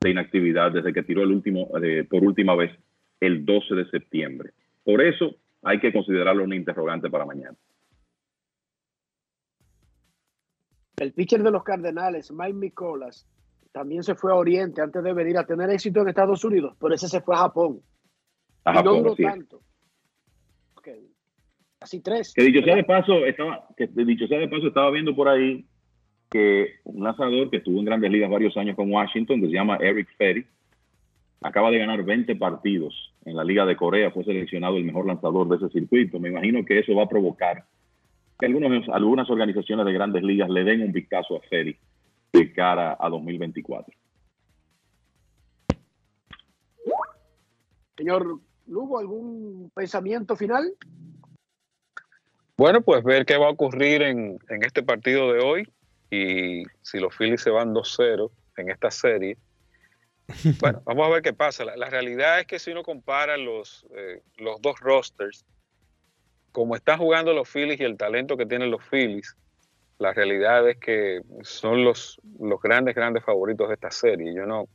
de 0.00 0.10
inactividad 0.10 0.70
desde 0.70 0.92
que 0.92 1.02
tiró 1.02 1.24
el 1.24 1.32
último, 1.32 1.66
eh, 1.82 2.06
por 2.08 2.22
última 2.22 2.54
vez 2.54 2.70
el 3.18 3.44
12 3.44 3.74
de 3.74 3.90
septiembre. 3.90 4.50
Por 4.84 5.02
eso 5.02 5.34
hay 5.64 5.80
que 5.80 5.92
considerarlo 5.92 6.44
un 6.44 6.54
interrogante 6.54 7.10
para 7.10 7.26
mañana. 7.26 7.56
El 10.98 11.12
pitcher 11.12 11.42
de 11.42 11.50
los 11.50 11.62
Cardenales, 11.62 12.32
Mike 12.32 12.54
Nicolas, 12.54 13.26
también 13.72 14.02
se 14.02 14.14
fue 14.14 14.32
a 14.32 14.36
Oriente 14.36 14.82
antes 14.82 15.02
de 15.02 15.12
venir 15.12 15.38
a 15.38 15.46
tener 15.46 15.70
éxito 15.70 16.00
en 16.00 16.08
Estados 16.08 16.44
Unidos, 16.44 16.76
pero 16.80 16.94
ese 16.94 17.08
se 17.08 17.20
fue 17.20 17.34
a 17.34 17.38
Japón. 17.38 17.80
A 18.64 18.72
y 18.72 18.74
no 18.74 18.78
Japón, 18.80 18.98
duró 18.98 19.12
así 19.12 19.22
es. 19.24 19.30
tanto. 19.30 19.60
Así 21.80 22.00
tres. 22.00 22.34
Que 22.34 22.42
dicho 22.42 22.62
sea 22.62 22.74
de 22.74 22.84
paso, 22.84 23.24
estaba, 23.24 23.68
que 23.76 23.86
dicho 23.86 24.26
sea 24.26 24.38
de 24.38 24.48
paso, 24.48 24.66
estaba 24.66 24.90
viendo 24.90 25.14
por 25.14 25.28
ahí 25.28 25.64
que 26.28 26.74
un 26.84 27.04
lanzador 27.04 27.50
que 27.50 27.58
estuvo 27.58 27.78
en 27.78 27.84
grandes 27.84 28.10
ligas 28.10 28.30
varios 28.30 28.56
años 28.56 28.76
con 28.76 28.90
Washington, 28.90 29.40
que 29.40 29.46
se 29.46 29.52
llama 29.52 29.76
Eric 29.80 30.08
Ferry, 30.16 30.44
acaba 31.40 31.70
de 31.70 31.78
ganar 31.78 32.02
20 32.02 32.34
partidos 32.36 33.14
en 33.24 33.36
la 33.36 33.44
Liga 33.44 33.64
de 33.64 33.76
Corea, 33.76 34.10
fue 34.10 34.24
seleccionado 34.24 34.76
el 34.76 34.84
mejor 34.84 35.06
lanzador 35.06 35.48
de 35.48 35.56
ese 35.56 35.68
circuito. 35.68 36.18
Me 36.18 36.30
imagino 36.30 36.64
que 36.64 36.80
eso 36.80 36.94
va 36.94 37.04
a 37.04 37.08
provocar 37.08 37.64
que 38.38 38.46
algunos, 38.46 38.88
algunas 38.90 39.30
organizaciones 39.30 39.84
de 39.84 39.92
grandes 39.92 40.22
ligas 40.22 40.48
le 40.48 40.64
den 40.64 40.82
un 40.82 40.92
vistazo 40.92 41.36
a 41.36 41.40
Ferry 41.40 41.76
de 42.32 42.52
cara 42.52 42.96
a 42.98 43.08
2024. 43.08 43.94
Señor 47.96 48.38
Lugo, 48.68 48.98
¿algún 48.98 49.70
pensamiento 49.74 50.36
final? 50.36 50.72
Bueno, 52.56 52.80
pues 52.80 53.02
ver 53.02 53.26
qué 53.26 53.36
va 53.36 53.46
a 53.46 53.50
ocurrir 53.50 54.02
en, 54.02 54.38
en 54.48 54.62
este 54.62 54.82
partido 54.82 55.32
de 55.32 55.40
hoy 55.40 55.72
y 56.10 56.62
si 56.82 56.98
los 56.98 57.16
Phillies 57.16 57.42
se 57.42 57.50
van 57.50 57.74
2-0 57.74 58.30
en 58.56 58.70
esta 58.70 58.90
serie. 58.90 59.36
Bueno, 60.60 60.82
vamos 60.84 61.06
a 61.06 61.10
ver 61.10 61.22
qué 61.22 61.32
pasa. 61.32 61.64
La, 61.64 61.74
la 61.76 61.88
realidad 61.88 62.40
es 62.40 62.46
que 62.46 62.58
si 62.58 62.70
uno 62.70 62.82
compara 62.82 63.38
los, 63.38 63.86
eh, 63.96 64.22
los 64.36 64.60
dos 64.60 64.78
rosters, 64.80 65.46
como 66.58 66.74
están 66.74 66.98
jugando 66.98 67.32
los 67.32 67.48
Phillies 67.48 67.78
y 67.78 67.84
el 67.84 67.96
talento 67.96 68.36
que 68.36 68.44
tienen 68.44 68.72
los 68.72 68.82
Phillies, 68.82 69.36
la 70.00 70.12
realidad 70.12 70.68
es 70.68 70.76
que 70.78 71.22
son 71.42 71.84
los, 71.84 72.20
grandes, 72.60 72.96
grandes 72.96 73.22
favoritos 73.22 73.68
de 73.68 73.74
esta 73.74 73.92
serie. 73.92 74.34
Yo 74.34 74.44
no, 74.44 74.66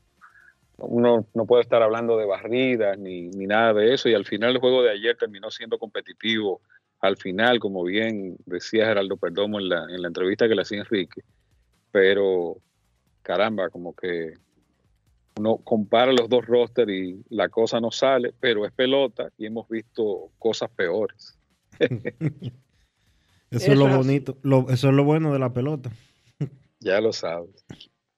uno 0.77 1.27
no 1.33 1.45
puede 1.45 1.63
estar 1.63 1.83
hablando 1.83 2.15
de 2.15 2.23
barridas 2.23 2.97
ni, 2.97 3.23
ni 3.23 3.47
nada 3.47 3.73
de 3.73 3.93
eso. 3.93 4.07
Y 4.07 4.13
al 4.13 4.23
final 4.23 4.51
el 4.51 4.59
juego 4.59 4.81
de 4.81 4.91
ayer 4.91 5.17
terminó 5.17 5.51
siendo 5.51 5.77
competitivo. 5.77 6.61
Al 7.01 7.17
final, 7.17 7.59
como 7.59 7.83
bien 7.83 8.37
decía 8.45 8.85
Geraldo 8.85 9.17
Perdomo 9.17 9.59
en 9.59 9.67
la, 9.67 9.83
en 9.89 10.01
la 10.03 10.07
entrevista 10.07 10.47
que 10.47 10.55
le 10.55 10.61
hacía 10.61 10.79
Enrique. 10.79 11.21
Pero, 11.91 12.59
caramba, 13.23 13.69
como 13.69 13.93
que 13.93 14.35
uno 15.37 15.57
compara 15.57 16.13
los 16.13 16.29
dos 16.29 16.45
rosters 16.45 16.89
y 16.89 17.25
la 17.27 17.49
cosa 17.49 17.81
no 17.81 17.91
sale, 17.91 18.33
pero 18.39 18.65
es 18.65 18.71
pelota 18.71 19.27
y 19.37 19.47
hemos 19.47 19.67
visto 19.67 20.29
cosas 20.39 20.69
peores. 20.69 21.37
Eso 23.51 23.71
es 23.71 23.77
lo 23.77 23.85
bonito, 23.97 24.37
lo- 24.41 24.67
eso 24.69 24.89
es 24.89 24.95
lo 24.95 25.03
bueno 25.03 25.31
de 25.31 25.37
la 25.39 25.53
pelota. 25.53 25.91
Ya 26.79 26.99
lo 26.99 27.13
sabes. 27.13 27.63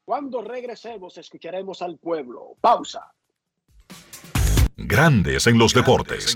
Cuando 0.05 0.41
regresemos, 0.41 1.17
escucharemos 1.17 1.81
al 1.81 1.97
pueblo. 1.97 2.55
Pausa. 2.61 3.13
Grandes 4.77 5.45
en 5.47 5.57
los 5.57 5.73
deportes. 5.73 6.35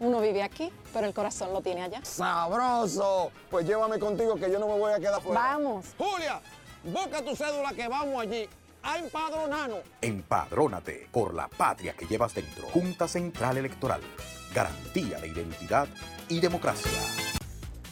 uno 0.00 0.20
vive 0.20 0.42
aquí, 0.42 0.70
pero 0.92 1.06
el 1.06 1.14
corazón 1.14 1.52
lo 1.52 1.60
tiene 1.60 1.82
allá. 1.82 2.00
¡Sabroso! 2.04 3.32
Pues 3.50 3.66
llévame 3.66 3.98
contigo 3.98 4.36
que 4.36 4.50
yo 4.50 4.58
no 4.58 4.68
me 4.68 4.78
voy 4.78 4.92
a 4.92 4.98
quedar 4.98 5.20
fuera. 5.20 5.40
Vamos. 5.40 5.86
Julia, 5.96 6.40
busca 6.84 7.22
tu 7.22 7.34
cédula 7.34 7.72
que 7.72 7.88
vamos 7.88 8.22
allí 8.22 8.48
a 8.82 8.98
empadronarnos. 8.98 9.80
Empadrónate 10.00 11.08
por 11.10 11.34
la 11.34 11.48
patria 11.48 11.94
que 11.94 12.06
llevas 12.06 12.34
dentro. 12.34 12.66
Junta 12.68 13.08
Central 13.08 13.56
Electoral. 13.56 14.00
Garantía 14.54 15.18
de 15.18 15.28
identidad 15.28 15.88
y 16.28 16.40
democracia. 16.40 16.90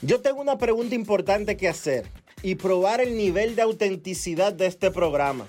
Yo 0.03 0.20
tengo 0.20 0.41
una 0.41 0.59
pregunta 0.59 0.95
importante 0.95 1.57
que 1.57 1.69
hacer 1.69 2.11
y 2.43 2.55
probar 2.55 3.01
el 3.01 3.16
nivel 3.16 3.57
de 3.57 3.62
autenticidad 3.62 4.53
de 4.53 4.66
este 4.66 4.91
programa. 4.91 5.47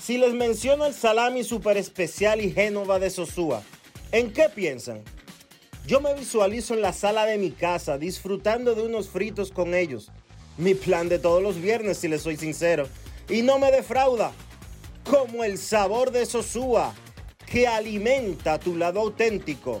Si 0.00 0.18
les 0.18 0.34
menciono 0.34 0.86
el 0.86 0.94
salami 0.94 1.44
super 1.44 1.76
especial 1.76 2.40
y 2.40 2.52
Génova 2.52 2.98
de 2.98 3.10
Sosúa, 3.10 3.62
¿en 4.12 4.32
qué 4.32 4.48
piensan? 4.48 5.02
Yo 5.86 6.00
me 6.00 6.14
visualizo 6.14 6.74
en 6.74 6.82
la 6.82 6.92
sala 6.92 7.26
de 7.26 7.38
mi 7.38 7.52
casa 7.52 7.96
disfrutando 7.96 8.74
de 8.74 8.82
unos 8.82 9.08
fritos 9.08 9.52
con 9.52 9.72
ellos. 9.72 10.10
Mi 10.58 10.74
plan 10.74 11.08
de 11.08 11.20
todos 11.20 11.40
los 11.40 11.60
viernes, 11.60 11.98
si 11.98 12.08
les 12.08 12.22
soy 12.22 12.36
sincero. 12.36 12.88
Y 13.28 13.42
no 13.42 13.60
me 13.60 13.70
defrauda. 13.70 14.32
Como 15.08 15.44
el 15.44 15.58
sabor 15.58 16.10
de 16.10 16.26
Sosúa, 16.26 16.92
que 17.46 17.68
alimenta 17.68 18.58
tu 18.58 18.74
lado 18.74 18.98
auténtico. 18.98 19.80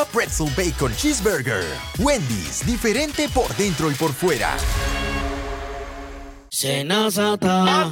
Pretzel 0.05 0.49
Bacon 0.55 0.95
Cheeseburger. 0.95 1.65
Wendy's, 1.99 2.65
diferente 2.65 3.29
por 3.29 3.55
dentro 3.55 3.91
y 3.91 3.95
por 3.95 4.13
fuera. 4.13 4.55
Senazata. 6.49 7.91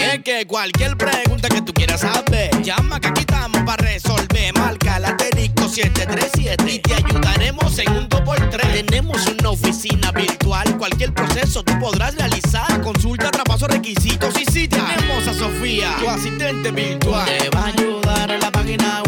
Es 0.00 0.22
que 0.24 0.46
cualquier 0.46 0.96
pregunta 0.96 1.48
que 1.48 1.62
tú 1.62 1.72
quieras 1.72 2.00
saber, 2.00 2.50
llama 2.62 2.98
que 2.98 3.08
aquí 3.08 3.20
estamos 3.20 3.62
para 3.62 3.84
resolver. 3.84 4.52
Marca 4.58 4.98
la 4.98 5.08
asterisco 5.08 5.68
737 5.68 6.72
y 6.72 6.78
te 6.80 6.94
ayudaremos 6.94 7.78
en 7.78 7.92
un 7.92 8.08
2x3. 8.08 8.86
Tenemos 8.86 9.26
una 9.26 9.50
oficina 9.50 10.10
virtual, 10.12 10.76
cualquier 10.78 11.14
proceso 11.14 11.62
tú 11.62 11.78
podrás 11.78 12.14
realizar. 12.16 12.80
Consulta, 12.82 13.30
traspaso, 13.30 13.68
requisitos 13.68 14.34
y 14.40 14.44
si 14.46 14.66
tenemos 14.66 15.28
a 15.28 15.34
Sofía, 15.34 15.94
tu 16.00 16.08
asistente 16.08 16.70
virtual. 16.70 17.26
Te 17.26 17.50
va 17.50 17.60
a 17.60 17.66
ayudar 17.66 18.30
en 18.30 18.40
la 18.40 18.50
página 18.50 19.02
web 19.02 19.07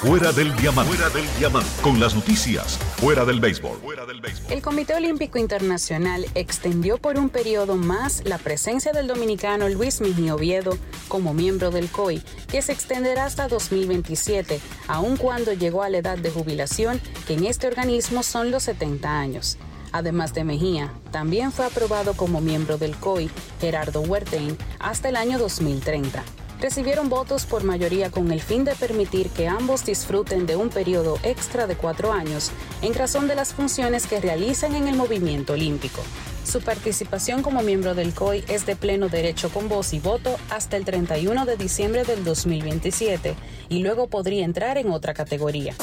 Fuera 0.00 0.30
del 0.30 0.54
diamante. 0.54 0.94
Fuera 0.94 1.10
del 1.12 1.26
diamante. 1.40 1.68
Con 1.82 1.98
las 1.98 2.14
noticias. 2.14 2.78
Fuera 2.98 3.24
del 3.24 3.40
béisbol. 3.40 3.80
El 4.48 4.62
Comité 4.62 4.94
Olímpico 4.94 5.38
Internacional 5.38 6.24
extendió 6.36 6.98
por 6.98 7.18
un 7.18 7.30
periodo 7.30 7.74
más 7.74 8.22
la 8.24 8.38
presencia 8.38 8.92
del 8.92 9.08
dominicano 9.08 9.68
Luis 9.68 10.00
Miji 10.00 10.30
Oviedo 10.30 10.78
como 11.08 11.34
miembro 11.34 11.72
del 11.72 11.88
COI, 11.88 12.22
que 12.46 12.62
se 12.62 12.70
extenderá 12.70 13.24
hasta 13.24 13.48
2027, 13.48 14.60
aun 14.86 15.16
cuando 15.16 15.52
llegó 15.52 15.82
a 15.82 15.88
la 15.88 15.98
edad 15.98 16.16
de 16.16 16.30
jubilación, 16.30 17.00
que 17.26 17.34
en 17.34 17.46
este 17.46 17.66
organismo 17.66 18.22
son 18.22 18.52
los 18.52 18.62
70 18.62 19.18
años. 19.18 19.58
Además 19.90 20.32
de 20.32 20.44
Mejía, 20.44 20.92
también 21.10 21.50
fue 21.50 21.66
aprobado 21.66 22.14
como 22.14 22.40
miembro 22.40 22.78
del 22.78 22.94
COI 22.94 23.28
Gerardo 23.60 24.02
Huertain 24.02 24.56
hasta 24.78 25.08
el 25.08 25.16
año 25.16 25.40
2030 25.40 26.22
recibieron 26.60 27.08
votos 27.08 27.46
por 27.46 27.64
mayoría 27.64 28.10
con 28.10 28.32
el 28.32 28.40
fin 28.40 28.64
de 28.64 28.74
permitir 28.74 29.30
que 29.30 29.48
ambos 29.48 29.84
disfruten 29.84 30.46
de 30.46 30.56
un 30.56 30.70
periodo 30.70 31.18
extra 31.22 31.66
de 31.66 31.76
cuatro 31.76 32.12
años 32.12 32.50
en 32.82 32.94
razón 32.94 33.28
de 33.28 33.34
las 33.34 33.52
funciones 33.52 34.06
que 34.06 34.20
realizan 34.20 34.74
en 34.74 34.88
el 34.88 34.96
movimiento 34.96 35.52
olímpico. 35.52 36.02
Su 36.44 36.60
participación 36.60 37.42
como 37.42 37.62
miembro 37.62 37.94
del 37.94 38.14
COI 38.14 38.44
es 38.48 38.64
de 38.64 38.74
pleno 38.74 39.08
derecho 39.08 39.50
con 39.50 39.68
voz 39.68 39.92
y 39.92 40.00
voto 40.00 40.36
hasta 40.50 40.76
el 40.76 40.84
31 40.84 41.44
de 41.44 41.56
diciembre 41.56 42.04
del 42.04 42.24
2027 42.24 43.34
y 43.68 43.80
luego 43.80 44.06
podría 44.06 44.44
entrar 44.44 44.78
en 44.78 44.90
otra 44.90 45.12
categoría. 45.12 45.74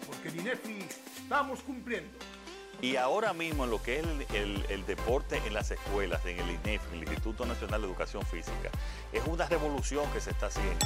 que 0.21 0.29
en 0.29 0.39
INEFI 0.41 0.85
estamos 1.21 1.61
cumpliendo. 1.61 2.09
Y 2.81 2.95
ahora 2.95 3.33
mismo 3.33 3.65
en 3.65 3.69
lo 3.69 3.81
que 3.81 3.99
es 3.99 4.05
el, 4.33 4.65
el, 4.69 4.85
deporte 4.85 5.39
en 5.45 5.53
las 5.53 5.69
escuelas, 5.69 6.25
en 6.25 6.39
el 6.39 6.49
INEFI, 6.49 6.95
el 6.95 7.03
Instituto 7.03 7.45
Nacional 7.45 7.81
de 7.81 7.87
Educación 7.87 8.25
Física, 8.25 8.71
es 9.13 9.21
una 9.27 9.45
revolución 9.45 10.09
que 10.13 10.19
se 10.19 10.31
está 10.31 10.47
haciendo. 10.47 10.85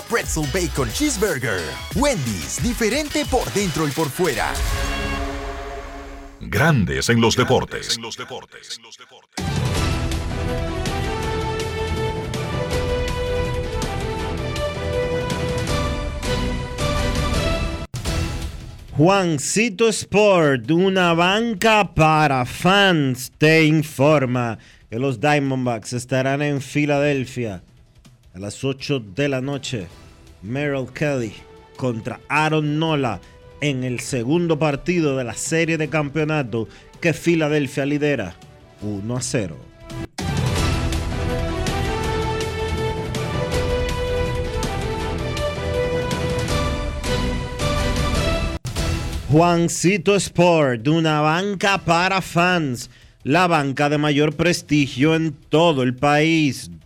Pretzel 0.09 0.45
Bacon 0.53 0.89
Cheeseburger. 0.91 1.61
Wendy's, 1.95 2.61
diferente 2.61 3.25
por 3.25 3.51
dentro 3.53 3.87
y 3.87 3.91
por 3.91 4.09
fuera. 4.09 4.53
Grandes 6.39 7.09
en 7.09 7.21
los 7.21 7.35
deportes. 7.35 7.99
Juancito 18.97 19.87
Sport, 19.87 20.69
una 20.71 21.13
banca 21.13 21.93
para 21.93 22.45
fans, 22.45 23.31
te 23.37 23.63
informa 23.65 24.59
que 24.89 24.99
los 24.99 25.19
Diamondbacks 25.19 25.93
estarán 25.93 26.41
en 26.41 26.61
Filadelfia 26.61 27.63
a 28.33 28.39
las 28.39 28.63
8 28.63 29.03
de 29.15 29.29
la 29.29 29.41
noche, 29.41 29.87
Merrill 30.41 30.87
Kelly 30.93 31.33
contra 31.75 32.19
Aaron 32.29 32.79
Nola 32.79 33.19
en 33.59 33.83
el 33.83 33.99
segundo 33.99 34.57
partido 34.57 35.17
de 35.17 35.23
la 35.23 35.33
serie 35.33 35.77
de 35.77 35.89
campeonato 35.89 36.67
que 36.99 37.13
Filadelfia 37.13 37.85
lidera 37.85 38.35
1 38.81 39.15
a 39.15 39.21
0. 39.21 39.57
Juancito 49.29 50.15
Sport, 50.15 50.87
una 50.89 51.21
banca 51.21 51.77
para 51.77 52.21
fans 52.21 52.89
la 53.23 53.47
banca 53.47 53.87
de 53.87 53.97
mayor 53.97 54.35
prestigio 54.35 55.15
en 55.15 55.31
todo 55.31 55.83
el 55.83 55.95
país, 55.95 56.71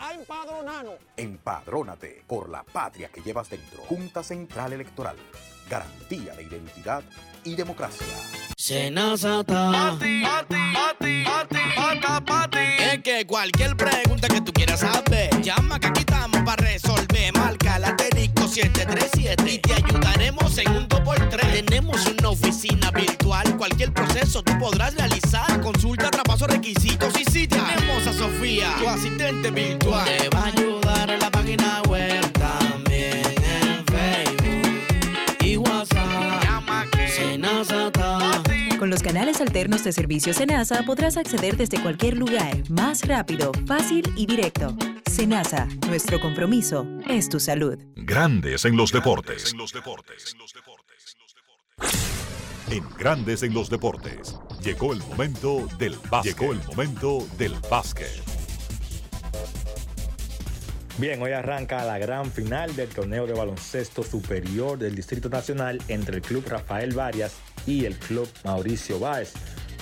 a 0.00 0.14
empadronarnos. 0.14 0.94
Empadrónate 1.16 2.24
por 2.26 2.48
la 2.48 2.62
patria 2.64 3.08
que 3.08 3.20
llevas 3.20 3.50
dentro. 3.50 3.82
Junta 3.82 4.22
Central 4.22 4.72
Electoral. 4.72 5.16
Garantía 5.68 6.34
de 6.34 6.42
identidad 6.42 7.02
y 7.44 7.54
democracia. 7.54 8.06
Senazata. 8.56 9.70
Pati, 9.70 10.22
pati, 10.22 11.24
pati, 11.24 11.24
pati, 11.76 12.24
pati, 12.26 12.58
Es 12.58 13.02
que 13.02 13.26
cualquier 13.26 13.76
pregunta 13.76 14.26
que 14.28 14.40
tú 14.40 14.52
quieras 14.52 14.80
saber, 14.80 15.40
llama 15.42 15.78
que 15.78 15.88
aquí 15.88 16.00
estamos 16.00 16.42
para 16.42 16.64
resolver. 16.64 17.32
Marca 17.34 17.78
la 17.78 17.88
asterisco 17.88 18.48
737 18.48 19.50
y 19.50 19.58
te 19.58 19.74
ayudaremos 19.74 20.58
en 20.58 20.70
un 20.70 20.88
2x3. 20.88 21.64
Tenemos 21.64 22.06
una 22.06 22.30
oficina 22.30 22.90
virtual, 22.90 23.56
cualquier 23.56 23.92
proceso 23.92 24.42
tú 24.42 24.58
podrás 24.58 24.94
realizar. 24.94 25.60
Consulta, 25.60 26.10
traspaso, 26.10 26.46
requisitos 26.46 26.99
Con 38.90 38.96
los 38.96 39.04
canales 39.04 39.40
alternos 39.40 39.84
de 39.84 39.92
servicio 39.92 40.34
Senasa 40.34 40.82
podrás 40.82 41.16
acceder 41.16 41.56
desde 41.56 41.80
cualquier 41.80 42.16
lugar, 42.16 42.68
más 42.70 43.06
rápido, 43.06 43.52
fácil 43.64 44.02
y 44.16 44.26
directo. 44.26 44.76
Senasa, 45.08 45.68
nuestro 45.86 46.20
compromiso 46.20 46.88
es 47.08 47.28
tu 47.28 47.38
salud. 47.38 47.78
Grandes 47.94 48.64
en 48.64 48.76
los 48.76 48.90
deportes. 48.90 49.54
En 52.68 52.84
Grandes 52.98 53.44
en 53.44 53.54
los 53.54 53.70
deportes. 53.70 54.36
Llegó 54.60 54.92
el 54.92 54.98
momento 55.04 55.68
del 55.78 55.94
básquet. 56.10 56.36
Llegó 56.36 56.52
el 56.52 56.58
momento 56.64 57.28
del 57.38 57.54
básquet. 57.70 58.10
Bien, 60.98 61.22
hoy 61.22 61.30
arranca 61.30 61.84
la 61.84 61.98
gran 61.98 62.30
final 62.30 62.74
del 62.74 62.88
torneo 62.88 63.26
de 63.26 63.34
baloncesto 63.34 64.02
superior 64.02 64.76
del 64.76 64.96
Distrito 64.96 65.28
Nacional 65.28 65.80
entre 65.86 66.16
el 66.16 66.22
Club 66.22 66.44
Rafael 66.48 66.92
Varias 66.92 67.36
y 67.70 67.86
el 67.86 67.96
Club 67.96 68.28
Mauricio 68.44 68.98
Báez. 68.98 69.32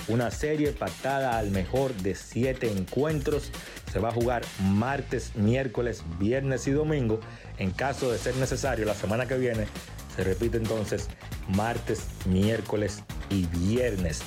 Una 0.07 0.31
serie 0.31 0.71
pactada 0.71 1.37
al 1.37 1.49
mejor 1.49 1.93
de 1.95 2.15
siete 2.15 2.71
encuentros. 2.71 3.51
Se 3.91 3.99
va 3.99 4.09
a 4.09 4.13
jugar 4.13 4.43
martes, 4.61 5.35
miércoles, 5.35 6.03
viernes 6.19 6.67
y 6.67 6.71
domingo. 6.71 7.19
En 7.57 7.71
caso 7.71 8.11
de 8.11 8.17
ser 8.17 8.35
necesario, 8.35 8.85
la 8.85 8.93
semana 8.93 9.27
que 9.27 9.37
viene 9.37 9.67
se 10.15 10.23
repite 10.23 10.57
entonces 10.57 11.07
martes, 11.47 12.03
miércoles 12.25 13.03
y 13.29 13.45
viernes. 13.47 14.21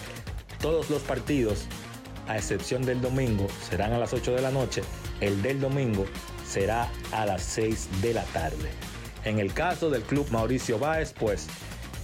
Todos 0.61 0.91
los 0.91 1.03
partidos, 1.03 1.67
a 2.29 2.37
excepción 2.37 2.83
del 2.83 3.01
domingo, 3.01 3.47
serán 3.69 3.93
a 3.93 3.99
las 3.99 4.13
8 4.13 4.35
de 4.35 4.43
la 4.43 4.51
noche. 4.51 4.83
El 5.21 5.43
del 5.43 5.61
domingo 5.61 6.05
será 6.49 6.89
a 7.13 7.27
las 7.27 7.43
6 7.43 7.89
de 8.03 8.15
la 8.15 8.25
tarde. 8.25 8.71
En 9.25 9.39
el 9.39 9.53
caso 9.53 9.89
del 9.91 10.03
club 10.03 10.29
Mauricio 10.31 10.79
Báez, 10.79 11.13
pues 11.13 11.47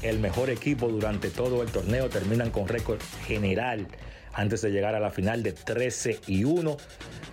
el 0.02 0.18
mejor 0.20 0.50
equipo 0.50 0.88
durante 0.88 1.30
todo 1.30 1.62
el 1.62 1.70
torneo 1.70 2.08
terminan 2.08 2.50
con 2.50 2.68
récord 2.68 3.00
general 3.26 3.86
antes 4.32 4.62
de 4.62 4.70
llegar 4.70 4.94
a 4.94 5.00
la 5.00 5.10
final 5.10 5.42
de 5.42 5.52
13 5.52 6.20
y 6.26 6.44
1, 6.44 6.76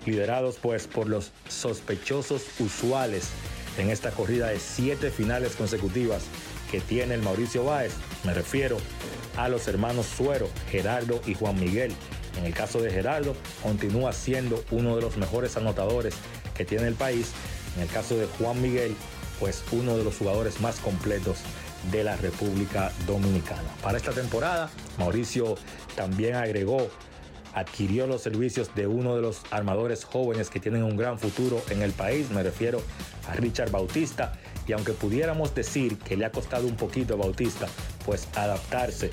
liderados 0.06 0.58
pues 0.62 0.88
por 0.88 1.08
los 1.08 1.32
sospechosos 1.48 2.44
usuales 2.60 3.30
en 3.78 3.90
esta 3.90 4.12
corrida 4.12 4.48
de 4.48 4.60
siete 4.60 5.12
finales 5.12 5.56
consecutivas 5.56 6.24
que 6.72 6.80
tiene 6.82 7.14
el 7.14 7.22
Mauricio 7.22 7.64
Báez. 7.64 7.94
Me 8.24 8.34
refiero 8.34 8.78
a 9.38 9.50
los 9.50 9.68
hermanos 9.68 10.08
Suero, 10.08 10.50
Gerardo 10.72 11.22
y 11.28 11.36
Juan 11.36 11.60
Miguel. 11.60 11.94
En 12.40 12.46
el 12.46 12.54
caso 12.54 12.82
de 12.82 12.92
Gerardo, 12.92 13.36
continúa 13.62 14.12
siendo 14.12 14.64
uno 14.72 14.96
de 14.96 15.02
los 15.02 15.18
mejores 15.18 15.58
anotadores 15.58 16.16
que 16.56 16.66
tiene 16.66 16.88
el 16.88 16.96
país. 16.96 17.32
En 17.76 17.84
el 17.84 17.90
caso 17.90 18.18
de 18.18 18.26
Juan 18.26 18.62
Miguel, 18.62 18.96
pues 19.40 19.64
uno 19.72 19.98
de 19.98 20.04
los 20.04 20.18
jugadores 20.18 20.60
más 20.62 20.80
completos 20.80 21.38
de 21.92 22.04
la 22.04 22.16
República 22.16 22.92
Dominicana. 23.08 23.70
Para 23.82 23.98
esta 23.98 24.12
temporada, 24.12 24.70
Mauricio 24.98 25.56
también 25.96 26.36
agregó, 26.36 26.90
adquirió 27.54 28.08
los 28.08 28.22
servicios 28.22 28.74
de 28.76 28.88
uno 28.88 29.16
de 29.16 29.22
los 29.22 29.42
armadores 29.52 30.04
jóvenes 30.04 30.50
que 30.50 30.60
tienen 30.60 30.84
un 30.84 30.98
gran 30.98 31.20
futuro 31.20 31.62
en 31.70 31.82
el 31.82 31.92
país, 31.92 32.30
me 32.32 32.44
refiero 32.44 32.82
a 33.30 33.34
Richard 33.36 33.72
Bautista, 33.72 34.34
y 34.68 34.74
aunque 34.74 34.94
pudiéramos 34.94 35.54
decir 35.54 35.98
que 35.98 36.18
le 36.18 36.26
ha 36.26 36.32
costado 36.32 36.68
un 36.68 36.76
poquito 36.76 37.14
a 37.14 37.18
Bautista, 37.18 37.68
pues 38.06 38.28
adaptarse 38.36 39.12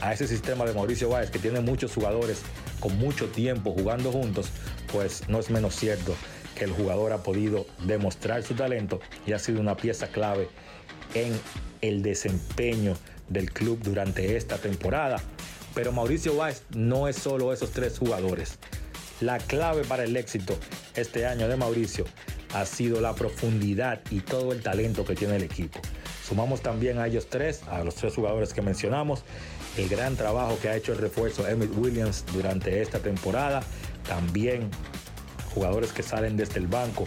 a 0.00 0.12
ese 0.12 0.28
sistema 0.28 0.64
de 0.64 0.74
Mauricio 0.74 1.08
Báez 1.08 1.30
que 1.30 1.38
tiene 1.38 1.60
muchos 1.60 1.94
jugadores 1.94 2.42
con 2.80 2.96
mucho 2.98 3.26
tiempo 3.26 3.72
jugando 3.72 4.12
juntos, 4.12 4.48
pues 4.92 5.28
no 5.28 5.38
es 5.38 5.50
menos 5.50 5.74
cierto 5.74 6.14
que 6.54 6.64
el 6.64 6.72
jugador 6.72 7.12
ha 7.12 7.22
podido 7.22 7.66
demostrar 7.84 8.42
su 8.42 8.54
talento 8.54 9.00
y 9.26 9.32
ha 9.32 9.38
sido 9.38 9.60
una 9.60 9.76
pieza 9.76 10.08
clave 10.08 10.48
en 11.14 11.38
el 11.80 12.02
desempeño 12.02 12.96
del 13.28 13.52
club 13.52 13.80
durante 13.82 14.36
esta 14.36 14.58
temporada. 14.58 15.20
Pero 15.74 15.92
Mauricio 15.92 16.36
Báez 16.36 16.62
no 16.74 17.08
es 17.08 17.16
solo 17.16 17.52
esos 17.52 17.70
tres 17.70 17.98
jugadores. 17.98 18.58
La 19.20 19.38
clave 19.38 19.84
para 19.84 20.04
el 20.04 20.16
éxito 20.16 20.56
este 20.94 21.26
año 21.26 21.48
de 21.48 21.56
Mauricio 21.56 22.04
ha 22.54 22.64
sido 22.64 23.00
la 23.00 23.14
profundidad 23.14 24.00
y 24.10 24.20
todo 24.20 24.52
el 24.52 24.62
talento 24.62 25.04
que 25.04 25.14
tiene 25.14 25.36
el 25.36 25.42
equipo. 25.42 25.80
Sumamos 26.26 26.62
también 26.62 26.98
a 26.98 27.06
ellos 27.06 27.28
tres, 27.28 27.62
a 27.68 27.82
los 27.84 27.94
tres 27.94 28.14
jugadores 28.14 28.52
que 28.52 28.62
mencionamos, 28.62 29.24
el 29.76 29.88
gran 29.88 30.16
trabajo 30.16 30.58
que 30.60 30.68
ha 30.68 30.76
hecho 30.76 30.92
el 30.92 30.98
refuerzo 30.98 31.48
Emmett 31.48 31.74
Williams 31.76 32.24
durante 32.32 32.82
esta 32.82 32.98
temporada, 32.98 33.62
también 34.06 34.70
jugadores 35.54 35.92
que 35.92 36.02
salen 36.02 36.36
desde 36.36 36.58
el 36.58 36.66
banco 36.66 37.06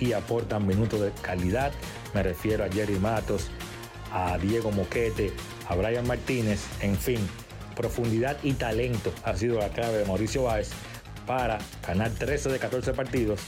y 0.00 0.12
aportan 0.12 0.66
minutos 0.66 1.00
de 1.00 1.12
calidad. 1.22 1.72
Me 2.14 2.22
refiero 2.22 2.64
a 2.64 2.68
Jerry 2.68 2.98
Matos, 2.98 3.50
a 4.12 4.36
Diego 4.38 4.70
Moquete, 4.70 5.32
a 5.68 5.74
Brian 5.74 6.06
Martínez, 6.06 6.60
en 6.80 6.96
fin, 6.96 7.18
profundidad 7.74 8.36
y 8.42 8.52
talento 8.52 9.12
ha 9.24 9.36
sido 9.36 9.58
la 9.58 9.70
clave 9.70 9.98
de 9.98 10.04
Mauricio 10.04 10.44
Báez 10.44 10.70
para 11.26 11.58
ganar 11.86 12.10
13 12.10 12.50
de 12.50 12.58
14 12.58 12.92
partidos 12.92 13.40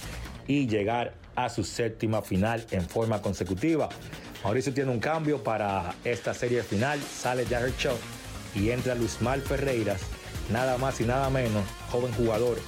y 0.47 0.67
llegar 0.67 1.15
a 1.37 1.49
su 1.49 1.65
séptima 1.65 2.23
final 2.23 2.65
en 2.71 2.89
forma 2.89 3.21
consecutiva. 3.21 3.89
Mauricio 4.43 4.73
tiene 4.73 4.91
un 4.91 5.01
cambio 5.01 5.43
para 5.43 5.95
esta 6.05 6.35
serie 6.35 6.63
final, 6.63 7.01
sale 7.01 7.47
Jared 7.47 7.75
Shaw 7.79 7.97
y 8.55 8.71
entra 8.71 8.95
Luis 8.95 9.21
Mal 9.21 9.41
Ferreiras, 9.43 10.03
nada 10.51 10.79
más 10.79 11.01
y 11.01 11.05
nada 11.05 11.31
menos, 11.31 11.65
joven 11.91 12.13
jugador 12.13 12.59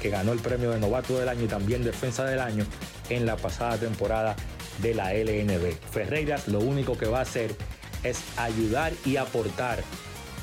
que 0.00 0.10
ganó 0.10 0.32
el 0.32 0.38
premio 0.40 0.70
de 0.70 0.80
novato 0.80 1.18
del 1.18 1.28
año 1.28 1.44
y 1.44 1.48
también 1.48 1.82
defensa 1.82 2.24
del 2.24 2.40
año 2.40 2.66
en 3.08 3.24
la 3.24 3.36
pasada 3.36 3.78
temporada 3.78 4.36
de 4.78 4.94
la 4.94 5.14
LNB. 5.14 5.72
Ferreiras 5.90 6.48
lo 6.48 6.60
único 6.60 6.96
que 6.96 7.06
va 7.06 7.18
a 7.18 7.22
hacer 7.22 7.54
es 8.02 8.22
ayudar 8.36 8.92
y 9.04 9.16
aportar 9.16 9.82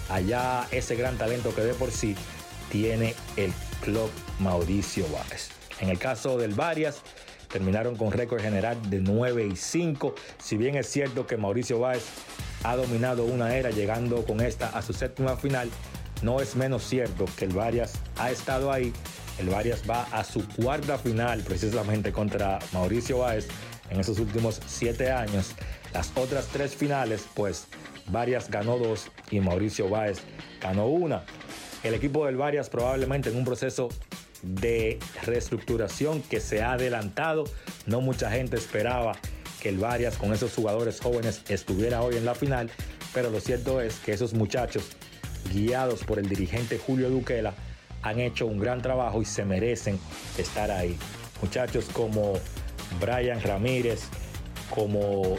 allá 0.09 0.67
ese 0.71 0.95
gran 0.95 1.17
talento 1.17 1.53
que 1.55 1.61
de 1.61 1.73
por 1.73 1.91
sí 1.91 2.15
tiene 2.71 3.15
el 3.37 3.53
club 3.81 4.09
Mauricio 4.39 5.05
Báez. 5.09 5.49
En 5.79 5.89
el 5.89 5.99
caso 5.99 6.37
del 6.37 6.53
Varias, 6.53 7.01
terminaron 7.51 7.95
con 7.95 8.11
récord 8.11 8.41
general 8.41 8.77
de 8.89 8.99
9 8.99 9.47
y 9.47 9.55
5. 9.55 10.15
Si 10.41 10.57
bien 10.57 10.75
es 10.75 10.89
cierto 10.89 11.27
que 11.27 11.37
Mauricio 11.37 11.79
Báez 11.79 12.03
ha 12.63 12.75
dominado 12.75 13.25
una 13.25 13.55
era 13.55 13.69
llegando 13.69 14.25
con 14.25 14.41
esta 14.41 14.69
a 14.69 14.81
su 14.81 14.93
séptima 14.93 15.37
final, 15.37 15.69
no 16.21 16.39
es 16.39 16.55
menos 16.55 16.83
cierto 16.83 17.25
que 17.37 17.45
el 17.45 17.53
Varias 17.53 17.93
ha 18.17 18.31
estado 18.31 18.71
ahí. 18.71 18.93
El 19.37 19.49
Varias 19.49 19.83
va 19.89 20.03
a 20.11 20.23
su 20.23 20.47
cuarta 20.47 20.97
final 20.97 21.41
precisamente 21.41 22.11
contra 22.11 22.59
Mauricio 22.71 23.19
Báez 23.19 23.47
en 23.89 23.99
esos 23.99 24.19
últimos 24.19 24.59
siete 24.65 25.11
años. 25.11 25.51
Las 25.93 26.11
otras 26.15 26.47
tres 26.47 26.75
finales, 26.75 27.25
pues 27.33 27.67
Varias 28.07 28.49
ganó 28.49 28.77
dos 28.77 29.07
y 29.31 29.39
Mauricio 29.39 29.89
Báez 29.89 30.19
ganó 30.61 30.87
una. 30.87 31.23
El 31.83 31.93
equipo 31.93 32.25
del 32.25 32.37
Varias 32.37 32.69
probablemente 32.69 33.29
en 33.29 33.37
un 33.37 33.45
proceso 33.45 33.89
de 34.41 34.99
reestructuración 35.23 36.21
que 36.21 36.39
se 36.39 36.61
ha 36.61 36.73
adelantado. 36.73 37.45
No 37.85 38.01
mucha 38.01 38.29
gente 38.31 38.57
esperaba 38.57 39.17
que 39.61 39.69
el 39.69 39.77
Varias 39.77 40.17
con 40.17 40.33
esos 40.33 40.53
jugadores 40.53 40.99
jóvenes 40.99 41.41
estuviera 41.47 42.01
hoy 42.01 42.17
en 42.17 42.25
la 42.25 42.35
final, 42.35 42.69
pero 43.13 43.29
lo 43.29 43.39
cierto 43.39 43.81
es 43.81 43.95
que 43.99 44.11
esos 44.11 44.33
muchachos, 44.33 44.83
guiados 45.53 46.03
por 46.03 46.19
el 46.19 46.27
dirigente 46.27 46.77
Julio 46.77 47.09
Duquela, 47.09 47.53
han 48.01 48.19
hecho 48.19 48.45
un 48.45 48.59
gran 48.59 48.81
trabajo 48.81 49.21
y 49.21 49.25
se 49.25 49.45
merecen 49.45 49.97
estar 50.37 50.69
ahí. 50.71 50.97
Muchachos 51.41 51.85
como 51.93 52.33
Brian 52.99 53.41
Ramírez, 53.41 54.03
como 54.69 55.37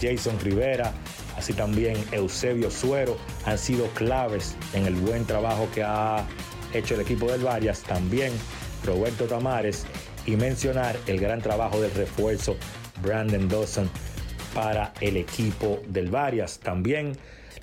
Jason 0.00 0.38
Rivera, 0.40 0.92
así 1.36 1.52
también 1.52 1.96
Eusebio 2.12 2.70
Suero, 2.70 3.16
han 3.44 3.58
sido 3.58 3.86
claves 3.88 4.56
en 4.72 4.86
el 4.86 4.94
buen 4.94 5.24
trabajo 5.24 5.68
que 5.74 5.82
ha 5.82 6.26
hecho 6.72 6.94
el 6.94 7.00
equipo 7.00 7.30
del 7.30 7.42
Varias, 7.42 7.82
también 7.82 8.32
Roberto 8.84 9.24
Tamares 9.24 9.84
y 10.26 10.36
mencionar 10.36 10.96
el 11.06 11.20
gran 11.20 11.40
trabajo 11.40 11.80
del 11.80 11.92
refuerzo 11.92 12.56
Brandon 13.02 13.48
Dawson 13.48 13.90
para 14.54 14.92
el 15.00 15.16
equipo 15.16 15.80
del 15.88 16.10
Varias. 16.10 16.58
También 16.58 17.16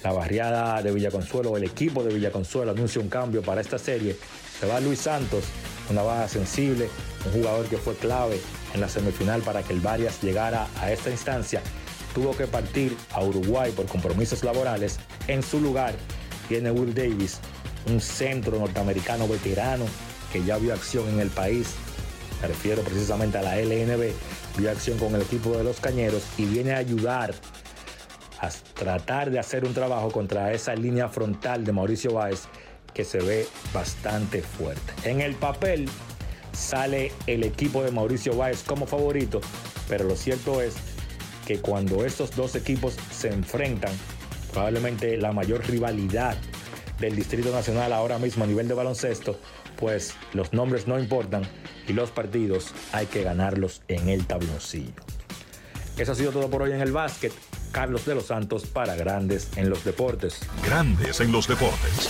la 0.03 0.11
barriada 0.11 0.81
de 0.81 0.91
Villaconsuelo, 0.91 1.57
el 1.57 1.63
equipo 1.63 2.03
de 2.03 2.13
Villaconsuelo 2.13 2.71
anuncia 2.71 3.01
un 3.01 3.09
cambio 3.09 3.41
para 3.41 3.61
esta 3.61 3.77
serie. 3.77 4.15
Se 4.59 4.67
va 4.67 4.79
Luis 4.79 4.99
Santos, 4.99 5.45
una 5.89 6.03
baja 6.03 6.27
sensible, 6.27 6.89
un 7.25 7.31
jugador 7.31 7.65
que 7.67 7.77
fue 7.77 7.95
clave 7.95 8.39
en 8.73 8.81
la 8.81 8.89
semifinal 8.89 9.41
para 9.41 9.63
que 9.63 9.73
el 9.73 9.79
Varias 9.79 10.21
llegara 10.21 10.67
a 10.79 10.91
esta 10.91 11.09
instancia. 11.09 11.61
Tuvo 12.13 12.35
que 12.35 12.47
partir 12.47 12.95
a 13.11 13.23
Uruguay 13.23 13.71
por 13.71 13.85
compromisos 13.87 14.43
laborales. 14.43 14.99
En 15.27 15.41
su 15.41 15.59
lugar 15.59 15.93
tiene 16.47 16.71
Will 16.71 16.93
Davis, 16.93 17.39
un 17.87 17.99
centro 17.99 18.59
norteamericano 18.59 19.27
veterano 19.27 19.85
que 20.31 20.43
ya 20.43 20.57
vio 20.57 20.73
acción 20.73 21.07
en 21.09 21.19
el 21.19 21.29
país. 21.29 21.73
Me 22.41 22.47
refiero 22.47 22.83
precisamente 22.83 23.37
a 23.37 23.41
la 23.41 23.55
LNB, 23.55 24.11
vio 24.57 24.71
acción 24.71 24.97
con 24.97 25.15
el 25.15 25.21
equipo 25.21 25.57
de 25.57 25.63
los 25.63 25.79
Cañeros 25.79 26.23
y 26.37 26.45
viene 26.45 26.73
a 26.73 26.77
ayudar 26.77 27.33
a 28.39 28.49
tratar 28.73 29.31
de 29.31 29.39
hacer 29.39 29.63
un 29.63 29.73
trabajo 29.73 30.11
contra 30.11 30.51
esa 30.51 30.75
línea 30.75 31.07
frontal 31.07 31.63
de 31.63 31.71
Mauricio 31.71 32.13
Báez 32.13 32.43
que 32.93 33.05
se 33.05 33.19
ve 33.19 33.47
bastante 33.73 34.41
fuerte. 34.41 35.09
En 35.09 35.21
el 35.21 35.35
papel 35.35 35.89
sale 36.53 37.11
el 37.27 37.43
equipo 37.43 37.83
de 37.83 37.91
Mauricio 37.91 38.35
Báez 38.35 38.63
como 38.63 38.85
favorito, 38.85 39.41
pero 39.89 40.05
lo 40.05 40.15
cierto 40.15 40.61
es 40.61 40.75
que 41.45 41.59
cuando 41.59 42.05
estos 42.05 42.35
dos 42.35 42.55
equipos 42.55 42.95
se 43.11 43.29
enfrentan, 43.29 43.91
probablemente 44.51 45.17
la 45.17 45.33
mayor 45.33 45.67
rivalidad 45.67 46.37
del 46.99 47.15
Distrito 47.15 47.51
Nacional 47.51 47.91
ahora 47.91 48.17
mismo 48.17 48.43
a 48.43 48.47
nivel 48.47 48.67
de 48.67 48.73
baloncesto, 48.73 49.37
pues 49.77 50.15
los 50.33 50.53
nombres 50.53 50.87
no 50.87 50.97
importan 50.99 51.43
y 51.87 51.93
los 51.93 52.11
partidos 52.11 52.73
hay 52.93 53.07
que 53.07 53.23
ganarlos 53.23 53.81
en 53.87 54.07
el 54.07 54.25
tabloncillo. 54.25 54.93
Eso 55.97 56.13
ha 56.13 56.15
sido 56.15 56.31
todo 56.31 56.49
por 56.49 56.61
hoy 56.61 56.71
en 56.71 56.81
el 56.81 56.91
básquet. 56.91 57.33
Carlos 57.71 58.05
de 58.05 58.15
los 58.15 58.27
Santos 58.27 58.65
para 58.65 58.95
Grandes 58.95 59.49
en 59.57 59.69
los 59.69 59.83
Deportes. 59.83 60.39
Grandes 60.63 61.19
en 61.19 61.31
los 61.31 61.47
Deportes. 61.47 62.09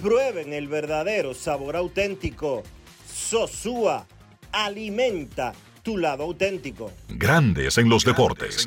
prueben 0.00 0.52
el 0.52 0.68
verdadero 0.68 1.34
sabor 1.34 1.76
auténtico. 1.76 2.62
Sosúa 3.12 4.06
alimenta 4.52 5.52
tu 5.82 5.98
lado 5.98 6.24
auténtico. 6.24 6.92
Grandes 7.08 7.78
en 7.78 7.88
los 7.88 8.04
deportes. 8.04 8.66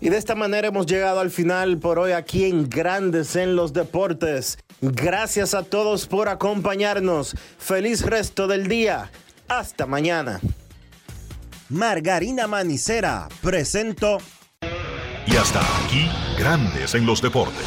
Y 0.00 0.08
de 0.08 0.16
esta 0.16 0.34
manera 0.34 0.68
hemos 0.68 0.86
llegado 0.86 1.20
al 1.20 1.30
final 1.30 1.78
por 1.78 1.98
hoy 1.98 2.12
aquí 2.12 2.46
en 2.46 2.70
Grandes 2.70 3.36
en 3.36 3.54
los 3.54 3.74
Deportes. 3.74 4.58
Gracias 4.80 5.52
a 5.52 5.62
todos 5.62 6.06
por 6.06 6.30
acompañarnos. 6.30 7.36
Feliz 7.58 8.00
resto 8.02 8.46
del 8.46 8.66
día. 8.66 9.10
Hasta 9.46 9.84
mañana. 9.84 10.40
Margarina 11.68 12.46
Manicera 12.46 13.28
presento. 13.42 14.18
Y 15.26 15.36
hasta 15.36 15.60
aquí, 15.84 16.08
Grandes 16.38 16.94
en 16.94 17.04
los 17.04 17.20
Deportes. 17.20 17.66